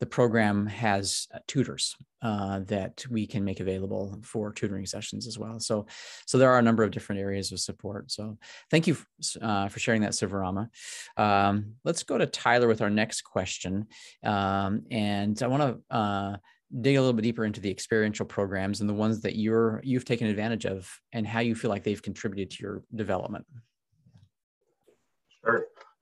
the 0.00 0.06
program 0.06 0.66
has 0.66 1.26
uh, 1.34 1.38
tutors 1.46 1.96
uh, 2.22 2.60
that 2.60 3.04
we 3.10 3.26
can 3.26 3.44
make 3.44 3.60
available 3.60 4.18
for 4.22 4.52
tutoring 4.52 4.86
sessions 4.86 5.26
as 5.26 5.38
well. 5.38 5.58
So 5.58 5.86
so 6.26 6.38
there 6.38 6.50
are 6.50 6.58
a 6.58 6.62
number 6.62 6.82
of 6.82 6.90
different 6.90 7.20
areas 7.20 7.52
of 7.52 7.60
support. 7.60 8.10
So 8.10 8.38
thank 8.70 8.86
you 8.86 8.96
uh, 9.42 9.68
for 9.68 9.78
sharing 9.80 10.02
that, 10.02 10.12
Sivarama. 10.12 10.68
Um, 11.16 11.74
let's 11.84 12.02
go 12.02 12.16
to 12.16 12.26
Tyler 12.26 12.68
with 12.68 12.80
our 12.80 12.90
next 12.90 13.22
question, 13.22 13.86
um, 14.22 14.82
and 14.90 15.42
I 15.42 15.46
want 15.48 15.82
to 15.90 16.40
dig 16.80 16.96
a 16.96 17.00
little 17.00 17.12
bit 17.12 17.22
deeper 17.22 17.44
into 17.44 17.60
the 17.60 17.70
experiential 17.70 18.26
programs 18.26 18.80
and 18.80 18.88
the 18.90 18.94
ones 18.94 19.20
that 19.20 19.36
you're 19.36 19.80
you've 19.84 20.04
taken 20.04 20.26
advantage 20.28 20.66
of 20.66 20.90
and 21.12 21.26
how 21.26 21.40
you 21.40 21.54
feel 21.54 21.70
like 21.70 21.84
they've 21.84 22.02
contributed 22.02 22.50
to 22.50 22.62
your 22.62 22.82
development. 22.94 23.46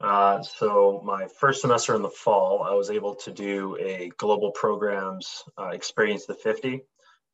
Uh, 0.03 0.43
so 0.43 1.01
my 1.05 1.29
first 1.39 1.61
semester 1.61 1.95
in 1.95 2.03
the 2.03 2.11
fall, 2.11 2.65
I 2.69 2.75
was 2.75 2.91
able 2.91 3.15
to 3.17 3.31
do 3.31 3.77
a 3.79 4.11
global 4.17 4.51
programs 4.51 5.45
uh, 5.57 5.69
experience 5.69 6.27
the 6.27 6.35
50, 6.35 6.83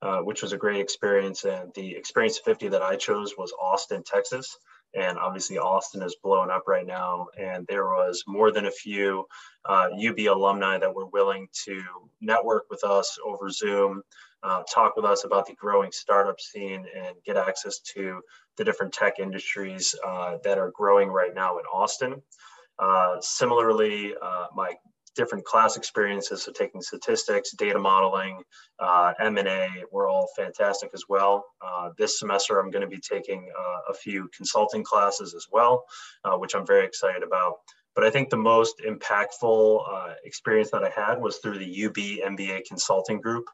uh, 0.02 0.18
which 0.18 0.42
was 0.42 0.52
a 0.52 0.58
great 0.58 0.80
experience. 0.80 1.44
And 1.44 1.72
the 1.74 1.96
experience 1.96 2.38
50 2.38 2.68
that 2.68 2.82
I 2.82 2.96
chose 2.96 3.34
was 3.38 3.54
Austin, 3.58 4.02
Texas. 4.04 4.58
And 4.94 5.18
obviously 5.18 5.56
Austin 5.56 6.02
is 6.02 6.16
blowing 6.22 6.50
up 6.50 6.64
right 6.66 6.86
now. 6.86 7.28
And 7.38 7.66
there 7.68 7.86
was 7.86 8.22
more 8.26 8.52
than 8.52 8.66
a 8.66 8.70
few 8.70 9.24
UB 9.66 10.18
uh, 10.18 10.32
alumni 10.32 10.76
that 10.76 10.94
were 10.94 11.06
willing 11.06 11.48
to 11.64 11.82
network 12.20 12.64
with 12.68 12.84
us 12.84 13.18
over 13.24 13.48
Zoom, 13.48 14.02
uh, 14.42 14.62
talk 14.72 14.94
with 14.94 15.06
us 15.06 15.24
about 15.24 15.46
the 15.46 15.54
growing 15.54 15.90
startup 15.90 16.38
scene 16.38 16.86
and 16.94 17.16
get 17.24 17.38
access 17.38 17.78
to 17.94 18.20
the 18.58 18.64
different 18.64 18.92
tech 18.92 19.18
industries 19.18 19.94
that 20.44 20.58
are 20.58 20.70
growing 20.74 21.08
right 21.08 21.34
now 21.34 21.58
in 21.58 21.64
Austin. 21.72 22.22
Uh, 22.78 23.16
similarly, 23.20 24.14
uh, 24.20 24.46
my 24.54 24.74
different 25.16 25.44
class 25.44 25.76
experiences, 25.76 26.44
so 26.44 26.52
taking 26.52 26.80
statistics, 26.80 27.52
data 27.58 27.78
modeling, 27.78 28.40
uh, 28.78 29.12
M&A, 29.18 29.68
were 29.90 30.08
all 30.08 30.28
fantastic 30.36 30.90
as 30.94 31.04
well. 31.08 31.44
Uh, 31.60 31.90
this 31.98 32.20
semester, 32.20 32.60
I'm 32.60 32.70
going 32.70 32.88
to 32.88 32.88
be 32.88 33.00
taking 33.00 33.50
uh, 33.58 33.90
a 33.90 33.94
few 33.94 34.28
consulting 34.36 34.84
classes 34.84 35.34
as 35.34 35.46
well, 35.50 35.84
uh, 36.24 36.36
which 36.36 36.54
I'm 36.54 36.66
very 36.66 36.86
excited 36.86 37.24
about. 37.24 37.54
But 37.96 38.04
I 38.04 38.10
think 38.10 38.30
the 38.30 38.36
most 38.36 38.80
impactful 38.86 40.14
experience 40.24 40.70
that 40.70 40.84
I 40.84 40.90
had 40.90 41.20
was 41.20 41.38
through 41.38 41.58
the 41.58 41.84
UB 41.86 41.96
MBA 41.96 42.66
Consulting 42.68 43.20
Group. 43.20 43.46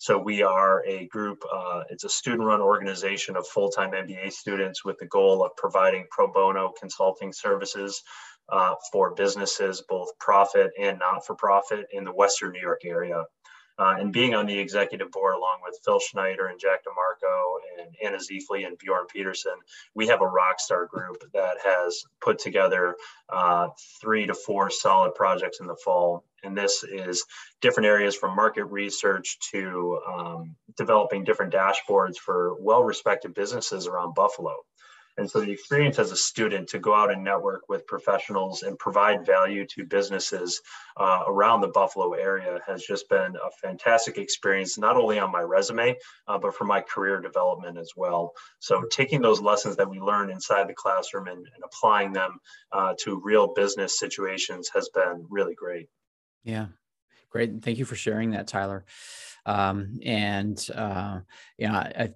So 0.00 0.16
we 0.16 0.42
are 0.44 0.84
a 0.86 1.08
group, 1.08 1.42
uh, 1.52 1.82
it's 1.90 2.04
a 2.04 2.08
student-run 2.08 2.60
organization 2.60 3.36
of 3.36 3.48
full-time 3.48 3.90
MBA 3.90 4.32
students 4.32 4.84
with 4.84 4.96
the 4.98 5.06
goal 5.06 5.44
of 5.44 5.56
providing 5.56 6.06
pro 6.08 6.28
bono 6.32 6.72
consulting 6.78 7.32
services 7.32 8.00
uh, 8.48 8.74
for 8.90 9.14
businesses, 9.14 9.82
both 9.88 10.18
profit 10.18 10.70
and 10.78 10.98
not 10.98 11.26
for 11.26 11.34
profit 11.34 11.86
in 11.92 12.04
the 12.04 12.12
Western 12.12 12.52
New 12.52 12.60
York 12.60 12.82
area. 12.84 13.24
Uh, 13.78 13.94
and 14.00 14.12
being 14.12 14.34
on 14.34 14.46
the 14.46 14.58
executive 14.58 15.10
board 15.12 15.34
along 15.34 15.60
with 15.62 15.78
Phil 15.84 16.00
Schneider 16.00 16.46
and 16.46 16.58
Jack 16.58 16.80
DeMarco 16.84 17.58
and 17.78 17.94
Anna 18.02 18.16
Ziefley 18.16 18.66
and 18.66 18.76
Bjorn 18.76 19.06
Peterson, 19.06 19.52
we 19.94 20.08
have 20.08 20.20
a 20.20 20.26
rock 20.26 20.58
star 20.58 20.86
group 20.86 21.22
that 21.32 21.58
has 21.64 22.02
put 22.20 22.40
together 22.40 22.96
uh, 23.28 23.68
three 24.00 24.26
to 24.26 24.34
four 24.34 24.68
solid 24.70 25.14
projects 25.14 25.60
in 25.60 25.68
the 25.68 25.76
fall. 25.76 26.24
And 26.42 26.58
this 26.58 26.82
is 26.82 27.24
different 27.60 27.86
areas 27.86 28.16
from 28.16 28.34
market 28.34 28.64
research 28.64 29.38
to 29.52 30.00
um, 30.08 30.56
developing 30.76 31.22
different 31.22 31.54
dashboards 31.54 32.16
for 32.16 32.56
well 32.60 32.82
respected 32.82 33.32
businesses 33.32 33.86
around 33.86 34.14
Buffalo. 34.14 34.56
And 35.18 35.28
so 35.28 35.40
the 35.40 35.50
experience 35.50 35.98
as 35.98 36.12
a 36.12 36.16
student 36.16 36.68
to 36.68 36.78
go 36.78 36.94
out 36.94 37.10
and 37.12 37.24
network 37.24 37.68
with 37.68 37.86
professionals 37.86 38.62
and 38.62 38.78
provide 38.78 39.26
value 39.26 39.66
to 39.66 39.84
businesses 39.84 40.62
uh, 40.96 41.24
around 41.26 41.60
the 41.60 41.68
Buffalo 41.68 42.12
area 42.12 42.60
has 42.66 42.84
just 42.84 43.08
been 43.08 43.34
a 43.36 43.50
fantastic 43.60 44.16
experience, 44.16 44.78
not 44.78 44.96
only 44.96 45.18
on 45.18 45.32
my 45.32 45.40
resume, 45.40 45.96
uh, 46.28 46.38
but 46.38 46.54
for 46.54 46.64
my 46.64 46.80
career 46.80 47.20
development 47.20 47.76
as 47.76 47.90
well. 47.96 48.32
So 48.60 48.84
taking 48.90 49.20
those 49.20 49.40
lessons 49.40 49.76
that 49.76 49.90
we 49.90 49.98
learn 49.98 50.30
inside 50.30 50.68
the 50.68 50.74
classroom 50.74 51.26
and, 51.26 51.38
and 51.38 51.64
applying 51.64 52.12
them 52.12 52.38
uh, 52.72 52.94
to 53.00 53.20
real 53.22 53.52
business 53.54 53.98
situations 53.98 54.70
has 54.72 54.88
been 54.90 55.26
really 55.28 55.54
great. 55.54 55.88
Yeah, 56.44 56.66
great. 57.28 57.60
Thank 57.60 57.78
you 57.78 57.84
for 57.84 57.96
sharing 57.96 58.30
that, 58.30 58.46
Tyler. 58.46 58.84
Um, 59.46 59.98
and 60.04 60.64
uh, 60.74 61.20
yeah, 61.56 61.76
I, 61.76 62.14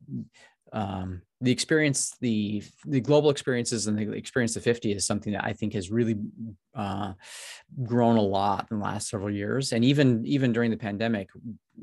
um, 0.73 1.23
the 1.43 1.51
experience, 1.51 2.15
the 2.21 2.63
the 2.87 3.01
global 3.01 3.29
experiences 3.29 3.89
and 3.89 3.99
the 3.99 4.13
experience 4.13 4.55
of 4.55 4.63
50 4.63 4.93
is 4.93 5.07
something 5.07 5.33
that 5.33 5.45
I 5.45 5.53
think 5.53 5.75
has 5.75 5.91
really 5.91 6.17
uh, 6.75 7.15
grown 7.83 8.17
a 8.17 8.23
lot 8.23 8.69
in 8.71 8.79
the 8.79 8.85
last 8.85 9.09
several 9.09 9.31
years. 9.31 9.73
And 9.73 9.85
even 9.85 10.25
even 10.25 10.53
during 10.53 10.71
the 10.71 10.77
pandemic, 10.77 11.31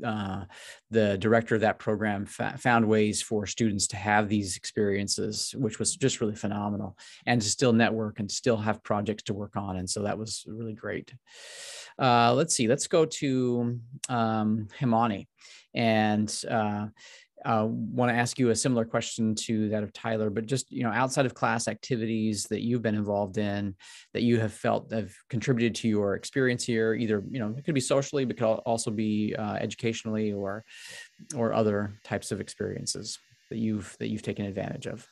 uh, 0.04 0.44
the 0.90 1.18
director 1.18 1.54
of 1.54 1.60
that 1.60 1.78
program 1.78 2.24
fa- 2.24 2.56
found 2.58 2.88
ways 2.88 3.20
for 3.20 3.46
students 3.46 3.86
to 3.88 3.96
have 3.96 4.30
these 4.30 4.56
experiences, 4.56 5.54
which 5.58 5.78
was 5.78 5.94
just 5.94 6.22
really 6.22 6.36
phenomenal, 6.36 6.96
and 7.26 7.42
to 7.42 7.48
still 7.48 7.74
network 7.74 8.18
and 8.18 8.30
still 8.30 8.56
have 8.56 8.82
projects 8.82 9.24
to 9.24 9.34
work 9.34 9.56
on. 9.56 9.76
And 9.76 9.88
so 9.88 10.04
that 10.04 10.16
was 10.16 10.42
really 10.48 10.74
great. 10.74 11.12
Uh, 11.98 12.32
let's 12.32 12.54
see. 12.54 12.66
Let's 12.66 12.86
go 12.86 13.04
to 13.04 13.78
um, 14.08 14.68
Himani, 14.80 15.26
and 15.74 16.44
uh, 17.44 17.66
want 17.68 18.10
to 18.10 18.16
ask 18.16 18.38
you 18.38 18.50
a 18.50 18.56
similar 18.56 18.84
question 18.84 19.34
to 19.34 19.68
that 19.70 19.82
of 19.82 19.92
Tyler, 19.92 20.30
but 20.30 20.46
just 20.46 20.70
you 20.70 20.82
know, 20.82 20.90
outside 20.90 21.26
of 21.26 21.34
class 21.34 21.68
activities 21.68 22.44
that 22.44 22.62
you've 22.62 22.82
been 22.82 22.94
involved 22.94 23.38
in, 23.38 23.74
that 24.14 24.22
you 24.22 24.38
have 24.38 24.52
felt 24.52 24.92
have 24.92 25.12
contributed 25.28 25.74
to 25.76 25.88
your 25.88 26.14
experience 26.14 26.64
here, 26.64 26.94
either 26.94 27.22
you 27.30 27.38
know, 27.38 27.54
it 27.56 27.64
could 27.64 27.74
be 27.74 27.80
socially, 27.80 28.24
but 28.24 28.36
could 28.36 28.44
also 28.44 28.90
be 28.90 29.34
uh, 29.38 29.54
educationally 29.54 30.32
or 30.32 30.64
or 31.34 31.52
other 31.52 31.98
types 32.04 32.32
of 32.32 32.40
experiences 32.40 33.18
that 33.50 33.58
you've 33.58 33.96
that 33.98 34.08
you've 34.08 34.22
taken 34.22 34.46
advantage 34.46 34.86
of. 34.86 35.06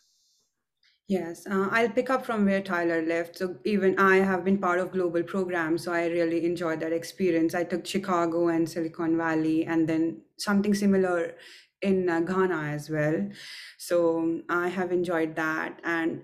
Yes, 1.09 1.47
uh, 1.47 1.69
I'll 1.73 1.89
pick 1.89 2.11
up 2.11 2.27
from 2.27 2.45
where 2.45 2.61
Tyler 2.61 3.01
left. 3.01 3.39
So 3.39 3.57
even 3.65 3.99
I 3.99 4.17
have 4.17 4.45
been 4.45 4.59
part 4.59 4.79
of 4.79 4.93
global 4.93 5.23
programs, 5.23 5.85
so 5.85 5.93
I 5.93 6.07
really 6.09 6.45
enjoyed 6.45 6.81
that 6.81 6.93
experience. 6.93 7.55
I 7.55 7.65
took 7.65 7.87
Chicago 7.87 8.49
and 8.49 8.69
Silicon 8.69 9.17
Valley, 9.17 9.65
and 9.65 9.89
then 9.89 10.21
something 10.37 10.75
similar 10.75 11.35
in 11.83 12.09
uh, 12.09 12.21
Ghana 12.21 12.73
as 12.75 12.91
well. 12.91 13.29
So 13.79 14.41
I 14.49 14.69
have 14.69 14.93
enjoyed 14.93 15.37
that 15.37 15.81
and 15.85 16.23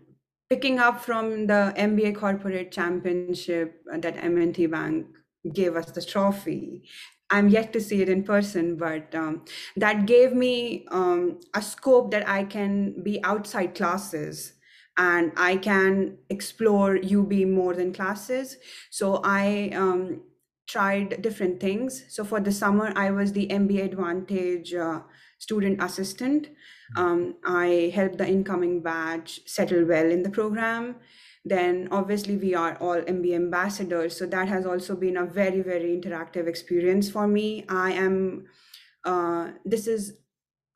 picking 0.50 0.78
up 0.78 1.00
from 1.00 1.46
the 1.46 1.72
MBA 1.76 2.16
Corporate 2.16 2.70
Championship 2.70 3.82
that 3.86 4.16
M&T 4.22 4.66
Bank 4.66 5.06
gave 5.52 5.76
us 5.76 5.90
the 5.90 6.02
trophy. 6.02 6.88
I'm 7.30 7.48
yet 7.48 7.72
to 7.72 7.80
see 7.80 8.02
it 8.02 8.08
in 8.08 8.22
person, 8.22 8.76
but 8.76 9.14
um, 9.14 9.44
that 9.76 10.06
gave 10.06 10.32
me 10.32 10.86
um, 10.90 11.40
a 11.54 11.62
scope 11.62 12.10
that 12.10 12.28
I 12.28 12.44
can 12.44 13.02
be 13.02 13.22
outside 13.24 13.74
classes 13.74 14.52
and 14.96 15.32
I 15.36 15.56
can 15.56 16.18
explore 16.30 16.96
UB 16.96 17.32
more 17.32 17.74
than 17.74 17.92
classes. 17.92 18.56
So 18.90 19.20
I 19.24 19.70
um, 19.74 20.22
tried 20.68 21.20
different 21.22 21.60
things. 21.60 22.04
So 22.08 22.24
for 22.24 22.40
the 22.40 22.52
summer, 22.52 22.92
I 22.94 23.10
was 23.10 23.32
the 23.32 23.48
MBA 23.48 23.84
Advantage 23.84 24.74
uh, 24.74 25.00
student 25.38 25.82
assistant. 25.82 26.48
Um, 26.96 27.36
I 27.44 27.92
helped 27.94 28.18
the 28.18 28.26
incoming 28.26 28.82
batch 28.82 29.40
settle 29.46 29.84
well 29.84 30.10
in 30.10 30.22
the 30.22 30.30
program. 30.30 30.96
Then, 31.44 31.88
obviously, 31.90 32.36
we 32.36 32.54
are 32.54 32.76
all 32.80 33.00
MBA 33.02 33.34
ambassadors. 33.34 34.16
So, 34.16 34.26
that 34.26 34.48
has 34.48 34.64
also 34.64 34.96
been 34.96 35.16
a 35.16 35.26
very, 35.26 35.60
very 35.60 36.00
interactive 36.00 36.46
experience 36.46 37.10
for 37.10 37.26
me. 37.26 37.64
I 37.68 37.92
am, 37.92 38.46
uh, 39.04 39.50
this 39.64 39.86
is 39.86 40.14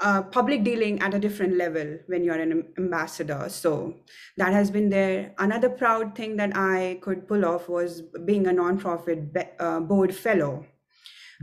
uh, 0.00 0.22
public 0.22 0.62
dealing 0.62 1.00
at 1.00 1.14
a 1.14 1.18
different 1.18 1.56
level 1.56 1.98
when 2.06 2.22
you're 2.24 2.40
an 2.40 2.64
ambassador. 2.78 3.48
So 3.48 3.96
that 4.36 4.52
has 4.52 4.70
been 4.70 4.90
there. 4.90 5.34
Another 5.38 5.68
proud 5.68 6.14
thing 6.14 6.36
that 6.36 6.52
I 6.54 6.98
could 7.02 7.26
pull 7.26 7.44
off 7.44 7.68
was 7.68 8.02
being 8.24 8.46
a 8.46 8.50
nonprofit 8.50 9.32
be- 9.32 9.50
uh, 9.58 9.80
board 9.80 10.14
fellow. 10.14 10.66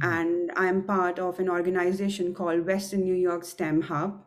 Mm-hmm. 0.01 0.13
And 0.13 0.51
I'm 0.55 0.83
part 0.83 1.19
of 1.19 1.39
an 1.39 1.49
organization 1.49 2.33
called 2.33 2.65
Western 2.65 3.03
New 3.03 3.15
York 3.15 3.43
STEM 3.45 3.81
Hub. 3.83 4.21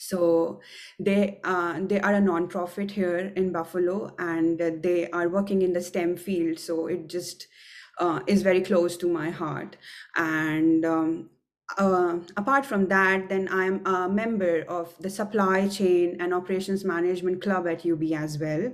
So 0.00 0.60
they 1.00 1.40
uh, 1.42 1.80
they 1.80 2.00
are 2.00 2.14
a 2.14 2.20
nonprofit 2.20 2.92
here 2.92 3.32
in 3.34 3.50
Buffalo, 3.50 4.14
and 4.18 4.58
they 4.58 5.10
are 5.10 5.28
working 5.28 5.62
in 5.62 5.72
the 5.72 5.82
STEM 5.82 6.16
field. 6.16 6.60
So 6.60 6.86
it 6.86 7.08
just 7.08 7.48
uh, 7.98 8.20
is 8.26 8.42
very 8.42 8.60
close 8.60 8.96
to 8.98 9.08
my 9.08 9.30
heart. 9.30 9.76
And 10.16 10.84
um, 10.84 11.30
uh, 11.76 12.18
apart 12.36 12.64
from 12.64 12.88
that, 12.88 13.28
then 13.28 13.48
I'm 13.50 13.84
a 13.86 14.08
member 14.08 14.62
of 14.68 14.94
the 15.00 15.10
Supply 15.10 15.68
Chain 15.68 16.16
and 16.20 16.32
Operations 16.32 16.84
Management 16.84 17.42
Club 17.42 17.66
at 17.66 17.84
UB 17.84 18.02
as 18.12 18.38
well. 18.38 18.72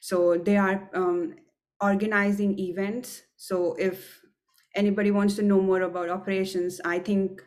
So 0.00 0.36
they 0.38 0.56
are 0.56 0.88
um, 0.94 1.34
organizing 1.80 2.58
events. 2.58 3.22
So 3.36 3.74
if 3.74 4.19
anybody 4.74 5.10
wants 5.10 5.36
to 5.36 5.42
know 5.42 5.60
more 5.60 5.82
about 5.82 6.08
operations, 6.08 6.80
I 6.84 6.98
think 6.98 7.42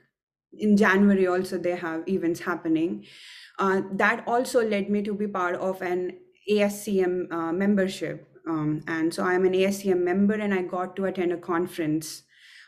in 0.53 0.77
January 0.77 1.27
also 1.27 1.57
they 1.57 1.75
have 1.75 2.07
events 2.07 2.41
happening. 2.41 3.05
Uh, 3.59 3.81
that 3.91 4.23
also 4.27 4.67
led 4.67 4.89
me 4.89 5.01
to 5.03 5.13
be 5.13 5.27
part 5.27 5.55
of 5.55 5.81
an 5.81 6.17
ASCM 6.49 7.31
uh, 7.31 7.53
membership. 7.53 8.27
Um, 8.47 8.81
and 8.87 9.13
so 9.13 9.23
I'm 9.23 9.45
an 9.45 9.53
ASCM 9.53 10.01
member 10.01 10.33
and 10.33 10.53
I 10.53 10.63
got 10.63 10.95
to 10.97 11.05
attend 11.05 11.31
a 11.31 11.37
conference 11.37 12.23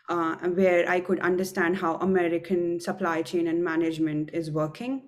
uh, 0.08 0.36
where 0.36 0.90
I 0.90 1.00
could 1.00 1.20
understand 1.20 1.78
how 1.78 1.96
American 1.96 2.80
supply 2.80 3.22
chain 3.24 3.48
and 3.48 3.64
management 3.64 4.30
is 4.34 4.52
working. 4.52 5.08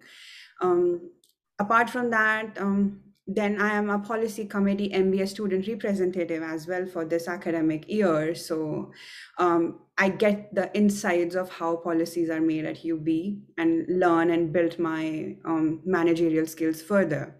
Um, 0.61 1.11
apart 1.59 1.89
from 1.89 2.09
that, 2.09 2.57
um, 2.59 3.01
then 3.27 3.59
I 3.59 3.73
am 3.73 3.89
a 3.89 3.99
policy 3.99 4.45
committee 4.45 4.89
MBA 4.89 5.27
student 5.27 5.67
representative 5.67 6.41
as 6.41 6.65
well 6.65 6.85
for 6.85 7.03
this 7.03 7.27
academic 7.27 7.87
year. 7.89 8.33
So 8.33 8.91
um, 9.37 9.79
I 9.97 10.09
get 10.09 10.55
the 10.55 10.73
insights 10.73 11.35
of 11.35 11.49
how 11.49 11.75
policies 11.75 12.29
are 12.29 12.39
made 12.39 12.65
at 12.65 12.85
UB 12.85 13.07
and 13.57 13.85
learn 13.89 14.31
and 14.31 14.53
build 14.53 14.79
my 14.79 15.35
um, 15.43 15.81
managerial 15.83 16.45
skills 16.45 16.81
further 16.81 17.35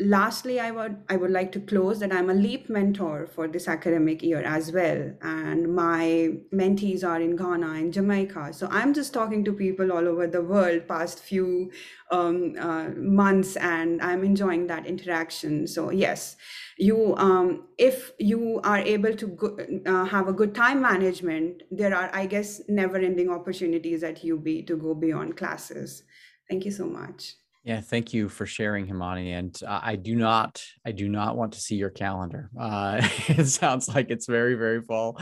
lastly 0.00 0.58
i 0.58 0.70
would 0.70 0.96
i 1.08 1.16
would 1.16 1.30
like 1.30 1.52
to 1.52 1.60
close 1.60 2.00
that 2.00 2.12
i'm 2.12 2.30
a 2.30 2.34
leap 2.34 2.68
mentor 2.70 3.26
for 3.26 3.46
this 3.46 3.68
academic 3.68 4.22
year 4.22 4.42
as 4.42 4.72
well. 4.72 5.12
And 5.20 5.74
my 5.74 6.32
mentees 6.52 7.04
are 7.04 7.20
in 7.20 7.36
ghana 7.36 7.72
and 7.72 7.92
jamaica. 7.92 8.52
So 8.52 8.66
i'm 8.70 8.94
just 8.94 9.12
talking 9.12 9.44
to 9.44 9.52
people 9.52 9.92
all 9.92 10.08
over 10.08 10.26
the 10.26 10.42
world 10.42 10.88
past 10.88 11.20
few 11.20 11.70
um, 12.10 12.56
uh, 12.58 12.88
months 12.96 13.56
and 13.56 14.00
i'm 14.00 14.24
enjoying 14.24 14.66
that 14.68 14.86
interaction. 14.86 15.66
So 15.66 15.90
yes 15.90 16.36
you 16.78 17.14
um, 17.16 17.68
if 17.76 18.12
you 18.18 18.60
are 18.64 18.78
able 18.78 19.14
to 19.14 19.26
go, 19.26 19.58
uh, 19.86 20.04
have 20.06 20.28
a 20.28 20.32
good 20.32 20.54
time 20.54 20.80
management 20.80 21.62
there 21.70 21.94
are 21.94 22.10
i 22.14 22.24
guess 22.24 22.62
never 22.68 22.96
ending 22.96 23.28
opportunities 23.28 24.02
at 24.02 24.24
ub 24.24 24.44
to 24.66 24.76
go 24.76 24.94
beyond 24.94 25.36
classes. 25.36 26.04
Thank 26.48 26.64
you 26.64 26.70
so 26.70 26.86
much 26.86 27.34
yeah, 27.62 27.80
thank 27.80 28.14
you 28.14 28.28
for 28.28 28.46
sharing, 28.46 28.86
Himani. 28.86 29.38
And 29.38 29.58
uh, 29.66 29.80
I 29.82 29.96
do 29.96 30.14
not, 30.14 30.62
I 30.84 30.92
do 30.92 31.08
not 31.08 31.36
want 31.36 31.52
to 31.52 31.60
see 31.60 31.76
your 31.76 31.90
calendar. 31.90 32.50
Uh, 32.58 33.00
it 33.28 33.46
sounds 33.46 33.88
like 33.88 34.10
it's 34.10 34.26
very, 34.26 34.54
very 34.54 34.80
full, 34.80 35.20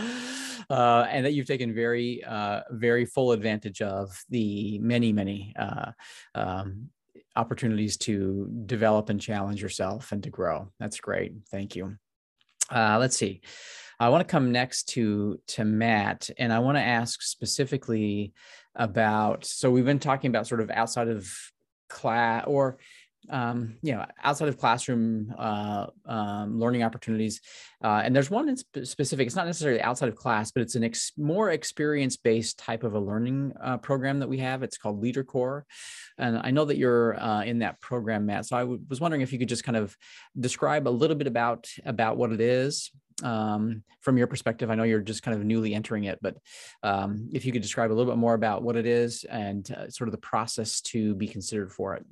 uh, 0.70 1.06
and 1.10 1.26
that 1.26 1.32
you've 1.32 1.48
taken 1.48 1.74
very, 1.74 2.22
uh, 2.24 2.60
very 2.70 3.06
full 3.06 3.32
advantage 3.32 3.82
of 3.82 4.16
the 4.30 4.78
many, 4.78 5.12
many 5.12 5.52
uh, 5.58 5.90
um, 6.36 6.90
opportunities 7.34 7.96
to 7.96 8.48
develop 8.66 9.08
and 9.08 9.20
challenge 9.20 9.60
yourself 9.60 10.12
and 10.12 10.22
to 10.22 10.30
grow. 10.30 10.70
That's 10.78 11.00
great. 11.00 11.32
Thank 11.50 11.74
you. 11.74 11.96
Uh, 12.70 12.98
let's 13.00 13.16
see. 13.16 13.40
I 13.98 14.10
want 14.10 14.26
to 14.26 14.30
come 14.30 14.52
next 14.52 14.90
to 14.90 15.40
to 15.48 15.64
Matt, 15.64 16.30
and 16.38 16.52
I 16.52 16.60
want 16.60 16.76
to 16.76 16.82
ask 16.82 17.20
specifically 17.20 18.32
about. 18.76 19.44
So 19.44 19.72
we've 19.72 19.84
been 19.84 19.98
talking 19.98 20.28
about 20.28 20.46
sort 20.46 20.60
of 20.60 20.70
outside 20.70 21.08
of 21.08 21.28
class 21.88 22.44
or 22.46 22.78
um, 23.30 23.76
you 23.82 23.92
know, 23.92 24.04
outside 24.22 24.48
of 24.48 24.58
classroom 24.58 25.34
uh, 25.38 25.86
um, 26.06 26.58
learning 26.58 26.82
opportunities, 26.82 27.40
uh, 27.82 28.02
and 28.04 28.14
there's 28.14 28.30
one 28.30 28.56
specific. 28.56 29.26
It's 29.26 29.36
not 29.36 29.46
necessarily 29.46 29.80
outside 29.80 30.08
of 30.08 30.16
class, 30.16 30.50
but 30.50 30.62
it's 30.62 30.74
an 30.74 30.84
ex- 30.84 31.12
more 31.16 31.50
experience-based 31.50 32.58
type 32.58 32.84
of 32.84 32.94
a 32.94 33.00
learning 33.00 33.52
uh, 33.62 33.78
program 33.78 34.20
that 34.20 34.28
we 34.28 34.38
have. 34.38 34.62
It's 34.62 34.78
called 34.78 35.00
Leader 35.00 35.24
Core, 35.24 35.66
and 36.18 36.38
I 36.38 36.50
know 36.50 36.64
that 36.64 36.76
you're 36.76 37.20
uh, 37.20 37.44
in 37.44 37.60
that 37.60 37.80
program, 37.80 38.26
Matt. 38.26 38.46
So 38.46 38.56
I 38.56 38.64
was 38.64 39.00
wondering 39.00 39.22
if 39.22 39.32
you 39.32 39.38
could 39.38 39.48
just 39.48 39.64
kind 39.64 39.76
of 39.76 39.96
describe 40.38 40.88
a 40.88 40.90
little 40.90 41.16
bit 41.16 41.26
about 41.26 41.68
about 41.84 42.16
what 42.16 42.32
it 42.32 42.40
is 42.40 42.90
um, 43.22 43.82
from 44.00 44.16
your 44.16 44.26
perspective. 44.26 44.70
I 44.70 44.74
know 44.74 44.84
you're 44.84 45.00
just 45.00 45.22
kind 45.22 45.36
of 45.36 45.44
newly 45.44 45.74
entering 45.74 46.04
it, 46.04 46.18
but 46.22 46.36
um, 46.82 47.28
if 47.32 47.44
you 47.44 47.52
could 47.52 47.62
describe 47.62 47.90
a 47.90 47.94
little 47.94 48.10
bit 48.10 48.18
more 48.18 48.34
about 48.34 48.62
what 48.62 48.76
it 48.76 48.86
is 48.86 49.24
and 49.24 49.70
uh, 49.70 49.90
sort 49.90 50.08
of 50.08 50.12
the 50.12 50.18
process 50.18 50.80
to 50.82 51.14
be 51.14 51.26
considered 51.26 51.72
for 51.72 51.94
it. 51.94 52.04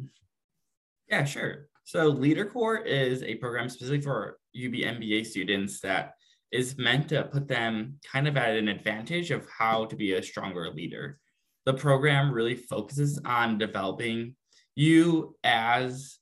Yeah, 1.08 1.24
sure. 1.24 1.68
So 1.84 2.08
Leader 2.08 2.44
Core 2.44 2.78
is 2.78 3.22
a 3.22 3.36
program 3.36 3.68
specifically 3.68 4.02
for 4.02 4.38
UB 4.56 4.72
MBA 4.72 5.24
students 5.26 5.80
that 5.80 6.14
is 6.50 6.76
meant 6.78 7.08
to 7.10 7.24
put 7.24 7.46
them 7.46 7.98
kind 8.10 8.26
of 8.26 8.36
at 8.36 8.56
an 8.56 8.68
advantage 8.68 9.30
of 9.30 9.46
how 9.48 9.84
to 9.86 9.96
be 9.96 10.14
a 10.14 10.22
stronger 10.22 10.70
leader. 10.70 11.18
The 11.64 11.74
program 11.74 12.32
really 12.32 12.56
focuses 12.56 13.20
on 13.24 13.58
developing 13.58 14.36
you 14.74 15.36
as 15.44 16.18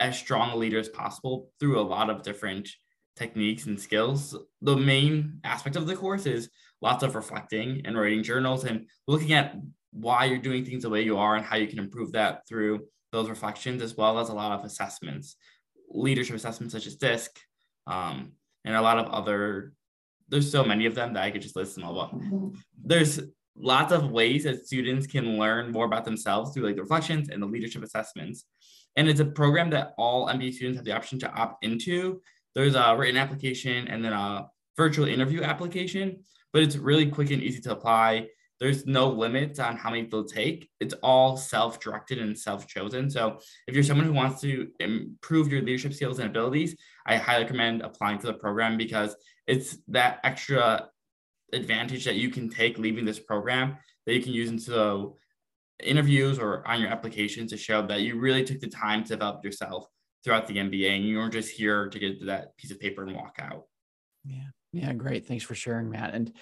as 0.00 0.18
strong 0.18 0.50
a 0.50 0.56
leader 0.56 0.78
as 0.78 0.88
possible 0.88 1.50
through 1.60 1.78
a 1.78 1.82
lot 1.82 2.08
of 2.08 2.22
different 2.22 2.68
techniques 3.16 3.66
and 3.66 3.78
skills. 3.78 4.34
The 4.62 4.76
main 4.76 5.40
aspect 5.44 5.76
of 5.76 5.86
the 5.86 5.94
course 5.94 6.24
is 6.24 6.48
lots 6.80 7.02
of 7.02 7.14
reflecting 7.14 7.82
and 7.84 7.98
writing 7.98 8.22
journals 8.22 8.64
and 8.64 8.86
looking 9.06 9.34
at 9.34 9.56
why 9.92 10.24
you're 10.24 10.38
doing 10.38 10.64
things 10.64 10.84
the 10.84 10.90
way 10.90 11.02
you 11.02 11.18
are 11.18 11.36
and 11.36 11.44
how 11.44 11.56
you 11.56 11.66
can 11.66 11.78
improve 11.78 12.12
that 12.12 12.46
through 12.48 12.80
those 13.12 13.28
reflections, 13.28 13.82
as 13.82 13.96
well 13.96 14.18
as 14.18 14.28
a 14.28 14.34
lot 14.34 14.58
of 14.58 14.64
assessments, 14.64 15.36
leadership 15.88 16.36
assessments 16.36 16.74
such 16.74 16.86
as 16.86 16.96
DISC, 16.96 17.30
um, 17.86 18.32
and 18.64 18.74
a 18.74 18.82
lot 18.82 18.98
of 18.98 19.06
other. 19.08 19.72
There's 20.28 20.50
so 20.50 20.62
many 20.62 20.86
of 20.86 20.94
them 20.94 21.14
that 21.14 21.24
I 21.24 21.30
could 21.30 21.42
just 21.42 21.56
list 21.56 21.74
them 21.74 21.84
all. 21.84 21.94
But 21.94 22.60
there's 22.84 23.20
lots 23.56 23.92
of 23.92 24.10
ways 24.10 24.44
that 24.44 24.66
students 24.66 25.06
can 25.06 25.38
learn 25.38 25.72
more 25.72 25.84
about 25.84 26.04
themselves 26.04 26.52
through 26.52 26.66
like 26.66 26.76
the 26.76 26.82
reflections 26.82 27.28
and 27.28 27.42
the 27.42 27.46
leadership 27.46 27.82
assessments. 27.82 28.44
And 28.96 29.08
it's 29.08 29.20
a 29.20 29.24
program 29.24 29.70
that 29.70 29.94
all 29.98 30.28
MBA 30.28 30.54
students 30.54 30.78
have 30.78 30.84
the 30.84 30.92
option 30.92 31.18
to 31.20 31.32
opt 31.32 31.64
into. 31.64 32.20
There's 32.54 32.74
a 32.74 32.96
written 32.96 33.16
application 33.16 33.88
and 33.88 34.04
then 34.04 34.12
a 34.12 34.48
virtual 34.76 35.06
interview 35.06 35.42
application, 35.42 36.22
but 36.52 36.62
it's 36.62 36.76
really 36.76 37.06
quick 37.06 37.30
and 37.30 37.42
easy 37.42 37.60
to 37.62 37.72
apply. 37.72 38.28
There's 38.60 38.86
no 38.86 39.08
limits 39.08 39.58
on 39.58 39.76
how 39.76 39.90
many 39.90 40.04
they'll 40.04 40.24
take. 40.24 40.68
It's 40.80 40.94
all 41.02 41.36
self-directed 41.36 42.18
and 42.18 42.38
self-chosen. 42.38 43.08
So 43.10 43.38
if 43.66 43.74
you're 43.74 43.82
someone 43.82 44.06
who 44.06 44.12
wants 44.12 44.42
to 44.42 44.68
improve 44.80 45.50
your 45.50 45.62
leadership 45.62 45.94
skills 45.94 46.18
and 46.18 46.28
abilities, 46.28 46.76
I 47.06 47.16
highly 47.16 47.44
recommend 47.44 47.80
applying 47.80 48.18
to 48.18 48.26
the 48.26 48.34
program 48.34 48.76
because 48.76 49.16
it's 49.46 49.78
that 49.88 50.20
extra 50.24 50.88
advantage 51.54 52.04
that 52.04 52.16
you 52.16 52.28
can 52.28 52.50
take 52.50 52.78
leaving 52.78 53.04
this 53.04 53.18
program 53.18 53.76
that 54.06 54.14
you 54.14 54.22
can 54.22 54.32
use 54.32 54.50
into 54.50 55.16
interviews 55.82 56.38
or 56.38 56.66
on 56.68 56.80
your 56.80 56.90
application 56.90 57.46
to 57.46 57.56
show 57.56 57.86
that 57.86 58.02
you 58.02 58.18
really 58.18 58.44
took 58.44 58.60
the 58.60 58.68
time 58.68 59.02
to 59.04 59.10
develop 59.10 59.44
yourself 59.44 59.86
throughout 60.22 60.46
the 60.46 60.56
MBA 60.56 60.96
and 60.96 61.04
you 61.04 61.16
weren't 61.16 61.32
just 61.32 61.50
here 61.50 61.88
to 61.88 61.98
get 61.98 62.26
that 62.26 62.56
piece 62.56 62.70
of 62.70 62.78
paper 62.78 63.02
and 63.02 63.14
walk 63.14 63.36
out. 63.40 63.64
Yeah. 64.24 64.48
Yeah, 64.72 64.92
great. 64.92 65.26
Thanks 65.26 65.44
for 65.44 65.54
sharing, 65.54 65.90
Matt. 65.90 66.14
And 66.14 66.32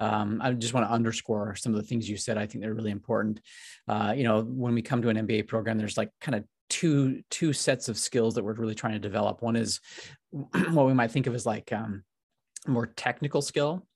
um, 0.00 0.40
I 0.42 0.52
just 0.52 0.74
want 0.74 0.86
to 0.86 0.92
underscore 0.92 1.54
some 1.54 1.72
of 1.72 1.80
the 1.80 1.86
things 1.86 2.08
you 2.08 2.16
said. 2.16 2.36
I 2.36 2.46
think 2.46 2.62
they're 2.62 2.74
really 2.74 2.90
important. 2.90 3.40
Uh, 3.86 4.12
you 4.16 4.24
know, 4.24 4.42
when 4.42 4.74
we 4.74 4.82
come 4.82 5.02
to 5.02 5.08
an 5.08 5.26
MBA 5.26 5.46
program, 5.46 5.78
there's 5.78 5.96
like 5.96 6.10
kind 6.20 6.34
of 6.34 6.44
two 6.68 7.22
two 7.30 7.52
sets 7.52 7.88
of 7.88 7.98
skills 7.98 8.34
that 8.34 8.44
we're 8.44 8.54
really 8.54 8.74
trying 8.74 8.94
to 8.94 8.98
develop. 8.98 9.42
One 9.42 9.56
is 9.56 9.80
what 10.30 10.86
we 10.86 10.94
might 10.94 11.10
think 11.10 11.26
of 11.26 11.34
as 11.34 11.46
like 11.46 11.72
um, 11.72 12.02
more 12.66 12.86
technical 12.86 13.42
skill, 13.42 13.86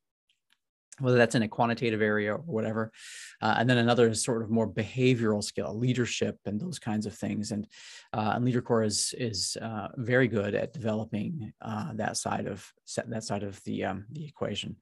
whether 1.01 1.19
that's 1.19 1.35
in 1.35 1.43
a 1.43 1.49
quantitative 1.49 2.03
area 2.03 2.35
or 2.35 2.39
whatever. 2.39 2.93
Uh, 3.41 3.57
and 3.59 3.69
then 3.69 3.79
another 3.79 4.09
is 4.09 4.23
sort 4.23 4.43
of 4.43 4.51
more 4.51 4.69
behavioral 4.69 5.43
skill, 5.43 5.77
leadership 5.77 6.39
and 6.47 6.61
those 6.61 6.79
kinds 6.79 7.07
of 7.07 7.15
things. 7.15 7.51
And, 7.51 7.67
uh, 8.13 8.33
and 8.35 8.45
Leader 8.45 8.63
Core 8.63 8.83
is, 8.83 9.15
is 9.19 9.57
uh, 9.61 9.89
very 9.97 10.29
good 10.29 10.55
at 10.55 10.73
developing 10.73 11.53
uh, 11.61 11.93
that 11.95 12.17
side 12.17 12.47
of 12.47 12.71
that 13.07 13.25
side 13.25 13.43
of 13.43 13.63
the, 13.65 13.85
um, 13.85 14.05
the 14.13 14.25
equation. 14.25 14.77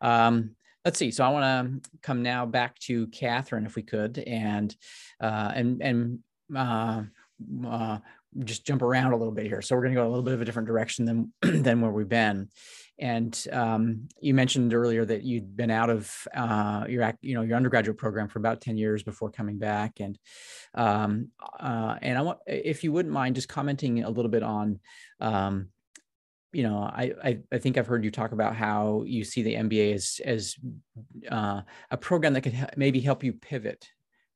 Um, 0.00 0.56
let's 0.84 0.98
see. 0.98 1.10
So 1.10 1.24
I 1.24 1.28
want 1.28 1.82
to 1.82 1.90
come 2.02 2.22
now 2.22 2.46
back 2.46 2.78
to 2.80 3.06
Catherine, 3.08 3.66
if 3.66 3.76
we 3.76 3.82
could, 3.82 4.18
and, 4.18 4.74
uh, 5.20 5.52
and, 5.54 5.82
and, 5.82 6.18
uh, 6.56 7.98
just 8.44 8.66
jump 8.66 8.82
around 8.82 9.12
a 9.12 9.16
little 9.16 9.32
bit 9.32 9.46
here. 9.46 9.60
So 9.62 9.74
we're 9.74 9.82
going 9.82 9.94
to 9.94 10.00
go 10.00 10.06
a 10.06 10.08
little 10.08 10.22
bit 10.22 10.34
of 10.34 10.40
a 10.40 10.44
different 10.44 10.68
direction 10.68 11.04
than 11.04 11.32
than 11.62 11.80
where 11.80 11.90
we've 11.90 12.08
been. 12.08 12.48
And 13.02 13.36
um, 13.50 14.08
you 14.20 14.32
mentioned 14.32 14.72
earlier 14.72 15.04
that 15.04 15.24
you'd 15.24 15.56
been 15.56 15.72
out 15.72 15.90
of 15.90 16.16
uh, 16.36 16.84
your 16.88 17.12
you 17.20 17.34
know 17.34 17.42
your 17.42 17.56
undergraduate 17.56 17.98
program 17.98 18.28
for 18.28 18.38
about 18.38 18.60
ten 18.60 18.76
years 18.76 19.02
before 19.02 19.28
coming 19.28 19.58
back. 19.58 19.98
And 19.98 20.16
um, 20.74 21.30
uh, 21.58 21.96
and 22.00 22.16
I 22.16 22.22
want 22.22 22.38
if 22.46 22.84
you 22.84 22.92
wouldn't 22.92 23.12
mind 23.12 23.34
just 23.34 23.48
commenting 23.48 24.04
a 24.04 24.10
little 24.10 24.30
bit 24.30 24.44
on. 24.44 24.78
Um, 25.18 25.70
you 26.52 26.62
know, 26.62 26.80
I, 26.80 27.12
I, 27.24 27.38
I 27.50 27.58
think 27.58 27.78
I've 27.78 27.86
heard 27.86 28.04
you 28.04 28.10
talk 28.10 28.32
about 28.32 28.54
how 28.54 29.04
you 29.06 29.24
see 29.24 29.42
the 29.42 29.54
MBA 29.54 29.94
as 29.94 30.20
as 30.24 30.56
uh, 31.28 31.62
a 31.90 31.96
program 31.96 32.34
that 32.34 32.42
could 32.42 32.54
ha- 32.54 32.70
maybe 32.76 33.00
help 33.00 33.24
you 33.24 33.32
pivot 33.32 33.84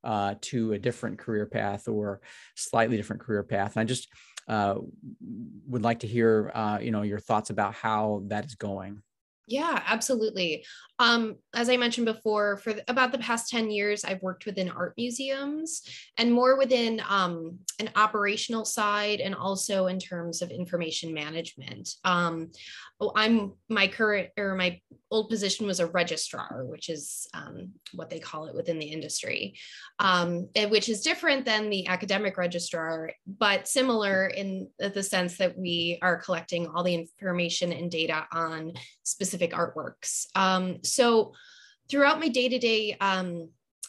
uh, 0.02 0.34
to 0.40 0.72
a 0.72 0.78
different 0.78 1.18
career 1.18 1.46
path 1.46 1.86
or 1.86 2.20
slightly 2.56 2.96
different 2.96 3.22
career 3.22 3.44
path. 3.44 3.76
And 3.76 3.82
I 3.82 3.84
just 3.84 4.08
would 4.48 5.82
like 5.82 6.00
to 6.00 6.06
hear, 6.06 6.50
uh, 6.54 6.78
you 6.80 6.90
know, 6.90 7.02
your 7.02 7.18
thoughts 7.18 7.50
about 7.50 7.74
how 7.74 8.22
that 8.26 8.44
is 8.44 8.54
going. 8.54 9.02
Yeah, 9.46 9.80
absolutely. 9.86 10.64
Um, 10.98 11.36
as 11.54 11.68
I 11.68 11.76
mentioned 11.76 12.06
before, 12.06 12.56
for 12.56 12.72
the, 12.72 12.82
about 12.88 13.12
the 13.12 13.18
past 13.18 13.50
10 13.50 13.70
years, 13.70 14.02
I've 14.02 14.22
worked 14.22 14.46
within 14.46 14.70
art 14.70 14.94
museums 14.96 15.82
and 16.16 16.32
more 16.32 16.56
within 16.56 17.02
um, 17.08 17.58
an 17.78 17.90
operational 17.96 18.64
side 18.64 19.20
and 19.20 19.34
also 19.34 19.86
in 19.86 19.98
terms 19.98 20.42
of 20.42 20.50
information 20.50 21.12
management. 21.12 21.90
Um, 22.04 22.50
oh, 23.00 23.12
I'm 23.14 23.52
my 23.68 23.88
current 23.88 24.30
or 24.38 24.54
my 24.54 24.80
old 25.10 25.28
position 25.28 25.66
was 25.66 25.80
a 25.80 25.86
registrar, 25.86 26.64
which 26.64 26.88
is 26.88 27.28
um, 27.34 27.72
what 27.92 28.10
they 28.10 28.18
call 28.18 28.46
it 28.46 28.54
within 28.54 28.78
the 28.78 28.86
industry, 28.86 29.56
um, 29.98 30.48
which 30.68 30.88
is 30.88 31.02
different 31.02 31.44
than 31.44 31.68
the 31.68 31.86
academic 31.86 32.38
registrar, 32.38 33.10
but 33.26 33.68
similar 33.68 34.26
in 34.28 34.68
the 34.78 35.02
sense 35.02 35.36
that 35.36 35.56
we 35.56 35.98
are 36.02 36.16
collecting 36.16 36.66
all 36.66 36.82
the 36.82 36.94
information 36.94 37.72
and 37.72 37.90
data 37.90 38.26
on 38.32 38.72
specific 39.02 39.35
artworks. 39.40 40.26
Um, 40.34 40.82
so 40.82 41.32
throughout 41.88 42.20
my 42.20 42.28
day-to-day 42.28 42.96
um, 43.00 43.48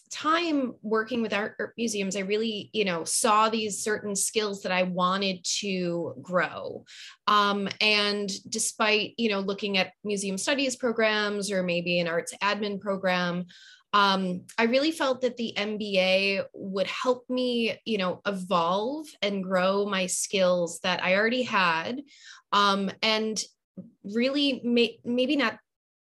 time 0.10 0.74
working 0.82 1.22
with 1.22 1.34
art, 1.34 1.56
art, 1.60 1.74
museums 1.78 2.16
i 2.16 2.22
really 2.22 2.70
you 2.74 2.86
know 2.86 3.04
saw 3.04 3.50
these 3.50 3.84
certain 3.84 4.16
skills 4.16 4.62
that 4.62 4.72
i 4.72 4.84
wanted 4.84 5.44
to 5.44 6.14
grow 6.22 6.86
um, 7.28 7.68
and 7.82 8.32
despite 8.50 9.14
you 9.18 9.30
know 9.30 9.40
looking 9.40 9.78
at 9.78 9.94
museum 10.04 10.38
studies 10.38 10.76
programs 10.76 11.52
or 11.52 11.64
maybe 11.64 12.00
an 12.00 12.08
arts 12.08 12.34
admin 12.42 12.80
program 12.80 13.46
um, 13.94 14.44
i 14.58 14.64
really 14.64 14.92
felt 14.92 15.22
that 15.22 15.38
the 15.38 15.54
mba 15.58 16.44
would 16.54 16.88
help 16.88 17.30
me 17.30 17.78
you 17.86 17.98
know 17.98 18.22
evolve 18.26 19.08
and 19.22 19.44
grow 19.44 19.86
my 19.86 20.06
skills 20.06 20.80
that 20.84 21.04
i 21.04 21.16
already 21.16 21.44
had 21.44 22.02
um, 22.54 22.90
and 23.02 23.44
really 24.04 24.62
may, 24.64 25.00
maybe 25.04 25.36
not 25.36 25.58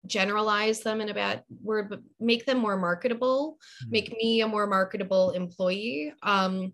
generalize 0.06 0.80
them 0.80 1.00
in 1.00 1.08
a 1.08 1.14
bad 1.14 1.42
word, 1.62 1.88
but 1.88 2.00
make 2.20 2.46
them 2.46 2.58
more 2.58 2.76
marketable, 2.76 3.58
mm-hmm. 3.82 3.90
make 3.90 4.12
me 4.12 4.40
a 4.40 4.48
more 4.48 4.66
marketable 4.66 5.30
employee. 5.30 6.12
Um, 6.22 6.72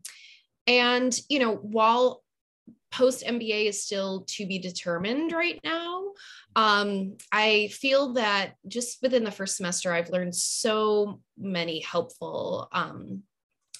and, 0.66 1.18
you 1.28 1.38
know, 1.38 1.54
while 1.54 2.22
post 2.90 3.24
MBA 3.24 3.66
is 3.66 3.82
still 3.82 4.24
to 4.28 4.46
be 4.46 4.58
determined 4.58 5.32
right 5.32 5.60
now, 5.62 6.12
um, 6.56 7.16
I 7.30 7.68
feel 7.72 8.14
that 8.14 8.54
just 8.66 9.00
within 9.02 9.24
the 9.24 9.30
first 9.30 9.56
semester, 9.56 9.92
I've 9.92 10.10
learned 10.10 10.34
so 10.34 11.20
many 11.38 11.80
helpful. 11.80 12.68
Um, 12.72 13.22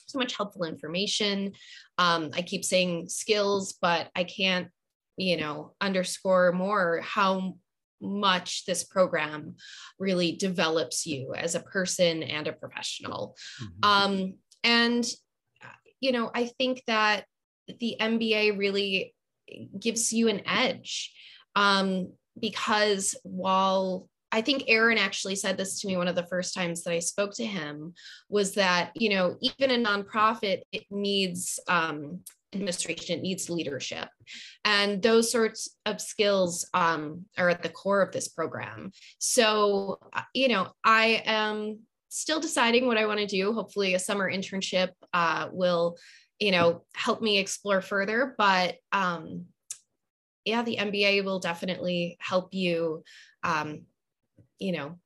so 0.06 0.18
much 0.18 0.36
helpful 0.36 0.64
information. 0.64 1.52
Um, 1.98 2.30
I 2.34 2.42
keep 2.42 2.64
saying 2.64 3.08
skills, 3.08 3.78
but 3.80 4.10
I 4.16 4.24
can't, 4.24 4.68
you 5.20 5.36
know, 5.36 5.74
underscore 5.82 6.50
more 6.50 7.00
how 7.02 7.56
much 8.00 8.64
this 8.64 8.84
program 8.84 9.56
really 9.98 10.32
develops 10.32 11.06
you 11.06 11.34
as 11.34 11.54
a 11.54 11.60
person 11.60 12.22
and 12.22 12.46
a 12.46 12.54
professional. 12.54 13.36
Mm-hmm. 13.62 13.78
Um, 13.82 14.34
and, 14.64 15.06
you 16.00 16.12
know, 16.12 16.30
I 16.34 16.46
think 16.58 16.82
that 16.86 17.26
the 17.80 17.96
MBA 18.00 18.56
really 18.56 19.14
gives 19.78 20.10
you 20.10 20.28
an 20.28 20.40
edge 20.46 21.12
um, 21.54 22.14
because 22.40 23.14
while 23.22 24.08
I 24.32 24.40
think 24.40 24.64
Aaron 24.68 24.96
actually 24.96 25.36
said 25.36 25.58
this 25.58 25.80
to 25.80 25.86
me 25.86 25.98
one 25.98 26.08
of 26.08 26.14
the 26.14 26.26
first 26.26 26.54
times 26.54 26.84
that 26.84 26.94
I 26.94 27.00
spoke 27.00 27.34
to 27.34 27.44
him 27.44 27.92
was 28.30 28.54
that, 28.54 28.92
you 28.94 29.10
know, 29.10 29.36
even 29.42 29.70
a 29.70 29.88
nonprofit, 29.88 30.62
it 30.72 30.84
needs 30.90 31.60
um, 31.68 32.20
administration 32.52 33.18
it 33.18 33.22
needs 33.22 33.50
leadership. 33.50 34.08
And 34.64 35.02
those 35.02 35.30
sorts 35.30 35.76
of 35.86 36.00
skills 36.00 36.68
um, 36.74 37.24
are 37.38 37.48
at 37.48 37.62
the 37.62 37.68
core 37.68 38.02
of 38.02 38.12
this 38.12 38.28
program. 38.28 38.92
So 39.18 39.98
uh, 40.12 40.22
you 40.34 40.48
know 40.48 40.72
i 40.84 41.22
am 41.24 41.80
still 42.08 42.40
deciding 42.40 42.86
what 42.86 42.98
i 42.98 43.06
want 43.06 43.20
to 43.20 43.26
do. 43.26 43.52
Hopefully 43.52 43.94
a 43.94 43.98
summer 43.98 44.30
internship 44.30 44.90
uh, 45.12 45.48
will 45.52 45.96
you 46.38 46.52
know 46.52 46.84
help 46.94 47.22
me 47.22 47.38
explore 47.38 47.80
further. 47.80 48.34
But 48.36 48.76
um, 48.92 49.46
yeah 50.44 50.62
the 50.62 50.76
mba 50.76 51.24
will 51.24 51.38
definitely 51.38 52.16
help 52.20 52.54
you 52.54 53.02
um, 53.42 53.82
you 54.58 54.72
know 54.72 54.98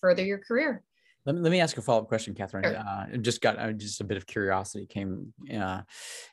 further 0.00 0.24
your 0.24 0.38
career 0.38 0.82
let 1.24 1.34
me, 1.34 1.40
let 1.40 1.50
me 1.52 1.60
ask 1.60 1.76
a 1.76 1.82
follow-up 1.82 2.08
question, 2.08 2.34
Catherine. 2.34 2.64
Sure. 2.64 2.76
Uh, 2.76 3.16
just 3.18 3.40
got 3.40 3.58
uh, 3.58 3.72
just 3.72 4.00
a 4.00 4.04
bit 4.04 4.16
of 4.16 4.26
curiosity 4.26 4.86
came 4.86 5.32
uh, 5.54 5.82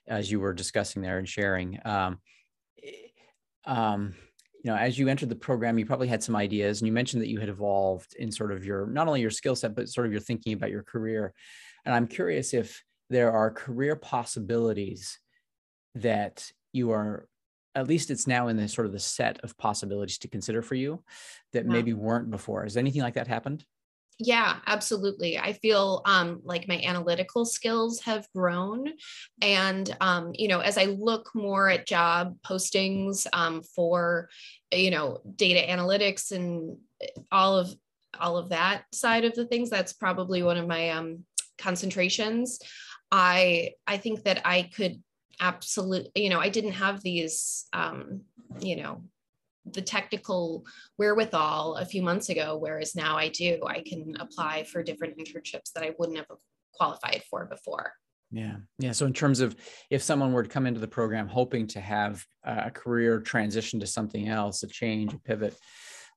as 0.08 0.32
you 0.32 0.40
were 0.40 0.54
discussing 0.54 1.02
there 1.02 1.18
and 1.18 1.28
sharing. 1.28 1.80
Um, 1.86 2.20
eh, 2.84 2.92
um, 3.66 4.16
you 4.64 4.72
know, 4.72 4.78
as 4.78 5.00
you 5.00 5.08
entered 5.08 5.30
the 5.30 5.36
program, 5.36 5.78
you 5.78 5.86
probably 5.86 6.08
had 6.08 6.24
some 6.24 6.36
ideas, 6.36 6.82
and 6.82 6.88
you 6.88 6.92
mentioned 6.92 7.22
that 7.22 7.30
you 7.30 7.40
had 7.40 7.50
evolved 7.50 8.14
in 8.16 8.32
sort 8.32 8.52
of 8.52 8.66
your 8.66 8.88
not 8.88 9.08
only 9.08 9.22
your 9.22 9.30
skill 9.30 9.56
set, 9.56 9.76
but 9.76 9.88
sort 9.88 10.06
of 10.06 10.12
your 10.12 10.22
thinking 10.22 10.54
about 10.54 10.70
your 10.70 10.84
career. 10.84 11.34
And 11.86 11.96
I'm 11.96 12.08
curious 12.08 12.54
if 12.54 12.84
there 13.10 13.32
are 13.32 13.52
career 13.52 13.96
possibilities 13.96 15.20
that 15.96 16.52
you 16.74 16.92
are 16.92 17.28
at 17.76 17.88
least 17.88 18.10
it's 18.10 18.28
now 18.28 18.48
in 18.48 18.58
the 18.58 18.68
sort 18.68 18.88
of 18.88 18.92
the 18.92 19.00
set 19.00 19.40
of 19.44 19.58
possibilities 19.58 20.18
to 20.18 20.28
consider 20.28 20.62
for 20.62 20.76
you 20.76 21.02
that 21.54 21.66
yeah. 21.66 21.72
maybe 21.72 21.94
weren't 21.94 22.32
before. 22.32 22.64
Has 22.64 22.78
anything 22.78 23.02
like 23.02 23.14
that 23.14 23.28
happened? 23.28 23.64
Yeah 24.20 24.58
absolutely. 24.68 25.38
I 25.38 25.54
feel 25.54 26.02
um, 26.06 26.42
like 26.44 26.68
my 26.68 26.82
analytical 26.84 27.46
skills 27.46 28.02
have 28.02 28.28
grown 28.36 28.90
and 29.42 29.96
um, 30.02 30.32
you 30.34 30.50
know 30.50 30.60
as 30.60 30.78
i 30.78 30.86
look 30.86 31.30
more 31.34 31.70
at 31.70 31.88
job 31.88 32.36
postings 32.46 33.26
um, 33.34 33.62
for 33.64 34.30
you 34.74 34.92
know 34.92 35.22
data 35.36 35.66
analytics 35.72 36.32
and 36.32 36.78
all 37.32 37.58
of 37.58 37.74
all 38.20 38.38
of 38.38 38.50
that 38.50 38.84
side 38.94 39.24
of 39.24 39.34
the 39.36 39.46
things 39.46 39.70
that's 39.70 39.94
probably 39.94 40.44
one 40.44 40.58
of 40.58 40.68
my 40.68 40.90
um, 40.90 41.24
concentrations. 41.58 42.60
I 43.12 43.72
i 43.88 43.98
think 43.98 44.24
that 44.24 44.42
i 44.46 44.64
could 44.64 45.02
absolutely 45.40 46.12
you 46.24 46.30
know 46.30 46.40
i 46.40 46.50
didn't 46.50 46.74
have 46.74 47.02
these 47.02 47.66
um, 47.74 48.22
you 48.60 48.76
know 48.76 49.02
the 49.66 49.82
technical 49.82 50.66
wherewithal 50.98 51.76
a 51.76 51.86
few 51.86 52.02
months 52.02 52.30
ago, 52.30 52.58
whereas 52.58 52.96
now 52.96 53.18
I 53.18 53.30
do. 53.30 53.60
I 53.68 53.84
can 53.86 54.16
apply 54.20 54.64
for 54.64 54.84
different 54.84 55.18
internships 55.18 55.72
that 55.74 55.84
I 55.84 55.94
wouldn't 55.98 56.18
have 56.18 56.28
qualified 56.74 57.24
for 57.30 57.46
before. 57.46 57.94
Yeah. 58.32 58.58
Yeah. 58.78 58.92
So, 58.92 59.06
in 59.06 59.14
terms 59.14 59.40
of 59.40 59.56
if 59.90 60.04
someone 60.04 60.34
were 60.34 60.44
to 60.44 60.50
come 60.50 60.68
into 60.68 60.80
the 60.80 60.88
program 60.88 61.28
hoping 61.28 61.68
to 61.68 61.82
have 61.82 62.24
a 62.44 62.70
career 62.70 63.20
transition 63.20 63.80
to 63.80 63.88
something 63.88 64.28
else, 64.28 64.62
a 64.64 64.68
change, 64.68 65.14
a 65.14 65.20
pivot, 65.20 65.56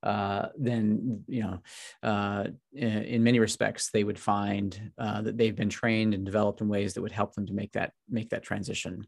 uh, 0.03 0.49
then 0.57 1.23
you 1.27 1.41
know, 1.41 1.59
uh, 2.03 2.45
in, 2.73 3.23
many 3.23 3.39
respects, 3.39 3.89
they 3.91 4.03
would 4.03 4.19
find 4.19 4.91
uh, 4.97 5.21
that 5.21 5.37
they've 5.37 5.55
been 5.55 5.69
trained 5.69 6.13
and 6.13 6.25
developed 6.25 6.61
in 6.61 6.67
ways 6.67 6.93
that 6.93 7.01
would 7.01 7.11
help 7.11 7.33
them 7.33 7.47
to 7.47 7.53
make 7.53 7.71
that 7.71 7.93
make 8.09 8.29
that 8.29 8.43
transition. 8.43 9.07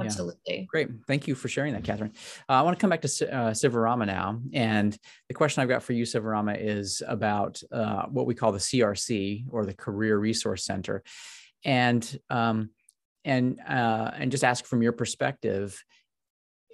Absolutely. 0.00 0.40
Yeah. 0.46 0.64
Great. 0.66 0.88
Thank 1.06 1.28
you 1.28 1.34
for 1.34 1.48
sharing 1.48 1.72
that, 1.74 1.84
Catherine. 1.84 2.12
Uh, 2.48 2.54
I 2.54 2.62
want 2.62 2.76
to 2.76 2.80
come 2.80 2.90
back 2.90 3.02
to 3.02 3.06
uh, 3.06 3.50
Sivarama 3.52 4.06
now. 4.06 4.40
And 4.52 4.96
the 5.28 5.34
question 5.34 5.62
I've 5.62 5.68
got 5.68 5.82
for 5.82 5.92
you, 5.92 6.04
Sivarama, 6.04 6.56
is 6.58 7.02
about 7.06 7.62
uh, 7.70 8.06
what 8.06 8.26
we 8.26 8.34
call 8.34 8.52
the 8.52 8.58
CRC 8.58 9.44
or 9.50 9.64
the 9.64 9.74
Career 9.74 10.18
Resource 10.18 10.64
Center. 10.64 11.02
And 11.64 12.18
um, 12.28 12.70
and 13.24 13.60
uh, 13.60 14.10
and 14.16 14.30
just 14.30 14.44
ask 14.44 14.66
from 14.66 14.82
your 14.82 14.92
perspective 14.92 15.82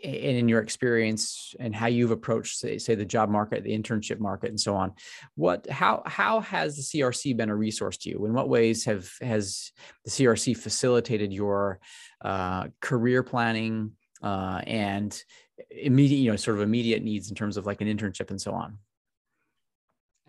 and 0.03 0.14
in 0.14 0.48
your 0.48 0.61
experience 0.61 1.55
and 1.61 1.74
how 1.74 1.86
you've 1.86 2.11
approached 2.11 2.59
say, 2.59 2.78
say 2.78 2.94
the 2.94 3.05
job 3.05 3.28
market 3.28 3.64
the 3.64 3.76
internship 3.76 4.18
market 4.18 4.51
and 4.51 4.61
so 4.61 4.74
on 4.74 4.92
what 5.34 5.68
how 5.68 6.03
how 6.07 6.40
has 6.40 6.76
the 6.76 6.82
crc 6.82 7.36
been 7.36 7.51
a 7.51 7.55
resource 7.55 7.96
to 7.98 8.11
you? 8.11 8.24
In 8.26 8.32
what 8.32 8.48
ways 8.48 8.84
have 8.84 9.11
has 9.20 9.72
the 10.05 10.11
crc 10.11 10.57
facilitated 10.57 11.32
your 11.32 11.80
uh, 12.22 12.68
career 12.80 13.22
planning 13.22 13.92
uh, 14.22 14.61
and 14.66 15.22
immediate 15.70 16.18
you 16.18 16.30
know 16.30 16.36
sort 16.36 16.57
of 16.57 16.62
immediate 16.62 17.03
needs 17.03 17.28
in 17.30 17.36
terms 17.36 17.57
of 17.57 17.66
like 17.66 17.80
an 17.80 17.88
internship 17.88 18.30
and 18.30 18.40
so 18.40 18.53
on? 18.53 18.78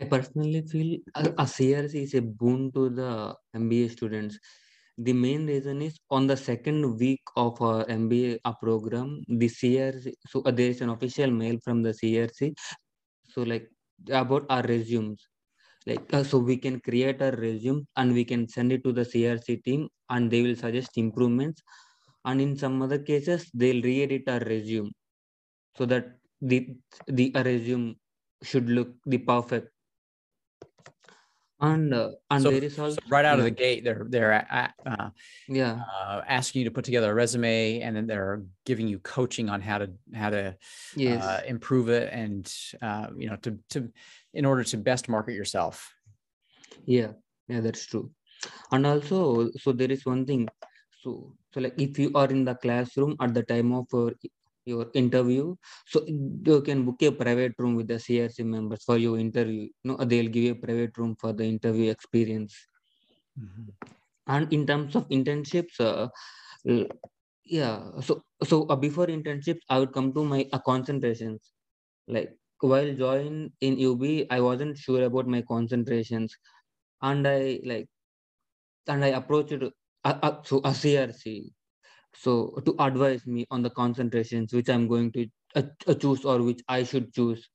I 0.00 0.04
personally 0.06 0.62
feel 0.62 0.98
a, 1.14 1.22
crc 1.24 1.94
is 1.94 2.14
a 2.14 2.22
boon 2.22 2.72
to 2.72 2.88
the 2.90 3.34
mba 3.56 3.90
students 3.90 4.38
the 4.98 5.12
main 5.12 5.46
reason 5.46 5.80
is 5.82 5.98
on 6.10 6.26
the 6.26 6.36
second 6.36 6.98
week 6.98 7.22
of 7.36 7.60
our 7.62 7.84
MBA 7.86 8.38
program, 8.60 9.22
the 9.28 9.48
CRC, 9.48 10.12
so 10.28 10.42
uh, 10.42 10.50
there 10.50 10.68
is 10.68 10.80
an 10.80 10.90
official 10.90 11.30
mail 11.30 11.58
from 11.64 11.82
the 11.82 11.90
CRC. 11.90 12.54
So 13.24 13.42
like 13.42 13.68
about 14.10 14.44
our 14.50 14.62
resumes, 14.62 15.26
like 15.86 16.12
uh, 16.12 16.22
so 16.22 16.38
we 16.38 16.56
can 16.56 16.80
create 16.80 17.22
our 17.22 17.32
resume 17.32 17.86
and 17.96 18.12
we 18.12 18.24
can 18.24 18.48
send 18.48 18.72
it 18.72 18.84
to 18.84 18.92
the 18.92 19.02
CRC 19.02 19.64
team 19.64 19.88
and 20.10 20.30
they 20.30 20.42
will 20.42 20.56
suggest 20.56 20.90
improvements. 20.96 21.62
And 22.24 22.40
in 22.40 22.56
some 22.56 22.82
other 22.82 22.98
cases, 22.98 23.50
they'll 23.54 23.82
re-edit 23.82 24.28
our 24.28 24.40
resume 24.40 24.92
so 25.76 25.86
that 25.86 26.12
the 26.40 26.76
the 27.06 27.32
resume 27.34 27.96
should 28.42 28.68
look 28.68 28.88
the 29.06 29.18
perfect 29.18 29.68
and 31.62 31.94
uh, 31.94 32.10
and 32.30 32.42
so, 32.42 32.50
there 32.50 32.64
is 32.64 32.78
also 32.78 32.96
so 32.96 33.08
right 33.08 33.24
out 33.24 33.38
of 33.38 33.44
the 33.44 33.50
gate 33.50 33.84
they're 33.84 34.04
they're 34.08 34.46
uh, 34.50 35.10
yeah. 35.48 35.80
uh, 35.94 36.20
asking 36.26 36.60
you 36.60 36.64
to 36.64 36.74
put 36.74 36.84
together 36.84 37.10
a 37.10 37.14
resume 37.14 37.80
and 37.80 37.96
then 37.96 38.06
they're 38.06 38.42
giving 38.66 38.88
you 38.88 38.98
coaching 38.98 39.48
on 39.48 39.60
how 39.60 39.78
to 39.78 39.90
how 40.12 40.28
to 40.28 40.56
yes. 40.96 41.22
Uh, 41.22 41.40
improve 41.46 41.88
it 41.88 42.12
and 42.12 42.52
uh, 42.82 43.06
you 43.16 43.30
know 43.30 43.36
to 43.36 43.58
to 43.70 43.88
in 44.34 44.44
order 44.44 44.64
to 44.64 44.76
best 44.76 45.08
market 45.08 45.34
yourself. 45.34 45.94
Yeah. 46.84 47.12
Yeah 47.48 47.60
that's 47.60 47.86
true. 47.86 48.10
And 48.72 48.84
also 48.84 49.50
so 49.56 49.72
there 49.72 49.90
is 49.90 50.04
one 50.04 50.26
thing. 50.26 50.48
So 51.00 51.32
so 51.52 51.60
like 51.60 51.80
if 51.80 51.96
you 51.96 52.10
are 52.16 52.28
in 52.28 52.44
the 52.44 52.56
classroom 52.56 53.16
at 53.20 53.34
the 53.34 53.44
time 53.44 53.72
of 53.72 53.86
uh, 53.94 54.10
your 54.64 54.86
interview. 54.94 55.54
So 55.86 56.04
you 56.06 56.62
can 56.62 56.84
book 56.84 57.02
a 57.02 57.10
private 57.10 57.54
room 57.58 57.76
with 57.76 57.88
the 57.88 57.94
CRC 57.94 58.44
members 58.44 58.84
for 58.84 58.96
your 58.96 59.18
interview. 59.18 59.68
No, 59.84 59.96
they'll 59.96 60.28
give 60.28 60.44
you 60.44 60.52
a 60.52 60.66
private 60.66 60.96
room 60.96 61.16
for 61.18 61.32
the 61.32 61.44
interview 61.44 61.90
experience. 61.90 62.54
Mm-hmm. 63.38 63.70
And 64.26 64.52
in 64.52 64.66
terms 64.66 64.94
of 64.94 65.08
internships, 65.08 65.80
uh, 65.80 66.08
yeah. 67.44 67.90
So 68.00 68.22
so 68.44 68.66
uh, 68.68 68.76
before 68.76 69.06
internships, 69.06 69.60
I 69.68 69.78
would 69.78 69.92
come 69.92 70.12
to 70.14 70.24
my 70.24 70.46
uh, 70.52 70.58
concentrations. 70.58 71.52
Like 72.06 72.36
while 72.60 72.94
joining 72.94 73.52
in 73.60 73.84
UB, 73.84 74.26
I 74.30 74.40
wasn't 74.40 74.78
sure 74.78 75.02
about 75.02 75.26
my 75.26 75.42
concentrations, 75.42 76.36
and 77.00 77.26
I 77.26 77.60
like, 77.64 77.88
and 78.86 79.04
I 79.04 79.08
approached 79.08 79.62
uh, 79.62 79.70
uh, 80.22 80.42
so 80.44 80.58
a 80.58 80.70
CRC 80.70 81.50
so 82.14 82.60
to 82.66 82.74
advise 82.78 83.26
me 83.26 83.46
on 83.50 83.62
the 83.62 83.70
concentrations 83.70 84.52
which 84.52 84.68
i'm 84.68 84.86
going 84.88 85.10
to 85.12 85.26
uh, 85.56 85.62
uh, 85.86 85.94
choose 85.94 86.24
or 86.24 86.42
which 86.42 86.60
i 86.68 86.82
should 86.82 87.12
choose. 87.12 87.48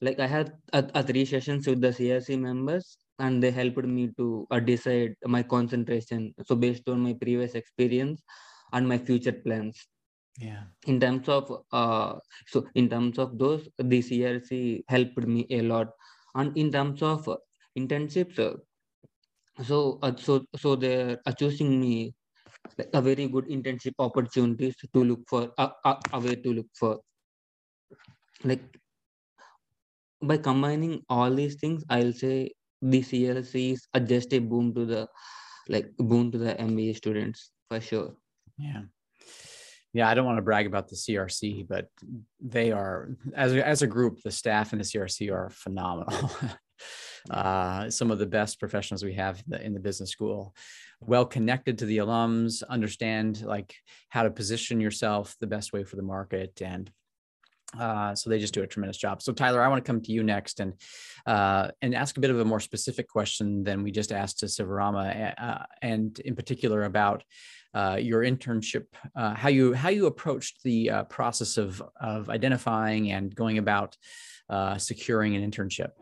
Like 0.00 0.18
i 0.18 0.26
had 0.26 0.52
uh, 0.72 0.82
uh, 0.94 1.02
three 1.02 1.24
sessions 1.24 1.66
with 1.66 1.80
the 1.80 1.88
crc 1.88 2.38
members 2.38 2.98
and 3.18 3.42
they 3.42 3.50
helped 3.50 3.84
me 3.84 4.10
to 4.18 4.46
uh, 4.50 4.58
decide 4.58 5.14
my 5.24 5.42
concentration. 5.42 6.34
So 6.44 6.56
based 6.56 6.88
on 6.88 7.00
my 7.00 7.12
previous 7.14 7.54
experience 7.54 8.22
and 8.72 8.88
my 8.88 8.98
future 8.98 9.32
plans. 9.32 9.86
Yeah. 10.38 10.64
In 10.86 10.98
terms 10.98 11.28
of 11.28 11.64
uh 11.72 12.14
so 12.48 12.66
in 12.74 12.88
terms 12.88 13.18
of 13.18 13.38
those 13.38 13.68
the 13.78 13.84
crc 13.84 14.82
helped 14.88 15.26
me 15.26 15.46
a 15.50 15.62
lot. 15.62 15.90
And 16.34 16.56
in 16.56 16.72
terms 16.72 17.02
of 17.02 17.28
internships 17.78 18.38
uh, 18.38 18.56
so 19.62 19.98
uh, 20.02 20.16
so 20.16 20.44
so 20.56 20.74
they're 20.76 21.18
choosing 21.38 21.80
me 21.80 22.14
a 22.92 23.02
very 23.02 23.28
good 23.28 23.46
internship 23.46 23.94
opportunities 23.98 24.74
to 24.92 25.04
look 25.04 25.20
for 25.28 25.50
a, 25.58 25.70
a, 25.84 25.96
a 26.12 26.20
way 26.20 26.34
to 26.36 26.52
look 26.52 26.66
for. 26.74 27.00
Like 28.44 28.62
by 30.22 30.36
combining 30.38 31.02
all 31.08 31.34
these 31.34 31.56
things 31.56 31.84
i'll 31.90 32.12
say 32.12 32.50
the 32.80 33.00
crc 33.00 33.72
is 33.72 33.86
just 34.06 34.32
a 34.32 34.38
boom 34.38 34.72
to 34.74 34.84
the 34.84 35.08
like 35.68 35.90
boom 35.98 36.30
to 36.30 36.38
the 36.38 36.54
mba 36.54 36.96
students 36.96 37.50
for 37.68 37.80
sure. 37.80 38.14
Yeah. 38.58 38.82
Yeah 39.92 40.08
i 40.08 40.14
don't 40.14 40.26
want 40.26 40.38
to 40.38 40.42
brag 40.42 40.66
about 40.66 40.88
the 40.88 40.96
crc 40.96 41.66
but 41.68 41.88
they 42.40 42.70
are 42.72 43.16
as 43.34 43.52
as 43.54 43.82
a 43.82 43.86
group 43.86 44.20
the 44.22 44.30
staff 44.30 44.72
in 44.72 44.78
the 44.78 44.84
crc 44.84 45.32
are 45.32 45.50
phenomenal 45.50 46.30
uh, 47.30 47.88
some 47.90 48.10
of 48.10 48.18
the 48.18 48.26
best 48.26 48.58
professionals 48.58 49.04
we 49.04 49.14
have 49.14 49.42
in 49.60 49.74
the, 49.74 49.80
business 49.80 50.10
school 50.10 50.54
well 51.00 51.24
connected 51.24 51.78
to 51.78 51.86
the 51.86 51.98
alums 51.98 52.62
understand 52.68 53.42
like 53.42 53.74
how 54.08 54.22
to 54.22 54.30
position 54.30 54.80
yourself 54.80 55.36
the 55.40 55.46
best 55.46 55.72
way 55.72 55.84
for 55.84 55.96
the 55.96 56.02
market 56.02 56.60
and 56.62 56.90
Uh, 57.78 58.14
so 58.14 58.28
they 58.28 58.38
just 58.38 58.54
do 58.54 58.62
a 58.62 58.66
tremendous 58.66 58.98
job. 58.98 59.22
So 59.22 59.32
Tyler, 59.32 59.62
I 59.62 59.68
want 59.68 59.82
to 59.82 59.92
come 59.92 60.02
to 60.02 60.12
you 60.12 60.22
next 60.22 60.60
and 60.60 60.74
uh, 61.24 61.68
and 61.80 61.94
ask 61.94 62.16
a 62.16 62.20
bit 62.20 62.30
of 62.30 62.38
a 62.38 62.44
more 62.44 62.60
specific 62.60 63.08
question 63.08 63.64
than 63.64 63.82
we 63.82 63.90
just 63.90 64.12
asked 64.12 64.40
to 64.40 64.46
Sivarama, 64.46 65.32
uh, 65.38 65.64
and 65.80 66.18
in 66.28 66.34
particular 66.34 66.84
about 66.84 67.24
uh, 67.72 67.96
your 67.98 68.22
internship, 68.24 68.86
uh, 69.16 69.34
how 69.34 69.48
you 69.48 69.72
how 69.72 69.88
you 69.88 70.06
approached 70.06 70.62
the 70.62 70.90
process 71.08 71.58
of 71.58 71.82
of 71.96 72.28
identifying 72.28 73.12
and 73.12 73.34
going 73.34 73.58
about 73.58 73.96
securing 74.76 75.34
an 75.36 75.42
internship. 75.50 75.92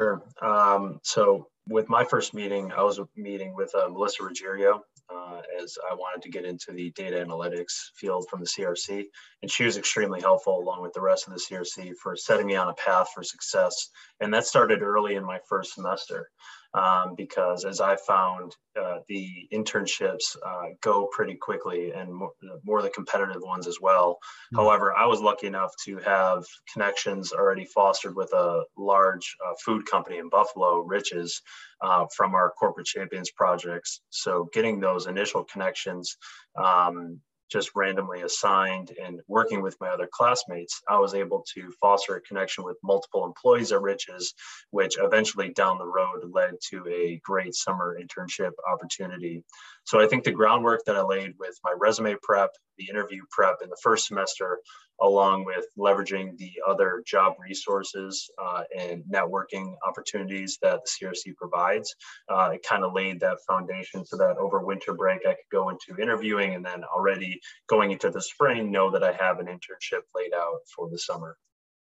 Sure. 0.00 0.22
Um, 0.40 0.98
so 1.02 1.48
with 1.68 1.90
my 1.90 2.04
first 2.04 2.32
meeting, 2.32 2.72
I 2.72 2.82
was 2.82 2.98
meeting 3.16 3.54
with 3.54 3.70
Melissa 3.74 4.22
Ruggiero, 4.22 4.80
uh, 5.14 5.42
as 5.62 5.76
I 5.90 5.94
wanted 5.94 6.22
to 6.22 6.30
get 6.30 6.46
into 6.46 6.72
the 6.72 6.90
data 6.92 7.16
analytics 7.18 7.90
field 7.96 8.26
from 8.30 8.40
the 8.40 8.46
CRC. 8.46 9.04
And 9.42 9.50
she 9.50 9.64
was 9.64 9.76
extremely 9.76 10.22
helpful 10.22 10.58
along 10.58 10.80
with 10.80 10.94
the 10.94 11.02
rest 11.02 11.28
of 11.28 11.34
the 11.34 11.38
CRC 11.38 11.92
for 12.02 12.16
setting 12.16 12.46
me 12.46 12.56
on 12.56 12.68
a 12.68 12.74
path 12.74 13.08
for 13.14 13.22
success. 13.22 13.90
And 14.20 14.32
that 14.32 14.46
started 14.46 14.80
early 14.80 15.16
in 15.16 15.24
my 15.24 15.38
first 15.46 15.74
semester 15.74 16.30
um, 16.74 17.14
because 17.16 17.64
as 17.64 17.80
I 17.80 17.96
found 17.96 18.54
uh, 18.80 18.98
the 19.08 19.48
internships 19.52 20.36
uh, 20.46 20.68
go 20.80 21.08
pretty 21.12 21.34
quickly 21.34 21.90
and 21.90 22.14
more, 22.14 22.30
more, 22.64 22.82
the 22.82 22.90
competitive 22.90 23.42
ones 23.42 23.66
as 23.66 23.78
well. 23.80 24.14
Mm-hmm. 24.14 24.56
However, 24.58 24.94
I 24.96 25.06
was 25.06 25.20
lucky 25.20 25.48
enough 25.48 25.72
to 25.86 25.98
have 25.98 26.44
connections 26.72 27.32
already 27.32 27.64
fostered 27.64 28.14
with 28.14 28.32
a 28.32 28.62
large 28.76 29.36
uh, 29.44 29.54
food 29.64 29.84
company 29.86 30.18
in 30.18 30.28
Buffalo, 30.28 30.78
Rich's, 30.78 31.42
uh, 31.82 32.06
from 32.16 32.34
our 32.34 32.52
corporate 32.58 32.86
champions 32.86 33.30
projects. 33.32 34.00
So 34.10 34.48
getting 34.52 34.80
those 34.80 35.06
initial 35.06 35.44
connections 35.44 36.16
um, 36.56 37.20
just 37.50 37.70
randomly 37.74 38.22
assigned 38.22 38.92
and 39.02 39.20
working 39.26 39.62
with 39.62 39.76
my 39.80 39.88
other 39.88 40.08
classmates, 40.10 40.80
I 40.88 40.98
was 40.98 41.14
able 41.14 41.44
to 41.54 41.72
foster 41.80 42.16
a 42.16 42.20
connection 42.20 42.64
with 42.64 42.78
multiple 42.82 43.24
employees 43.24 43.72
at 43.72 43.82
Rich's, 43.82 44.34
which 44.70 44.96
eventually 44.98 45.50
down 45.50 45.78
the 45.78 45.86
road 45.86 46.30
led 46.32 46.54
to 46.70 46.86
a 46.88 47.20
great 47.24 47.54
summer 47.54 47.98
internship 48.00 48.52
opportunity. 48.72 49.44
So 49.84 50.00
I 50.00 50.06
think 50.06 50.24
the 50.24 50.30
groundwork 50.30 50.84
that 50.86 50.96
I 50.96 51.02
laid 51.02 51.34
with 51.38 51.58
my 51.64 51.74
resume 51.76 52.16
prep, 52.22 52.50
the 52.78 52.88
interview 52.88 53.22
prep 53.30 53.56
in 53.62 53.68
the 53.68 53.78
first 53.82 54.06
semester, 54.06 54.60
along 55.02 55.44
with 55.44 55.66
leveraging 55.78 56.36
the 56.38 56.52
other 56.66 57.02
job 57.06 57.34
resources 57.38 58.30
uh, 58.42 58.62
and 58.76 59.02
networking 59.12 59.74
opportunities 59.86 60.58
that 60.62 60.80
the 60.84 61.06
CRC 61.06 61.34
provides. 61.36 61.94
Uh, 62.28 62.50
it 62.54 62.64
kind 62.68 62.84
of 62.84 62.92
laid 62.92 63.20
that 63.20 63.38
foundation 63.46 64.04
so 64.04 64.16
that 64.16 64.36
over 64.38 64.60
winter 64.60 64.94
break, 64.94 65.20
I 65.26 65.32
could 65.32 65.50
go 65.50 65.70
into 65.70 66.00
interviewing 66.00 66.54
and 66.54 66.64
then 66.64 66.84
already 66.84 67.40
going 67.68 67.92
into 67.92 68.10
the 68.10 68.20
spring, 68.20 68.70
know 68.70 68.90
that 68.90 69.02
I 69.02 69.12
have 69.12 69.38
an 69.38 69.46
internship 69.46 70.02
laid 70.14 70.34
out 70.34 70.60
for 70.74 70.90
the 70.90 70.98
summer. 70.98 71.36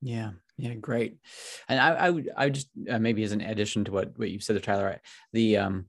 Yeah, 0.03 0.31
yeah, 0.57 0.75
great. 0.75 1.19
And 1.69 1.79
I, 1.79 1.91
I 1.91 2.11
would, 2.11 2.31
I 2.37 2.45
would 2.47 2.55
just 2.55 2.69
uh, 2.89 2.99
maybe 2.99 3.23
as 3.23 3.33
an 3.33 3.43
addition 3.43 3.85
to 3.85 3.93
what 3.93 4.19
what 4.19 4.31
you 4.31 4.41
said, 4.41 4.63
Tyler, 4.63 5.01
the 5.33 5.59
um, 5.59 5.87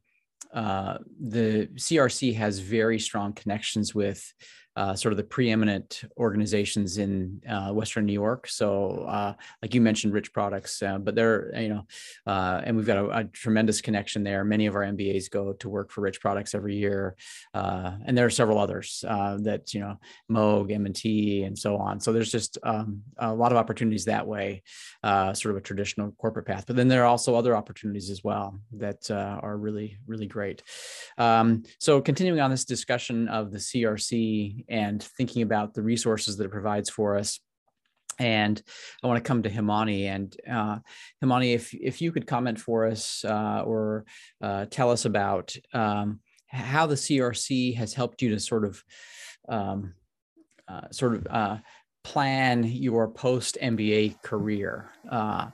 uh, 0.53 0.97
the 1.19 1.67
CRC 1.76 2.36
has 2.36 2.59
very 2.59 2.99
strong 2.99 3.34
connections 3.34 3.95
with 3.95 4.34
uh, 4.76 4.95
sort 4.95 5.11
of 5.11 5.17
the 5.17 5.24
preeminent 5.24 6.03
organizations 6.17 6.97
in 6.97 7.41
uh, 7.49 7.72
Western 7.74 8.05
New 8.05 8.13
York. 8.13 8.47
So, 8.47 9.05
uh, 9.07 9.34
like 9.61 9.74
you 9.74 9.82
mentioned, 9.82 10.13
Rich 10.13 10.32
Products, 10.32 10.82
uh, 10.82 10.97
but 10.97 11.13
they're 11.13 11.53
you 11.59 11.69
know, 11.69 11.86
uh, 12.26 12.61
and 12.63 12.78
we've 12.78 12.86
got 12.86 12.97
a, 12.97 13.17
a, 13.17 13.24
tremendous 13.26 13.82
connection 13.82 14.24
there. 14.24 14.45
Many 14.45 14.67
of 14.67 14.76
our 14.76 14.84
MBAs 14.84 15.30
go 15.30 15.53
to 15.53 15.69
work 15.69 15.91
for 15.91 16.01
Rich 16.01 16.22
Products 16.22 16.55
every 16.55 16.76
year, 16.76 17.15
uh, 17.53 17.91
and 18.05 18.17
there 18.17 18.26
are 18.26 18.30
several 18.30 18.59
others 18.59 19.03
that 19.03 19.74
you 19.74 19.82
know, 19.82 19.97
Moog, 20.30 20.72
M&T, 20.72 21.43
and 21.43 21.57
so 21.57 21.78
on. 21.78 21.99
So 21.99 22.13
there's 22.13 22.32
just 22.32 22.57
um, 22.63 23.01
a 23.17 23.34
lot 23.34 23.51
of 23.51 23.57
opportunities 23.57 24.05
that 24.05 24.26
way, 24.26 24.63
sort 25.03 25.47
of 25.47 25.57
a 25.57 25.61
traditional 25.61 26.11
corporate 26.13 26.45
path. 26.45 26.65
But 26.65 26.76
then 26.78 26.88
there 26.88 27.03
are 27.03 27.07
also 27.07 27.36
other 27.36 27.55
opportunities 27.55 28.09
as 28.09 28.24
well 28.24 28.59
that 28.74 29.11
are 29.11 29.57
really 29.57 29.97
really 30.07 30.28
great. 30.28 30.63
Um, 31.17 31.63
so 31.80 32.01
continuing 32.01 32.39
on 32.39 32.51
this 32.51 32.65
discussion 32.65 33.28
of 33.28 33.51
the 33.51 33.57
CRC 33.57 34.61
and 34.70 35.01
thinking 35.01 35.41
about 35.41 35.74
the 35.74 35.82
resources 35.82 36.38
that 36.38 36.45
it 36.45 36.51
provides 36.51 36.89
for 36.89 37.18
us. 37.18 37.39
And 38.20 38.62
I 39.03 39.07
want 39.07 39.24
to 39.24 39.28
come 39.28 39.43
to 39.43 39.49
Himani 39.49 40.03
and 40.05 40.36
uh, 40.49 40.80
Himani, 41.24 41.55
if 41.55 41.74
if 41.74 42.01
you 42.01 42.12
could 42.12 42.28
comment 42.28 42.59
for 42.59 42.86
us 42.86 43.26
uh, 43.26 43.64
or 43.66 44.05
uh, 44.41 44.66
tell 44.70 44.91
us 44.91 45.05
about 45.05 45.55
um, 45.74 46.20
how 46.47 46.86
the 46.86 46.95
CRC 46.95 47.76
has 47.76 47.93
helped 47.93 48.22
you 48.22 48.30
to 48.30 48.39
sort 48.39 48.66
of 48.66 48.84
um, 49.49 49.93
uh, 50.68 50.89
sort 50.91 51.16
of 51.16 51.28
uh, 51.30 51.57
plan 52.03 52.64
your 52.64 53.07
post 53.07 53.57
MBA 53.62 54.22
career. 54.22 54.89
Uh, 55.09 55.47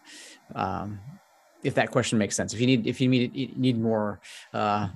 um, 0.56 1.00
if 1.64 1.76
that 1.76 1.92
question 1.92 2.18
makes 2.18 2.36
sense, 2.36 2.54
if 2.54 2.60
you 2.60 2.68
need 2.68 2.88
if 2.88 3.02
you 3.02 3.10
need 3.10 3.58
need 3.58 3.80
more 3.80 4.20
uh, 4.54 4.90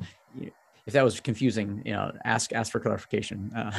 if 0.86 0.93
that 0.93 1.03
was 1.03 1.19
confusing, 1.19 1.82
you 1.86 1.93
know, 1.93 2.11
ask 2.25 2.53
ask 2.53 2.71
for 2.71 2.79
clarification. 2.79 3.51
Uh. 3.55 3.71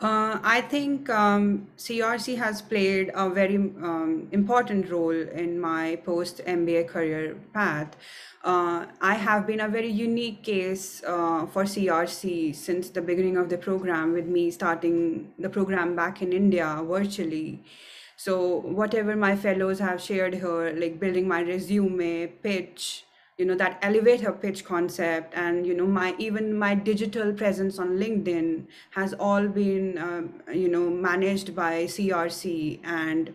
Uh, 0.00 0.38
I 0.42 0.60
think 0.60 1.08
um, 1.08 1.68
CRC 1.78 2.36
has 2.36 2.60
played 2.60 3.10
a 3.14 3.30
very 3.30 3.56
um, 3.56 4.28
important 4.32 4.90
role 4.90 5.12
in 5.12 5.58
my 5.58 5.96
post 6.04 6.42
MBA 6.44 6.88
career 6.88 7.36
path. 7.54 7.96
Uh, 8.42 8.86
I 9.00 9.14
have 9.14 9.46
been 9.46 9.60
a 9.60 9.68
very 9.68 9.88
unique 9.88 10.42
case 10.42 11.02
uh, 11.06 11.46
for 11.46 11.64
CRC 11.64 12.54
since 12.54 12.90
the 12.90 13.00
beginning 13.00 13.36
of 13.36 13.48
the 13.48 13.56
program, 13.56 14.12
with 14.12 14.26
me 14.26 14.50
starting 14.50 15.32
the 15.38 15.48
program 15.48 15.94
back 15.94 16.20
in 16.20 16.32
India 16.32 16.82
virtually. 16.84 17.62
So, 18.16 18.60
whatever 18.60 19.16
my 19.16 19.36
fellows 19.36 19.78
have 19.78 20.02
shared 20.02 20.34
here, 20.34 20.74
like 20.76 21.00
building 21.00 21.26
my 21.26 21.40
resume, 21.42 22.26
pitch, 22.26 23.04
you 23.36 23.44
know 23.44 23.54
that 23.54 23.78
elevator 23.82 24.32
pitch 24.32 24.64
concept 24.64 25.34
and 25.34 25.66
you 25.66 25.74
know 25.74 25.86
my 25.86 26.14
even 26.18 26.56
my 26.56 26.74
digital 26.74 27.32
presence 27.32 27.78
on 27.78 27.96
linkedin 27.98 28.66
has 28.90 29.14
all 29.14 29.48
been 29.48 29.98
um, 29.98 30.42
you 30.52 30.68
know 30.68 30.88
managed 30.88 31.54
by 31.54 31.84
crc 31.84 32.78
and 32.84 33.34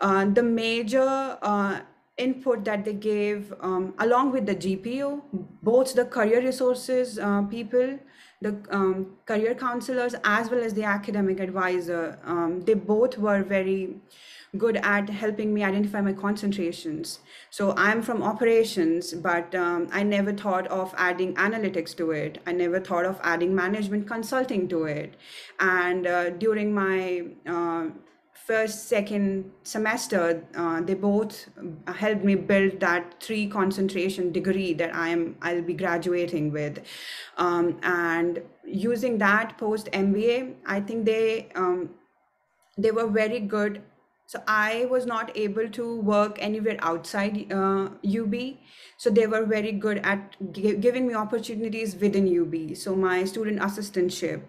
uh, 0.00 0.24
the 0.26 0.42
major 0.42 1.38
uh, 1.42 1.80
input 2.18 2.64
that 2.64 2.84
they 2.84 2.92
gave 2.92 3.52
um, 3.60 3.94
along 3.98 4.30
with 4.30 4.44
the 4.46 4.54
gpo 4.54 5.22
both 5.62 5.94
the 5.94 6.04
career 6.04 6.42
resources 6.42 7.18
uh, 7.18 7.42
people 7.42 7.98
the 8.42 8.54
um, 8.70 9.16
career 9.24 9.54
counselors 9.54 10.14
as 10.24 10.50
well 10.50 10.62
as 10.62 10.74
the 10.74 10.84
academic 10.84 11.40
advisor 11.40 12.18
um, 12.24 12.60
they 12.60 12.74
both 12.74 13.16
were 13.16 13.42
very 13.42 13.96
good 14.56 14.76
at 14.76 15.08
helping 15.08 15.52
me 15.52 15.64
identify 15.64 16.00
my 16.00 16.12
concentrations. 16.12 17.20
So 17.50 17.74
I'm 17.76 18.02
from 18.02 18.22
operations, 18.22 19.12
but 19.12 19.54
um, 19.54 19.88
I 19.92 20.02
never 20.02 20.32
thought 20.32 20.66
of 20.68 20.94
adding 20.96 21.34
analytics 21.34 21.96
to 21.96 22.10
it. 22.12 22.40
I 22.46 22.52
never 22.52 22.80
thought 22.80 23.04
of 23.04 23.20
adding 23.22 23.54
management 23.54 24.06
consulting 24.06 24.68
to 24.68 24.84
it. 24.84 25.14
And 25.60 26.06
uh, 26.06 26.30
during 26.30 26.74
my 26.74 27.24
uh, 27.46 27.86
first 28.46 28.88
second 28.88 29.50
semester 29.62 30.44
uh, 30.54 30.80
they 30.80 30.92
both 30.92 31.48
helped 31.86 32.24
me 32.24 32.34
build 32.34 32.78
that 32.80 33.14
three 33.22 33.46
concentration 33.46 34.30
degree 34.32 34.74
that 34.74 34.94
i 34.94 35.08
am 35.08 35.34
i'll 35.40 35.62
be 35.62 35.72
graduating 35.72 36.52
with 36.52 36.80
um, 37.38 37.78
and 37.82 38.42
using 38.66 39.16
that 39.16 39.56
post 39.56 39.88
mba 39.92 40.54
i 40.66 40.78
think 40.78 41.06
they 41.06 41.48
um, 41.54 41.88
they 42.76 42.90
were 42.90 43.06
very 43.06 43.40
good 43.40 43.82
so 44.26 44.42
i 44.46 44.86
was 44.90 45.06
not 45.06 45.30
able 45.36 45.68
to 45.68 46.00
work 46.00 46.38
anywhere 46.40 46.76
outside 46.80 47.52
uh, 47.52 47.88
ub 48.20 48.34
so 48.96 49.10
they 49.10 49.26
were 49.26 49.44
very 49.44 49.72
good 49.72 49.98
at 49.98 50.36
giving 50.52 51.06
me 51.06 51.14
opportunities 51.14 51.96
within 51.96 52.28
ub 52.40 52.76
so 52.76 52.94
my 52.96 53.24
student 53.24 53.60
assistantship 53.60 54.42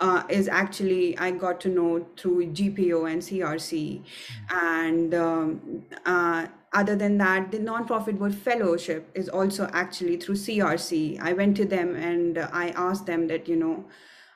uh, 0.00 0.22
is 0.28 0.48
actually 0.48 1.16
i 1.18 1.30
got 1.30 1.60
to 1.60 1.68
know 1.68 2.06
through 2.16 2.46
gpo 2.52 3.10
and 3.10 3.22
crc 3.22 4.04
and 4.50 5.14
um, 5.14 5.84
uh, 6.04 6.46
other 6.72 6.96
than 6.96 7.16
that 7.18 7.50
the 7.50 7.58
nonprofit 7.58 8.18
board 8.18 8.34
fellowship 8.34 9.10
is 9.14 9.28
also 9.28 9.70
actually 9.72 10.16
through 10.16 10.34
crc 10.34 11.20
i 11.20 11.32
went 11.32 11.56
to 11.56 11.64
them 11.64 11.94
and 11.96 12.38
i 12.38 12.68
asked 12.76 13.06
them 13.06 13.26
that 13.28 13.48
you 13.48 13.56
know 13.56 13.84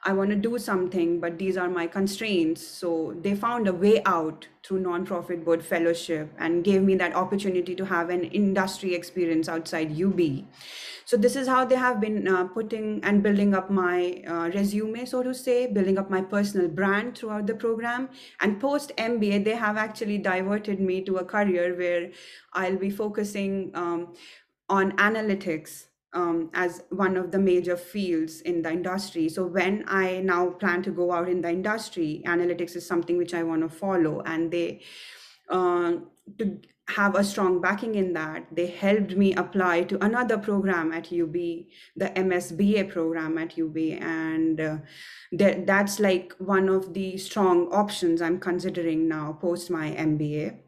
I 0.09 0.12
want 0.12 0.30
to 0.30 0.36
do 0.36 0.59
something, 0.59 1.20
but 1.20 1.36
these 1.38 1.59
are 1.59 1.68
my 1.68 1.86
constraints. 1.86 2.66
So 2.66 3.14
they 3.20 3.34
found 3.34 3.68
a 3.68 3.74
way 3.74 4.02
out 4.06 4.46
through 4.64 4.80
nonprofit 4.80 5.44
board 5.44 5.62
fellowship 5.62 6.32
and 6.38 6.64
gave 6.64 6.82
me 6.82 6.94
that 6.94 7.14
opportunity 7.14 7.74
to 7.74 7.84
have 7.84 8.09
an 8.09 8.24
industry 8.24 8.94
experience 8.94 9.50
outside 9.50 10.00
UB. 10.02 10.46
So 11.04 11.18
this 11.18 11.36
is 11.36 11.46
how 11.46 11.66
they 11.66 11.74
have 11.74 12.00
been 12.00 12.26
uh, 12.26 12.44
putting 12.44 13.04
and 13.04 13.22
building 13.22 13.54
up 13.54 13.70
my 13.70 14.22
uh, 14.26 14.48
resume, 14.54 15.04
so 15.04 15.22
to 15.22 15.34
say, 15.34 15.66
building 15.66 15.98
up 15.98 16.09
my 16.09 16.22
personal 16.22 16.68
brand 16.68 17.18
throughout 17.18 17.46
the 17.46 17.54
program. 17.54 18.09
And 18.40 18.59
post 18.59 18.92
MBA, 18.96 19.44
they 19.44 19.56
have 19.56 19.76
actually 19.76 20.16
diverted 20.16 20.80
me 20.80 21.02
to 21.02 21.18
a 21.18 21.24
career 21.24 21.76
where 21.76 22.12
I'll 22.54 22.78
be 22.78 22.88
focusing 22.88 23.72
um, 23.74 24.14
on 24.70 24.92
analytics 24.92 25.88
um, 26.12 26.50
as 26.54 26.82
one 26.90 27.16
of 27.16 27.30
the 27.30 27.38
major 27.38 27.76
fields 27.76 28.40
in 28.40 28.62
the 28.62 28.70
industry. 28.70 29.28
So 29.28 29.46
when 29.46 29.84
I 29.86 30.20
now 30.20 30.50
plan 30.50 30.82
to 30.84 30.90
go 30.90 31.12
out 31.12 31.28
in 31.28 31.42
the 31.42 31.50
industry, 31.50 32.22
analytics 32.26 32.76
is 32.76 32.86
something 32.86 33.18
which 33.18 33.34
I 33.34 33.42
want 33.42 33.62
to 33.62 33.68
follow, 33.68 34.22
and 34.22 34.50
they 34.50 34.82
uh, 35.48 35.92
to 36.38 36.61
have 36.88 37.14
a 37.14 37.22
strong 37.22 37.61
backing 37.61 37.94
in 37.96 38.14
that, 38.14 38.46
they 38.50 38.66
helped 38.66 39.14
me 39.14 39.34
apply 39.34 39.82
to 39.84 40.02
another 40.02 40.38
program 40.38 40.90
at 40.92 41.12
UB, 41.12 41.32
the 41.32 42.11
MSBA 42.16 42.90
program 42.90 43.36
at 43.36 43.59
UB, 43.59 43.76
and 43.76 44.61
uh, 44.61 44.78
that 45.32 45.66
that's 45.66 46.00
like 46.00 46.32
one 46.38 46.68
of 46.68 46.94
the 46.94 47.18
strong 47.18 47.68
options 47.68 48.22
I'm 48.22 48.40
considering 48.40 49.06
now 49.06 49.36
post 49.38 49.70
my 49.70 49.90
MBA 49.90 50.59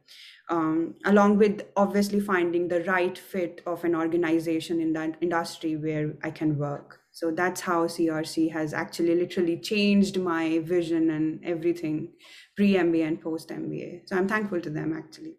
um, 0.51 0.97
along 1.05 1.39
with 1.39 1.63
obviously 1.77 2.21
finding 2.21 2.69
the 2.69 2.83
right 2.85 3.17
fit 3.17 3.63
of 3.67 3.85
an 3.85 3.95
organization 3.95 4.81
in 4.81 4.93
that 4.95 5.17
industry 5.21 5.77
where 5.77 6.15
I 6.23 6.31
can 6.31 6.59
work. 6.59 7.01
So 7.13 7.31
that's 7.31 7.61
how 7.61 7.87
CRC 7.87 8.53
has 8.53 8.75
actually 8.75 9.15
literally 9.15 9.59
changed 9.59 10.19
my 10.19 10.59
vision 10.59 11.11
and 11.11 11.41
everything 11.45 12.13
pre 12.57 12.75
MBA 12.75 13.07
and 13.07 13.21
post 13.21 13.49
MBA. 13.49 14.03
So 14.07 14.17
I'm 14.17 14.29
thankful 14.29 14.61
to 14.61 14.71
them 14.71 14.93
actually. 14.97 15.35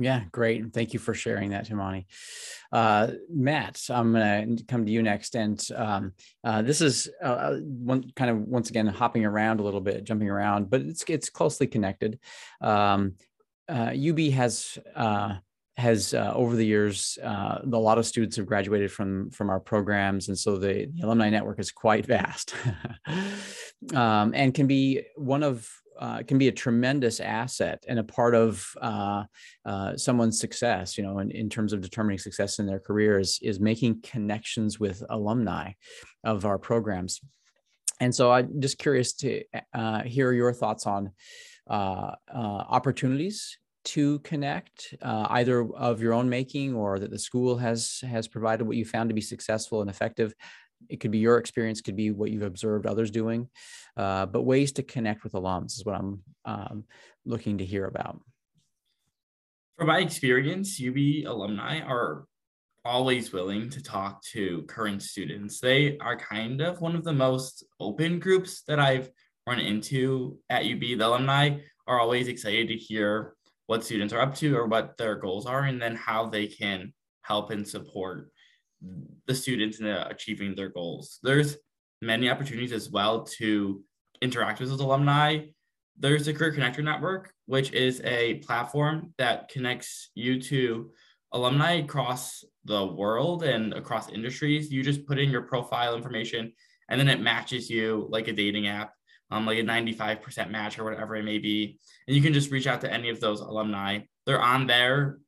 Yeah, 0.00 0.22
great. 0.30 0.72
Thank 0.72 0.92
you 0.92 1.00
for 1.00 1.12
sharing 1.12 1.50
that, 1.50 1.68
Himani. 1.68 2.04
Uh, 2.70 3.08
Matt, 3.28 3.80
I'm 3.90 4.12
going 4.12 4.56
to 4.56 4.64
come 4.64 4.86
to 4.86 4.92
you 4.92 5.02
next. 5.02 5.34
And 5.34 5.60
um, 5.74 6.12
uh, 6.44 6.62
this 6.62 6.80
is 6.80 7.10
uh, 7.20 7.26
uh, 7.26 7.56
one 7.56 8.12
kind 8.14 8.30
of 8.30 8.38
once 8.38 8.70
again 8.70 8.86
hopping 8.86 9.24
around 9.24 9.58
a 9.58 9.64
little 9.64 9.80
bit, 9.80 10.04
jumping 10.04 10.30
around, 10.30 10.70
but 10.70 10.82
it's 10.82 11.02
it's 11.08 11.30
closely 11.30 11.66
connected. 11.66 12.20
Um, 12.60 13.14
uh, 13.68 13.92
UB 13.94 14.18
has 14.32 14.78
uh, 14.94 15.34
has 15.76 16.12
uh, 16.12 16.32
over 16.34 16.56
the 16.56 16.66
years 16.66 17.18
uh, 17.22 17.60
a 17.62 17.76
lot 17.76 17.98
of 17.98 18.06
students 18.06 18.36
have 18.36 18.46
graduated 18.46 18.90
from 18.90 19.30
from 19.30 19.50
our 19.50 19.60
programs 19.60 20.28
and 20.28 20.38
so 20.38 20.56
the, 20.56 20.90
the 20.94 21.02
alumni 21.02 21.30
network 21.30 21.58
is 21.60 21.70
quite 21.70 22.06
vast 22.18 22.54
um, 23.94 24.32
and 24.34 24.54
can 24.54 24.66
be 24.66 25.02
one 25.16 25.42
of 25.42 25.68
uh, 26.00 26.22
can 26.22 26.38
be 26.38 26.46
a 26.46 26.52
tremendous 26.52 27.18
asset 27.18 27.84
and 27.88 27.98
a 27.98 28.04
part 28.04 28.32
of 28.32 28.64
uh, 28.80 29.24
someone's 29.96 30.38
success, 30.38 30.96
you 30.96 31.02
know, 31.02 31.18
in, 31.18 31.28
in 31.32 31.50
terms 31.50 31.72
of 31.72 31.80
determining 31.80 32.18
success 32.18 32.60
in 32.60 32.66
their 32.66 32.78
careers, 32.78 33.40
is 33.42 33.58
making 33.58 34.00
connections 34.02 34.78
with 34.78 35.02
alumni 35.10 35.72
of 36.22 36.44
our 36.44 36.56
programs. 36.56 37.20
And 38.00 38.14
so 38.14 38.30
I'm 38.30 38.60
just 38.60 38.78
curious 38.78 39.12
to 39.14 39.42
hear 40.04 40.30
your 40.30 40.52
thoughts 40.52 40.86
on 40.86 41.10
uh, 41.68 42.14
uh, 42.32 42.64
opportunities 42.68 43.58
to 43.84 44.18
connect, 44.20 44.94
uh, 45.02 45.26
either 45.30 45.66
of 45.74 46.02
your 46.02 46.12
own 46.12 46.28
making 46.28 46.74
or 46.74 46.98
that 46.98 47.10
the 47.10 47.18
school 47.18 47.56
has 47.56 48.02
has 48.06 48.28
provided 48.28 48.64
what 48.64 48.76
you 48.76 48.84
found 48.84 49.08
to 49.10 49.14
be 49.14 49.20
successful 49.20 49.80
and 49.80 49.88
effective. 49.88 50.34
It 50.88 51.00
could 51.00 51.10
be 51.10 51.18
your 51.18 51.38
experience, 51.38 51.80
could 51.80 51.96
be 51.96 52.10
what 52.10 52.30
you've 52.30 52.42
observed 52.42 52.86
others 52.86 53.10
doing, 53.10 53.48
uh, 53.96 54.26
but 54.26 54.42
ways 54.42 54.72
to 54.72 54.82
connect 54.82 55.24
with 55.24 55.32
alums 55.32 55.76
is 55.76 55.84
what 55.84 55.96
I'm 55.96 56.22
um, 56.44 56.84
looking 57.24 57.58
to 57.58 57.64
hear 57.64 57.86
about. 57.86 58.20
From 59.76 59.88
my 59.88 59.98
experience, 59.98 60.80
UB 60.84 61.26
alumni 61.26 61.80
are 61.80 62.24
always 62.84 63.32
willing 63.32 63.68
to 63.70 63.82
talk 63.82 64.22
to 64.22 64.62
current 64.62 65.02
students. 65.02 65.60
They 65.60 65.98
are 65.98 66.16
kind 66.16 66.60
of 66.60 66.80
one 66.80 66.96
of 66.96 67.04
the 67.04 67.12
most 67.12 67.64
open 67.80 68.18
groups 68.18 68.62
that 68.66 68.78
I've 68.78 69.10
run 69.48 69.60
into 69.60 70.38
at 70.50 70.64
UB. 70.64 70.80
The 70.80 71.06
alumni 71.06 71.58
are 71.86 72.00
always 72.00 72.28
excited 72.28 72.68
to 72.68 72.76
hear 72.76 73.34
what 73.66 73.84
students 73.84 74.12
are 74.12 74.20
up 74.20 74.34
to 74.36 74.56
or 74.56 74.66
what 74.66 74.96
their 74.98 75.16
goals 75.16 75.46
are, 75.46 75.62
and 75.64 75.80
then 75.80 75.96
how 75.96 76.28
they 76.28 76.46
can 76.46 76.92
help 77.22 77.50
and 77.50 77.66
support 77.66 78.30
the 79.26 79.34
students 79.34 79.80
in 79.80 79.86
uh, 79.86 80.06
achieving 80.10 80.54
their 80.54 80.68
goals. 80.68 81.18
There's 81.22 81.56
many 82.00 82.30
opportunities 82.30 82.72
as 82.72 82.90
well 82.90 83.24
to 83.38 83.82
interact 84.22 84.60
with 84.60 84.70
those 84.70 84.80
alumni. 84.80 85.46
There's 85.98 86.26
the 86.26 86.32
Career 86.32 86.52
Connector 86.52 86.84
Network, 86.84 87.32
which 87.46 87.72
is 87.72 88.00
a 88.04 88.36
platform 88.36 89.12
that 89.18 89.48
connects 89.48 90.10
you 90.14 90.40
to 90.42 90.90
alumni 91.32 91.72
across 91.72 92.44
the 92.64 92.86
world 92.86 93.42
and 93.42 93.74
across 93.74 94.08
industries. 94.08 94.70
You 94.70 94.82
just 94.82 95.06
put 95.06 95.18
in 95.18 95.30
your 95.30 95.42
profile 95.42 95.96
information 95.96 96.52
and 96.88 96.98
then 96.98 97.08
it 97.08 97.20
matches 97.20 97.68
you 97.68 98.06
like 98.10 98.28
a 98.28 98.32
dating 98.32 98.68
app 98.68 98.92
um, 99.30 99.46
like 99.46 99.58
a 99.58 99.62
95% 99.62 100.50
match 100.50 100.78
or 100.78 100.84
whatever 100.84 101.16
it 101.16 101.24
may 101.24 101.38
be. 101.38 101.78
And 102.06 102.16
you 102.16 102.22
can 102.22 102.32
just 102.32 102.50
reach 102.50 102.66
out 102.66 102.80
to 102.82 102.92
any 102.92 103.10
of 103.10 103.20
those 103.20 103.40
alumni. 103.40 104.00
They're 104.26 104.40
on 104.40 104.66
there 104.66 105.18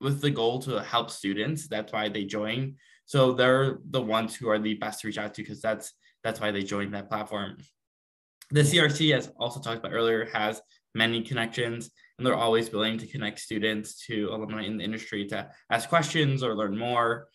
with 0.00 0.20
the 0.20 0.30
goal 0.30 0.60
to 0.60 0.82
help 0.82 1.10
students. 1.10 1.68
That's 1.68 1.92
why 1.92 2.08
they 2.08 2.24
join. 2.24 2.76
So 3.06 3.32
they're 3.32 3.78
the 3.90 4.02
ones 4.02 4.34
who 4.34 4.48
are 4.48 4.58
the 4.58 4.74
best 4.74 5.00
to 5.00 5.08
reach 5.08 5.18
out 5.18 5.34
to 5.34 5.42
because 5.42 5.60
that's 5.60 5.92
that's 6.22 6.40
why 6.40 6.50
they 6.50 6.62
joined 6.62 6.94
that 6.94 7.08
platform. 7.08 7.58
The 8.50 8.60
CRC, 8.60 9.16
as 9.16 9.30
also 9.38 9.60
talked 9.60 9.78
about 9.78 9.92
earlier, 9.92 10.28
has 10.32 10.60
many 10.94 11.22
connections 11.22 11.90
and 12.18 12.26
they're 12.26 12.34
always 12.34 12.72
willing 12.72 12.98
to 12.98 13.06
connect 13.06 13.38
students 13.38 14.04
to 14.06 14.28
alumni 14.32 14.64
in 14.64 14.78
the 14.78 14.84
industry 14.84 15.26
to 15.28 15.48
ask 15.70 15.88
questions 15.88 16.42
or 16.42 16.54
learn 16.54 16.76
more. 16.76 17.28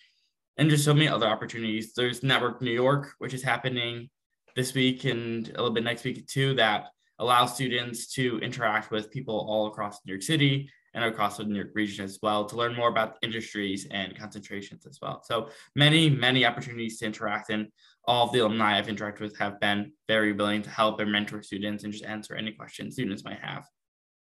And 0.58 0.70
just 0.70 0.86
so 0.86 0.94
many 0.94 1.08
other 1.08 1.26
opportunities. 1.26 1.94
There's 1.94 2.22
Network 2.22 2.62
New 2.62 2.72
York, 2.72 3.14
which 3.18 3.34
is 3.34 3.42
happening 3.42 4.10
this 4.56 4.74
week 4.74 5.06
and 5.06 5.50
a 5.50 5.52
little 5.52 5.72
bit 5.72 5.84
next 5.84 6.04
week 6.04 6.26
too 6.28 6.54
that 6.56 6.88
allow 7.20 7.46
students 7.46 8.14
to 8.14 8.40
interact 8.40 8.92
with 8.92 9.12
people 9.12 9.46
all 9.48 9.68
across 9.68 10.00
New 10.06 10.14
York 10.14 10.24
City 10.24 10.70
and 10.94 11.04
across 11.04 11.38
the 11.38 11.44
New 11.44 11.56
York 11.56 11.72
region 11.74 12.06
as 12.06 12.20
well 12.22 12.46
to 12.46 12.56
learn 12.56 12.76
more 12.76 12.90
about 12.90 13.18
industries 13.24 13.88
and 13.90 14.18
concentrations 14.18 14.86
as 14.86 15.00
well. 15.02 15.24
So 15.24 15.50
many, 15.76 16.10
many 16.10 16.46
opportunities 16.46 17.00
to 17.00 17.06
interact 17.06 17.50
and 17.50 17.68
all 18.06 18.28
of 18.28 18.34
the 18.34 18.40
alumni 18.40 18.78
I've 18.78 18.88
interacted 18.88 19.22
with 19.22 19.38
have 19.40 19.60
been 19.60 19.92
very 20.08 20.34
willing 20.34 20.62
to 20.64 20.70
help 20.70 21.00
and 21.00 21.12
mentor 21.12 21.42
students 21.42 21.84
and 21.84 21.94
just 21.94 22.06
answer 22.06 22.36
any 22.36 22.52
questions 22.52 22.94
students 22.94 23.24
might 23.24 23.40
have. 23.40 23.66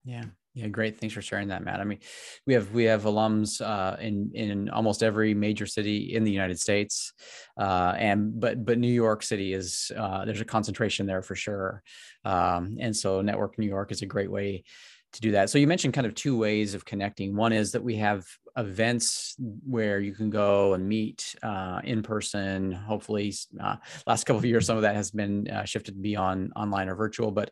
Yeah. 0.03 0.25
Yeah, 0.53 0.67
great. 0.67 0.99
Thanks 0.99 1.15
for 1.15 1.21
sharing 1.21 1.47
that, 1.47 1.63
Matt. 1.63 1.79
I 1.79 1.85
mean, 1.85 1.99
we 2.45 2.53
have 2.55 2.71
we 2.73 2.83
have 2.83 3.03
alums 3.03 3.61
uh, 3.61 3.95
in 4.01 4.31
in 4.33 4.69
almost 4.69 5.01
every 5.01 5.33
major 5.33 5.65
city 5.65 6.13
in 6.13 6.25
the 6.25 6.31
United 6.31 6.59
States, 6.59 7.13
uh, 7.57 7.93
and 7.97 8.37
but 8.37 8.65
but 8.65 8.77
New 8.77 8.91
York 8.91 9.23
City 9.23 9.53
is 9.53 9.93
uh, 9.95 10.25
there's 10.25 10.41
a 10.41 10.45
concentration 10.45 11.05
there 11.05 11.21
for 11.21 11.35
sure, 11.35 11.81
um, 12.25 12.75
and 12.81 12.93
so 12.95 13.21
Network 13.21 13.57
New 13.57 13.65
York 13.65 13.93
is 13.93 14.01
a 14.01 14.05
great 14.05 14.29
way 14.29 14.65
to 15.13 15.21
do 15.21 15.31
that. 15.31 15.49
So 15.49 15.57
you 15.57 15.67
mentioned 15.67 15.93
kind 15.93 16.07
of 16.07 16.15
two 16.15 16.37
ways 16.37 16.73
of 16.73 16.83
connecting. 16.83 17.33
One 17.35 17.53
is 17.53 17.71
that 17.71 17.83
we 17.83 17.95
have 17.97 18.25
events 18.57 19.35
where 19.65 19.99
you 19.99 20.13
can 20.13 20.29
go 20.29 20.73
and 20.73 20.87
meet 20.87 21.35
uh, 21.43 21.81
in 21.83 22.03
person. 22.03 22.71
Hopefully, 22.71 23.33
uh, 23.59 23.77
last 24.05 24.25
couple 24.25 24.39
of 24.39 24.45
years, 24.45 24.65
some 24.65 24.77
of 24.77 24.83
that 24.83 24.95
has 24.95 25.11
been 25.11 25.47
uh, 25.49 25.63
shifted 25.65 25.95
to 25.95 26.01
be 26.01 26.15
on 26.15 26.51
online 26.55 26.89
or 26.89 26.95
virtual, 26.95 27.31
but 27.31 27.51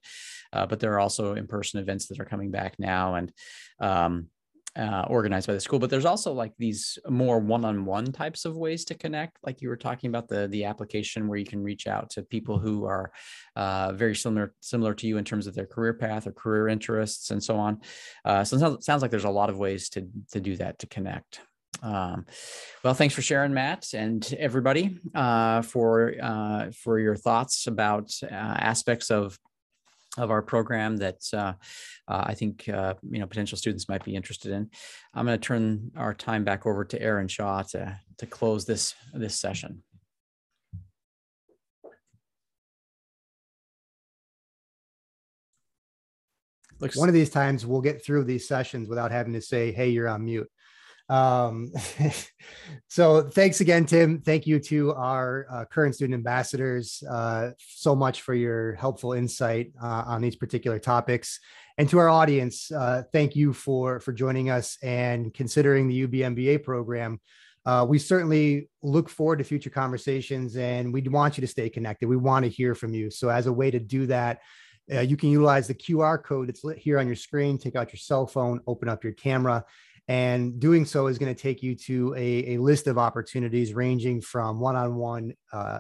uh, 0.54 0.66
but 0.66 0.80
there 0.80 0.94
are 0.94 1.00
also 1.00 1.36
in 1.36 1.48
person 1.48 1.80
events 1.80 2.08
that 2.08 2.20
are 2.20 2.26
coming 2.26 2.52
back 2.52 2.76
now, 2.80 3.16
and 3.16 3.32
um, 3.80 4.28
uh, 4.76 5.06
organized 5.08 5.48
by 5.48 5.54
the 5.54 5.60
school 5.60 5.80
but 5.80 5.90
there's 5.90 6.06
also 6.06 6.32
like 6.32 6.54
these 6.58 6.98
more 7.08 7.40
one-on-one 7.40 8.12
types 8.12 8.46
of 8.46 8.56
ways 8.56 8.86
to 8.86 8.94
connect 8.94 9.38
like 9.44 9.62
you 9.62 9.70
were 9.70 9.78
talking 9.78 10.10
about 10.10 10.28
the 10.28 10.48
the 10.50 10.64
application 10.64 11.28
where 11.28 11.38
you 11.38 11.46
can 11.46 11.64
reach 11.64 11.88
out 11.88 12.10
to 12.10 12.22
people 12.22 12.60
who 12.60 12.86
are 12.86 13.12
uh, 13.56 13.92
very 13.94 14.16
similar 14.16 14.54
similar 14.62 14.94
to 14.94 15.08
you 15.08 15.18
in 15.18 15.26
terms 15.26 15.48
of 15.48 15.56
their 15.56 15.66
career 15.66 15.94
path 15.94 16.28
or 16.28 16.32
career 16.32 16.68
interests 16.68 17.32
and 17.32 17.44
so 17.44 17.56
on. 17.58 17.80
Uh, 18.26 18.44
so 18.44 18.56
it 18.56 18.60
sounds, 18.60 18.86
sounds 18.86 19.02
like 19.02 19.12
there's 19.12 19.24
a 19.24 19.30
lot 19.30 19.50
of 19.50 19.58
ways 19.58 19.90
to 19.90 20.08
to 20.32 20.40
do 20.40 20.56
that 20.56 20.80
to 20.80 20.88
connect. 20.88 21.42
Um, 21.82 22.26
well, 22.84 22.94
thanks 22.94 23.16
for 23.16 23.22
sharing, 23.22 23.54
Matt, 23.54 23.94
and 23.94 24.36
everybody 24.38 24.98
uh, 25.16 25.62
for 25.62 26.14
uh, 26.22 26.72
for 26.72 27.00
your 27.00 27.16
thoughts 27.16 27.68
about 27.68 28.12
uh, 28.24 28.28
aspects 28.36 29.12
of 29.12 29.38
of 30.18 30.32
our 30.32 30.42
program 30.42 30.98
that 30.98 31.22
uh, 31.34 31.54
uh, 32.08 32.24
I 32.26 32.34
think 32.34 32.68
uh, 32.68 32.96
you 33.10 33.20
know 33.20 33.28
potential 33.28 33.58
students 33.58 33.88
might 33.88 34.04
be 34.04 34.16
interested 34.16 34.52
in. 34.52 34.70
I'm 35.14 35.26
going 35.26 35.40
to 35.40 35.46
turn 35.46 35.92
our 35.96 36.14
time 36.14 36.44
back 36.44 36.66
over 36.66 36.84
to 36.86 37.02
Aaron 37.02 37.28
Shaw 37.28 37.62
to 37.64 38.00
to 38.18 38.26
close 38.26 38.66
this 38.66 38.96
this 39.14 39.40
session. 39.40 39.84
Looks 46.80 46.96
one 46.96 47.10
of 47.10 47.14
these 47.14 47.30
times 47.30 47.66
we'll 47.66 47.82
get 47.82 48.04
through 48.04 48.24
these 48.24 48.48
sessions 48.48 48.88
without 48.88 49.12
having 49.12 49.34
to 49.34 49.42
say, 49.42 49.72
"Hey, 49.72 49.90
you're 49.90 50.08
on 50.08 50.26
mute." 50.26 50.50
Um, 51.10 51.72
so 52.88 53.24
thanks 53.30 53.62
again, 53.62 53.86
Tim. 53.86 54.22
Thank 54.22 54.46
you 54.46 54.60
to 54.60 54.94
our 54.94 55.48
uh, 55.52 55.66
current 55.66 55.96
student 55.96 56.14
ambassadors 56.14 57.04
uh, 57.10 57.52
so 57.58 57.96
much 57.96 58.22
for 58.22 58.34
your 58.34 58.74
helpful 58.76 59.14
insight 59.14 59.72
uh, 59.82 60.04
on 60.06 60.22
these 60.22 60.36
particular 60.36 60.80
topics. 60.80 61.40
And 61.78 61.90
to 61.90 61.98
our 61.98 62.10
audience, 62.10 62.72
uh, 62.72 63.04
thank 63.12 63.36
you 63.36 63.54
for, 63.54 64.00
for 64.00 64.12
joining 64.12 64.50
us 64.50 64.78
and 64.84 65.34
considering 65.34 65.88
the 65.88 66.08
UBMBA 66.08 66.64
program. 66.64 67.20
Uh, 67.66 67.86
we 67.88 68.00
certainly 68.00 68.70
look 68.82 69.10
forward 69.10 69.38
to 69.38 69.44
future 69.44 69.70
conversations 69.70 70.56
and 70.56 70.94
we 70.94 71.02
want 71.02 71.38
you 71.38 71.42
to 71.42 71.48
stay 71.48 71.70
connected. 71.70 72.08
We 72.08 72.18
want 72.18 72.44
to 72.46 72.50
hear 72.50 72.76
from 72.76 72.94
you. 72.94 73.10
So 73.12 73.30
as 73.30 73.48
a 73.48 73.54
way 73.54 73.70
to 73.72 73.80
do 73.80 74.08
that, 74.08 74.40
uh, 74.92 75.02
you 75.02 75.16
can 75.16 75.30
utilize 75.30 75.68
the 75.68 75.76
QR 75.76 76.22
code 76.24 76.48
that's 76.48 76.64
lit 76.64 76.78
here 76.78 77.00
on 77.00 77.06
your 77.06 77.16
screen, 77.16 77.58
take 77.58 77.76
out 77.76 77.94
your 77.94 78.00
cell 78.00 78.26
phone, 78.26 78.60
open 78.66 78.90
up 78.90 79.04
your 79.04 79.14
camera, 79.14 79.64
And 80.10 80.60
doing 80.60 80.86
so 80.86 81.06
is 81.06 81.20
going 81.20 81.34
to 81.34 81.40
take 81.40 81.62
you 81.62 81.76
to 81.76 82.16
a, 82.18 82.56
a 82.56 82.58
list 82.58 82.88
of 82.88 82.98
opportunities 82.98 83.76
ranging 83.76 84.22
from 84.22 84.60
one 84.60 84.76
on 84.76 84.96
one 84.96 85.34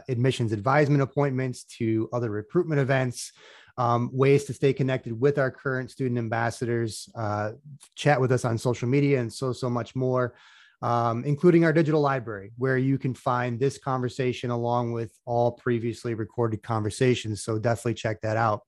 admissions 0.07 0.53
advisement 0.53 1.01
appointments 1.01 1.64
to 1.80 2.07
other 2.14 2.30
recruitment 2.30 2.80
events, 2.80 3.31
um, 3.80 4.11
ways 4.14 4.43
to 4.43 4.53
stay 4.53 4.72
connected 4.72 5.19
with 5.19 5.39
our 5.39 5.49
current 5.49 5.89
student 5.89 6.19
ambassadors, 6.19 7.10
uh, 7.15 7.53
chat 7.95 8.22
with 8.22 8.31
us 8.31 8.45
on 8.45 8.56
social 8.60 8.88
media, 8.88 9.19
and 9.19 9.34
so, 9.34 9.51
so 9.51 9.68
much 9.68 9.95
more. 9.95 10.35
Um, 10.81 11.26
including 11.26 11.65
our 11.65 11.73
digital 11.73 11.99
library, 11.99 12.53
where 12.57 12.77
you 12.77 12.97
can 12.97 13.14
find 13.14 13.60
this 13.60 13.77
conversation 13.77 14.49
along 14.49 14.93
with 14.93 15.11
all 15.26 15.51
previously 15.51 16.14
recorded 16.14 16.64
conversations. 16.64 17.43
So 17.43 17.60
definitely 17.60 17.95
check 17.95 18.22
that 18.22 18.38
out. 18.38 18.61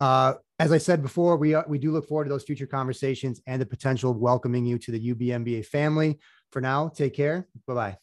Uh, 0.00 0.34
as 0.62 0.70
I 0.70 0.78
said 0.78 1.02
before, 1.02 1.36
we, 1.36 1.56
uh, 1.56 1.64
we 1.66 1.76
do 1.76 1.90
look 1.90 2.06
forward 2.06 2.26
to 2.26 2.30
those 2.30 2.44
future 2.44 2.68
conversations 2.68 3.40
and 3.48 3.60
the 3.60 3.66
potential 3.66 4.12
of 4.12 4.18
welcoming 4.18 4.64
you 4.64 4.78
to 4.78 4.92
the 4.92 5.12
UBMBA 5.12 5.66
family. 5.66 6.20
For 6.52 6.60
now, 6.60 6.88
take 6.88 7.14
care. 7.14 7.48
Bye 7.66 7.74
bye. 7.74 7.96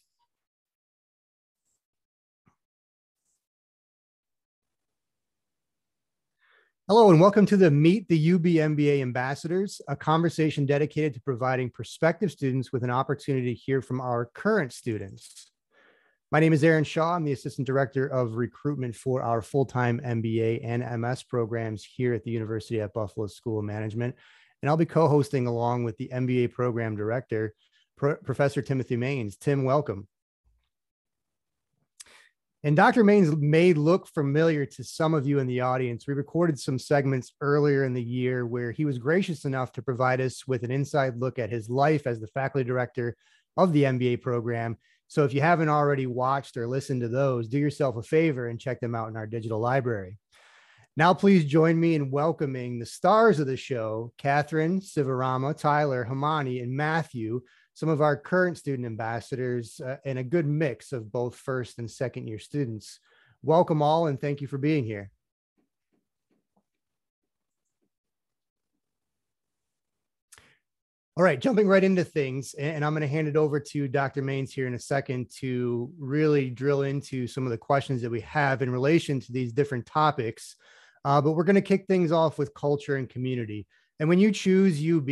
Hello, 6.86 7.08
and 7.10 7.18
welcome 7.18 7.46
to 7.46 7.56
the 7.56 7.70
Meet 7.70 8.08
the 8.08 8.28
UBMBA 8.32 9.00
Ambassadors, 9.00 9.80
a 9.88 9.96
conversation 9.96 10.66
dedicated 10.66 11.14
to 11.14 11.20
providing 11.22 11.70
prospective 11.70 12.30
students 12.30 12.74
with 12.74 12.84
an 12.84 12.90
opportunity 12.90 13.54
to 13.54 13.58
hear 13.58 13.80
from 13.80 14.02
our 14.02 14.26
current 14.34 14.74
students. 14.74 15.49
My 16.32 16.38
name 16.38 16.52
is 16.52 16.62
Aaron 16.62 16.84
Shaw. 16.84 17.16
I'm 17.16 17.24
the 17.24 17.32
Assistant 17.32 17.66
Director 17.66 18.06
of 18.06 18.36
Recruitment 18.36 18.94
for 18.94 19.20
our 19.20 19.42
full-time 19.42 20.00
MBA 20.04 20.60
and 20.62 21.00
MS 21.00 21.24
programs 21.24 21.82
here 21.82 22.14
at 22.14 22.22
the 22.22 22.30
University 22.30 22.80
at 22.80 22.94
Buffalo 22.94 23.26
School 23.26 23.58
of 23.58 23.64
Management. 23.64 24.14
And 24.62 24.70
I'll 24.70 24.76
be 24.76 24.86
co-hosting 24.86 25.48
along 25.48 25.82
with 25.82 25.96
the 25.96 26.08
MBA 26.14 26.52
Program 26.52 26.94
Director, 26.94 27.52
Pro 27.96 28.14
Professor 28.14 28.62
Timothy 28.62 28.96
Maines. 28.96 29.40
Tim, 29.40 29.64
welcome. 29.64 30.06
And 32.62 32.76
Dr. 32.76 33.02
Maines 33.02 33.36
may 33.36 33.72
look 33.72 34.06
familiar 34.06 34.64
to 34.66 34.84
some 34.84 35.14
of 35.14 35.26
you 35.26 35.40
in 35.40 35.48
the 35.48 35.62
audience. 35.62 36.06
We 36.06 36.14
recorded 36.14 36.60
some 36.60 36.78
segments 36.78 37.32
earlier 37.40 37.82
in 37.82 37.92
the 37.92 38.00
year 38.00 38.46
where 38.46 38.70
he 38.70 38.84
was 38.84 38.98
gracious 38.98 39.46
enough 39.46 39.72
to 39.72 39.82
provide 39.82 40.20
us 40.20 40.46
with 40.46 40.62
an 40.62 40.70
inside 40.70 41.16
look 41.16 41.40
at 41.40 41.50
his 41.50 41.68
life 41.68 42.06
as 42.06 42.20
the 42.20 42.28
faculty 42.28 42.62
director 42.62 43.16
of 43.56 43.72
the 43.72 43.82
MBA 43.82 44.20
program 44.20 44.76
so 45.10 45.24
if 45.24 45.34
you 45.34 45.40
haven't 45.40 45.68
already 45.68 46.06
watched 46.06 46.56
or 46.56 46.68
listened 46.68 47.00
to 47.00 47.08
those, 47.08 47.48
do 47.48 47.58
yourself 47.58 47.96
a 47.96 48.02
favor 48.02 48.46
and 48.46 48.60
check 48.60 48.78
them 48.78 48.94
out 48.94 49.08
in 49.08 49.16
our 49.16 49.26
digital 49.26 49.58
library. 49.58 50.18
Now, 50.96 51.14
please 51.14 51.44
join 51.46 51.80
me 51.80 51.96
in 51.96 52.12
welcoming 52.12 52.78
the 52.78 52.86
stars 52.86 53.40
of 53.40 53.48
the 53.48 53.56
show, 53.56 54.12
Catherine, 54.18 54.80
Sivarama, 54.80 55.58
Tyler, 55.58 56.06
Himani, 56.08 56.62
and 56.62 56.70
Matthew, 56.70 57.40
some 57.74 57.88
of 57.88 58.00
our 58.00 58.16
current 58.16 58.56
student 58.56 58.86
ambassadors, 58.86 59.80
uh, 59.84 59.96
and 60.04 60.16
a 60.16 60.22
good 60.22 60.46
mix 60.46 60.92
of 60.92 61.10
both 61.10 61.34
first 61.34 61.80
and 61.80 61.90
second 61.90 62.28
year 62.28 62.38
students. 62.38 63.00
Welcome 63.42 63.82
all, 63.82 64.06
and 64.06 64.20
thank 64.20 64.40
you 64.40 64.46
for 64.46 64.58
being 64.58 64.84
here. 64.84 65.10
All 71.20 71.24
right, 71.24 71.38
jumping 71.38 71.68
right 71.68 71.84
into 71.84 72.02
things, 72.02 72.54
and 72.54 72.82
I'm 72.82 72.94
going 72.94 73.02
to 73.02 73.06
hand 73.06 73.28
it 73.28 73.36
over 73.36 73.60
to 73.60 73.86
Dr. 73.88 74.22
Maines 74.22 74.52
here 74.52 74.66
in 74.66 74.72
a 74.72 74.78
second 74.78 75.30
to 75.40 75.92
really 75.98 76.48
drill 76.48 76.80
into 76.80 77.26
some 77.26 77.44
of 77.44 77.50
the 77.50 77.58
questions 77.58 78.00
that 78.00 78.10
we 78.10 78.22
have 78.22 78.62
in 78.62 78.70
relation 78.70 79.20
to 79.20 79.30
these 79.30 79.52
different 79.52 79.84
topics. 79.84 80.56
Uh, 81.04 81.20
but 81.20 81.32
we're 81.32 81.44
going 81.44 81.56
to 81.56 81.60
kick 81.60 81.84
things 81.86 82.10
off 82.10 82.38
with 82.38 82.54
culture 82.54 82.96
and 82.96 83.10
community. 83.10 83.66
And 83.98 84.08
when 84.08 84.18
you 84.18 84.32
choose 84.32 84.78
UB, 84.78 85.10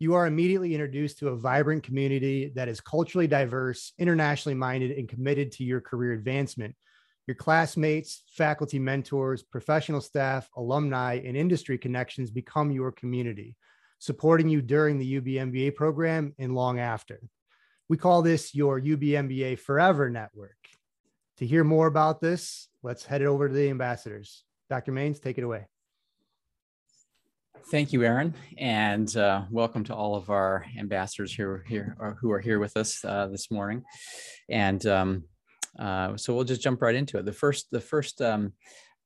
you 0.00 0.14
are 0.14 0.26
immediately 0.26 0.74
introduced 0.74 1.20
to 1.20 1.28
a 1.28 1.36
vibrant 1.36 1.84
community 1.84 2.50
that 2.56 2.66
is 2.66 2.80
culturally 2.80 3.28
diverse, 3.28 3.92
internationally 3.96 4.56
minded, 4.56 4.90
and 4.98 5.08
committed 5.08 5.52
to 5.52 5.62
your 5.62 5.80
career 5.80 6.14
advancement. 6.14 6.74
Your 7.28 7.36
classmates, 7.36 8.24
faculty 8.26 8.80
mentors, 8.80 9.44
professional 9.44 10.00
staff, 10.00 10.50
alumni, 10.56 11.20
and 11.24 11.36
industry 11.36 11.78
connections 11.78 12.32
become 12.32 12.72
your 12.72 12.90
community 12.90 13.54
supporting 13.98 14.48
you 14.48 14.62
during 14.62 14.98
the 14.98 15.20
UBMBA 15.20 15.74
program 15.74 16.34
and 16.38 16.54
long 16.54 16.78
after. 16.78 17.20
We 17.88 17.96
call 17.96 18.22
this 18.22 18.54
your 18.54 18.80
UBMBA 18.80 19.58
Forever 19.58 20.10
Network. 20.10 20.56
To 21.38 21.46
hear 21.46 21.64
more 21.64 21.86
about 21.86 22.20
this, 22.20 22.68
let's 22.82 23.04
head 23.04 23.22
it 23.22 23.26
over 23.26 23.48
to 23.48 23.54
the 23.54 23.70
ambassadors. 23.70 24.44
Dr. 24.68 24.92
Maines, 24.92 25.20
take 25.20 25.38
it 25.38 25.44
away. 25.44 25.66
Thank 27.70 27.92
you, 27.92 28.02
Aaron, 28.02 28.34
and 28.56 29.14
uh, 29.16 29.42
welcome 29.50 29.84
to 29.84 29.94
all 29.94 30.16
of 30.16 30.30
our 30.30 30.64
ambassadors 30.78 31.34
here, 31.34 31.64
here 31.68 31.96
who 32.20 32.30
are 32.30 32.40
here 32.40 32.58
with 32.58 32.76
us 32.76 33.04
uh, 33.04 33.26
this 33.26 33.50
morning. 33.50 33.84
And 34.48 34.84
um, 34.86 35.24
uh, 35.78 36.16
so 36.16 36.34
we'll 36.34 36.44
just 36.44 36.62
jump 36.62 36.80
right 36.80 36.94
into 36.94 37.18
it. 37.18 37.24
The 37.24 37.32
first, 37.32 37.66
the 37.70 37.80
first 37.80 38.22
um, 38.22 38.54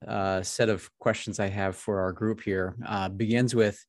uh, 0.06 0.42
set 0.42 0.68
of 0.68 0.90
questions 0.98 1.40
I 1.40 1.48
have 1.48 1.76
for 1.76 2.00
our 2.00 2.12
group 2.12 2.40
here 2.40 2.76
uh, 2.86 3.08
begins 3.08 3.54
with 3.54 3.84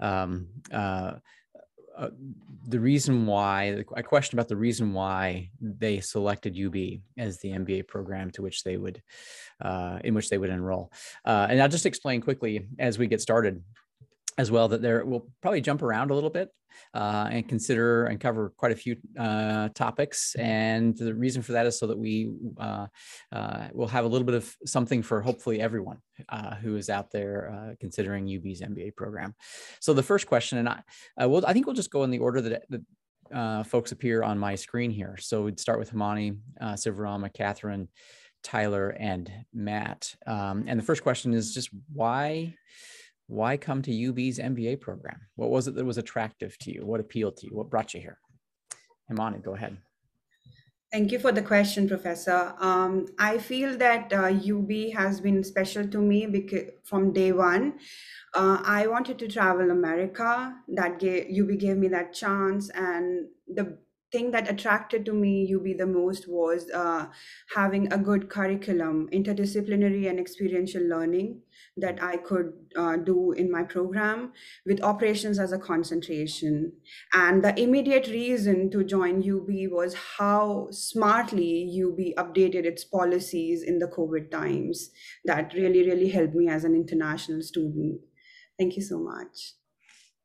um, 0.00 0.48
uh, 0.72 1.14
uh, 1.98 2.10
the 2.68 2.78
reason 2.78 3.26
why 3.26 3.82
a 3.96 4.02
question 4.02 4.38
about 4.38 4.46
the 4.46 4.56
reason 4.56 4.92
why 4.92 5.50
they 5.60 5.98
selected 5.98 6.56
UB 6.56 7.00
as 7.18 7.38
the 7.40 7.48
MBA 7.48 7.88
program 7.88 8.30
to 8.32 8.42
which 8.42 8.62
they 8.62 8.76
would 8.76 9.02
uh, 9.60 9.98
in 10.04 10.14
which 10.14 10.30
they 10.30 10.38
would 10.38 10.50
enroll. 10.50 10.92
Uh, 11.24 11.48
and 11.50 11.60
I'll 11.60 11.68
just 11.68 11.86
explain 11.86 12.20
quickly 12.20 12.68
as 12.78 12.98
we 12.98 13.08
get 13.08 13.20
started 13.20 13.62
as 14.38 14.50
well 14.50 14.68
that 14.68 14.80
there 14.80 15.04
we'll 15.04 15.26
probably 15.42 15.60
jump 15.60 15.82
around 15.82 16.10
a 16.10 16.14
little 16.14 16.30
bit 16.30 16.48
uh, 16.94 17.28
and 17.30 17.48
consider 17.48 18.06
and 18.06 18.20
cover 18.20 18.52
quite 18.56 18.72
a 18.72 18.76
few 18.76 18.96
uh, 19.18 19.68
topics. 19.70 20.34
And 20.36 20.96
the 20.96 21.14
reason 21.14 21.42
for 21.42 21.52
that 21.52 21.66
is 21.66 21.78
so 21.78 21.86
that 21.88 21.98
we 21.98 22.30
uh, 22.58 22.86
uh 23.32 23.68
will 23.72 23.88
have 23.88 24.04
a 24.04 24.08
little 24.08 24.24
bit 24.24 24.36
of 24.36 24.56
something 24.64 25.02
for 25.02 25.20
hopefully 25.20 25.60
everyone 25.60 25.98
uh, 26.28 26.54
who 26.56 26.76
is 26.76 26.88
out 26.88 27.10
there 27.10 27.52
uh, 27.52 27.74
considering 27.80 28.24
UB's 28.24 28.60
MBA 28.60 28.96
program. 28.96 29.34
So 29.80 29.92
the 29.92 30.02
first 30.02 30.26
question, 30.26 30.58
and 30.58 30.68
I, 31.18 31.26
will, 31.26 31.44
I 31.46 31.52
think 31.52 31.66
we'll 31.66 31.74
just 31.74 31.90
go 31.90 32.04
in 32.04 32.10
the 32.10 32.18
order 32.18 32.40
that, 32.42 32.62
that 32.70 33.66
folks 33.66 33.92
appear 33.92 34.22
on 34.22 34.38
my 34.38 34.54
screen 34.54 34.90
here. 34.90 35.16
So 35.18 35.42
we'd 35.42 35.60
start 35.60 35.78
with 35.78 35.92
Himani, 35.92 36.38
uh, 36.60 36.74
Sivarama, 36.74 37.32
Catherine, 37.32 37.88
Tyler, 38.42 38.90
and 38.90 39.30
Matt. 39.52 40.14
Um, 40.26 40.64
and 40.66 40.78
the 40.78 40.84
first 40.84 41.02
question 41.02 41.34
is 41.34 41.52
just 41.52 41.70
why 41.92 42.54
why 43.28 43.56
come 43.56 43.82
to 43.82 43.92
UB's 43.92 44.38
MBA 44.38 44.80
program? 44.80 45.20
What 45.36 45.50
was 45.50 45.68
it 45.68 45.74
that 45.76 45.84
was 45.84 45.98
attractive 45.98 46.58
to 46.60 46.72
you? 46.72 46.84
What 46.84 47.00
appealed 47.00 47.36
to 47.38 47.46
you? 47.46 47.54
What 47.54 47.70
brought 47.70 47.94
you 47.94 48.00
here? 48.00 48.18
Himani, 49.10 49.42
go 49.42 49.54
ahead. 49.54 49.76
Thank 50.90 51.12
you 51.12 51.18
for 51.18 51.32
the 51.32 51.42
question, 51.42 51.86
Professor. 51.86 52.54
Um, 52.58 53.06
I 53.18 53.36
feel 53.36 53.76
that 53.76 54.10
uh, 54.10 54.32
UB 54.32 54.94
has 54.96 55.20
been 55.20 55.44
special 55.44 55.86
to 55.86 55.98
me 55.98 56.24
because 56.24 56.70
from 56.84 57.12
day 57.12 57.32
one, 57.32 57.74
uh, 58.34 58.62
I 58.64 58.86
wanted 58.86 59.18
to 59.18 59.28
travel 59.28 59.70
America. 59.70 60.54
That 60.68 60.98
gave, 60.98 61.26
UB 61.38 61.58
gave 61.58 61.76
me 61.76 61.88
that 61.88 62.14
chance, 62.14 62.70
and 62.70 63.28
the 63.46 63.76
thing 64.10 64.30
that 64.30 64.50
attracted 64.50 65.04
to 65.04 65.12
me 65.12 65.54
UB 65.54 65.76
the 65.76 65.86
most 65.86 66.26
was 66.26 66.70
uh, 66.70 67.06
having 67.54 67.92
a 67.92 67.98
good 67.98 68.30
curriculum, 68.30 69.10
interdisciplinary 69.12 70.08
and 70.08 70.18
experiential 70.18 70.82
learning 70.82 71.42
that 71.80 72.02
I 72.02 72.16
could 72.16 72.52
uh, 72.76 72.96
do 72.96 73.32
in 73.32 73.50
my 73.50 73.62
program 73.62 74.32
with 74.66 74.82
operations 74.82 75.38
as 75.38 75.52
a 75.52 75.58
concentration. 75.58 76.72
And 77.12 77.42
the 77.42 77.58
immediate 77.60 78.08
reason 78.08 78.70
to 78.70 78.84
join 78.84 79.18
UB 79.18 79.70
was 79.70 79.94
how 80.18 80.68
smartly 80.70 81.68
UB 81.84 82.24
updated 82.24 82.64
its 82.64 82.84
policies 82.84 83.62
in 83.62 83.78
the 83.78 83.88
COVID 83.88 84.30
times. 84.30 84.90
That 85.24 85.54
really, 85.54 85.86
really 85.86 86.08
helped 86.08 86.34
me 86.34 86.48
as 86.48 86.64
an 86.64 86.74
international 86.74 87.42
student. 87.42 88.00
Thank 88.58 88.76
you 88.76 88.82
so 88.82 88.98
much. 88.98 89.54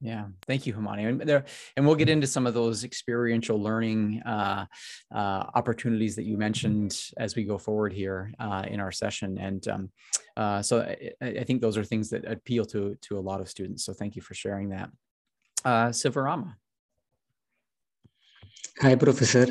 Yeah, 0.04 0.26
thank 0.48 0.68
you, 0.68 0.74
Himani. 0.74 1.08
And 1.08 1.22
there, 1.22 1.46
and 1.78 1.88
we'll 1.88 1.96
get 1.96 2.10
into 2.10 2.28
some 2.28 2.46
of 2.46 2.54
those 2.54 2.84
experiential 2.84 3.58
learning 3.58 4.22
uh, 4.26 4.66
uh, 5.16 5.46
opportunities 5.56 6.18
that 6.18 6.24
you 6.24 6.38
mentioned 6.38 7.00
as 7.16 7.38
we 7.38 7.46
go 7.46 7.58
forward 7.58 7.94
here 7.94 8.34
uh, 8.38 8.66
in 8.68 8.82
our 8.82 8.92
session. 8.92 9.38
And 9.38 9.66
um, 9.70 9.92
uh, 10.36 10.62
so 10.62 10.82
I, 10.82 11.14
I, 11.26 11.44
think 11.46 11.62
those 11.62 11.78
are 11.78 11.86
things 11.86 12.10
that 12.10 12.26
appeal 12.26 12.66
to 12.66 12.98
to 13.04 13.18
a 13.18 13.22
lot 13.22 13.40
of 13.40 13.48
students. 13.48 13.86
So 13.86 13.94
thank 13.94 14.18
you 14.18 14.22
for 14.22 14.34
sharing 14.34 14.70
that. 14.70 14.90
Uh, 15.64 15.88
Sivarama. 15.88 16.56
Hi, 18.82 18.96
Professor. 18.96 19.48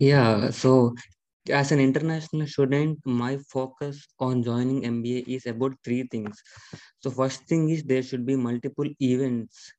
Yeah, 0.00 0.50
so 0.50 0.94
as 1.48 1.72
an 1.72 1.80
international 1.80 2.46
student, 2.46 2.98
my 3.04 3.38
focus 3.50 4.06
on 4.18 4.42
joining 4.42 4.84
MBA 4.84 5.30
is 5.36 5.46
about 5.46 5.72
three 5.84 6.06
things. 6.10 6.40
So 7.00 7.10
first 7.10 7.44
thing 7.46 7.68
is 7.70 7.82
there 7.84 8.02
should 8.02 8.26
be 8.26 8.36
multiple 8.36 8.88
events 9.00 9.72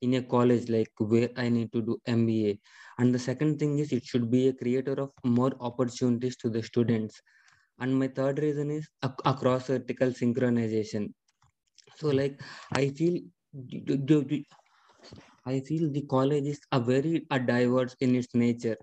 in 0.00 0.14
a 0.14 0.22
college 0.22 0.68
like 0.68 0.92
where 0.98 1.30
I 1.36 1.48
need 1.48 1.72
to 1.72 1.82
do 1.82 1.98
MBA. 2.06 2.58
And 2.98 3.14
the 3.14 3.18
second 3.18 3.58
thing 3.58 3.78
is 3.78 3.92
it 3.92 4.04
should 4.04 4.30
be 4.30 4.48
a 4.48 4.52
creator 4.52 4.92
of 4.92 5.10
more 5.24 5.52
opportunities 5.60 6.36
to 6.38 6.50
the 6.50 6.62
students. 6.62 7.20
And 7.78 7.98
my 7.98 8.08
third 8.08 8.38
reason 8.40 8.70
is 8.70 8.88
across 9.02 9.68
vertical 9.68 10.08
synchronization. 10.08 11.12
So 11.96 12.08
like 12.08 12.40
I 12.72 12.90
feel 12.90 13.20
I 15.44 15.58
feel 15.60 15.90
the 15.90 16.02
college 16.02 16.44
is 16.46 16.60
a 16.70 16.78
very 16.80 17.26
a 17.30 17.40
diverse 17.40 17.96
in 18.00 18.14
its 18.14 18.32
nature. 18.34 18.76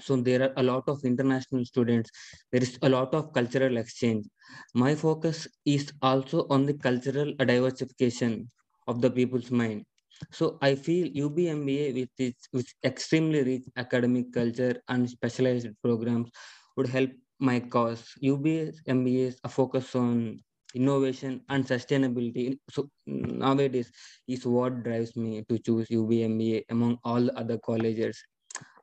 So 0.00 0.16
there 0.16 0.42
are 0.42 0.52
a 0.56 0.62
lot 0.62 0.84
of 0.88 1.04
international 1.04 1.64
students. 1.64 2.10
There 2.52 2.62
is 2.62 2.78
a 2.82 2.88
lot 2.88 3.14
of 3.14 3.32
cultural 3.32 3.76
exchange. 3.76 4.26
My 4.74 4.94
focus 4.94 5.46
is 5.64 5.92
also 6.02 6.46
on 6.48 6.66
the 6.66 6.74
cultural 6.74 7.34
diversification 7.34 8.48
of 8.86 9.00
the 9.00 9.10
people's 9.10 9.50
mind. 9.50 9.84
So 10.32 10.58
I 10.60 10.74
feel 10.74 11.06
UBMBA 11.08 11.92
with 11.94 12.10
its 12.18 12.48
with 12.52 12.68
extremely 12.84 13.42
rich 13.42 13.64
academic 13.76 14.32
culture 14.32 14.74
and 14.88 15.08
specialized 15.08 15.68
programs 15.82 16.30
would 16.76 16.88
help 16.88 17.10
my 17.38 17.60
cause. 17.60 18.04
UBS 18.20 18.80
MBA 18.86 19.26
is 19.28 19.38
a 19.44 19.48
focus 19.48 19.94
on 19.94 20.40
innovation 20.74 21.42
and 21.48 21.64
sustainability. 21.66 22.58
So 22.70 22.90
nowadays 23.06 23.90
is 24.28 24.46
what 24.46 24.82
drives 24.82 25.16
me 25.16 25.44
to 25.48 25.58
choose 25.58 25.88
UBMBA 25.90 26.64
among 26.70 26.98
all 27.04 27.30
other 27.36 27.58
colleges. 27.58 28.22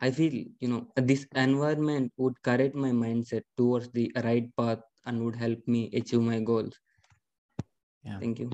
I 0.02 0.12
feel, 0.12 0.46
you 0.60 0.68
know, 0.68 0.88
this 0.96 1.26
environment 1.36 2.12
would 2.18 2.42
correct 2.44 2.76
my 2.76 2.92
mindset 2.92 3.44
towards 3.58 3.90
the 3.90 4.12
right 4.24 4.50
path 4.56 4.80
and 5.06 5.24
would 5.26 5.36
help 5.36 5.60
me 5.68 5.90
achieve 5.94 6.22
my 6.22 6.40
goals. 6.40 6.78
Yeah. 8.04 8.20
Thank 8.20 8.40
you. 8.40 8.52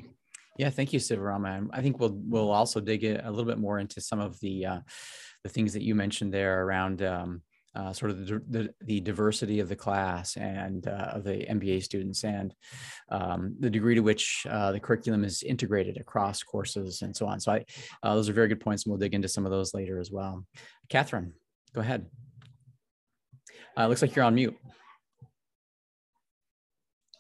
Yeah, 0.58 0.70
thank 0.70 0.94
you, 0.94 1.00
Sivarama. 1.00 1.68
I 1.74 1.82
think 1.82 2.00
we'll 2.00 2.14
we'll 2.14 2.52
also 2.52 2.80
dig 2.80 3.04
a 3.04 3.30
little 3.30 3.46
bit 3.46 3.58
more 3.58 3.80
into 3.80 4.00
some 4.02 4.20
of 4.20 4.40
the 4.40 4.66
uh, 4.66 4.80
the 5.44 5.50
things 5.50 5.74
that 5.74 5.82
you 5.82 5.96
mentioned 5.96 6.34
there 6.34 6.64
around 6.64 7.02
um, 7.02 7.42
uh, 7.76 7.92
sort 7.92 8.12
of 8.12 8.28
the, 8.28 8.42
the, 8.50 8.74
the, 8.82 9.00
diversity 9.00 9.60
of 9.60 9.68
the 9.68 9.76
class 9.76 10.38
and 10.38 10.88
uh, 10.88 11.12
of 11.14 11.24
the 11.24 11.46
MBA 11.50 11.84
students 11.84 12.24
and 12.24 12.54
um, 13.10 13.56
the 13.60 13.70
degree 13.70 13.96
to 13.96 14.02
which 14.02 14.46
uh, 14.50 14.72
the 14.72 14.80
curriculum 14.80 15.24
is 15.24 15.42
integrated 15.44 15.98
across 15.98 16.44
courses 16.44 17.02
and 17.02 17.16
so 17.16 17.26
on. 17.26 17.40
So 17.40 17.54
I, 17.54 17.66
uh, 18.04 18.14
those 18.16 18.30
are 18.30 18.34
very 18.34 18.48
good 18.48 18.60
points 18.60 18.86
and 18.86 18.92
we'll 18.92 19.00
dig 19.00 19.16
into 19.16 19.28
some 19.28 19.46
of 19.46 19.52
those 19.52 19.74
later 19.74 20.00
as 20.00 20.12
well. 20.12 20.46
Catherine, 20.90 21.34
go 21.74 21.82
ahead. 21.82 22.06
Uh, 23.76 23.88
looks 23.88 24.04
like 24.04 24.16
you're 24.16 24.26
on 24.26 24.36
mute. 24.36 24.56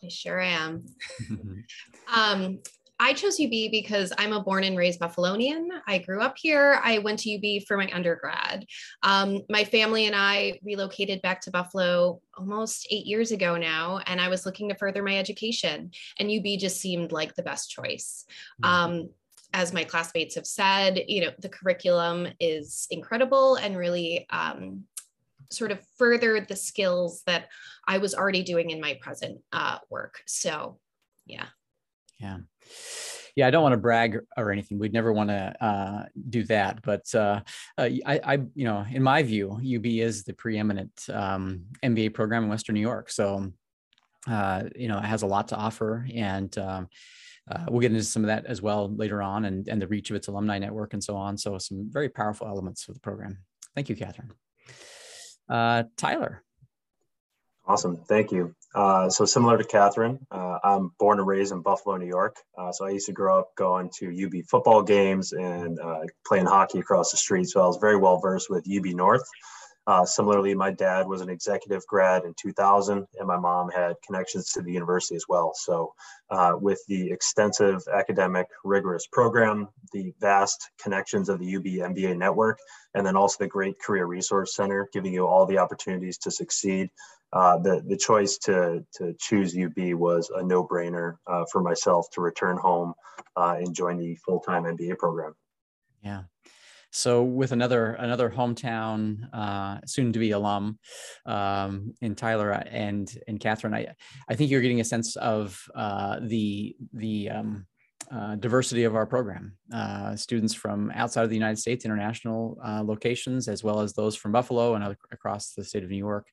I 0.03 0.09
sure 0.09 0.39
am. 0.39 0.85
um, 2.13 2.59
I 3.03 3.11
chose 3.11 3.37
UB 3.37 3.49
because 3.69 4.13
I'm 4.17 4.31
a 4.31 4.41
born 4.41 4.63
and 4.63 4.77
raised 4.77 5.01
Buffalonian. 5.01 5.67
I 5.85 5.97
grew 5.97 6.21
up 6.21 6.37
here. 6.37 6.79
I 6.81 6.99
went 6.99 7.19
to 7.19 7.35
UB 7.35 7.63
for 7.67 7.75
my 7.75 7.91
undergrad. 7.91 8.65
Um, 9.01 9.41
my 9.49 9.65
family 9.65 10.05
and 10.05 10.15
I 10.15 10.57
relocated 10.63 11.21
back 11.21 11.41
to 11.41 11.51
Buffalo 11.51 12.21
almost 12.37 12.87
eight 12.91 13.05
years 13.05 13.33
ago 13.33 13.57
now, 13.57 13.99
and 14.07 14.21
I 14.21 14.29
was 14.29 14.45
looking 14.45 14.69
to 14.69 14.75
further 14.75 15.03
my 15.03 15.17
education, 15.17 15.91
and 16.17 16.31
UB 16.31 16.57
just 16.57 16.79
seemed 16.79 17.11
like 17.11 17.35
the 17.35 17.43
best 17.43 17.69
choice. 17.69 18.23
Mm-hmm. 18.63 18.73
Um, 18.73 19.09
as 19.51 19.73
my 19.73 19.83
classmates 19.83 20.35
have 20.35 20.47
said, 20.47 21.03
you 21.09 21.25
know, 21.25 21.31
the 21.39 21.49
curriculum 21.49 22.29
is 22.39 22.87
incredible 22.89 23.55
and 23.55 23.75
really 23.75 24.25
um, 24.29 24.85
sort 25.51 25.73
of 25.73 25.79
furthered 25.97 26.47
the 26.47 26.55
skills 26.55 27.21
that 27.25 27.49
I 27.85 27.97
was 27.97 28.15
already 28.15 28.43
doing 28.43 28.69
in 28.69 28.79
my 28.79 28.97
present 29.01 29.41
uh, 29.51 29.79
work. 29.89 30.21
So, 30.25 30.79
yeah. 31.25 31.47
Yeah. 32.19 32.37
Yeah, 33.35 33.47
I 33.47 33.51
don't 33.51 33.63
want 33.63 33.73
to 33.73 33.77
brag 33.77 34.19
or 34.37 34.51
anything. 34.51 34.77
We'd 34.77 34.93
never 34.93 35.11
want 35.11 35.29
to 35.29 35.55
uh, 35.59 36.05
do 36.29 36.43
that. 36.43 36.83
But 36.83 37.13
uh, 37.15 37.41
uh, 37.77 37.89
I, 38.05 38.19
I, 38.23 38.33
you 38.53 38.65
know, 38.65 38.85
in 38.91 39.01
my 39.01 39.23
view, 39.23 39.53
UB 39.53 39.85
is 39.85 40.23
the 40.23 40.33
preeminent 40.33 40.91
um, 41.11 41.65
MBA 41.83 42.13
program 42.13 42.43
in 42.43 42.49
Western 42.49 42.75
New 42.75 42.81
York. 42.81 43.09
So, 43.09 43.51
uh, 44.27 44.63
you 44.75 44.87
know, 44.87 44.99
it 44.99 45.05
has 45.05 45.23
a 45.23 45.27
lot 45.27 45.47
to 45.47 45.55
offer, 45.55 46.07
and 46.13 46.55
um, 46.59 46.87
uh, 47.51 47.65
we'll 47.69 47.81
get 47.81 47.91
into 47.91 48.03
some 48.03 48.23
of 48.23 48.27
that 48.27 48.45
as 48.45 48.61
well 48.61 48.93
later 48.95 49.21
on, 49.21 49.45
and 49.45 49.67
and 49.67 49.81
the 49.81 49.87
reach 49.87 50.11
of 50.11 50.15
its 50.15 50.27
alumni 50.27 50.59
network 50.59 50.93
and 50.93 51.03
so 51.03 51.15
on. 51.17 51.37
So, 51.37 51.57
some 51.57 51.89
very 51.91 52.09
powerful 52.09 52.47
elements 52.47 52.87
of 52.87 52.93
the 52.93 53.01
program. 53.01 53.39
Thank 53.75 53.89
you, 53.89 53.95
Catherine. 53.95 54.31
Uh, 55.49 55.83
Tyler. 55.97 56.43
Awesome. 57.65 57.97
Thank 57.97 58.31
you. 58.31 58.55
Uh, 58.73 59.09
so 59.09 59.25
similar 59.25 59.57
to 59.57 59.63
Catherine, 59.63 60.25
uh, 60.31 60.57
I'm 60.63 60.91
born 60.99 61.19
and 61.19 61.27
raised 61.27 61.51
in 61.51 61.61
Buffalo, 61.61 61.95
New 61.97 62.07
York. 62.07 62.37
Uh, 62.57 62.71
so 62.71 62.85
I 62.85 62.89
used 62.89 63.05
to 63.05 63.11
grow 63.13 63.39
up 63.39 63.55
going 63.55 63.91
to 63.99 64.25
UB 64.25 64.45
football 64.49 64.81
games 64.81 65.31
and 65.31 65.79
uh, 65.79 66.01
playing 66.25 66.47
hockey 66.47 66.79
across 66.79 67.11
the 67.11 67.17
street. 67.17 67.45
So 67.45 67.61
I 67.61 67.67
was 67.67 67.77
very 67.77 67.97
well 67.97 68.19
versed 68.19 68.49
with 68.49 68.65
UB 68.67 68.85
North. 68.95 69.23
Uh, 69.85 70.05
similarly, 70.05 70.55
my 70.55 70.71
dad 70.71 71.07
was 71.07 71.21
an 71.21 71.29
executive 71.29 71.85
grad 71.87 72.23
in 72.23 72.33
2000, 72.39 73.05
and 73.19 73.27
my 73.27 73.37
mom 73.37 73.69
had 73.69 73.95
connections 74.05 74.49
to 74.51 74.61
the 74.61 74.71
university 74.71 75.15
as 75.15 75.25
well. 75.27 75.51
So, 75.55 75.93
uh, 76.29 76.53
with 76.59 76.81
the 76.87 77.11
extensive 77.11 77.81
academic, 77.93 78.47
rigorous 78.63 79.07
program, 79.07 79.67
the 79.91 80.13
vast 80.21 80.69
connections 80.81 81.27
of 81.27 81.39
the 81.39 81.55
UB 81.57 81.65
MBA 81.65 82.17
network, 82.17 82.59
and 82.93 83.05
then 83.05 83.17
also 83.17 83.37
the 83.39 83.47
great 83.47 83.77
Career 83.79 84.05
Resource 84.05 84.55
Center, 84.55 84.89
giving 84.93 85.13
you 85.13 85.27
all 85.27 85.45
the 85.45 85.57
opportunities 85.57 86.17
to 86.19 86.31
succeed, 86.31 86.89
uh, 87.33 87.57
the, 87.57 87.83
the 87.87 87.97
choice 87.97 88.37
to, 88.37 88.85
to 88.93 89.13
choose 89.19 89.57
UB 89.57 89.95
was 89.95 90.31
a 90.35 90.43
no 90.43 90.65
brainer 90.65 91.17
uh, 91.25 91.43
for 91.51 91.61
myself 91.61 92.07
to 92.11 92.21
return 92.21 92.57
home 92.57 92.93
uh, 93.35 93.55
and 93.57 93.75
join 93.75 93.97
the 93.97 94.15
full 94.15 94.39
time 94.39 94.63
MBA 94.63 94.97
program. 94.99 95.35
Yeah. 96.03 96.23
So 96.93 97.23
with 97.23 97.51
another 97.51 97.93
another 97.93 98.29
hometown 98.29 99.27
uh, 99.33 99.79
soon 99.85 100.13
to 100.13 100.19
be 100.19 100.31
alum 100.31 100.77
um, 101.25 101.93
in 102.01 102.13
Tyler 102.13 102.51
and 102.51 103.11
and 103.27 103.39
Catherine, 103.39 103.73
I 103.73 103.87
I 104.29 104.35
think 104.35 104.51
you're 104.51 104.61
getting 104.61 104.79
a 104.79 104.85
sense 104.85 105.15
of 105.15 105.59
uh, 105.75 106.19
the 106.21 106.75
the 106.93 107.31
um, 107.31 107.65
uh, 108.11 108.35
diversity 108.35 108.83
of 108.83 108.95
our 108.95 109.07
program. 109.07 109.57
Uh, 109.73 110.15
students 110.15 110.53
from 110.53 110.91
outside 110.93 111.23
of 111.23 111.29
the 111.29 111.35
United 111.35 111.57
States, 111.57 111.83
international 111.83 112.59
uh, 112.63 112.83
locations, 112.83 113.47
as 113.47 113.63
well 113.63 113.79
as 113.79 113.93
those 113.93 114.15
from 114.15 114.31
Buffalo 114.31 114.75
and 114.75 114.95
across 115.11 115.53
the 115.53 115.63
state 115.63 115.83
of 115.83 115.89
New 115.89 115.97
York. 115.97 116.27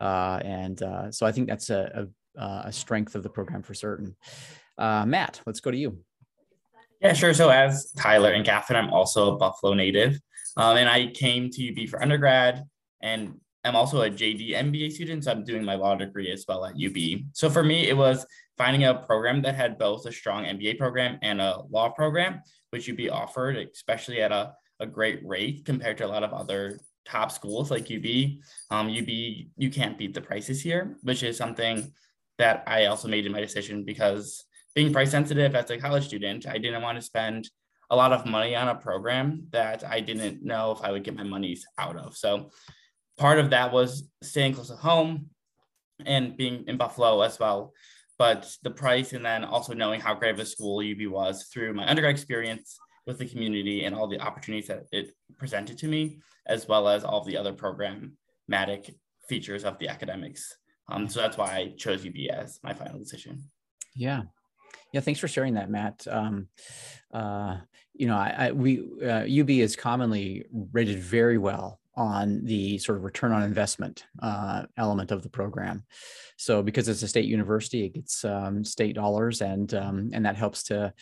Uh, 0.00 0.40
and 0.44 0.82
uh, 0.82 1.10
so 1.10 1.24
I 1.24 1.32
think 1.32 1.48
that's 1.48 1.70
a, 1.70 2.08
a, 2.36 2.42
a, 2.66 2.72
strength 2.72 3.14
of 3.14 3.22
the 3.22 3.30
program 3.30 3.62
for 3.62 3.74
certain. 3.74 4.16
Uh, 4.76 5.06
Matt, 5.06 5.40
let's 5.46 5.60
go 5.60 5.70
to 5.70 5.76
you. 5.76 5.98
Yeah, 7.04 7.12
sure. 7.12 7.34
So 7.34 7.50
as 7.50 7.92
Tyler 7.98 8.32
and 8.32 8.46
Catherine, 8.46 8.82
I'm 8.82 8.90
also 8.90 9.34
a 9.34 9.36
Buffalo 9.36 9.74
native. 9.74 10.18
Um, 10.56 10.78
and 10.78 10.88
I 10.88 11.08
came 11.08 11.50
to 11.50 11.68
UB 11.68 11.86
for 11.90 12.00
undergrad 12.00 12.64
and 13.02 13.34
I'm 13.62 13.76
also 13.76 14.00
a 14.00 14.10
JD 14.10 14.54
MBA 14.54 14.90
student. 14.92 15.24
So 15.24 15.32
I'm 15.32 15.44
doing 15.44 15.62
my 15.62 15.74
law 15.74 15.96
degree 15.96 16.32
as 16.32 16.46
well 16.48 16.64
at 16.64 16.76
UB. 16.82 17.26
So 17.34 17.50
for 17.50 17.62
me, 17.62 17.88
it 17.88 17.96
was 17.96 18.24
finding 18.56 18.84
a 18.84 18.94
program 18.94 19.42
that 19.42 19.54
had 19.54 19.76
both 19.76 20.06
a 20.06 20.12
strong 20.12 20.44
MBA 20.44 20.78
program 20.78 21.18
and 21.20 21.42
a 21.42 21.60
law 21.68 21.90
program, 21.90 22.40
which 22.70 22.88
UB 22.88 23.10
offered, 23.12 23.56
especially 23.56 24.22
at 24.22 24.32
a, 24.32 24.54
a 24.80 24.86
great 24.86 25.20
rate 25.26 25.66
compared 25.66 25.98
to 25.98 26.06
a 26.06 26.08
lot 26.08 26.22
of 26.22 26.32
other 26.32 26.80
top 27.04 27.30
schools 27.30 27.70
like 27.70 27.90
UB. 27.92 28.38
Um, 28.70 28.86
UB, 28.88 29.08
you 29.08 29.70
can't 29.70 29.98
beat 29.98 30.14
the 30.14 30.22
prices 30.22 30.62
here, 30.62 30.96
which 31.02 31.22
is 31.22 31.36
something 31.36 31.92
that 32.38 32.64
I 32.66 32.86
also 32.86 33.08
made 33.08 33.26
in 33.26 33.32
my 33.32 33.40
decision 33.40 33.84
because 33.84 34.46
being 34.74 34.92
price 34.92 35.10
sensitive 35.10 35.54
as 35.54 35.70
a 35.70 35.78
college 35.78 36.06
student, 36.06 36.46
I 36.46 36.58
didn't 36.58 36.82
want 36.82 36.96
to 36.98 37.02
spend 37.02 37.48
a 37.90 37.96
lot 37.96 38.12
of 38.12 38.26
money 38.26 38.56
on 38.56 38.68
a 38.68 38.74
program 38.74 39.46
that 39.50 39.84
I 39.84 40.00
didn't 40.00 40.42
know 40.42 40.72
if 40.72 40.82
I 40.82 40.90
would 40.90 41.04
get 41.04 41.16
my 41.16 41.22
monies 41.22 41.66
out 41.78 41.96
of. 41.96 42.16
So 42.16 42.50
part 43.18 43.38
of 43.38 43.50
that 43.50 43.72
was 43.72 44.08
staying 44.22 44.54
close 44.54 44.68
to 44.68 44.76
home 44.76 45.30
and 46.04 46.36
being 46.36 46.64
in 46.66 46.76
Buffalo 46.76 47.20
as 47.20 47.38
well. 47.38 47.72
But 48.18 48.50
the 48.62 48.70
price 48.70 49.12
and 49.12 49.24
then 49.24 49.44
also 49.44 49.74
knowing 49.74 50.00
how 50.00 50.14
great 50.14 50.34
of 50.34 50.38
a 50.38 50.46
school 50.46 50.78
UB 50.78 51.10
was 51.10 51.44
through 51.52 51.74
my 51.74 51.88
undergrad 51.88 52.14
experience 52.14 52.78
with 53.06 53.18
the 53.18 53.26
community 53.26 53.84
and 53.84 53.94
all 53.94 54.08
the 54.08 54.20
opportunities 54.20 54.68
that 54.68 54.84
it 54.92 55.14
presented 55.36 55.78
to 55.78 55.88
me, 55.88 56.20
as 56.46 56.66
well 56.66 56.88
as 56.88 57.04
all 57.04 57.24
the 57.24 57.36
other 57.36 57.52
programmatic 57.52 58.94
features 59.28 59.64
of 59.64 59.78
the 59.78 59.88
academics. 59.88 60.56
Um, 60.88 61.08
so 61.08 61.20
that's 61.20 61.36
why 61.36 61.54
I 61.54 61.74
chose 61.76 62.06
UB 62.06 62.14
as 62.30 62.60
my 62.62 62.72
final 62.72 62.98
decision. 62.98 63.44
Yeah. 63.94 64.22
Yeah, 64.94 65.00
thanks 65.00 65.18
for 65.18 65.26
sharing 65.26 65.54
that, 65.54 65.68
Matt. 65.68 66.06
Um, 66.08 66.46
uh, 67.12 67.56
you 67.94 68.06
know, 68.06 68.14
I, 68.14 68.34
I 68.38 68.52
we 68.52 68.88
uh, 69.04 69.26
UB 69.40 69.50
is 69.50 69.74
commonly 69.74 70.44
rated 70.72 71.00
very 71.00 71.36
well 71.36 71.80
on 71.96 72.44
the 72.44 72.78
sort 72.78 72.98
of 72.98 73.02
return 73.02 73.32
on 73.32 73.42
investment 73.42 74.04
uh, 74.22 74.66
element 74.76 75.10
of 75.10 75.24
the 75.24 75.28
program. 75.28 75.82
So 76.36 76.62
because 76.62 76.88
it's 76.88 77.02
a 77.02 77.08
state 77.08 77.24
university, 77.24 77.86
it 77.86 77.94
gets 77.94 78.24
um, 78.24 78.64
state 78.64 78.94
dollars, 78.94 79.42
and 79.42 79.74
um, 79.74 80.10
and 80.12 80.24
that 80.26 80.36
helps 80.36 80.62
to 80.64 80.92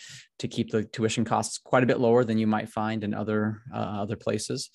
to 0.42 0.48
keep 0.48 0.70
the 0.70 0.82
tuition 0.82 1.24
costs 1.24 1.58
quite 1.58 1.84
a 1.84 1.86
bit 1.86 2.00
lower 2.00 2.24
than 2.24 2.36
you 2.36 2.48
might 2.48 2.68
find 2.68 3.04
in 3.04 3.14
other 3.14 3.62
uh, 3.72 4.02
other 4.02 4.16
places. 4.16 4.70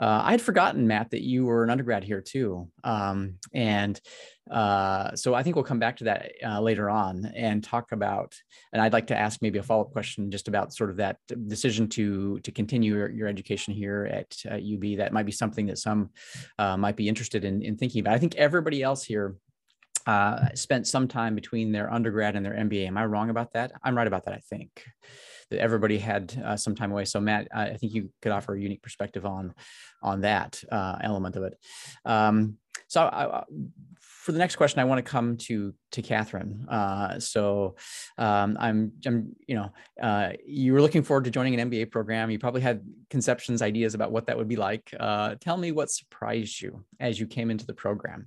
Uh, 0.00 0.22
I 0.24 0.30
had 0.30 0.40
forgotten, 0.40 0.86
Matt, 0.86 1.10
that 1.10 1.22
you 1.22 1.44
were 1.44 1.64
an 1.64 1.70
undergrad 1.70 2.04
here 2.04 2.20
too, 2.20 2.68
um, 2.84 3.34
and 3.52 4.00
uh, 4.48 5.14
so 5.16 5.34
I 5.34 5.42
think 5.42 5.56
we'll 5.56 5.64
come 5.64 5.80
back 5.80 5.96
to 5.98 6.04
that 6.04 6.30
uh, 6.46 6.60
later 6.60 6.88
on 6.88 7.26
and 7.34 7.62
talk 7.62 7.90
about. 7.90 8.34
And 8.72 8.80
I'd 8.80 8.92
like 8.92 9.08
to 9.08 9.18
ask 9.18 9.42
maybe 9.42 9.58
a 9.58 9.62
follow 9.62 9.82
up 9.82 9.92
question 9.92 10.30
just 10.30 10.46
about 10.46 10.72
sort 10.72 10.90
of 10.90 10.96
that 10.98 11.18
decision 11.48 11.88
to 11.90 12.38
to 12.40 12.52
continue 12.52 12.94
your, 12.94 13.10
your 13.10 13.28
education 13.28 13.74
here 13.74 14.08
at 14.10 14.36
UB. 14.46 14.98
That 14.98 15.12
might 15.12 15.26
be 15.26 15.32
something 15.32 15.66
that 15.66 15.78
some 15.78 16.10
uh, 16.60 16.76
might 16.76 16.96
be 16.96 17.08
interested 17.08 17.44
in 17.44 17.60
in 17.62 17.76
thinking 17.76 18.00
about. 18.00 18.14
I 18.14 18.18
think 18.18 18.36
everybody 18.36 18.82
else 18.82 19.02
here. 19.02 19.34
Uh, 20.06 20.48
spent 20.54 20.86
some 20.86 21.06
time 21.06 21.34
between 21.34 21.72
their 21.72 21.92
undergrad 21.92 22.36
and 22.36 22.44
their 22.44 22.54
MBA. 22.54 22.86
Am 22.86 22.96
I 22.96 23.04
wrong 23.04 23.30
about 23.30 23.52
that? 23.52 23.72
I'm 23.82 23.96
right 23.96 24.06
about 24.06 24.24
that, 24.24 24.34
I 24.34 24.40
think. 24.48 24.84
that 25.50 25.60
everybody 25.60 25.98
had 25.98 26.40
uh, 26.44 26.56
some 26.56 26.74
time 26.74 26.92
away. 26.92 27.04
So 27.04 27.20
Matt, 27.20 27.48
I 27.54 27.74
think 27.74 27.94
you 27.94 28.10
could 28.22 28.32
offer 28.32 28.54
a 28.54 28.60
unique 28.60 28.82
perspective 28.82 29.24
on 29.26 29.54
on 30.02 30.20
that 30.22 30.62
uh, 30.70 30.98
element 31.02 31.36
of 31.36 31.42
it. 31.44 31.58
Um, 32.04 32.58
so 32.86 33.02
I, 33.02 33.44
for 34.00 34.32
the 34.32 34.38
next 34.38 34.56
question, 34.56 34.78
I 34.80 34.84
want 34.84 35.04
to 35.04 35.10
come 35.10 35.36
to 35.38 35.74
to 35.92 36.02
Catherine. 36.02 36.66
Uh, 36.68 37.18
so 37.18 37.76
um, 38.18 38.56
I'm, 38.60 38.92
I'm, 39.06 39.34
you 39.46 39.54
know, 39.56 39.72
uh, 40.02 40.32
you 40.46 40.74
were 40.74 40.82
looking 40.82 41.02
forward 41.02 41.24
to 41.24 41.30
joining 41.30 41.58
an 41.58 41.70
MBA 41.70 41.90
program. 41.90 42.30
You 42.30 42.38
probably 42.38 42.60
had 42.60 42.82
conceptions, 43.08 43.62
ideas 43.62 43.94
about 43.94 44.12
what 44.12 44.26
that 44.26 44.36
would 44.36 44.48
be 44.48 44.56
like. 44.56 44.94
Uh, 44.98 45.36
tell 45.40 45.56
me 45.56 45.72
what 45.72 45.90
surprised 45.90 46.60
you 46.60 46.84
as 47.00 47.18
you 47.18 47.26
came 47.26 47.50
into 47.50 47.66
the 47.66 47.74
program. 47.74 48.26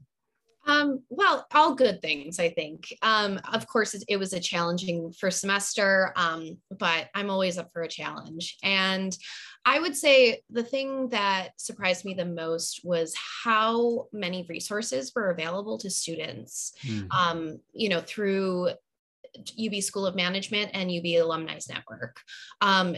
Um, 0.67 1.01
well, 1.09 1.47
all 1.53 1.73
good 1.73 2.01
things, 2.01 2.39
I 2.39 2.49
think. 2.49 2.93
Um, 3.01 3.39
of 3.51 3.67
course, 3.67 3.93
it, 3.93 4.03
it, 4.07 4.17
was 4.17 4.33
a 4.33 4.39
challenging 4.39 5.11
first 5.11 5.39
semester, 5.39 6.13
um, 6.15 6.57
but 6.77 7.09
I'm 7.15 7.29
always 7.31 7.57
up 7.57 7.71
for 7.73 7.81
a 7.81 7.88
challenge. 7.88 8.57
And 8.63 9.15
I 9.65 9.79
would 9.79 9.95
say 9.95 10.41
the 10.49 10.63
thing 10.63 11.09
that 11.09 11.49
surprised 11.57 12.05
me 12.05 12.13
the 12.13 12.25
most 12.25 12.81
was 12.83 13.15
how 13.43 14.07
many 14.11 14.45
resources 14.47 15.11
were 15.15 15.31
available 15.31 15.77
to 15.79 15.89
students, 15.89 16.73
mm. 16.83 17.59
you 17.73 17.89
know, 17.89 18.01
through 18.01 18.69
UB 19.38 19.81
School 19.81 20.05
of 20.05 20.15
Management 20.15 20.71
and 20.73 20.91
UB 20.91 21.23
Alumni 21.23 21.57
Network. 21.69 22.17
Um, 22.59 22.97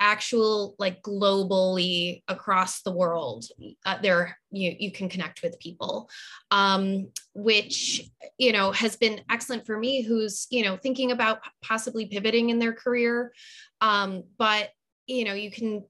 actual 0.00 0.74
like 0.78 1.02
globally 1.02 2.22
across 2.28 2.82
the 2.82 2.90
world 2.90 3.46
uh, 3.84 3.96
there 4.02 4.38
you 4.50 4.74
you 4.78 4.90
can 4.90 5.08
connect 5.08 5.42
with 5.42 5.58
people 5.58 6.08
um, 6.50 7.08
which 7.34 8.08
you 8.38 8.52
know 8.52 8.72
has 8.72 8.96
been 8.96 9.20
excellent 9.30 9.64
for 9.64 9.78
me 9.78 10.02
who's 10.02 10.46
you 10.50 10.64
know 10.64 10.76
thinking 10.76 11.12
about 11.12 11.40
possibly 11.62 12.06
pivoting 12.06 12.50
in 12.50 12.58
their 12.58 12.72
career 12.72 13.32
um, 13.80 14.22
but 14.38 14.70
you 15.06 15.24
know 15.24 15.34
you 15.34 15.50
can 15.50 15.84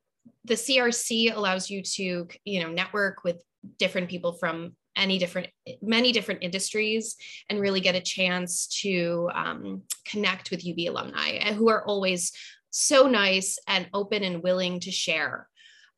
the 0.45 0.55
crc 0.55 1.35
allows 1.35 1.71
you 1.71 1.83
to 1.83 2.29
you 2.45 2.63
know 2.63 2.71
network 2.71 3.25
with 3.25 3.43
different 3.79 4.09
people 4.09 4.33
from 4.33 4.77
any 4.95 5.19
different 5.19 5.49
many 5.83 6.13
different 6.13 6.43
industries 6.43 7.17
and 7.51 7.61
really 7.61 7.81
get 7.81 7.95
a 7.95 8.01
chance 8.01 8.67
to 8.67 9.29
um, 9.35 9.83
connect 10.07 10.51
with 10.51 10.67
ub 10.67 10.79
alumni 10.89 11.53
who 11.53 11.69
are 11.69 11.85
always 11.85 12.33
so 12.77 13.07
nice 13.07 13.59
and 13.67 13.89
open 13.95 14.23
and 14.23 14.43
willing 14.43 14.81
to 14.81 14.91
share. 14.91 15.49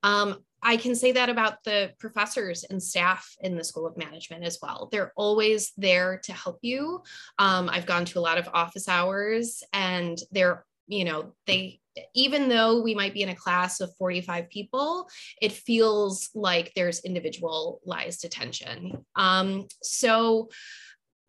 Um, 0.04 0.36
I 0.62 0.76
can 0.76 0.94
say 0.94 1.12
that 1.12 1.28
about 1.28 1.64
the 1.64 1.92
professors 1.98 2.64
and 2.64 2.82
staff 2.82 3.34
in 3.40 3.56
the 3.56 3.64
School 3.64 3.86
of 3.86 3.96
Management 3.96 4.44
as 4.44 4.58
well. 4.60 4.88
They're 4.90 5.12
always 5.16 5.72
there 5.76 6.20
to 6.24 6.32
help 6.32 6.58
you. 6.62 7.02
Um, 7.38 7.68
I've 7.68 7.86
gone 7.86 8.04
to 8.06 8.18
a 8.18 8.20
lot 8.20 8.38
of 8.38 8.48
office 8.52 8.88
hours 8.88 9.62
and 9.72 10.18
they're, 10.30 10.64
you 10.86 11.04
know, 11.04 11.34
they, 11.46 11.80
even 12.14 12.48
though 12.48 12.80
we 12.80 12.94
might 12.94 13.14
be 13.14 13.22
in 13.22 13.28
a 13.28 13.36
class 13.36 13.80
of 13.80 13.94
45 13.96 14.48
people, 14.48 15.08
it 15.42 15.52
feels 15.52 16.30
like 16.34 16.72
there's 16.74 17.00
individualized 17.00 18.24
attention. 18.24 19.04
Um, 19.16 19.66
so, 19.82 20.48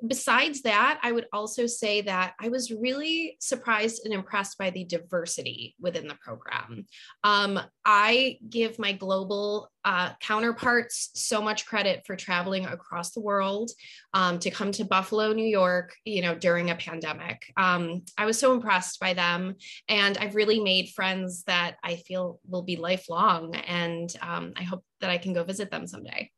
besides 0.05 0.61
that, 0.61 0.99
I 1.03 1.11
would 1.11 1.27
also 1.34 1.65
say 1.65 2.01
that 2.01 2.34
I 2.39 2.49
was 2.49 2.71
really 2.71 3.38
surprised 3.39 4.05
and 4.05 4.13
impressed 4.13 4.57
by 4.57 4.69
the 4.69 4.85
diversity 4.85 5.76
within 5.80 6.07
the 6.07 6.17
program. 6.21 6.85
Um, 7.23 7.59
I 7.85 8.38
give 8.49 8.80
my 8.80 8.93
global 8.93 9.69
uh, 9.84 10.11
counterparts 10.21 11.11
so 11.15 11.41
much 11.41 11.65
credit 11.65 12.03
for 12.05 12.15
traveling 12.15 12.65
across 12.65 13.11
the 13.11 13.21
world 13.21 13.71
um, 14.13 14.39
to 14.39 14.51
come 14.51 14.71
to 14.73 14.85
Buffalo, 14.85 15.34
New 15.34 15.47
York, 15.47 15.93
you 16.05 16.21
know, 16.21 16.35
during 16.35 16.69
a 16.69 16.76
pandemic. 16.76 17.41
Um, 17.57 18.03
I 18.17 18.26
was 18.26 18.39
so 18.39 18.53
impressed 18.53 18.99
by 18.99 19.13
them, 19.13 19.55
and 19.88 20.17
I've 20.17 20.35
really 20.35 20.59
made 20.61 20.89
friends 20.89 21.43
that 21.47 21.77
I 21.84 21.95
feel 21.95 22.39
will 22.47 22.63
be 22.63 22.76
lifelong, 22.76 23.55
and 23.55 24.13
um, 24.21 24.53
I 24.55 24.63
hope 24.63 24.84
that 25.01 25.09
I 25.09 25.17
can 25.17 25.34
go 25.34 25.43
visit 25.43 25.71
them 25.71 25.88
someday. 25.88 26.31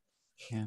Yeah. 0.52 0.66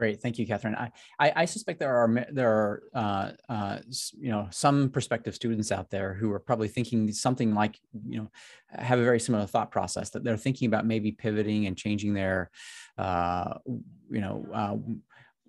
Great, 0.00 0.22
thank 0.22 0.38
you, 0.38 0.46
Catherine. 0.46 0.74
I, 0.76 0.90
I, 1.18 1.32
I 1.36 1.44
suspect 1.44 1.78
there 1.78 1.94
are 1.94 2.26
there 2.32 2.50
are 2.50 2.82
uh, 2.94 3.32
uh, 3.52 3.78
you 4.18 4.30
know 4.30 4.48
some 4.50 4.88
prospective 4.88 5.34
students 5.34 5.70
out 5.70 5.90
there 5.90 6.14
who 6.14 6.32
are 6.32 6.40
probably 6.40 6.68
thinking 6.68 7.12
something 7.12 7.54
like 7.54 7.78
you 8.08 8.18
know 8.18 8.30
have 8.70 8.98
a 8.98 9.04
very 9.04 9.20
similar 9.20 9.44
thought 9.44 9.70
process 9.70 10.08
that 10.08 10.24
they're 10.24 10.38
thinking 10.38 10.68
about 10.68 10.86
maybe 10.86 11.12
pivoting 11.12 11.66
and 11.66 11.76
changing 11.76 12.14
their 12.14 12.50
uh, 12.96 13.58
you 13.66 14.22
know 14.22 14.46
uh, 14.54 14.74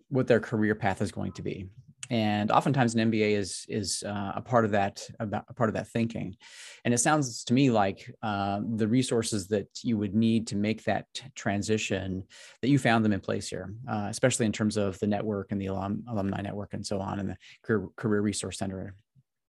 what 0.09 0.27
their 0.27 0.41
career 0.41 0.75
path 0.75 1.01
is 1.01 1.13
going 1.13 1.31
to 1.31 1.41
be 1.41 1.69
and 2.11 2.51
oftentimes 2.51 2.93
an 2.93 3.09
MBA 3.09 3.37
is 3.37 3.65
is 3.69 4.03
uh, 4.05 4.33
a 4.35 4.41
part 4.41 4.65
of 4.65 4.71
that 4.71 5.07
about 5.19 5.45
a 5.47 5.53
part 5.53 5.69
of 5.69 5.73
that 5.75 5.87
thinking, 5.87 6.35
and 6.83 6.93
it 6.93 6.97
sounds 6.97 7.45
to 7.45 7.53
me 7.53 7.71
like 7.71 8.13
uh, 8.21 8.59
the 8.75 8.87
resources 8.87 9.47
that 9.47 9.69
you 9.81 9.97
would 9.97 10.13
need 10.13 10.45
to 10.47 10.57
make 10.57 10.83
that 10.83 11.05
transition 11.35 12.23
that 12.61 12.67
you 12.67 12.77
found 12.77 13.05
them 13.05 13.13
in 13.13 13.21
place 13.21 13.47
here, 13.47 13.73
uh, 13.89 14.07
especially 14.09 14.45
in 14.45 14.51
terms 14.51 14.75
of 14.75 14.99
the 14.99 15.07
network 15.07 15.53
and 15.53 15.61
the 15.61 15.67
alum, 15.67 16.03
alumni 16.09 16.41
network 16.41 16.73
and 16.73 16.85
so 16.85 16.99
on, 16.99 17.19
and 17.19 17.29
the 17.29 17.37
career, 17.63 17.87
career 17.95 18.21
resource 18.21 18.57
center. 18.57 18.93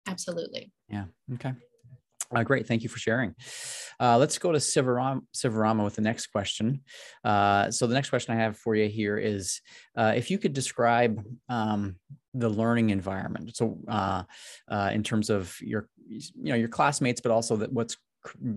Absolutely. 0.06 0.70
Yeah. 0.90 1.06
Okay. 1.36 1.54
Uh, 2.34 2.44
great, 2.44 2.68
thank 2.68 2.84
you 2.84 2.90
for 2.90 3.00
sharing. 3.00 3.34
Uh, 4.00 4.18
let's 4.18 4.38
go 4.38 4.52
to 4.52 4.60
Sivaram, 4.60 5.22
Sivarama 5.34 5.84
with 5.84 5.96
the 5.96 6.02
next 6.02 6.28
question. 6.28 6.82
Uh, 7.24 7.72
so 7.72 7.88
the 7.88 7.94
next 7.96 8.10
question 8.10 8.36
I 8.36 8.42
have 8.42 8.58
for 8.58 8.76
you 8.76 8.88
here 8.88 9.18
is, 9.18 9.62
uh, 9.98 10.14
if 10.16 10.30
you 10.30 10.38
could 10.38 10.54
describe 10.54 11.24
um, 11.50 11.96
the 12.34 12.50
learning 12.50 12.92
environment. 12.92 13.56
So 13.56 13.80
uh, 13.88 14.24
uh, 14.68 14.92
in 14.94 15.04
terms 15.04 15.30
of 15.30 15.56
your, 15.60 15.90
you 16.08 16.22
know, 16.36 16.56
your 16.56 16.68
classmates, 16.70 17.22
but 17.22 17.32
also 17.32 17.56
that 17.58 17.74
what's 17.74 17.98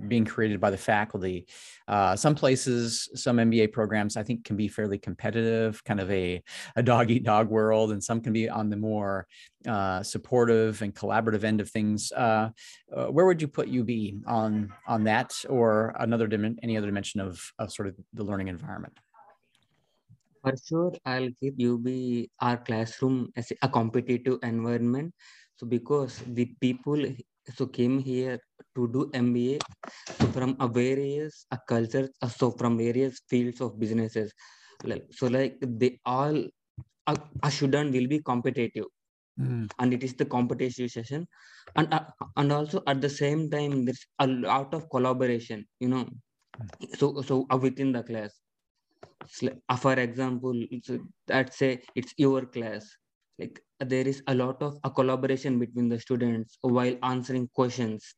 being 0.09 0.25
created 0.25 0.61
by 0.61 0.71
the 0.71 0.77
faculty. 0.77 1.47
Uh, 1.89 2.17
some 2.17 2.35
places, 2.35 3.09
some 3.15 3.37
MBA 3.37 3.73
programs, 3.73 4.17
I 4.17 4.23
think 4.23 4.45
can 4.45 4.57
be 4.57 4.69
fairly 4.69 4.99
competitive, 4.99 5.83
kind 5.85 6.01
of 6.01 6.11
a, 6.11 6.43
a 6.77 6.83
dog 6.83 7.11
eat 7.11 7.25
dog 7.25 7.49
world, 7.49 7.93
and 7.93 8.03
some 8.03 8.21
can 8.21 8.33
be 8.33 8.49
on 8.49 8.71
the 8.71 8.77
more 8.77 9.27
uh, 9.67 10.03
supportive 10.03 10.83
and 10.83 10.95
collaborative 10.95 11.45
end 11.45 11.61
of 11.61 11.71
things. 11.71 12.13
Uh, 12.13 12.51
uh 12.95 13.07
where 13.07 13.27
would 13.27 13.41
you 13.41 13.49
put 13.49 13.69
UB 13.69 13.91
on 14.27 14.73
on 14.87 15.05
that, 15.05 15.35
or 15.49 15.95
another 15.99 16.27
dim- 16.27 16.59
any 16.63 16.77
other 16.77 16.87
dimension 16.87 17.21
of 17.21 17.53
of 17.59 17.73
sort 17.73 17.89
of 17.89 17.95
the 18.13 18.25
learning 18.25 18.49
environment? 18.49 18.99
For 20.43 20.55
sure, 20.57 20.93
I'll 21.07 21.31
give 21.41 21.55
UB 21.55 22.27
our 22.41 22.57
classroom 22.57 23.31
as 23.37 23.53
a 23.63 23.69
competitive 23.69 24.39
environment. 24.43 25.15
So 25.57 25.67
because 25.67 26.21
the 26.27 26.47
people 26.61 26.99
so 27.55 27.67
came 27.67 27.99
here 27.99 28.39
to 28.75 28.89
do 28.89 29.11
MBA 29.15 29.61
so 30.19 30.27
from 30.29 30.57
a 30.61 30.69
various 30.69 31.47
a 31.51 31.59
cultures, 31.69 32.11
uh, 32.23 32.29
so 32.29 32.51
from 32.51 32.79
various 32.79 33.21
fields 33.29 33.61
of 33.61 33.79
businesses. 33.79 34.33
Like, 34.85 35.07
so 35.11 35.27
like 35.27 35.57
they 35.61 35.99
all 36.05 36.45
a, 37.07 37.17
a 37.43 37.51
student 37.51 37.93
will 37.93 38.09
be 38.09 38.21
competitive. 38.21 38.87
Mm. 39.41 39.71
And 39.79 39.95
it 39.95 40.05
is 40.05 40.15
the 40.15 40.27
competitive 40.27 40.91
session, 40.91 41.27
and 41.75 41.93
uh, 41.93 42.05
and 42.37 42.53
also 42.53 42.83
at 42.87 43.01
the 43.01 43.09
same 43.09 43.51
time 43.51 43.87
there's 43.87 44.07
a 44.19 44.27
lot 44.27 44.75
of 44.75 44.91
collaboration. 44.91 45.67
You 45.81 45.89
know, 45.89 46.05
mm. 46.05 46.99
so 46.99 47.23
so 47.23 47.47
uh, 47.51 47.57
within 47.57 47.93
the 47.93 48.03
class, 48.03 48.31
uh, 49.69 49.77
for 49.77 49.95
example, 49.95 50.55
so 50.85 50.99
let's 51.29 51.57
say 51.57 51.81
it's 51.95 52.13
your 52.19 52.45
class, 52.45 52.87
like 53.39 53.59
there 53.81 54.07
is 54.07 54.23
a 54.27 54.35
lot 54.35 54.63
of 54.63 54.79
a 54.85 54.91
collaboration 54.91 55.59
between 55.59 55.89
the 55.89 55.99
students 55.99 56.59
while 56.61 56.97
answering 57.03 57.49
questions 57.55 58.15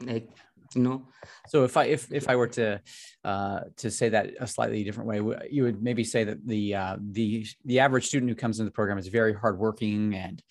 like 0.00 0.28
you 0.74 0.82
know 0.82 1.06
so 1.46 1.64
if 1.64 1.76
i 1.76 1.84
if, 1.84 2.10
if 2.12 2.28
i 2.28 2.36
were 2.36 2.48
to 2.48 2.80
uh 3.24 3.60
to 3.76 3.90
say 3.90 4.08
that 4.08 4.30
a 4.40 4.46
slightly 4.46 4.82
different 4.82 5.08
way 5.08 5.20
you 5.50 5.62
would 5.62 5.82
maybe 5.82 6.04
say 6.04 6.24
that 6.24 6.44
the 6.46 6.74
uh 6.74 6.96
the 7.12 7.46
the 7.64 7.80
average 7.80 8.06
student 8.06 8.28
who 8.28 8.34
comes 8.34 8.58
into 8.58 8.68
the 8.70 8.74
program 8.74 8.98
is 8.98 9.08
very 9.08 9.34
hardworking 9.34 10.14
and 10.14 10.42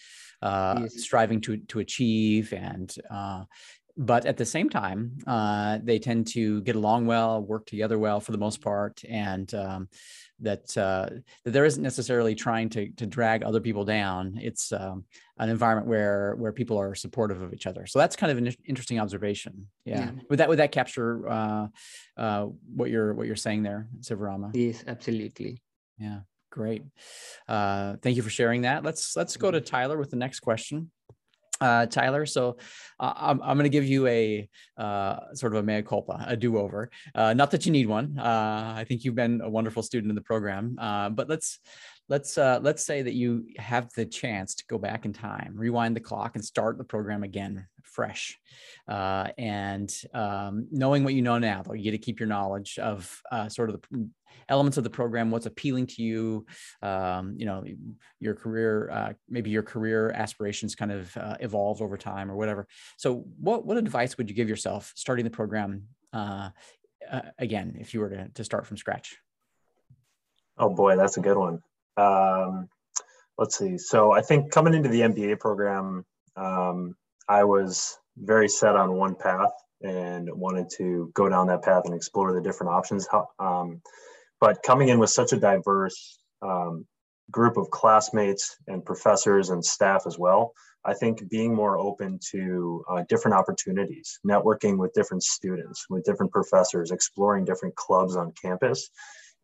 uh 0.41 0.79
yes. 0.81 1.01
striving 1.01 1.41
to 1.41 1.57
to 1.57 1.79
achieve 1.79 2.53
and 2.53 2.95
uh 3.11 3.43
but 3.95 4.25
at 4.25 4.37
the 4.37 4.45
same 4.45 4.69
time, 4.69 5.17
uh, 5.27 5.77
they 5.83 5.99
tend 5.99 6.27
to 6.27 6.61
get 6.61 6.75
along 6.75 7.05
well, 7.05 7.41
work 7.41 7.65
together 7.65 7.99
well 7.99 8.19
for 8.19 8.31
the 8.31 8.37
most 8.37 8.61
part, 8.61 9.01
and 9.07 9.53
um, 9.53 9.87
that 10.43 10.77
uh, 10.77 11.09
that 11.43 11.51
there 11.51 11.65
isn't 11.65 11.81
necessarily 11.81 12.35
trying 12.35 12.69
to 12.69 12.89
to 12.91 13.05
drag 13.05 13.43
other 13.43 13.59
people 13.59 13.85
down. 13.85 14.39
It's 14.41 14.71
um, 14.71 15.05
an 15.37 15.49
environment 15.49 15.87
where 15.87 16.35
where 16.37 16.51
people 16.51 16.77
are 16.77 16.95
supportive 16.95 17.41
of 17.41 17.53
each 17.53 17.65
other. 17.65 17.85
So 17.87 17.99
that's 17.99 18.15
kind 18.15 18.31
of 18.31 18.37
an 18.37 18.53
interesting 18.65 18.99
observation. 18.99 19.67
Yeah. 19.85 19.99
yeah. 19.99 20.11
Would 20.29 20.39
that 20.39 20.49
would 20.49 20.59
that 20.59 20.71
capture 20.71 21.27
uh, 21.27 21.67
uh, 22.17 22.45
what 22.75 22.89
you're 22.89 23.13
what 23.13 23.27
you're 23.27 23.35
saying 23.35 23.63
there, 23.63 23.87
Sivarama? 24.01 24.51
Yes, 24.53 24.83
absolutely. 24.87 25.61
Yeah. 25.97 26.19
Great. 26.51 26.83
Uh, 27.47 27.95
thank 28.03 28.15
you 28.15 28.21
for 28.21 28.29
sharing 28.29 28.61
that. 28.61 28.83
Let's 28.83 29.15
let's 29.15 29.37
go 29.37 29.49
to 29.49 29.59
Tyler 29.59 29.97
with 29.97 30.11
the 30.11 30.17
next 30.17 30.41
question 30.41 30.91
uh, 31.61 31.85
Tyler. 31.85 32.25
So 32.25 32.57
uh, 32.99 33.13
I'm, 33.15 33.41
I'm 33.41 33.57
going 33.57 33.63
to 33.63 33.69
give 33.69 33.85
you 33.85 34.07
a 34.07 34.49
uh, 34.77 35.33
sort 35.33 35.55
of 35.55 35.63
a 35.63 35.63
mea 35.63 35.81
culpa, 35.81 36.23
a 36.27 36.35
do 36.35 36.57
over. 36.57 36.89
Uh, 37.15 37.33
not 37.33 37.51
that 37.51 37.65
you 37.65 37.71
need 37.71 37.87
one. 37.87 38.17
Uh, 38.17 38.73
I 38.75 38.85
think 38.87 39.03
you've 39.03 39.15
been 39.15 39.41
a 39.41 39.49
wonderful 39.49 39.83
student 39.83 40.09
in 40.09 40.15
the 40.15 40.21
program. 40.21 40.77
Uh, 40.79 41.09
but 41.09 41.29
let's 41.29 41.59
let's 42.09 42.37
uh, 42.37 42.59
let's 42.61 42.85
say 42.85 43.01
that 43.01 43.13
you 43.13 43.45
have 43.57 43.89
the 43.95 44.05
chance 44.05 44.55
to 44.55 44.63
go 44.67 44.77
back 44.77 45.05
in 45.05 45.13
time, 45.13 45.53
rewind 45.55 45.95
the 45.95 46.01
clock, 46.01 46.35
and 46.35 46.43
start 46.43 46.77
the 46.77 46.83
program 46.83 47.23
again 47.23 47.67
fresh. 47.83 48.39
Uh, 48.87 49.27
and 49.37 49.93
um, 50.13 50.67
knowing 50.71 51.03
what 51.03 51.13
you 51.13 51.21
know 51.21 51.37
now, 51.37 51.61
though, 51.63 51.73
you 51.73 51.83
get 51.83 51.91
to 51.91 51.97
keep 51.97 52.19
your 52.19 52.27
knowledge 52.27 52.79
of 52.79 53.21
uh, 53.31 53.47
sort 53.47 53.69
of 53.69 53.81
the 53.91 54.09
elements 54.49 54.77
of 54.77 54.83
the 54.83 54.89
program, 54.89 55.31
what's 55.31 55.45
appealing 55.45 55.87
to 55.87 56.01
you, 56.01 56.45
um, 56.81 57.35
you 57.37 57.45
know, 57.45 57.63
your 58.19 58.35
career, 58.35 58.89
uh, 58.91 59.13
maybe 59.29 59.49
your 59.49 59.63
career 59.63 60.11
aspirations 60.11 60.75
kind 60.75 60.91
of 60.91 61.15
uh, 61.17 61.37
evolved 61.39 61.81
over 61.81 61.97
time 61.97 62.29
or 62.29 62.35
whatever. 62.35 62.67
So, 62.97 63.25
what 63.39 63.65
what 63.65 63.77
advice 63.77 64.17
would 64.17 64.29
you 64.29 64.35
give 64.35 64.49
yourself 64.49 64.91
starting 64.95 65.25
the 65.25 65.31
program 65.31 65.83
uh, 66.11 66.49
again 67.37 67.77
if 67.79 67.93
you 67.93 67.99
were 67.99 68.09
to, 68.09 68.29
to 68.29 68.43
start 68.43 68.65
from 68.65 68.77
scratch? 68.77 69.17
Oh 70.57 70.69
boy, 70.69 70.97
that's 70.97 71.17
a 71.17 71.21
good 71.21 71.37
one. 71.37 71.63
Um, 71.97 72.69
let's 73.37 73.57
see. 73.57 73.77
So 73.77 74.11
I 74.11 74.21
think 74.21 74.51
coming 74.51 74.73
into 74.73 74.89
the 74.89 75.01
MBA 75.01 75.39
program, 75.39 76.05
um, 76.35 76.95
I 77.27 77.43
was 77.43 77.97
very 78.17 78.49
set 78.49 78.75
on 78.75 78.93
one 78.93 79.15
path 79.15 79.51
and 79.81 80.29
wanted 80.33 80.69
to 80.77 81.11
go 81.13 81.29
down 81.29 81.47
that 81.47 81.63
path 81.63 81.83
and 81.85 81.93
explore 81.93 82.33
the 82.33 82.41
different 82.41 82.73
options. 82.73 83.07
Um, 83.39 83.81
but 84.39 84.63
coming 84.63 84.89
in 84.89 84.99
with 84.99 85.09
such 85.09 85.33
a 85.33 85.37
diverse 85.37 86.19
um, 86.41 86.85
group 87.31 87.57
of 87.57 87.69
classmates 87.69 88.55
and 88.67 88.85
professors 88.85 89.49
and 89.49 89.63
staff 89.63 90.03
as 90.05 90.17
well, 90.17 90.53
I 90.85 90.93
think 90.93 91.29
being 91.29 91.55
more 91.55 91.77
open 91.77 92.19
to 92.31 92.83
uh, 92.89 93.03
different 93.07 93.35
opportunities, 93.35 94.19
networking 94.27 94.77
with 94.77 94.93
different 94.93 95.23
students, 95.23 95.85
with 95.89 96.03
different 96.03 96.31
professors, 96.31 96.91
exploring 96.91 97.45
different 97.45 97.75
clubs 97.75 98.17
on 98.17 98.33
campus, 98.41 98.89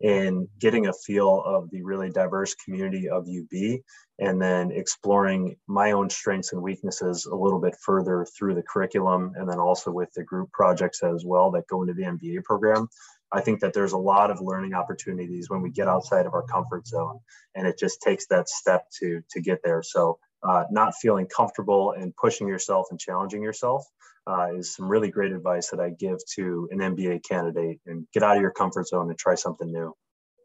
and 0.02 0.48
getting 0.60 0.88
a 0.88 0.94
feel 0.94 1.44
of 1.46 1.70
the 1.72 1.82
really 1.82 2.10
diverse 2.10 2.56
community 2.56 3.10
of 3.10 3.28
UB, 3.28 3.80
and 4.20 4.42
then 4.42 4.72
exploring 4.72 5.56
my 5.68 5.92
own 5.92 6.10
strengths 6.10 6.54
and 6.54 6.62
weaknesses 6.62 7.26
a 7.26 7.36
little 7.36 7.60
bit 7.60 7.76
further 7.84 8.26
through 8.38 8.56
the 8.56 8.64
curriculum, 8.64 9.34
and 9.36 9.50
then 9.50 9.60
also 9.60 9.92
with 9.92 10.12
the 10.14 10.24
group 10.24 10.52
projects 10.52 11.04
as 11.04 11.26
well 11.26 11.52
that 11.52 11.68
go 11.68 11.82
into 11.82 11.94
the 11.94 12.04
MBA 12.04 12.44
program. 12.44 12.88
I 13.32 13.42
think 13.42 13.60
that 13.60 13.74
there's 13.74 13.92
a 13.92 13.98
lot 13.98 14.32
of 14.32 14.42
learning 14.42 14.74
opportunities 14.74 15.50
when 15.50 15.62
we 15.62 15.70
get 15.70 15.88
outside 15.88 16.26
of 16.26 16.34
our 16.34 16.44
comfort 16.44 16.88
zone, 16.88 17.20
and 17.56 17.68
it 17.68 17.78
just 17.78 18.02
takes 18.02 18.26
that 18.28 18.50
step 18.50 18.86
to 19.00 19.22
to 19.32 19.42
get 19.42 19.62
there. 19.64 19.84
So 19.84 20.18
uh, 20.44 20.64
not 20.72 20.94
feeling 20.95 21.28
comfortable 21.28 21.91
and 21.91 22.16
pushing 22.16 22.48
yourself 22.48 22.88
and 22.91 22.99
challenging 22.99 23.44
yourself 23.44 23.86
uh, 24.28 24.56
is 24.56 24.76
some 24.76 24.88
really 24.88 25.10
great 25.10 25.32
advice 25.32 25.70
that 25.70 25.80
I 25.80 25.90
give 25.90 26.18
to 26.36 26.70
an 26.72 26.80
MBA 26.80 27.24
candidate 27.28 27.80
and 27.86 28.07
get 28.14 28.24
out 28.24 28.36
of 28.36 28.41
your 28.41 28.52
comfort 28.52 28.88
zone 28.88 29.10
and 29.10 29.18
try 29.18 29.36
something 29.36 29.72
new. 29.72 29.94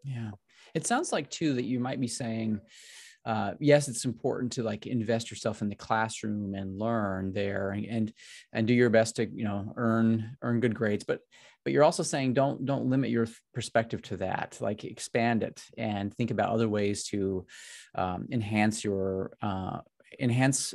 Yeah. 0.03 0.31
It 0.75 0.87
sounds 0.87 1.13
like 1.13 1.31
too 1.31 1.55
that 1.55 1.65
you 1.65 1.81
might 1.81 2.01
be 2.01 2.09
saying, 2.09 2.61
uh, 3.25 3.53
yes, 3.59 3.89
it's 3.89 4.05
important 4.05 4.53
to 4.53 4.63
like 4.63 4.87
invest 4.87 5.31
yourself 5.31 5.63
in 5.63 5.69
the 5.69 5.75
classroom 5.75 6.55
and 6.55 6.79
learn 6.79 7.33
there 7.33 7.71
and, 7.71 8.13
and 8.53 8.67
do 8.67 8.75
your 8.75 8.91
best 8.91 9.17
to 9.17 9.27
you 9.27 9.45
know 9.45 9.73
earn 9.77 10.37
earn 10.43 10.61
good 10.61 10.75
grades. 10.75 11.05
But 11.05 11.21
but 11.65 11.73
you're 11.73 11.85
also 11.85 12.03
saying 12.03 12.35
don't 12.35 12.65
don't 12.65 12.87
limit 12.87 13.11
your 13.11 13.27
perspective 13.53 14.03
to 14.03 14.19
that. 14.19 14.59
Like 14.61 14.85
expand 14.85 15.43
it 15.43 15.63
and 15.79 16.15
think 16.15 16.31
about 16.31 16.51
other 16.51 16.69
ways 16.69 17.05
to 17.09 17.47
um, 17.95 18.29
enhance 18.31 18.85
your 18.85 19.33
uh, 19.43 19.79
enhance 20.21 20.75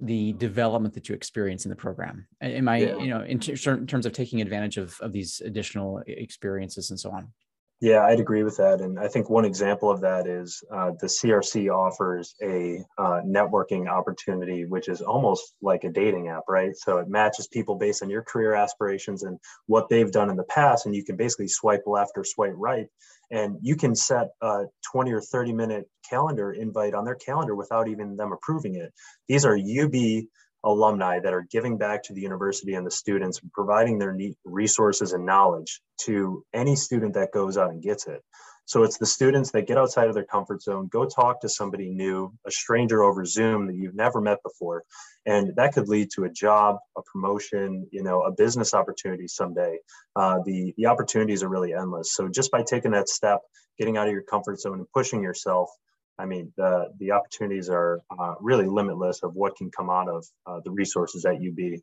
the 0.00 0.32
development 0.34 0.94
that 0.94 1.08
you 1.08 1.14
experience 1.14 1.64
in 1.64 1.70
the 1.70 1.76
program 1.76 2.24
am 2.40 2.68
i 2.68 2.78
yeah. 2.78 2.96
you 2.98 3.08
know 3.08 3.20
in, 3.22 3.40
t- 3.40 3.50
in, 3.50 3.86
terms 3.86 4.06
of 4.06 4.12
taking 4.12 4.40
advantage 4.40 4.76
of, 4.76 4.96
of 5.00 5.12
these 5.12 5.42
additional 5.44 6.00
experiences 6.06 6.90
and 6.90 7.00
so 7.00 7.10
on 7.10 7.32
yeah, 7.80 8.04
I'd 8.04 8.18
agree 8.18 8.42
with 8.42 8.56
that. 8.56 8.80
And 8.80 8.98
I 8.98 9.06
think 9.06 9.30
one 9.30 9.44
example 9.44 9.88
of 9.88 10.00
that 10.00 10.26
is 10.26 10.64
uh, 10.72 10.92
the 11.00 11.06
CRC 11.06 11.72
offers 11.72 12.34
a 12.42 12.84
uh, 12.98 13.20
networking 13.24 13.88
opportunity, 13.88 14.64
which 14.64 14.88
is 14.88 15.00
almost 15.00 15.54
like 15.62 15.84
a 15.84 15.90
dating 15.90 16.26
app, 16.28 16.42
right? 16.48 16.76
So 16.76 16.98
it 16.98 17.08
matches 17.08 17.46
people 17.46 17.76
based 17.76 18.02
on 18.02 18.10
your 18.10 18.22
career 18.22 18.54
aspirations 18.54 19.22
and 19.22 19.38
what 19.66 19.88
they've 19.88 20.10
done 20.10 20.28
in 20.28 20.36
the 20.36 20.42
past. 20.44 20.86
And 20.86 20.94
you 20.94 21.04
can 21.04 21.16
basically 21.16 21.46
swipe 21.46 21.84
left 21.86 22.12
or 22.16 22.24
swipe 22.24 22.54
right. 22.56 22.88
And 23.30 23.58
you 23.62 23.76
can 23.76 23.94
set 23.94 24.30
a 24.42 24.64
20 24.90 25.12
or 25.12 25.20
30 25.20 25.52
minute 25.52 25.88
calendar 26.08 26.52
invite 26.52 26.94
on 26.94 27.04
their 27.04 27.14
calendar 27.14 27.54
without 27.54 27.86
even 27.86 28.16
them 28.16 28.32
approving 28.32 28.74
it. 28.74 28.92
These 29.28 29.44
are 29.44 29.56
UB 29.56 30.24
alumni 30.64 31.20
that 31.20 31.32
are 31.32 31.46
giving 31.50 31.78
back 31.78 32.02
to 32.04 32.12
the 32.12 32.20
university 32.20 32.74
and 32.74 32.86
the 32.86 32.90
students, 32.90 33.40
providing 33.52 33.98
their 33.98 34.16
resources 34.44 35.12
and 35.12 35.24
knowledge 35.24 35.80
to 36.02 36.44
any 36.52 36.76
student 36.76 37.14
that 37.14 37.32
goes 37.32 37.56
out 37.56 37.70
and 37.70 37.82
gets 37.82 38.06
it. 38.06 38.22
So 38.68 38.82
it's 38.82 38.98
the 38.98 39.06
students 39.06 39.50
that 39.52 39.66
get 39.66 39.78
outside 39.78 40.08
of 40.08 40.14
their 40.14 40.26
comfort 40.26 40.60
zone, 40.60 40.88
go 40.88 41.06
talk 41.06 41.40
to 41.40 41.48
somebody 41.48 41.88
new, 41.88 42.34
a 42.46 42.50
stranger 42.50 43.02
over 43.02 43.24
Zoom 43.24 43.66
that 43.66 43.76
you've 43.76 43.94
never 43.94 44.20
met 44.20 44.42
before, 44.42 44.84
and 45.24 45.56
that 45.56 45.72
could 45.72 45.88
lead 45.88 46.10
to 46.16 46.24
a 46.24 46.28
job, 46.28 46.76
a 46.94 47.00
promotion, 47.10 47.86
you 47.92 48.02
know, 48.02 48.24
a 48.24 48.30
business 48.30 48.74
opportunity 48.74 49.26
someday. 49.26 49.78
Uh, 50.14 50.40
the 50.44 50.74
the 50.76 50.84
opportunities 50.84 51.42
are 51.42 51.48
really 51.48 51.72
endless. 51.72 52.12
So 52.12 52.28
just 52.28 52.50
by 52.50 52.62
taking 52.62 52.90
that 52.90 53.08
step, 53.08 53.40
getting 53.78 53.96
out 53.96 54.06
of 54.06 54.12
your 54.12 54.22
comfort 54.22 54.60
zone 54.60 54.80
and 54.80 54.92
pushing 54.92 55.22
yourself, 55.22 55.70
I 56.18 56.26
mean, 56.26 56.52
the 56.56 56.88
the 56.98 57.12
opportunities 57.12 57.68
are 57.70 58.00
uh, 58.18 58.34
really 58.40 58.66
limitless 58.66 59.22
of 59.22 59.34
what 59.34 59.56
can 59.56 59.70
come 59.70 59.90
out 59.90 60.08
of 60.08 60.26
uh, 60.46 60.60
the 60.64 60.70
resources 60.70 61.24
at 61.24 61.36
UB. 61.36 61.80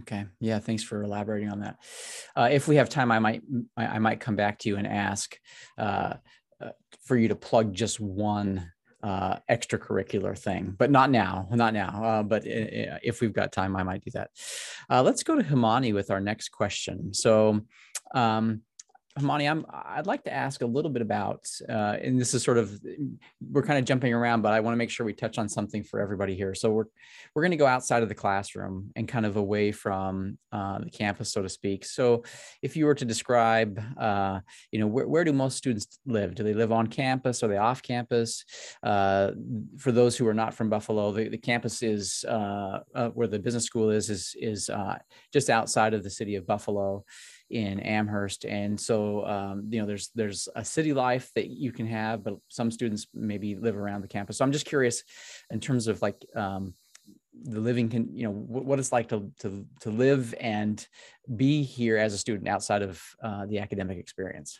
Okay. 0.00 0.24
Yeah. 0.40 0.58
Thanks 0.58 0.82
for 0.82 1.02
elaborating 1.02 1.50
on 1.50 1.60
that. 1.60 1.76
Uh, 2.34 2.48
if 2.50 2.66
we 2.66 2.76
have 2.76 2.88
time, 2.88 3.12
I 3.12 3.18
might 3.18 3.42
I 3.76 3.98
might 3.98 4.20
come 4.20 4.36
back 4.36 4.58
to 4.60 4.68
you 4.68 4.76
and 4.76 4.86
ask 4.86 5.38
uh, 5.78 6.14
uh, 6.60 6.70
for 7.04 7.16
you 7.16 7.28
to 7.28 7.36
plug 7.36 7.74
just 7.74 8.00
one 8.00 8.70
uh, 9.02 9.36
extracurricular 9.50 10.38
thing, 10.38 10.74
but 10.78 10.90
not 10.90 11.10
now, 11.10 11.48
not 11.50 11.74
now. 11.74 12.22
but 12.22 12.42
if 12.44 13.20
we've 13.20 13.32
got 13.32 13.52
time, 13.52 13.76
I 13.76 13.82
might 13.82 14.02
do 14.04 14.12
that. 14.12 14.30
let's 14.88 15.22
go 15.22 15.36
to 15.36 15.42
Himani 15.42 15.92
with 15.94 16.10
our 16.10 16.20
next 16.20 16.50
question. 16.50 17.14
So. 17.14 17.60
Um, 18.14 18.62
Himani, 19.18 19.50
I'm, 19.50 19.66
I'd 19.70 20.06
like 20.06 20.24
to 20.24 20.32
ask 20.32 20.62
a 20.62 20.66
little 20.66 20.90
bit 20.90 21.02
about, 21.02 21.46
uh, 21.68 21.96
and 22.02 22.18
this 22.18 22.32
is 22.32 22.42
sort 22.42 22.56
of, 22.56 22.80
we're 23.50 23.62
kind 23.62 23.78
of 23.78 23.84
jumping 23.84 24.14
around, 24.14 24.40
but 24.40 24.54
I 24.54 24.60
want 24.60 24.72
to 24.72 24.78
make 24.78 24.88
sure 24.88 25.04
we 25.04 25.12
touch 25.12 25.36
on 25.36 25.50
something 25.50 25.84
for 25.84 26.00
everybody 26.00 26.34
here. 26.34 26.54
So 26.54 26.70
we're, 26.70 26.86
we're 27.34 27.42
going 27.42 27.50
to 27.50 27.58
go 27.58 27.66
outside 27.66 28.02
of 28.02 28.08
the 28.08 28.14
classroom 28.14 28.90
and 28.96 29.06
kind 29.06 29.26
of 29.26 29.36
away 29.36 29.70
from 29.70 30.38
uh, 30.50 30.78
the 30.78 30.90
campus, 30.90 31.30
so 31.30 31.42
to 31.42 31.48
speak. 31.50 31.84
So 31.84 32.24
if 32.62 32.74
you 32.74 32.86
were 32.86 32.94
to 32.94 33.04
describe, 33.04 33.82
uh, 33.98 34.40
you 34.70 34.78
know, 34.78 34.86
where, 34.86 35.06
where 35.06 35.24
do 35.24 35.32
most 35.34 35.58
students 35.58 35.98
live? 36.06 36.34
Do 36.34 36.42
they 36.42 36.54
live 36.54 36.72
on 36.72 36.86
campus? 36.86 37.42
Are 37.42 37.48
they 37.48 37.58
off 37.58 37.82
campus? 37.82 38.46
Uh, 38.82 39.32
for 39.76 39.92
those 39.92 40.16
who 40.16 40.26
are 40.26 40.34
not 40.34 40.54
from 40.54 40.70
Buffalo, 40.70 41.12
the, 41.12 41.28
the 41.28 41.36
campus 41.36 41.82
is 41.82 42.24
uh, 42.26 42.78
uh, 42.94 43.08
where 43.10 43.28
the 43.28 43.38
business 43.38 43.64
school 43.64 43.90
is, 43.90 44.08
is, 44.08 44.34
is 44.40 44.70
just 45.34 45.50
outside 45.50 45.92
of 45.92 46.02
the 46.02 46.10
city 46.10 46.36
of 46.36 46.46
Buffalo 46.46 47.04
in 47.52 47.80
Amherst. 47.80 48.44
And 48.44 48.80
so, 48.80 49.26
um, 49.26 49.68
you 49.70 49.80
know, 49.80 49.86
there's 49.86 50.10
there's 50.14 50.48
a 50.56 50.64
city 50.64 50.92
life 50.92 51.30
that 51.34 51.48
you 51.48 51.70
can 51.70 51.86
have, 51.86 52.24
but 52.24 52.34
some 52.48 52.70
students 52.70 53.06
maybe 53.14 53.54
live 53.54 53.76
around 53.76 54.00
the 54.00 54.08
campus. 54.08 54.38
So 54.38 54.44
I'm 54.44 54.52
just 54.52 54.66
curious, 54.66 55.04
in 55.50 55.60
terms 55.60 55.86
of 55.86 56.00
like 56.00 56.24
um, 56.34 56.74
the 57.44 57.60
living, 57.60 57.90
can 57.90 58.08
you 58.14 58.24
know, 58.24 58.32
what, 58.32 58.78
it's 58.78 58.92
like 58.92 59.08
to 59.08 59.30
to 59.40 59.66
to 59.80 59.90
live 59.90 60.34
and 60.40 60.86
be 61.36 61.62
here 61.62 61.98
as 61.98 62.14
a 62.14 62.18
student 62.18 62.48
outside 62.48 62.82
of 62.82 63.02
uh, 63.22 63.46
the 63.46 63.58
academic 63.58 63.98
experience. 63.98 64.58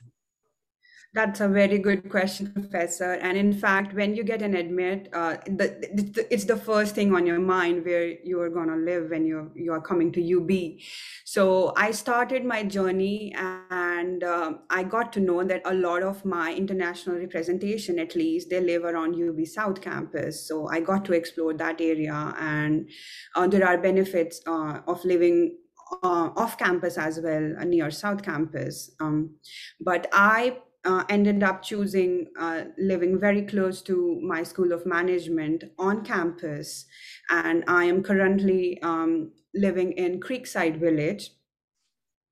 That's 1.15 1.41
a 1.41 1.49
very 1.49 1.77
good 1.77 2.09
question, 2.09 2.51
Professor. 2.53 3.13
And 3.13 3.37
in 3.37 3.53
fact, 3.53 3.93
when 3.93 4.15
you 4.15 4.25
get 4.25 4.41
an 4.41 4.57
admit, 4.57 5.11
uh, 5.13 5.37
the, 5.45 5.69
the, 5.93 6.27
it's 6.33 6.45
the 6.45 6.57
first 6.57 6.95
thing 6.95 7.15
on 7.15 7.27
your 7.27 7.39
mind 7.39 7.85
where 7.85 8.07
you 8.25 8.41
are 8.41 8.49
going 8.49 8.69
to 8.69 8.77
live 8.77 9.11
when 9.11 9.27
you're, 9.27 9.51
you 9.55 9.75
are 9.75 9.81
coming 9.81 10.11
to 10.13 10.37
UB. 10.39 10.81
So 11.27 11.75
I 11.77 11.91
started 11.91 12.47
my 12.47 12.63
journey 12.63 13.35
and 13.37 14.25
uh, 14.25 14.55
I 14.71 14.85
got 14.85 15.13
to 15.13 15.21
know 15.21 15.45
that 15.45 15.61
a 15.67 15.75
lot 15.75 16.03
of 16.03 16.25
my 16.25 16.55
international 16.55 17.19
representation, 17.19 17.99
at 17.99 18.17
least, 18.17 18.49
they 18.49 18.63
live 18.63 18.85
around 18.85 19.15
UB 19.15 19.47
South 19.47 19.83
campus. 19.83 20.49
So 20.49 20.67
I 20.71 20.81
got 20.81 21.05
to 21.05 21.13
explore 21.13 21.53
that 21.53 21.79
area. 21.83 22.35
And 22.41 22.89
uh, 23.35 23.47
there 23.49 23.69
are 23.69 23.77
benefits 23.77 24.41
uh, 24.47 24.81
of 24.87 25.05
living 25.05 25.59
uh, 26.03 26.31
off 26.37 26.57
campus 26.57 26.97
as 26.97 27.21
well, 27.23 27.55
uh, 27.61 27.65
near 27.65 27.91
South 27.91 28.23
campus. 28.23 28.91
Um, 28.99 29.37
but 29.79 30.09
I 30.11 30.57
uh, 30.85 31.05
ended 31.09 31.43
up 31.43 31.63
choosing 31.63 32.27
uh, 32.39 32.65
living 32.79 33.19
very 33.19 33.43
close 33.43 33.83
to 33.83 34.21
my 34.23 34.43
School 34.43 34.73
of 34.73 34.85
Management 34.87 35.65
on 35.79 36.05
campus. 36.05 36.87
And 37.31 37.65
I 37.69 37.85
am 37.85 38.03
currently 38.03 38.81
um, 38.83 39.33
living 39.55 39.93
in 39.93 40.21
Creekside 40.21 40.79
Village 40.79 41.31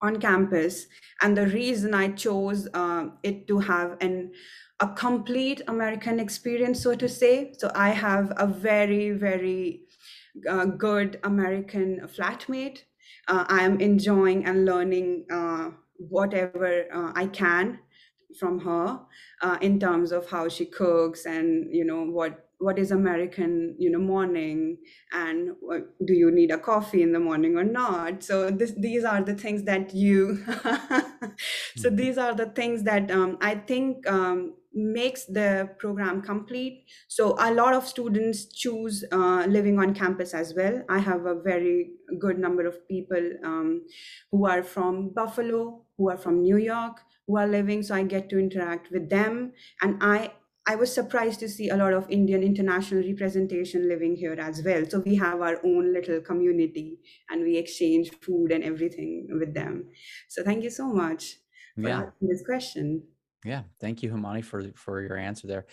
on 0.03 0.19
campus. 0.19 0.87
And 1.23 1.37
the 1.37 1.47
reason 1.47 1.95
I 1.95 2.09
chose 2.09 2.69
uh, 2.75 3.07
it 3.23 3.47
to 3.49 3.59
have 3.61 3.97
an 4.01 4.33
a 4.83 4.89
complete 4.95 5.61
American 5.69 6.19
experience, 6.19 6.83
so 6.83 6.95
to 6.95 7.07
say. 7.07 7.53
So 7.59 7.71
I 7.75 7.91
have 7.91 8.33
a 8.39 8.47
very, 8.47 9.11
very 9.11 9.83
uh, 10.49 10.65
good 10.65 11.21
American 11.23 12.09
flatmate. 12.09 12.85
Uh, 13.29 13.45
I 13.47 13.63
am 13.63 13.79
enjoying 13.79 14.47
and 14.47 14.65
learning 14.65 15.27
uh, 15.31 15.73
whatever 15.99 16.87
I 17.15 17.27
can 17.27 17.81
from 18.39 18.61
her 18.61 19.01
uh, 19.43 19.59
in 19.61 19.79
terms 19.81 20.13
of 20.13 20.29
how 20.31 20.49
she 20.49 20.67
cooks 20.67 21.27
and 21.27 21.67
you 21.75 21.85
know 21.85 22.05
what 22.05 22.47
what 22.59 22.79
is 22.79 22.91
american 22.91 23.75
you 23.79 23.91
know 23.91 23.99
morning 23.99 24.77
and 25.13 25.51
what, 25.61 25.83
do 26.07 26.13
you 26.13 26.31
need 26.31 26.51
a 26.51 26.59
coffee 26.59 27.03
in 27.03 27.13
the 27.13 27.19
morning 27.19 27.57
or 27.57 27.65
not? 27.65 28.23
So 28.23 28.51
this, 28.51 28.73
these 28.77 29.03
are 29.03 29.23
the 29.23 29.35
things 29.35 29.63
that 29.65 29.95
you 29.95 30.45
so 31.77 31.89
Mhm. 31.89 31.97
these 31.97 32.19
are 32.19 32.35
the 32.35 32.47
things 32.47 32.83
that 32.85 33.11
um, 33.11 33.39
i 33.41 33.55
think 33.55 34.07
um, 34.09 34.55
makes 34.73 35.25
the 35.25 35.69
program 35.79 36.23
complete. 36.23 36.85
So 37.09 37.35
a 37.41 37.53
lot 37.53 37.75
of 37.75 37.89
students 37.89 38.45
choose 38.47 39.03
uh, 39.11 39.45
living 39.49 39.81
on 39.81 39.95
campus 39.95 40.33
as 40.33 40.55
well. 40.55 40.85
I 40.89 40.99
have 41.01 41.27
a 41.27 41.35
very 41.35 41.91
good 42.21 42.39
number 42.39 42.65
of 42.69 42.87
people 42.87 43.33
um, 43.43 43.85
who 44.31 44.47
are 44.47 44.63
from 44.63 45.11
buffalo 45.11 45.85
who 45.97 46.09
are 46.11 46.17
from 46.17 46.43
new 46.43 46.57
york 46.57 47.01
who 47.31 47.37
are 47.39 47.47
living 47.47 47.83
so 47.83 47.95
i 47.95 48.03
get 48.03 48.29
to 48.31 48.39
interact 48.39 48.91
with 48.91 49.09
them 49.11 49.53
and 49.83 50.03
i 50.03 50.33
I 50.67 50.75
was 50.77 50.93
surprised 50.95 51.41
to 51.41 51.49
see 51.49 51.69
a 51.71 51.77
lot 51.77 51.95
of 51.95 52.09
Indian 52.11 52.43
international 52.43 53.03
representation 53.03 53.89
living 53.89 54.15
here 54.17 54.35
as 54.39 54.63
well. 54.63 54.85
So 54.85 55.01
we 55.01 55.15
have 55.17 55.41
our 55.41 55.57
own 55.65 55.93
little 55.93 56.21
community 56.21 57.01
and 57.31 57.43
we 57.43 57.57
exchange 57.57 58.11
food 58.21 58.53
and 58.53 58.63
everything 58.63 59.27
with 59.41 59.55
them. 59.55 59.91
So 60.29 60.45
thank 60.45 60.63
you 60.63 60.71
so 60.71 60.93
much 60.93 61.39
for 61.81 61.89
Yeah. 61.89 62.03
asking 62.03 62.29
this 62.29 62.45
question. 62.45 63.09
Yeah, 63.43 63.63
thank 63.81 64.03
you, 64.03 64.11
Himani, 64.11 64.45
for 64.45 64.63
for 64.75 65.01
your 65.01 65.17
answer 65.17 65.47
there. 65.47 65.65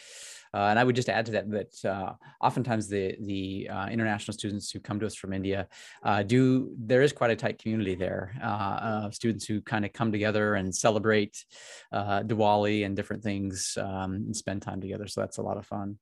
Uh, 0.54 0.68
and 0.70 0.80
I 0.80 0.86
would 0.86 0.96
just 0.96 1.10
add 1.10 1.26
to 1.26 1.34
that 1.34 1.52
that 1.52 1.86
uh, 1.86 2.14
oftentimes 2.40 2.88
the 2.88 3.18
the 3.20 3.70
uh, 3.70 3.88
international 3.90 4.34
students 4.34 4.72
who 4.72 4.80
come 4.80 5.02
to 5.02 5.06
us 5.06 5.16
from 5.16 5.34
India 5.34 5.68
uh, 6.04 6.24
do 6.24 6.74
there 6.78 7.02
is 7.02 7.12
quite 7.12 7.32
a 7.32 7.36
tight 7.36 7.60
community 7.60 7.94
there 7.96 8.34
uh, 8.42 9.12
students 9.12 9.46
who 9.46 9.60
kind 9.62 9.84
of 9.84 9.92
come 9.92 10.14
together 10.14 10.56
and 10.56 10.74
celebrate 10.74 11.44
uh, 11.92 12.24
Diwali 12.24 12.86
and 12.86 12.96
different 12.96 13.22
things 13.22 13.78
um, 13.82 14.14
and 14.14 14.36
spend 14.36 14.62
time 14.62 14.80
together. 14.80 15.08
So 15.08 15.20
that's 15.20 15.38
a 15.38 15.42
lot 15.42 15.58
of 15.58 15.66
fun. 15.66 15.98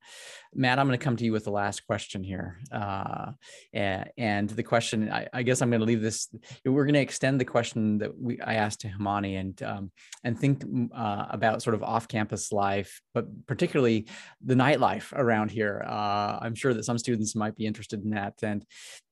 Matt, 0.54 0.78
I'm 0.78 0.88
going 0.88 1.00
to 1.00 1.04
come 1.04 1.18
to 1.18 1.26
you 1.26 1.32
with 1.32 1.46
the 1.46 1.52
last 1.52 1.86
question 1.88 2.24
here, 2.24 2.60
and, 2.72 4.10
and 4.18 4.50
the 4.50 4.64
question 4.64 5.12
I, 5.12 5.28
I 5.34 5.42
guess 5.42 5.62
I'm 5.62 5.72
going 5.72 5.82
to 5.82 5.86
leave 5.86 6.02
this. 6.02 6.30
We're 6.64 6.86
going 6.86 6.94
to 6.94 7.00
extend 7.00 7.42
the 7.42 7.46
question 7.46 7.98
that 7.98 8.18
we 8.18 8.40
I 8.40 8.56
asked 8.56 8.82
to 8.82 8.88
Himani 8.88 9.40
and 9.40 9.64
um, 9.64 9.92
and 10.24 10.40
think 10.40 10.64
uh, 10.94 11.26
about 11.56 11.64
sort 11.64 11.74
of 11.74 11.84
off-campus 11.84 12.52
life, 12.52 13.02
but 13.14 13.26
particularly 13.48 14.08
the 14.44 14.56
nightlife 14.56 15.14
around 15.14 15.52
here. 15.52 15.84
Uh, 15.88 16.40
I'm 16.42 16.56
sure 16.56 16.74
that 16.74 16.84
some 16.84 16.98
students 16.98 17.36
might 17.36 17.56
be 17.56 17.66
interested 17.66 18.04
in 18.04 18.12
that, 18.12 18.34
and 18.44 18.66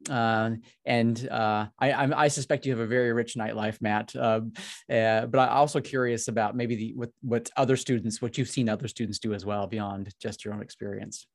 uh, 0.09 0.51
and 0.85 1.29
uh, 1.29 1.67
I, 1.79 2.25
I 2.25 2.27
suspect 2.27 2.65
you 2.65 2.73
have 2.73 2.81
a 2.81 2.87
very 2.87 3.13
rich 3.13 3.35
nightlife, 3.35 3.81
Matt. 3.81 4.15
Uh, 4.15 4.41
uh, 4.89 5.25
but 5.25 5.39
I'm 5.39 5.49
also 5.49 5.79
curious 5.79 6.27
about 6.27 6.55
maybe 6.55 6.75
the 6.75 6.93
what 6.95 7.11
what 7.21 7.49
other 7.55 7.77
students, 7.77 8.21
what 8.21 8.37
you've 8.37 8.49
seen 8.49 8.67
other 8.69 8.87
students 8.87 9.19
do 9.19 9.33
as 9.33 9.45
well 9.45 9.67
beyond 9.67 10.13
just 10.21 10.43
your 10.43 10.53
own 10.53 10.61
experience. 10.61 11.25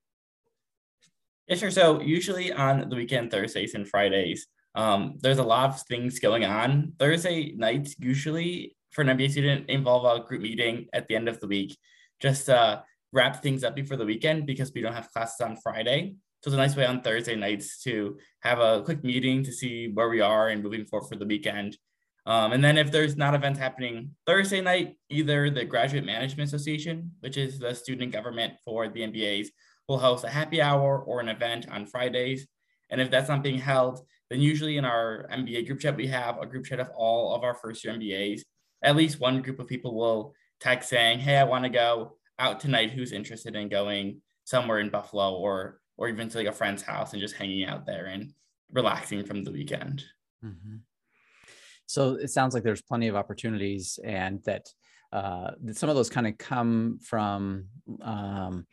Yeah, 1.48 1.56
sure. 1.56 1.70
So 1.70 2.02
usually 2.02 2.52
on 2.52 2.90
the 2.90 2.96
weekend, 2.96 3.30
Thursdays 3.30 3.74
and 3.74 3.88
Fridays, 3.88 4.46
um, 4.74 5.16
there's 5.22 5.38
a 5.38 5.42
lot 5.42 5.70
of 5.70 5.80
things 5.88 6.18
going 6.18 6.44
on. 6.44 6.92
Thursday 6.98 7.54
nights 7.56 7.96
usually 7.98 8.76
for 8.90 9.02
an 9.02 9.08
MBA 9.08 9.30
student 9.30 9.68
involve 9.68 10.04
a 10.04 10.24
group 10.24 10.42
meeting 10.42 10.86
at 10.92 11.08
the 11.08 11.16
end 11.16 11.28
of 11.28 11.40
the 11.40 11.46
week, 11.46 11.76
just 12.20 12.48
uh, 12.48 12.80
wrap 13.12 13.42
things 13.42 13.64
up 13.64 13.74
before 13.74 13.96
the 13.96 14.04
weekend 14.04 14.46
because 14.46 14.72
we 14.72 14.80
don't 14.80 14.94
have 14.94 15.10
classes 15.12 15.40
on 15.40 15.56
Friday. 15.56 16.14
So 16.42 16.48
it's 16.48 16.54
a 16.54 16.56
nice 16.56 16.76
way 16.76 16.86
on 16.86 17.02
Thursday 17.02 17.34
nights 17.34 17.82
to 17.82 18.18
have 18.42 18.60
a 18.60 18.82
quick 18.84 19.02
meeting 19.02 19.42
to 19.42 19.52
see 19.52 19.88
where 19.88 20.08
we 20.08 20.20
are 20.20 20.48
and 20.48 20.62
moving 20.62 20.84
forward 20.84 21.08
for 21.08 21.16
the 21.16 21.26
weekend. 21.26 21.76
Um, 22.26 22.52
and 22.52 22.62
then 22.62 22.76
if 22.76 22.92
there's 22.92 23.16
not 23.16 23.34
events 23.34 23.58
happening 23.58 24.14
Thursday 24.26 24.60
night, 24.60 24.96
either 25.08 25.50
the 25.50 25.64
Graduate 25.64 26.04
Management 26.04 26.48
Association, 26.48 27.10
which 27.20 27.36
is 27.36 27.58
the 27.58 27.74
student 27.74 28.12
government 28.12 28.54
for 28.64 28.86
the 28.88 29.00
MBAs, 29.00 29.48
will 29.88 29.98
host 29.98 30.24
a 30.24 30.28
happy 30.28 30.60
hour 30.60 31.00
or 31.00 31.20
an 31.20 31.28
event 31.28 31.66
on 31.70 31.86
Fridays. 31.86 32.46
And 32.90 33.00
if 33.00 33.10
that's 33.10 33.28
not 33.28 33.42
being 33.42 33.58
held, 33.58 34.00
then 34.30 34.40
usually 34.40 34.76
in 34.76 34.84
our 34.84 35.26
MBA 35.32 35.66
group 35.66 35.80
chat, 35.80 35.96
we 35.96 36.06
have 36.08 36.38
a 36.38 36.46
group 36.46 36.66
chat 36.66 36.80
of 36.80 36.90
all 36.94 37.34
of 37.34 37.42
our 37.42 37.54
first 37.54 37.82
year 37.82 37.94
MBAs. 37.94 38.42
At 38.82 38.96
least 38.96 39.20
one 39.20 39.42
group 39.42 39.58
of 39.58 39.66
people 39.66 39.94
will 39.94 40.34
text 40.60 40.88
saying, 40.88 41.20
Hey, 41.20 41.36
I 41.36 41.44
want 41.44 41.64
to 41.64 41.70
go 41.70 42.16
out 42.38 42.60
tonight. 42.60 42.90
Who's 42.90 43.12
interested 43.12 43.56
in 43.56 43.68
going 43.68 44.20
somewhere 44.44 44.78
in 44.78 44.90
Buffalo 44.90 45.34
or 45.34 45.80
or 45.96 46.08
even 46.08 46.28
to 46.28 46.38
like 46.38 46.46
a 46.46 46.52
friend's 46.52 46.82
house 46.82 47.12
and 47.12 47.20
just 47.20 47.34
hanging 47.34 47.64
out 47.64 47.84
there 47.84 48.06
and 48.06 48.32
relaxing 48.72 49.24
from 49.24 49.44
the 49.44 49.50
weekend. 49.50 50.04
Mm-hmm. 50.44 50.76
So 51.86 52.14
it 52.14 52.30
sounds 52.30 52.54
like 52.54 52.62
there's 52.62 52.82
plenty 52.82 53.08
of 53.08 53.16
opportunities, 53.16 53.98
and 54.04 54.42
that, 54.44 54.68
uh, 55.12 55.52
that 55.62 55.76
some 55.76 55.88
of 55.88 55.96
those 55.96 56.10
kind 56.10 56.26
of 56.26 56.36
come 56.38 56.98
from 57.02 57.66
um, 58.02 58.66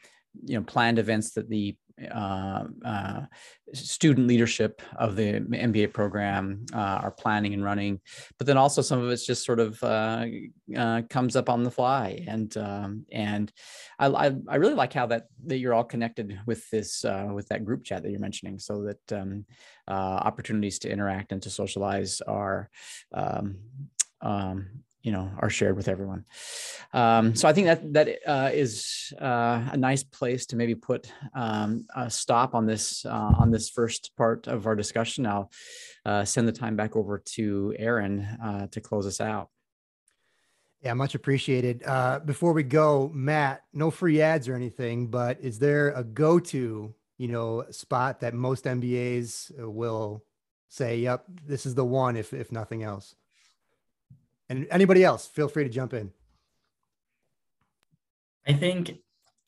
you 0.44 0.57
know 0.57 0.64
planned 0.64 0.99
events 0.99 1.32
that 1.32 1.49
the 1.49 1.77
student 3.73 4.27
leadership 4.27 4.82
of 4.98 5.15
the 5.15 5.40
MBA 5.40 5.91
program 5.94 6.65
uh, 6.73 6.99
are 7.03 7.11
planning 7.11 7.53
and 7.53 7.64
running, 7.64 7.99
but 8.38 8.48
then 8.48 8.57
also 8.57 8.82
some 8.82 9.02
of 9.02 9.10
it's 9.10 9.26
just 9.26 9.45
sort 9.45 9.60
of 9.60 9.82
uh, 9.84 10.26
uh, 10.76 11.02
comes 11.10 11.36
up 11.36 11.49
on 11.49 11.64
the 11.64 11.72
fly, 11.72 12.23
and 12.27 12.56
um, 12.57 13.06
and 13.11 13.52
I, 13.99 14.07
I, 14.07 14.36
I 14.48 14.56
really 14.56 14.76
like 14.76 14.94
how 14.94 15.07
that 15.07 15.27
that 15.45 15.57
you're 15.57 15.73
all 15.73 15.84
connected 15.84 16.40
with 16.45 16.69
this 16.69 17.03
uh, 17.03 17.30
with 17.34 17.48
that 17.49 17.65
group 17.65 17.84
chat 17.84 18.03
that 18.03 18.11
you're 18.11 18.19
mentioning, 18.19 18.60
so 18.60 18.84
that 18.84 19.19
um, 19.19 19.45
opportunities 19.88 20.80
to 20.80 20.91
interact 20.91 21.32
and 21.32 21.41
to 21.44 21.49
socialize 21.49 22.22
are 22.22 22.69
um, 23.14 23.57
um, 24.22 24.68
you 25.06 25.11
know 25.11 25.30
are 25.38 25.52
shared 25.52 25.77
with 25.77 25.88
everyone. 25.88 26.26
Um, 26.91 27.36
so 27.36 27.48
i 27.48 27.53
think 27.53 27.68
that 27.68 27.94
that 27.94 28.07
uh, 28.26 28.49
is 28.52 29.14
uh, 29.22 29.69
a 29.72 29.77
nice 29.77 30.03
place 30.03 30.48
to 30.48 30.56
maybe 30.56 30.76
put 30.76 31.11
um, 31.36 31.86
a 31.95 32.10
stop 32.10 32.56
on 32.56 32.65
this 32.65 33.06
uh, 33.06 33.34
on 33.38 33.52
this 33.52 33.69
first 33.69 34.11
part 34.18 34.48
of 34.48 34.65
our 34.65 34.76
discussion. 34.76 35.27
I'll 35.27 35.52
uh, 36.06 36.26
send 36.26 36.48
the 36.48 36.52
time 36.52 36.76
back 36.76 36.95
over 36.95 37.19
to 37.36 37.76
aaron 37.77 38.22
uh, 38.44 38.68
to 38.72 38.82
close 38.82 39.06
us 39.06 39.22
out. 39.22 39.49
Yeah 40.82 40.95
much 40.95 41.14
appreciated. 41.15 41.84
Uh, 41.86 42.19
before 42.19 42.53
we 42.53 42.64
go 42.64 43.11
matt 43.14 43.61
no 43.73 43.91
free 43.91 44.22
ads 44.22 44.48
or 44.49 44.56
anything 44.56 45.07
but 45.07 45.40
is 45.40 45.60
there 45.60 45.90
a 45.91 46.03
go-to 46.03 46.95
you 47.18 47.27
know 47.27 47.64
spot 47.69 48.22
that 48.22 48.34
most 48.34 48.65
mbas 48.65 49.52
will 49.57 50.23
say 50.69 50.98
yep 50.98 51.26
this 51.45 51.65
is 51.65 51.76
the 51.76 51.86
one 51.86 52.18
if 52.18 52.34
if 52.34 52.52
nothing 52.52 52.82
else 52.82 53.15
and 54.49 54.67
anybody 54.69 55.03
else, 55.03 55.27
feel 55.27 55.47
free 55.47 55.63
to 55.63 55.69
jump 55.69 55.93
in. 55.93 56.11
I 58.47 58.53
think 58.53 58.91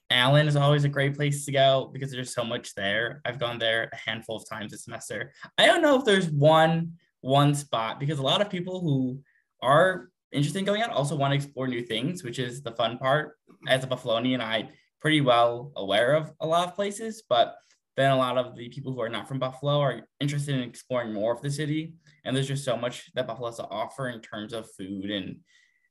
Allen 0.09 0.47
is 0.47 0.55
always 0.55 0.85
a 0.85 0.89
great 0.89 1.15
place 1.15 1.45
to 1.45 1.51
go 1.51 1.89
because 1.93 2.11
there's 2.11 2.33
so 2.33 2.43
much 2.43 2.73
there. 2.75 3.21
I've 3.25 3.39
gone 3.39 3.59
there 3.59 3.89
a 3.91 3.95
handful 3.95 4.37
of 4.37 4.49
times 4.49 4.71
this 4.71 4.85
semester. 4.85 5.33
I 5.57 5.65
don't 5.65 5.81
know 5.81 5.97
if 5.97 6.05
there's 6.05 6.29
one 6.29 6.93
one 7.21 7.53
spot 7.55 7.99
because 7.99 8.19
a 8.19 8.23
lot 8.23 8.41
of 8.41 8.49
people 8.49 8.79
who 8.79 9.19
are 9.61 10.09
interested 10.31 10.59
in 10.59 10.65
going 10.65 10.81
out 10.81 10.91
also 10.91 11.15
want 11.15 11.31
to 11.31 11.35
explore 11.35 11.67
new 11.67 11.81
things, 11.81 12.23
which 12.23 12.39
is 12.39 12.61
the 12.61 12.71
fun 12.71 12.97
part. 12.97 13.37
As 13.67 13.83
a 13.83 13.87
Buffalonian, 13.87 14.39
I 14.39 14.69
pretty 15.01 15.21
well 15.21 15.71
aware 15.75 16.13
of 16.13 16.31
a 16.39 16.47
lot 16.47 16.67
of 16.67 16.75
places, 16.75 17.23
but 17.27 17.55
then 17.97 18.11
a 18.11 18.15
lot 18.15 18.37
of 18.37 18.55
the 18.55 18.69
people 18.69 18.93
who 18.93 19.01
are 19.01 19.09
not 19.09 19.27
from 19.27 19.39
Buffalo 19.39 19.79
are 19.79 20.01
interested 20.19 20.55
in 20.55 20.61
exploring 20.61 21.11
more 21.11 21.33
of 21.33 21.41
the 21.41 21.49
city. 21.49 21.93
And 22.23 22.35
there's 22.35 22.47
just 22.47 22.63
so 22.63 22.77
much 22.77 23.11
that 23.15 23.25
Buffalo 23.25 23.47
has 23.47 23.57
to 23.57 23.67
offer 23.67 24.09
in 24.09 24.21
terms 24.21 24.53
of 24.53 24.69
food 24.77 25.09
and 25.09 25.37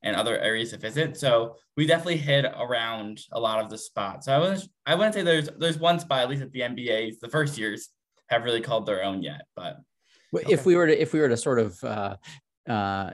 and 0.03 0.15
other 0.15 0.39
areas 0.39 0.71
to 0.71 0.77
visit. 0.77 1.17
So 1.17 1.57
we 1.77 1.85
definitely 1.85 2.19
hit 2.19 2.45
around 2.45 3.23
a 3.33 3.41
lot 3.41 3.65
of 3.65 3.71
the 3.71 3.79
spots. 3.79 4.27
So 4.27 4.33
I 4.33 4.39
was 4.39 4.69
I 4.87 4.95
wouldn't 4.95 5.15
say 5.15 5.23
there's 5.23 5.49
there's 5.59 5.79
one 5.79 5.99
spot 5.99 6.21
at 6.21 6.31
least 6.31 6.43
at 6.43 6.53
the 6.53 6.61
MBAs 6.61 7.19
the 7.21 7.29
first 7.29 7.59
years 7.59 7.89
have 8.29 8.45
really 8.45 8.61
called 8.61 8.87
their 8.87 9.03
own 9.03 9.23
yet, 9.23 9.43
but 9.57 9.79
okay. 10.35 10.53
if 10.53 10.65
we 10.65 10.77
were 10.77 10.87
to 10.87 11.01
if 11.01 11.13
we 11.13 11.19
were 11.21 11.29
to 11.29 11.37
sort 11.37 11.59
of 11.59 11.83
uh, 11.83 12.17
uh, 12.69 13.11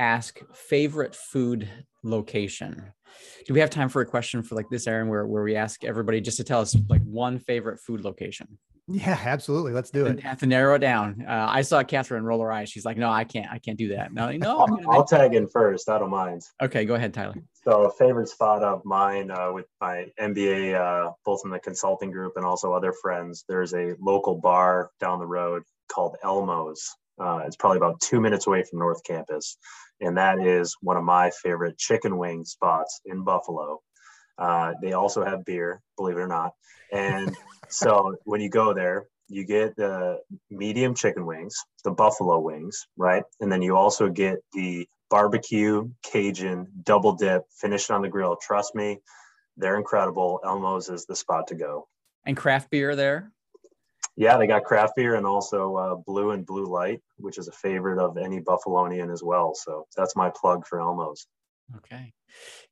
ask 0.00 0.40
favorite 0.54 1.14
food 1.14 1.68
location. 2.04 2.92
Do 3.46 3.54
we 3.54 3.60
have 3.60 3.70
time 3.70 3.88
for 3.88 4.02
a 4.02 4.06
question 4.06 4.42
for 4.42 4.54
like 4.54 4.68
this, 4.70 4.86
Aaron, 4.86 5.08
where, 5.08 5.26
where 5.26 5.42
we 5.42 5.56
ask 5.56 5.84
everybody 5.84 6.20
just 6.20 6.36
to 6.38 6.44
tell 6.44 6.60
us 6.60 6.76
like 6.88 7.02
one 7.02 7.38
favorite 7.38 7.80
food 7.80 8.02
location? 8.02 8.58
Yeah, 8.86 9.18
absolutely. 9.24 9.72
Let's 9.72 9.90
do 9.90 10.04
it. 10.06 10.20
Have 10.20 10.40
to 10.40 10.46
narrow 10.46 10.74
it 10.74 10.80
down. 10.80 11.24
Uh, 11.26 11.46
I 11.48 11.62
saw 11.62 11.82
Catherine 11.82 12.22
roll 12.22 12.42
her 12.42 12.52
eyes. 12.52 12.68
She's 12.68 12.84
like, 12.84 12.98
"No, 12.98 13.10
I 13.10 13.24
can't. 13.24 13.50
I 13.50 13.58
can't 13.58 13.78
do 13.78 13.88
that." 13.88 14.12
No, 14.12 14.30
no. 14.32 14.58
I'll, 14.58 14.80
I'll 14.90 15.04
tag 15.04 15.34
in 15.34 15.48
first. 15.48 15.88
I 15.88 15.98
don't 15.98 16.10
mind. 16.10 16.42
Okay, 16.60 16.84
go 16.84 16.94
ahead, 16.94 17.14
Tyler. 17.14 17.34
So, 17.54 17.84
a 17.84 17.90
favorite 17.90 18.28
spot 18.28 18.62
of 18.62 18.84
mine 18.84 19.30
uh, 19.30 19.52
with 19.52 19.64
my 19.80 20.06
MBA, 20.20 20.74
uh, 20.74 21.12
both 21.24 21.40
in 21.46 21.50
the 21.50 21.60
consulting 21.60 22.10
group 22.10 22.34
and 22.36 22.44
also 22.44 22.74
other 22.74 22.92
friends. 22.92 23.44
There's 23.48 23.72
a 23.72 23.94
local 23.98 24.34
bar 24.34 24.90
down 25.00 25.18
the 25.18 25.26
road 25.26 25.62
called 25.90 26.16
Elmo's. 26.22 26.86
Uh, 27.18 27.42
it's 27.46 27.56
probably 27.56 27.76
about 27.78 28.00
two 28.00 28.20
minutes 28.20 28.46
away 28.46 28.64
from 28.68 28.80
North 28.80 29.02
Campus 29.04 29.56
and 30.00 30.16
that 30.16 30.40
is 30.40 30.76
one 30.80 30.96
of 30.96 31.04
my 31.04 31.30
favorite 31.30 31.78
chicken 31.78 32.16
wing 32.18 32.44
spots 32.44 33.00
in 33.04 33.24
Buffalo. 33.24 33.80
Uh, 34.38 34.72
they 34.82 34.92
also 34.92 35.24
have 35.24 35.44
beer, 35.44 35.80
believe 35.96 36.16
it 36.16 36.20
or 36.20 36.26
not. 36.26 36.52
And 36.92 37.36
so 37.68 38.16
when 38.24 38.40
you 38.40 38.50
go 38.50 38.74
there, 38.74 39.06
you 39.28 39.44
get 39.44 39.76
the 39.76 40.18
medium 40.50 40.94
chicken 40.94 41.24
wings, 41.24 41.56
the 41.82 41.90
buffalo 41.90 42.38
wings, 42.40 42.86
right? 42.96 43.22
And 43.40 43.50
then 43.50 43.62
you 43.62 43.76
also 43.76 44.10
get 44.10 44.38
the 44.52 44.86
barbecue, 45.08 45.88
Cajun, 46.02 46.66
double 46.82 47.14
dip, 47.14 47.44
finish 47.58 47.84
it 47.84 47.90
on 47.90 48.02
the 48.02 48.08
grill. 48.08 48.36
Trust 48.36 48.74
me, 48.74 48.98
they're 49.56 49.78
incredible. 49.78 50.40
Elmo's 50.44 50.90
is 50.90 51.06
the 51.06 51.16
spot 51.16 51.46
to 51.48 51.54
go. 51.54 51.88
And 52.26 52.36
craft 52.36 52.70
beer 52.70 52.94
there? 52.94 53.32
Yeah, 54.16 54.36
they 54.36 54.46
got 54.46 54.64
craft 54.64 54.94
beer 54.96 55.16
and 55.16 55.26
also 55.26 55.76
uh, 55.76 55.94
blue 55.96 56.30
and 56.30 56.46
blue 56.46 56.66
light, 56.66 57.00
which 57.16 57.38
is 57.38 57.48
a 57.48 57.52
favorite 57.52 57.98
of 57.98 58.16
any 58.16 58.40
Buffalonian 58.40 59.12
as 59.12 59.22
well. 59.22 59.54
So 59.54 59.86
that's 59.96 60.14
my 60.14 60.30
plug 60.30 60.66
for 60.66 60.80
Elmo's. 60.80 61.26
Okay. 61.76 62.12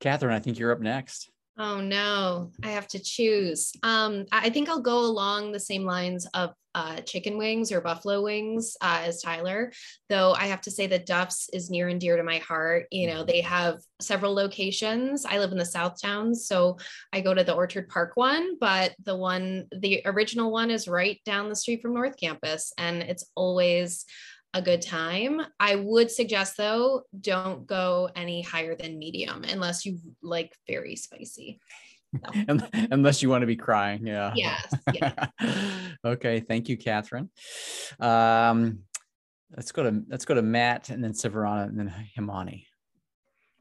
Catherine, 0.00 0.34
I 0.34 0.38
think 0.38 0.58
you're 0.58 0.72
up 0.72 0.80
next. 0.80 1.30
Oh 1.58 1.80
no, 1.80 2.50
I 2.62 2.70
have 2.70 2.88
to 2.88 2.98
choose. 2.98 3.72
Um, 3.82 4.24
I 4.32 4.48
think 4.48 4.68
I'll 4.68 4.80
go 4.80 5.00
along 5.00 5.52
the 5.52 5.60
same 5.60 5.84
lines 5.84 6.26
of 6.32 6.54
uh, 6.74 6.96
chicken 7.02 7.36
wings 7.36 7.70
or 7.70 7.82
buffalo 7.82 8.22
wings 8.22 8.76
uh, 8.80 9.02
as 9.04 9.20
Tyler, 9.20 9.70
though 10.08 10.32
I 10.32 10.46
have 10.46 10.62
to 10.62 10.70
say 10.70 10.86
that 10.86 11.04
Duff's 11.04 11.50
is 11.52 11.68
near 11.68 11.88
and 11.88 12.00
dear 12.00 12.16
to 12.16 12.22
my 12.22 12.38
heart. 12.38 12.86
You 12.90 13.08
know, 13.08 13.24
they 13.24 13.42
have 13.42 13.80
several 14.00 14.34
locations. 14.34 15.26
I 15.26 15.38
live 15.38 15.52
in 15.52 15.58
the 15.58 15.66
South 15.66 16.00
Towns, 16.00 16.46
so 16.46 16.78
I 17.12 17.20
go 17.20 17.34
to 17.34 17.44
the 17.44 17.54
Orchard 17.54 17.90
Park 17.90 18.12
one, 18.14 18.58
but 18.58 18.94
the 19.04 19.14
one, 19.14 19.66
the 19.78 20.00
original 20.06 20.50
one 20.50 20.70
is 20.70 20.88
right 20.88 21.20
down 21.26 21.50
the 21.50 21.56
street 21.56 21.82
from 21.82 21.92
North 21.92 22.16
Campus, 22.18 22.72
and 22.78 23.02
it's 23.02 23.30
always 23.34 24.06
a 24.54 24.62
good 24.62 24.82
time. 24.82 25.40
I 25.58 25.76
would 25.76 26.10
suggest 26.10 26.56
though, 26.56 27.02
don't 27.20 27.66
go 27.66 28.10
any 28.14 28.42
higher 28.42 28.74
than 28.76 28.98
medium 28.98 29.44
unless 29.44 29.86
you 29.86 29.98
like 30.22 30.54
very 30.66 30.96
spicy. 30.96 31.60
So. 32.34 32.58
Unless 32.90 33.22
you 33.22 33.30
want 33.30 33.40
to 33.40 33.46
be 33.46 33.56
crying. 33.56 34.06
Yeah. 34.06 34.32
Yes. 34.36 34.74
Yeah. 34.92 35.28
okay. 36.04 36.40
Thank 36.40 36.68
you, 36.68 36.76
Catherine. 36.76 37.30
Um, 37.98 38.80
let's 39.56 39.72
go 39.72 39.82
to 39.84 40.02
let's 40.08 40.26
go 40.26 40.34
to 40.34 40.42
Matt 40.42 40.90
and 40.90 41.02
then 41.02 41.12
Sivarama 41.12 41.68
and 41.68 41.78
then 41.78 41.94
Himani. 42.16 42.64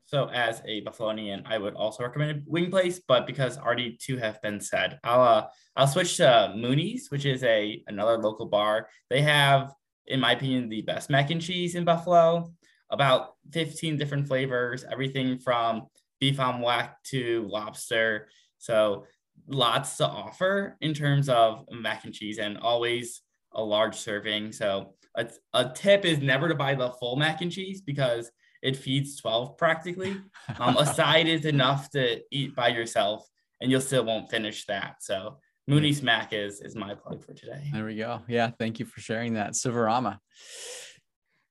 So 0.05 0.27
as 0.27 0.61
a 0.65 0.83
Buffalonian, 0.83 1.43
I 1.45 1.57
would 1.57 1.75
also 1.75 2.03
recommend 2.03 2.43
Wing 2.45 2.69
Place, 2.69 2.99
but 3.07 3.25
because 3.25 3.57
already 3.57 3.97
two 3.97 4.17
have 4.17 4.41
been 4.41 4.59
said, 4.59 4.99
I'll 5.05 5.21
uh, 5.21 5.47
I'll 5.77 5.87
switch 5.87 6.17
to 6.17 6.53
Mooney's, 6.53 7.09
which 7.09 7.25
is 7.25 7.43
a 7.45 7.81
another 7.87 8.17
local 8.17 8.47
bar. 8.47 8.89
They 9.09 9.21
have 9.21 9.73
in 10.11 10.19
my 10.19 10.33
opinion, 10.33 10.69
the 10.69 10.81
best 10.81 11.09
mac 11.09 11.31
and 11.31 11.41
cheese 11.41 11.75
in 11.75 11.85
Buffalo. 11.85 12.51
About 12.89 13.35
15 13.53 13.97
different 13.97 14.27
flavors, 14.27 14.83
everything 14.83 15.39
from 15.39 15.87
beef 16.19 16.39
omelette 16.39 16.95
to 17.05 17.47
lobster. 17.49 18.27
So 18.57 19.05
lots 19.47 19.97
to 19.97 20.07
offer 20.07 20.77
in 20.81 20.93
terms 20.93 21.29
of 21.29 21.65
mac 21.71 22.03
and 22.03 22.13
cheese 22.13 22.37
and 22.37 22.57
always 22.57 23.21
a 23.53 23.63
large 23.63 23.95
serving. 23.95 24.51
So 24.51 24.95
a, 25.15 25.27
a 25.53 25.69
tip 25.69 26.05
is 26.05 26.19
never 26.19 26.47
to 26.47 26.55
buy 26.55 26.75
the 26.75 26.91
full 26.91 27.15
mac 27.15 27.41
and 27.41 27.51
cheese 27.51 27.81
because 27.81 28.29
it 28.61 28.75
feeds 28.75 29.19
12 29.19 29.57
practically. 29.57 30.17
Um, 30.59 30.77
a 30.77 30.85
side 30.85 31.27
is 31.27 31.45
enough 31.45 31.89
to 31.91 32.21
eat 32.31 32.55
by 32.55 32.69
yourself 32.69 33.25
and 33.61 33.71
you'll 33.71 33.81
still 33.81 34.03
won't 34.03 34.29
finish 34.29 34.65
that. 34.65 34.97
So 34.99 35.37
Mooney's 35.71 36.03
Mac 36.03 36.33
is 36.33 36.59
is 36.67 36.75
my 36.75 36.93
plug 36.93 37.23
for 37.25 37.33
today. 37.33 37.61
There 37.71 37.85
we 37.85 37.95
go. 37.95 38.19
Yeah, 38.27 38.49
thank 38.59 38.79
you 38.79 38.85
for 38.85 38.99
sharing 38.99 39.35
that, 39.35 39.51
Sivarama. 39.53 40.17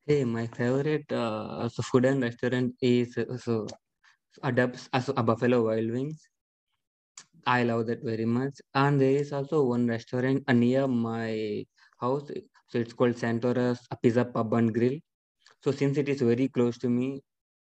Hey, 0.06 0.24
my 0.24 0.46
favorite 0.46 1.10
uh, 1.10 1.66
so 1.70 1.82
food 1.82 2.04
and 2.04 2.20
restaurant 2.22 2.74
is 2.82 3.16
uh, 3.16 3.38
so 3.38 3.66
adapts 4.42 4.90
as 4.92 5.08
a 5.08 5.22
Buffalo 5.22 5.64
Wild 5.68 5.90
Wings. 5.90 6.20
I 7.46 7.62
love 7.62 7.86
that 7.86 8.04
very 8.04 8.26
much. 8.26 8.60
And 8.74 9.00
there 9.00 9.16
is 9.22 9.32
also 9.32 9.64
one 9.64 9.86
restaurant 9.86 10.46
near 10.52 10.86
my 10.86 11.64
house. 11.98 12.30
So 12.68 12.78
it's 12.78 12.92
called 12.92 13.16
Santora's 13.16 13.80
a 13.90 13.96
Pizza 13.96 14.26
Pub 14.26 14.52
and 14.52 14.74
Grill. 14.74 14.98
So 15.64 15.70
since 15.70 15.96
it 15.96 16.10
is 16.10 16.20
very 16.20 16.48
close 16.48 16.76
to 16.80 16.90
me, 16.90 17.22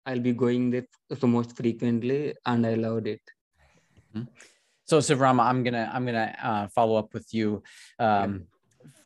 I'll 0.07 0.21
be 0.21 0.33
going 0.33 0.71
there 0.71 0.87
so 1.19 1.27
most 1.27 1.57
frequently, 1.57 2.35
and 2.47 2.65
I 2.65 2.75
loved 2.75 3.09
it. 3.09 3.23
Mm-hmm. 4.15 4.54
So 4.87 4.99
Sivarama, 4.99 5.45
I'm 5.45 5.63
gonna 5.63 5.91
I'm 5.93 6.05
gonna 6.05 6.37
uh, 6.43 6.69
follow 6.69 6.97
up 6.97 7.15
with 7.15 7.33
you. 7.33 7.63
Um, 7.99 8.47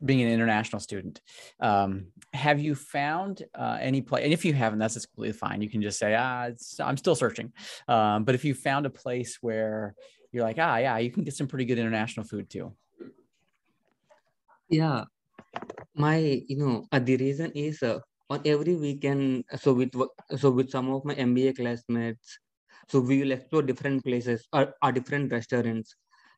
being 0.04 0.22
an 0.22 0.28
international 0.28 0.80
student, 0.80 1.20
um, 1.60 2.06
have 2.32 2.60
you 2.60 2.74
found 2.74 3.44
uh, 3.54 3.78
any 3.80 4.00
place? 4.00 4.24
And 4.24 4.32
if 4.32 4.44
you 4.44 4.52
haven't, 4.52 4.80
that's 4.80 5.06
completely 5.06 5.38
fine. 5.38 5.62
You 5.62 5.70
can 5.70 5.82
just 5.82 5.98
say, 5.98 6.16
ah, 6.18 6.50
I'm 6.80 6.96
still 6.96 7.14
searching. 7.14 7.52
Um, 7.86 8.24
but 8.24 8.34
if 8.34 8.44
you 8.44 8.54
found 8.54 8.86
a 8.86 8.90
place 8.90 9.38
where 9.40 9.94
you're 10.32 10.44
like, 10.44 10.58
ah, 10.58 10.76
yeah, 10.76 10.98
you 10.98 11.10
can 11.10 11.24
get 11.24 11.34
some 11.34 11.46
pretty 11.46 11.64
good 11.64 11.78
international 11.78 12.26
food 12.26 12.50
too. 12.50 12.74
Yeah, 14.68 15.04
my 15.94 16.42
you 16.46 16.58
know 16.58 16.86
uh, 16.92 16.98
the 16.98 17.16
reason 17.16 17.52
is 17.54 17.82
uh, 17.82 18.00
on 18.28 18.42
every 18.44 18.76
weekend. 18.76 19.44
So 19.58 19.72
with 19.72 19.94
so 20.36 20.50
with 20.50 20.70
some 20.70 20.90
of 20.90 21.04
my 21.04 21.14
MBA 21.14 21.56
classmates, 21.56 22.38
so 22.88 23.00
we 23.00 23.20
will 23.20 23.32
explore 23.32 23.62
different 23.62 24.04
places 24.04 24.46
or, 24.52 24.74
or 24.82 24.92
different 24.92 25.32
restaurants. 25.32 25.94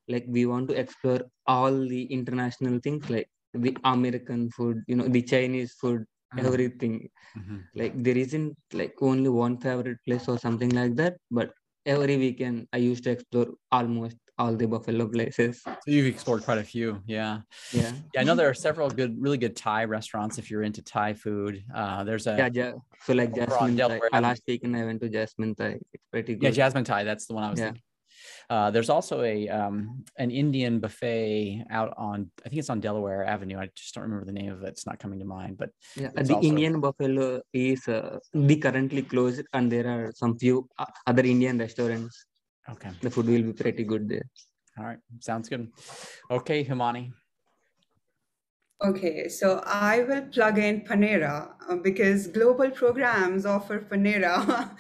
Like 0.09 0.25
we 0.29 0.47
want 0.47 0.69
to 0.69 0.75
explore 0.75 1.21
all 1.47 1.73
the 1.73 2.05
international 2.05 2.81
things 2.81 3.09
like 3.09 3.29
the 3.55 3.77
American 3.85 4.51
food, 4.51 4.83
you 4.87 4.97
know, 4.97 5.07
the 5.09 5.23
Chinese 5.23 5.75
food, 5.75 6.01
mm-hmm. 6.35 6.47
everything. 6.47 7.09
Mm-hmm. 7.39 7.59
Like 7.75 8.03
there 8.03 8.17
isn't 8.17 8.57
like 8.73 8.95
only 9.01 9.29
one 9.29 9.59
favorite 9.59 9.99
place 10.05 10.29
or 10.29 10.39
something 10.39 10.71
like 10.71 10.97
that. 10.97 11.17
But 11.31 11.53
every 11.87 12.17
weekend 12.17 12.67
I 12.73 12.79
used 12.79 13.05
to 13.05 13.11
explore 13.11 13.49
almost 13.71 14.17
all 14.41 14.55
the 14.57 14.67
buffalo 14.67 15.07
places. 15.07 15.61
So 15.63 15.89
you've 15.95 16.07
explored 16.07 16.43
quite 16.49 16.59
a 16.59 16.65
few. 16.75 17.03
Yeah. 17.07 17.41
Yeah. 17.73 17.93
Yeah. 18.15 18.21
I 18.21 18.25
know 18.25 18.35
there 18.35 18.49
are 18.49 18.61
several 18.69 18.89
good, 18.89 19.13
really 19.25 19.41
good 19.45 19.55
Thai 19.55 19.85
restaurants 19.85 20.39
if 20.39 20.51
you're 20.51 20.63
into 20.63 20.83
Thai 20.83 21.13
food. 21.25 21.63
Uh, 21.75 22.05
there's 22.05 22.27
a. 22.27 22.35
Yeah. 22.41 22.49
ja- 22.53 22.79
so 23.05 23.13
like 23.13 23.35
Jasmine 23.35 23.77
Thai. 23.77 24.21
Last 24.21 24.43
weekend 24.49 24.77
I 24.77 24.85
went 24.85 25.01
to 25.03 25.09
Jasmine 25.09 25.55
Thai. 25.55 25.79
It's 25.93 26.07
pretty 26.11 26.35
good. 26.35 26.45
Yeah. 26.45 26.59
Jasmine 26.61 26.85
Thai. 26.85 27.05
That's 27.05 27.27
the 27.27 27.35
one 27.35 27.45
I 27.45 27.51
was 27.51 27.61
yeah. 27.61 27.67
thinking. 27.67 27.83
Uh, 28.51 28.69
there's 28.75 28.91
also 28.91 29.23
a 29.23 29.49
um, 29.49 30.05
an 30.19 30.31
Indian 30.31 30.81
buffet 30.81 31.65
out 31.71 31.95
on 31.97 32.31
I 32.45 32.49
think 32.49 32.59
it's 32.59 32.73
on 32.75 32.81
Delaware 32.81 33.25
Avenue. 33.25 33.59
I 33.59 33.69
just 33.81 33.95
don't 33.95 34.05
remember 34.09 34.27
the 34.27 34.39
name 34.41 34.53
of 34.53 34.63
it. 34.65 34.71
It's 34.75 34.87
not 34.87 34.99
coming 34.99 35.21
to 35.21 35.25
mind. 35.25 35.57
But 35.57 35.71
yeah, 35.97 36.11
the 36.15 36.35
also... 36.35 36.49
Indian 36.49 36.81
buffalo 36.81 37.41
is 37.53 37.87
uh, 37.89 38.19
the 38.35 38.57
currently 38.57 39.03
closed, 39.03 39.47
and 39.53 39.71
there 39.71 39.87
are 39.95 40.13
some 40.15 40.33
few 40.39 40.69
uh, 40.79 40.87
other 41.07 41.25
Indian 41.35 41.59
restaurants 41.59 42.27
Okay. 42.73 42.91
The 43.01 43.11
food 43.11 43.27
will 43.27 43.43
be 43.43 43.53
pretty 43.53 43.85
good 43.85 44.09
there. 44.09 44.29
All 44.79 44.85
right. 44.85 44.99
Sounds 45.21 45.49
good. 45.49 45.69
Okay, 46.31 46.65
Himani. 46.65 47.13
Okay, 48.83 49.29
so 49.29 49.63
I 49.67 50.05
will 50.05 50.23
plug 50.23 50.59
in 50.59 50.81
Panera 50.81 51.51
uh, 51.69 51.77
because 51.77 52.29
global 52.29 52.71
programs 52.71 53.45
offer 53.45 53.79
Panera. 53.79 54.71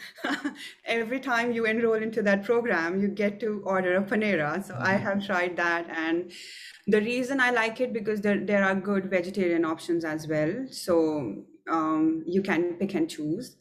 Every 0.86 1.20
time 1.20 1.52
you 1.52 1.66
enroll 1.66 2.02
into 2.02 2.22
that 2.22 2.42
program, 2.42 2.98
you 2.98 3.08
get 3.08 3.40
to 3.40 3.60
order 3.66 3.96
a 3.96 4.02
Panera. 4.02 4.64
So 4.64 4.74
I 4.78 4.94
mm-hmm. 4.94 5.04
have 5.04 5.26
tried 5.26 5.56
that. 5.56 5.86
And 5.90 6.32
the 6.86 7.02
reason 7.02 7.40
I 7.40 7.50
like 7.50 7.82
it 7.82 7.92
because 7.92 8.22
there, 8.22 8.42
there 8.42 8.64
are 8.64 8.74
good 8.74 9.10
vegetarian 9.10 9.66
options 9.66 10.06
as 10.06 10.26
well. 10.26 10.64
So 10.70 11.44
um, 11.68 12.24
you 12.26 12.40
can 12.40 12.76
pick 12.78 12.94
and 12.94 13.10
choose. 13.10 13.58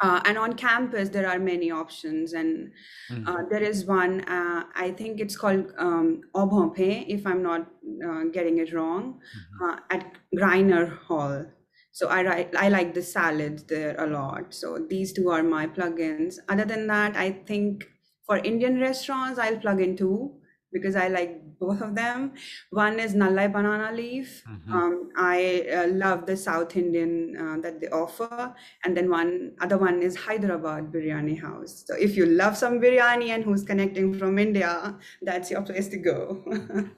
Uh, 0.00 0.20
and 0.26 0.36
on 0.36 0.52
campus, 0.52 1.08
there 1.08 1.26
are 1.26 1.38
many 1.38 1.70
options, 1.70 2.34
and 2.34 2.70
mm-hmm. 3.10 3.26
uh, 3.26 3.42
there 3.50 3.62
is 3.62 3.86
one. 3.86 4.20
Uh, 4.28 4.64
I 4.74 4.90
think 4.90 5.20
it's 5.20 5.36
called 5.36 5.72
um, 5.78 6.20
if 6.34 7.26
I'm 7.26 7.42
not 7.42 7.62
uh, 8.06 8.24
getting 8.30 8.58
it 8.58 8.74
wrong, 8.74 9.14
mm-hmm. 9.14 9.70
Uh, 9.70 9.76
at 9.90 10.12
Greiner 10.34 10.98
Hall. 11.04 11.46
So 11.92 12.08
I 12.10 12.46
I 12.58 12.68
like 12.68 12.92
the 12.92 13.02
salads 13.02 13.64
there 13.64 13.96
a 13.98 14.06
lot. 14.06 14.52
So 14.52 14.86
these 14.86 15.14
two 15.14 15.30
are 15.30 15.42
my 15.42 15.66
plugins. 15.66 16.36
Other 16.46 16.66
than 16.66 16.86
that, 16.88 17.16
I 17.16 17.30
think 17.46 17.88
for 18.26 18.36
Indian 18.36 18.78
restaurants, 18.78 19.38
I'll 19.38 19.56
plug 19.56 19.80
in 19.80 19.96
two 19.96 20.34
because 20.76 20.96
I 20.96 21.08
like 21.08 21.32
both 21.58 21.80
of 21.80 21.94
them. 21.94 22.32
One 22.70 23.00
is 23.00 23.14
Nallai 23.14 23.50
banana 23.52 23.90
leaf. 23.92 24.42
Mm-hmm. 24.48 24.72
Um, 24.72 25.10
I 25.16 25.66
uh, 25.72 25.86
love 25.88 26.26
the 26.26 26.36
South 26.36 26.76
Indian 26.76 27.36
uh, 27.36 27.56
that 27.62 27.80
they 27.80 27.88
offer, 27.88 28.54
and 28.84 28.96
then 28.96 29.10
one 29.10 29.52
other 29.60 29.78
one 29.78 30.02
is 30.02 30.16
Hyderabad 30.16 30.92
Biryani 30.92 31.40
House. 31.40 31.84
So 31.86 31.94
if 31.96 32.16
you 32.16 32.26
love 32.26 32.56
some 32.56 32.80
biryani 32.80 33.28
and 33.34 33.42
who's 33.44 33.64
connecting 33.64 34.18
from 34.18 34.38
India, 34.38 34.96
that's 35.22 35.50
your 35.50 35.62
place 35.62 35.88
to 35.88 35.98
go. 35.98 36.44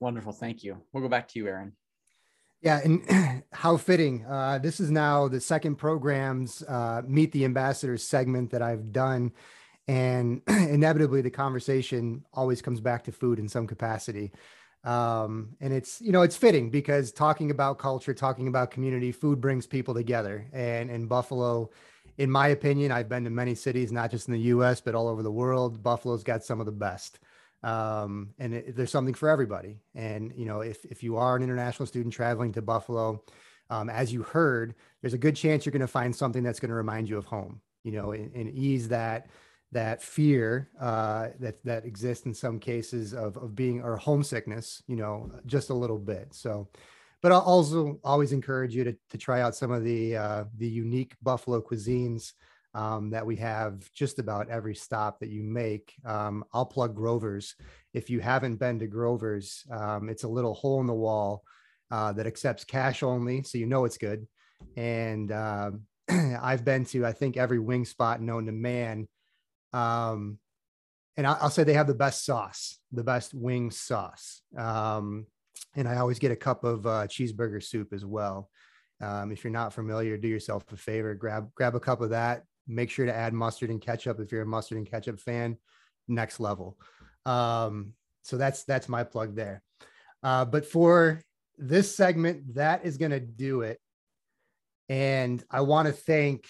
Wonderful, 0.00 0.32
thank 0.32 0.62
you. 0.64 0.82
We'll 0.92 1.02
go 1.02 1.08
back 1.08 1.28
to 1.28 1.38
you, 1.38 1.46
Aaron. 1.46 1.72
Yeah, 2.62 2.80
and 2.82 3.44
how 3.52 3.76
fitting. 3.76 4.24
Uh, 4.24 4.58
this 4.58 4.80
is 4.80 4.90
now 4.90 5.28
the 5.28 5.40
second 5.40 5.76
program's 5.76 6.62
uh, 6.62 7.02
Meet 7.06 7.32
the 7.32 7.44
Ambassadors 7.44 8.02
segment 8.02 8.50
that 8.50 8.62
I've 8.62 8.92
done 8.92 9.32
and 9.88 10.42
inevitably 10.48 11.22
the 11.22 11.30
conversation 11.30 12.24
always 12.32 12.62
comes 12.62 12.80
back 12.80 13.04
to 13.04 13.12
food 13.12 13.38
in 13.38 13.48
some 13.48 13.66
capacity. 13.66 14.32
Um, 14.84 15.56
and 15.60 15.72
it's 15.72 16.00
you 16.00 16.12
know 16.12 16.22
it's 16.22 16.36
fitting 16.36 16.70
because 16.70 17.10
talking 17.10 17.50
about 17.50 17.78
culture 17.78 18.14
talking 18.14 18.46
about 18.46 18.70
community 18.70 19.10
food 19.10 19.40
brings 19.40 19.66
people 19.66 19.94
together. 19.94 20.46
And 20.52 20.90
in 20.90 21.06
buffalo 21.06 21.70
in 22.18 22.30
my 22.30 22.48
opinion 22.48 22.92
i've 22.92 23.08
been 23.10 23.24
to 23.24 23.30
many 23.30 23.54
cities 23.54 23.92
not 23.92 24.10
just 24.10 24.28
in 24.28 24.32
the 24.32 24.40
us 24.40 24.80
but 24.80 24.94
all 24.94 25.08
over 25.08 25.22
the 25.22 25.32
world. 25.32 25.82
Buffalo's 25.82 26.22
got 26.22 26.44
some 26.44 26.60
of 26.60 26.66
the 26.66 26.72
best. 26.72 27.18
Um, 27.62 28.30
and 28.38 28.54
it, 28.54 28.76
there's 28.76 28.92
something 28.92 29.14
for 29.14 29.28
everybody. 29.28 29.80
And 29.94 30.32
you 30.36 30.44
know 30.44 30.60
if, 30.60 30.84
if 30.84 31.02
you 31.02 31.16
are 31.16 31.34
an 31.34 31.42
international 31.42 31.86
student 31.86 32.14
traveling 32.14 32.52
to 32.52 32.62
buffalo 32.62 33.22
um, 33.70 33.90
as 33.90 34.12
you 34.12 34.22
heard, 34.22 34.76
there's 35.00 35.14
a 35.14 35.18
good 35.18 35.34
chance 35.34 35.66
you're 35.66 35.72
going 35.72 35.80
to 35.80 35.88
find 35.88 36.14
something 36.14 36.44
that's 36.44 36.60
going 36.60 36.68
to 36.68 36.74
remind 36.76 37.08
you 37.08 37.18
of 37.18 37.24
home, 37.24 37.60
you 37.82 37.90
know, 37.90 38.12
and, 38.12 38.32
and 38.34 38.50
ease 38.50 38.88
that 38.88 39.26
that 39.72 40.02
fear 40.02 40.70
uh, 40.80 41.28
that 41.40 41.62
that 41.64 41.84
exists 41.84 42.26
in 42.26 42.34
some 42.34 42.58
cases 42.58 43.12
of 43.12 43.36
of 43.36 43.54
being 43.54 43.82
or 43.82 43.96
homesickness, 43.96 44.82
you 44.86 44.96
know, 44.96 45.30
just 45.46 45.70
a 45.70 45.74
little 45.74 45.98
bit. 45.98 46.34
So, 46.34 46.68
but 47.22 47.32
I'll 47.32 47.40
also 47.40 47.98
always 48.04 48.32
encourage 48.32 48.74
you 48.74 48.84
to 48.84 48.96
to 49.10 49.18
try 49.18 49.40
out 49.40 49.56
some 49.56 49.72
of 49.72 49.84
the 49.84 50.16
uh, 50.16 50.44
the 50.56 50.68
unique 50.68 51.16
Buffalo 51.22 51.60
cuisines. 51.60 52.32
Um, 52.74 53.08
that 53.08 53.24
we 53.24 53.36
have 53.36 53.90
just 53.94 54.18
about 54.18 54.50
every 54.50 54.74
stop 54.74 55.20
that 55.20 55.30
you 55.30 55.42
make. 55.42 55.94
Um, 56.04 56.44
I'll 56.52 56.66
plug 56.66 56.94
Grover's. 56.94 57.54
If 57.94 58.10
you 58.10 58.20
haven't 58.20 58.56
been 58.56 58.78
to 58.80 58.86
Grover's, 58.86 59.64
um, 59.70 60.10
it's 60.10 60.24
a 60.24 60.28
little 60.28 60.52
hole 60.52 60.82
in 60.82 60.86
the 60.86 60.92
wall 60.92 61.42
uh, 61.90 62.12
that 62.12 62.26
accepts 62.26 62.64
cash 62.64 63.02
only, 63.02 63.42
so 63.44 63.56
you 63.56 63.64
know 63.64 63.86
it's 63.86 63.96
good. 63.96 64.26
And 64.76 65.32
uh, 65.32 65.70
I've 66.08 66.64
been 66.64 66.84
to, 66.86 67.06
I 67.06 67.12
think, 67.12 67.36
every 67.36 67.58
wing 67.58 67.84
spot 67.84 68.20
known 68.20 68.46
to 68.46 68.52
man. 68.52 69.08
Um, 69.76 70.38
and 71.16 71.26
I'll 71.26 71.50
say 71.50 71.64
they 71.64 71.74
have 71.74 71.86
the 71.86 71.94
best 71.94 72.24
sauce, 72.24 72.78
the 72.92 73.04
best 73.04 73.34
wing 73.34 73.70
sauce. 73.70 74.42
Um, 74.56 75.26
and 75.74 75.88
I 75.88 75.96
always 75.96 76.18
get 76.18 76.32
a 76.32 76.36
cup 76.36 76.64
of 76.64 76.86
uh, 76.86 77.06
cheeseburger 77.06 77.62
soup 77.62 77.92
as 77.92 78.04
well. 78.04 78.50
Um, 79.00 79.32
if 79.32 79.44
you're 79.44 79.52
not 79.52 79.72
familiar, 79.72 80.16
do 80.16 80.28
yourself 80.28 80.64
a 80.72 80.76
favor, 80.76 81.14
grab 81.14 81.50
grab 81.54 81.74
a 81.74 81.80
cup 81.80 82.00
of 82.00 82.10
that. 82.10 82.44
Make 82.66 82.90
sure 82.90 83.06
to 83.06 83.14
add 83.14 83.32
mustard 83.32 83.70
and 83.70 83.80
ketchup 83.80 84.20
if 84.20 84.32
you're 84.32 84.42
a 84.42 84.46
mustard 84.46 84.78
and 84.78 84.90
ketchup 84.90 85.20
fan. 85.20 85.56
Next 86.08 86.40
level. 86.40 86.78
Um, 87.24 87.92
so 88.22 88.36
that's 88.36 88.64
that's 88.64 88.88
my 88.88 89.04
plug 89.04 89.36
there. 89.36 89.62
Uh, 90.22 90.44
but 90.44 90.66
for 90.66 91.22
this 91.58 91.94
segment, 91.94 92.54
that 92.54 92.84
is 92.84 92.96
going 92.96 93.12
to 93.12 93.20
do 93.20 93.62
it. 93.62 93.78
And 94.88 95.42
I 95.50 95.62
want 95.62 95.88
to 95.88 95.92
thank 95.92 96.46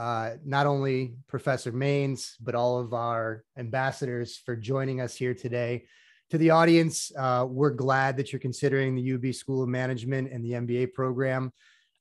uh, 0.00 0.36
not 0.46 0.66
only 0.66 1.12
Professor 1.28 1.70
Maines, 1.70 2.36
but 2.40 2.54
all 2.54 2.78
of 2.80 2.94
our 2.94 3.44
ambassadors 3.58 4.40
for 4.46 4.56
joining 4.56 4.98
us 5.02 5.14
here 5.14 5.34
today. 5.34 5.84
To 6.30 6.38
the 6.38 6.48
audience, 6.48 7.12
uh, 7.18 7.44
we're 7.46 7.68
glad 7.68 8.16
that 8.16 8.32
you're 8.32 8.40
considering 8.40 8.94
the 8.94 9.12
UB 9.12 9.34
School 9.34 9.62
of 9.62 9.68
Management 9.68 10.32
and 10.32 10.42
the 10.42 10.52
MBA 10.52 10.94
program. 10.94 11.52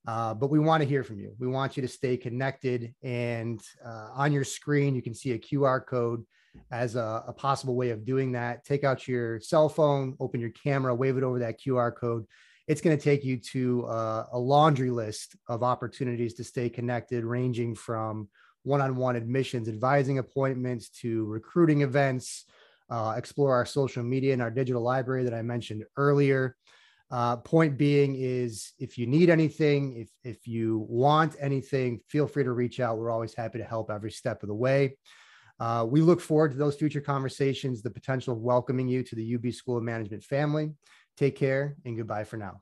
Uh, 0.07 0.33
but 0.33 0.49
we 0.49 0.59
want 0.59 0.81
to 0.81 0.87
hear 0.87 1.03
from 1.03 1.19
you. 1.19 1.35
We 1.39 1.47
want 1.47 1.75
you 1.75 1.81
to 1.81 1.89
stay 1.89 2.15
connected. 2.15 2.95
And 3.03 3.59
uh, 3.85 4.11
on 4.13 4.31
your 4.31 4.45
screen, 4.45 4.95
you 4.95 5.01
can 5.01 5.13
see 5.13 5.33
a 5.33 5.37
QR 5.37 5.85
code 5.85 6.23
as 6.71 6.95
a, 6.95 7.25
a, 7.27 7.33
possible 7.33 7.75
way 7.75 7.89
of 7.89 8.05
doing 8.05 8.31
that. 8.31 8.63
Take 8.63 8.85
out 8.85 9.09
your 9.09 9.41
cell 9.41 9.67
phone, 9.67 10.15
open 10.21 10.39
your 10.39 10.51
camera, 10.51 10.95
wave 10.95 11.17
it 11.17 11.23
over 11.23 11.39
that 11.39 11.59
QR 11.59 11.93
code, 11.93 12.25
it's 12.69 12.81
going 12.81 12.95
to 12.95 13.03
take 13.03 13.25
you 13.25 13.35
to 13.35 13.83
uh, 13.87 14.27
a 14.31 14.37
laundry 14.37 14.91
list 14.91 15.35
of 15.47 15.63
opportunities 15.63 16.35
to 16.35 16.43
stay 16.43 16.69
connected, 16.69 17.25
ranging 17.25 17.73
from 17.73 18.29
one 18.61 18.79
on 18.79 18.95
one 18.95 19.15
admissions, 19.15 19.67
advising 19.67 20.19
appointments 20.19 20.89
to 20.89 21.25
recruiting 21.25 21.81
events, 21.81 22.45
uh, 22.91 23.15
explore 23.17 23.55
our 23.55 23.65
social 23.65 24.03
media 24.03 24.33
and 24.33 24.41
our 24.41 24.51
digital 24.51 24.83
library 24.83 25.23
that 25.23 25.33
I 25.33 25.41
mentioned 25.41 25.83
earlier. 25.97 26.55
Uh, 27.09 27.37
point 27.37 27.75
being 27.75 28.15
is 28.15 28.73
if 28.77 28.99
you 28.99 29.07
need 29.07 29.31
anything, 29.31 29.97
if, 29.97 30.09
if 30.23 30.47
you 30.47 30.85
want 30.87 31.35
anything, 31.39 31.99
feel 32.07 32.27
free 32.27 32.43
to 32.43 32.51
reach 32.51 32.79
out. 32.79 32.99
We're 32.99 33.09
always 33.09 33.33
happy 33.33 33.57
to 33.57 33.63
help 33.63 33.89
every 33.89 34.11
step 34.11 34.43
of 34.43 34.47
the 34.47 34.53
way. 34.53 34.95
Uh, 35.59 35.87
we 35.89 36.01
look 36.01 36.21
forward 36.21 36.51
to 36.51 36.57
those 36.57 36.75
future 36.75 37.01
conversations, 37.01 37.81
the 37.81 37.89
potential 37.89 38.33
of 38.33 38.41
welcoming 38.41 38.87
you 38.87 39.01
to 39.03 39.15
the 39.15 39.35
UB 39.35 39.51
School 39.51 39.77
of 39.77 39.83
Management 39.83 40.23
family. 40.23 40.71
Take 41.19 41.35
care 41.35 41.75
and 41.83 41.97
goodbye 41.97 42.23
for 42.23 42.37
now. 42.37 42.61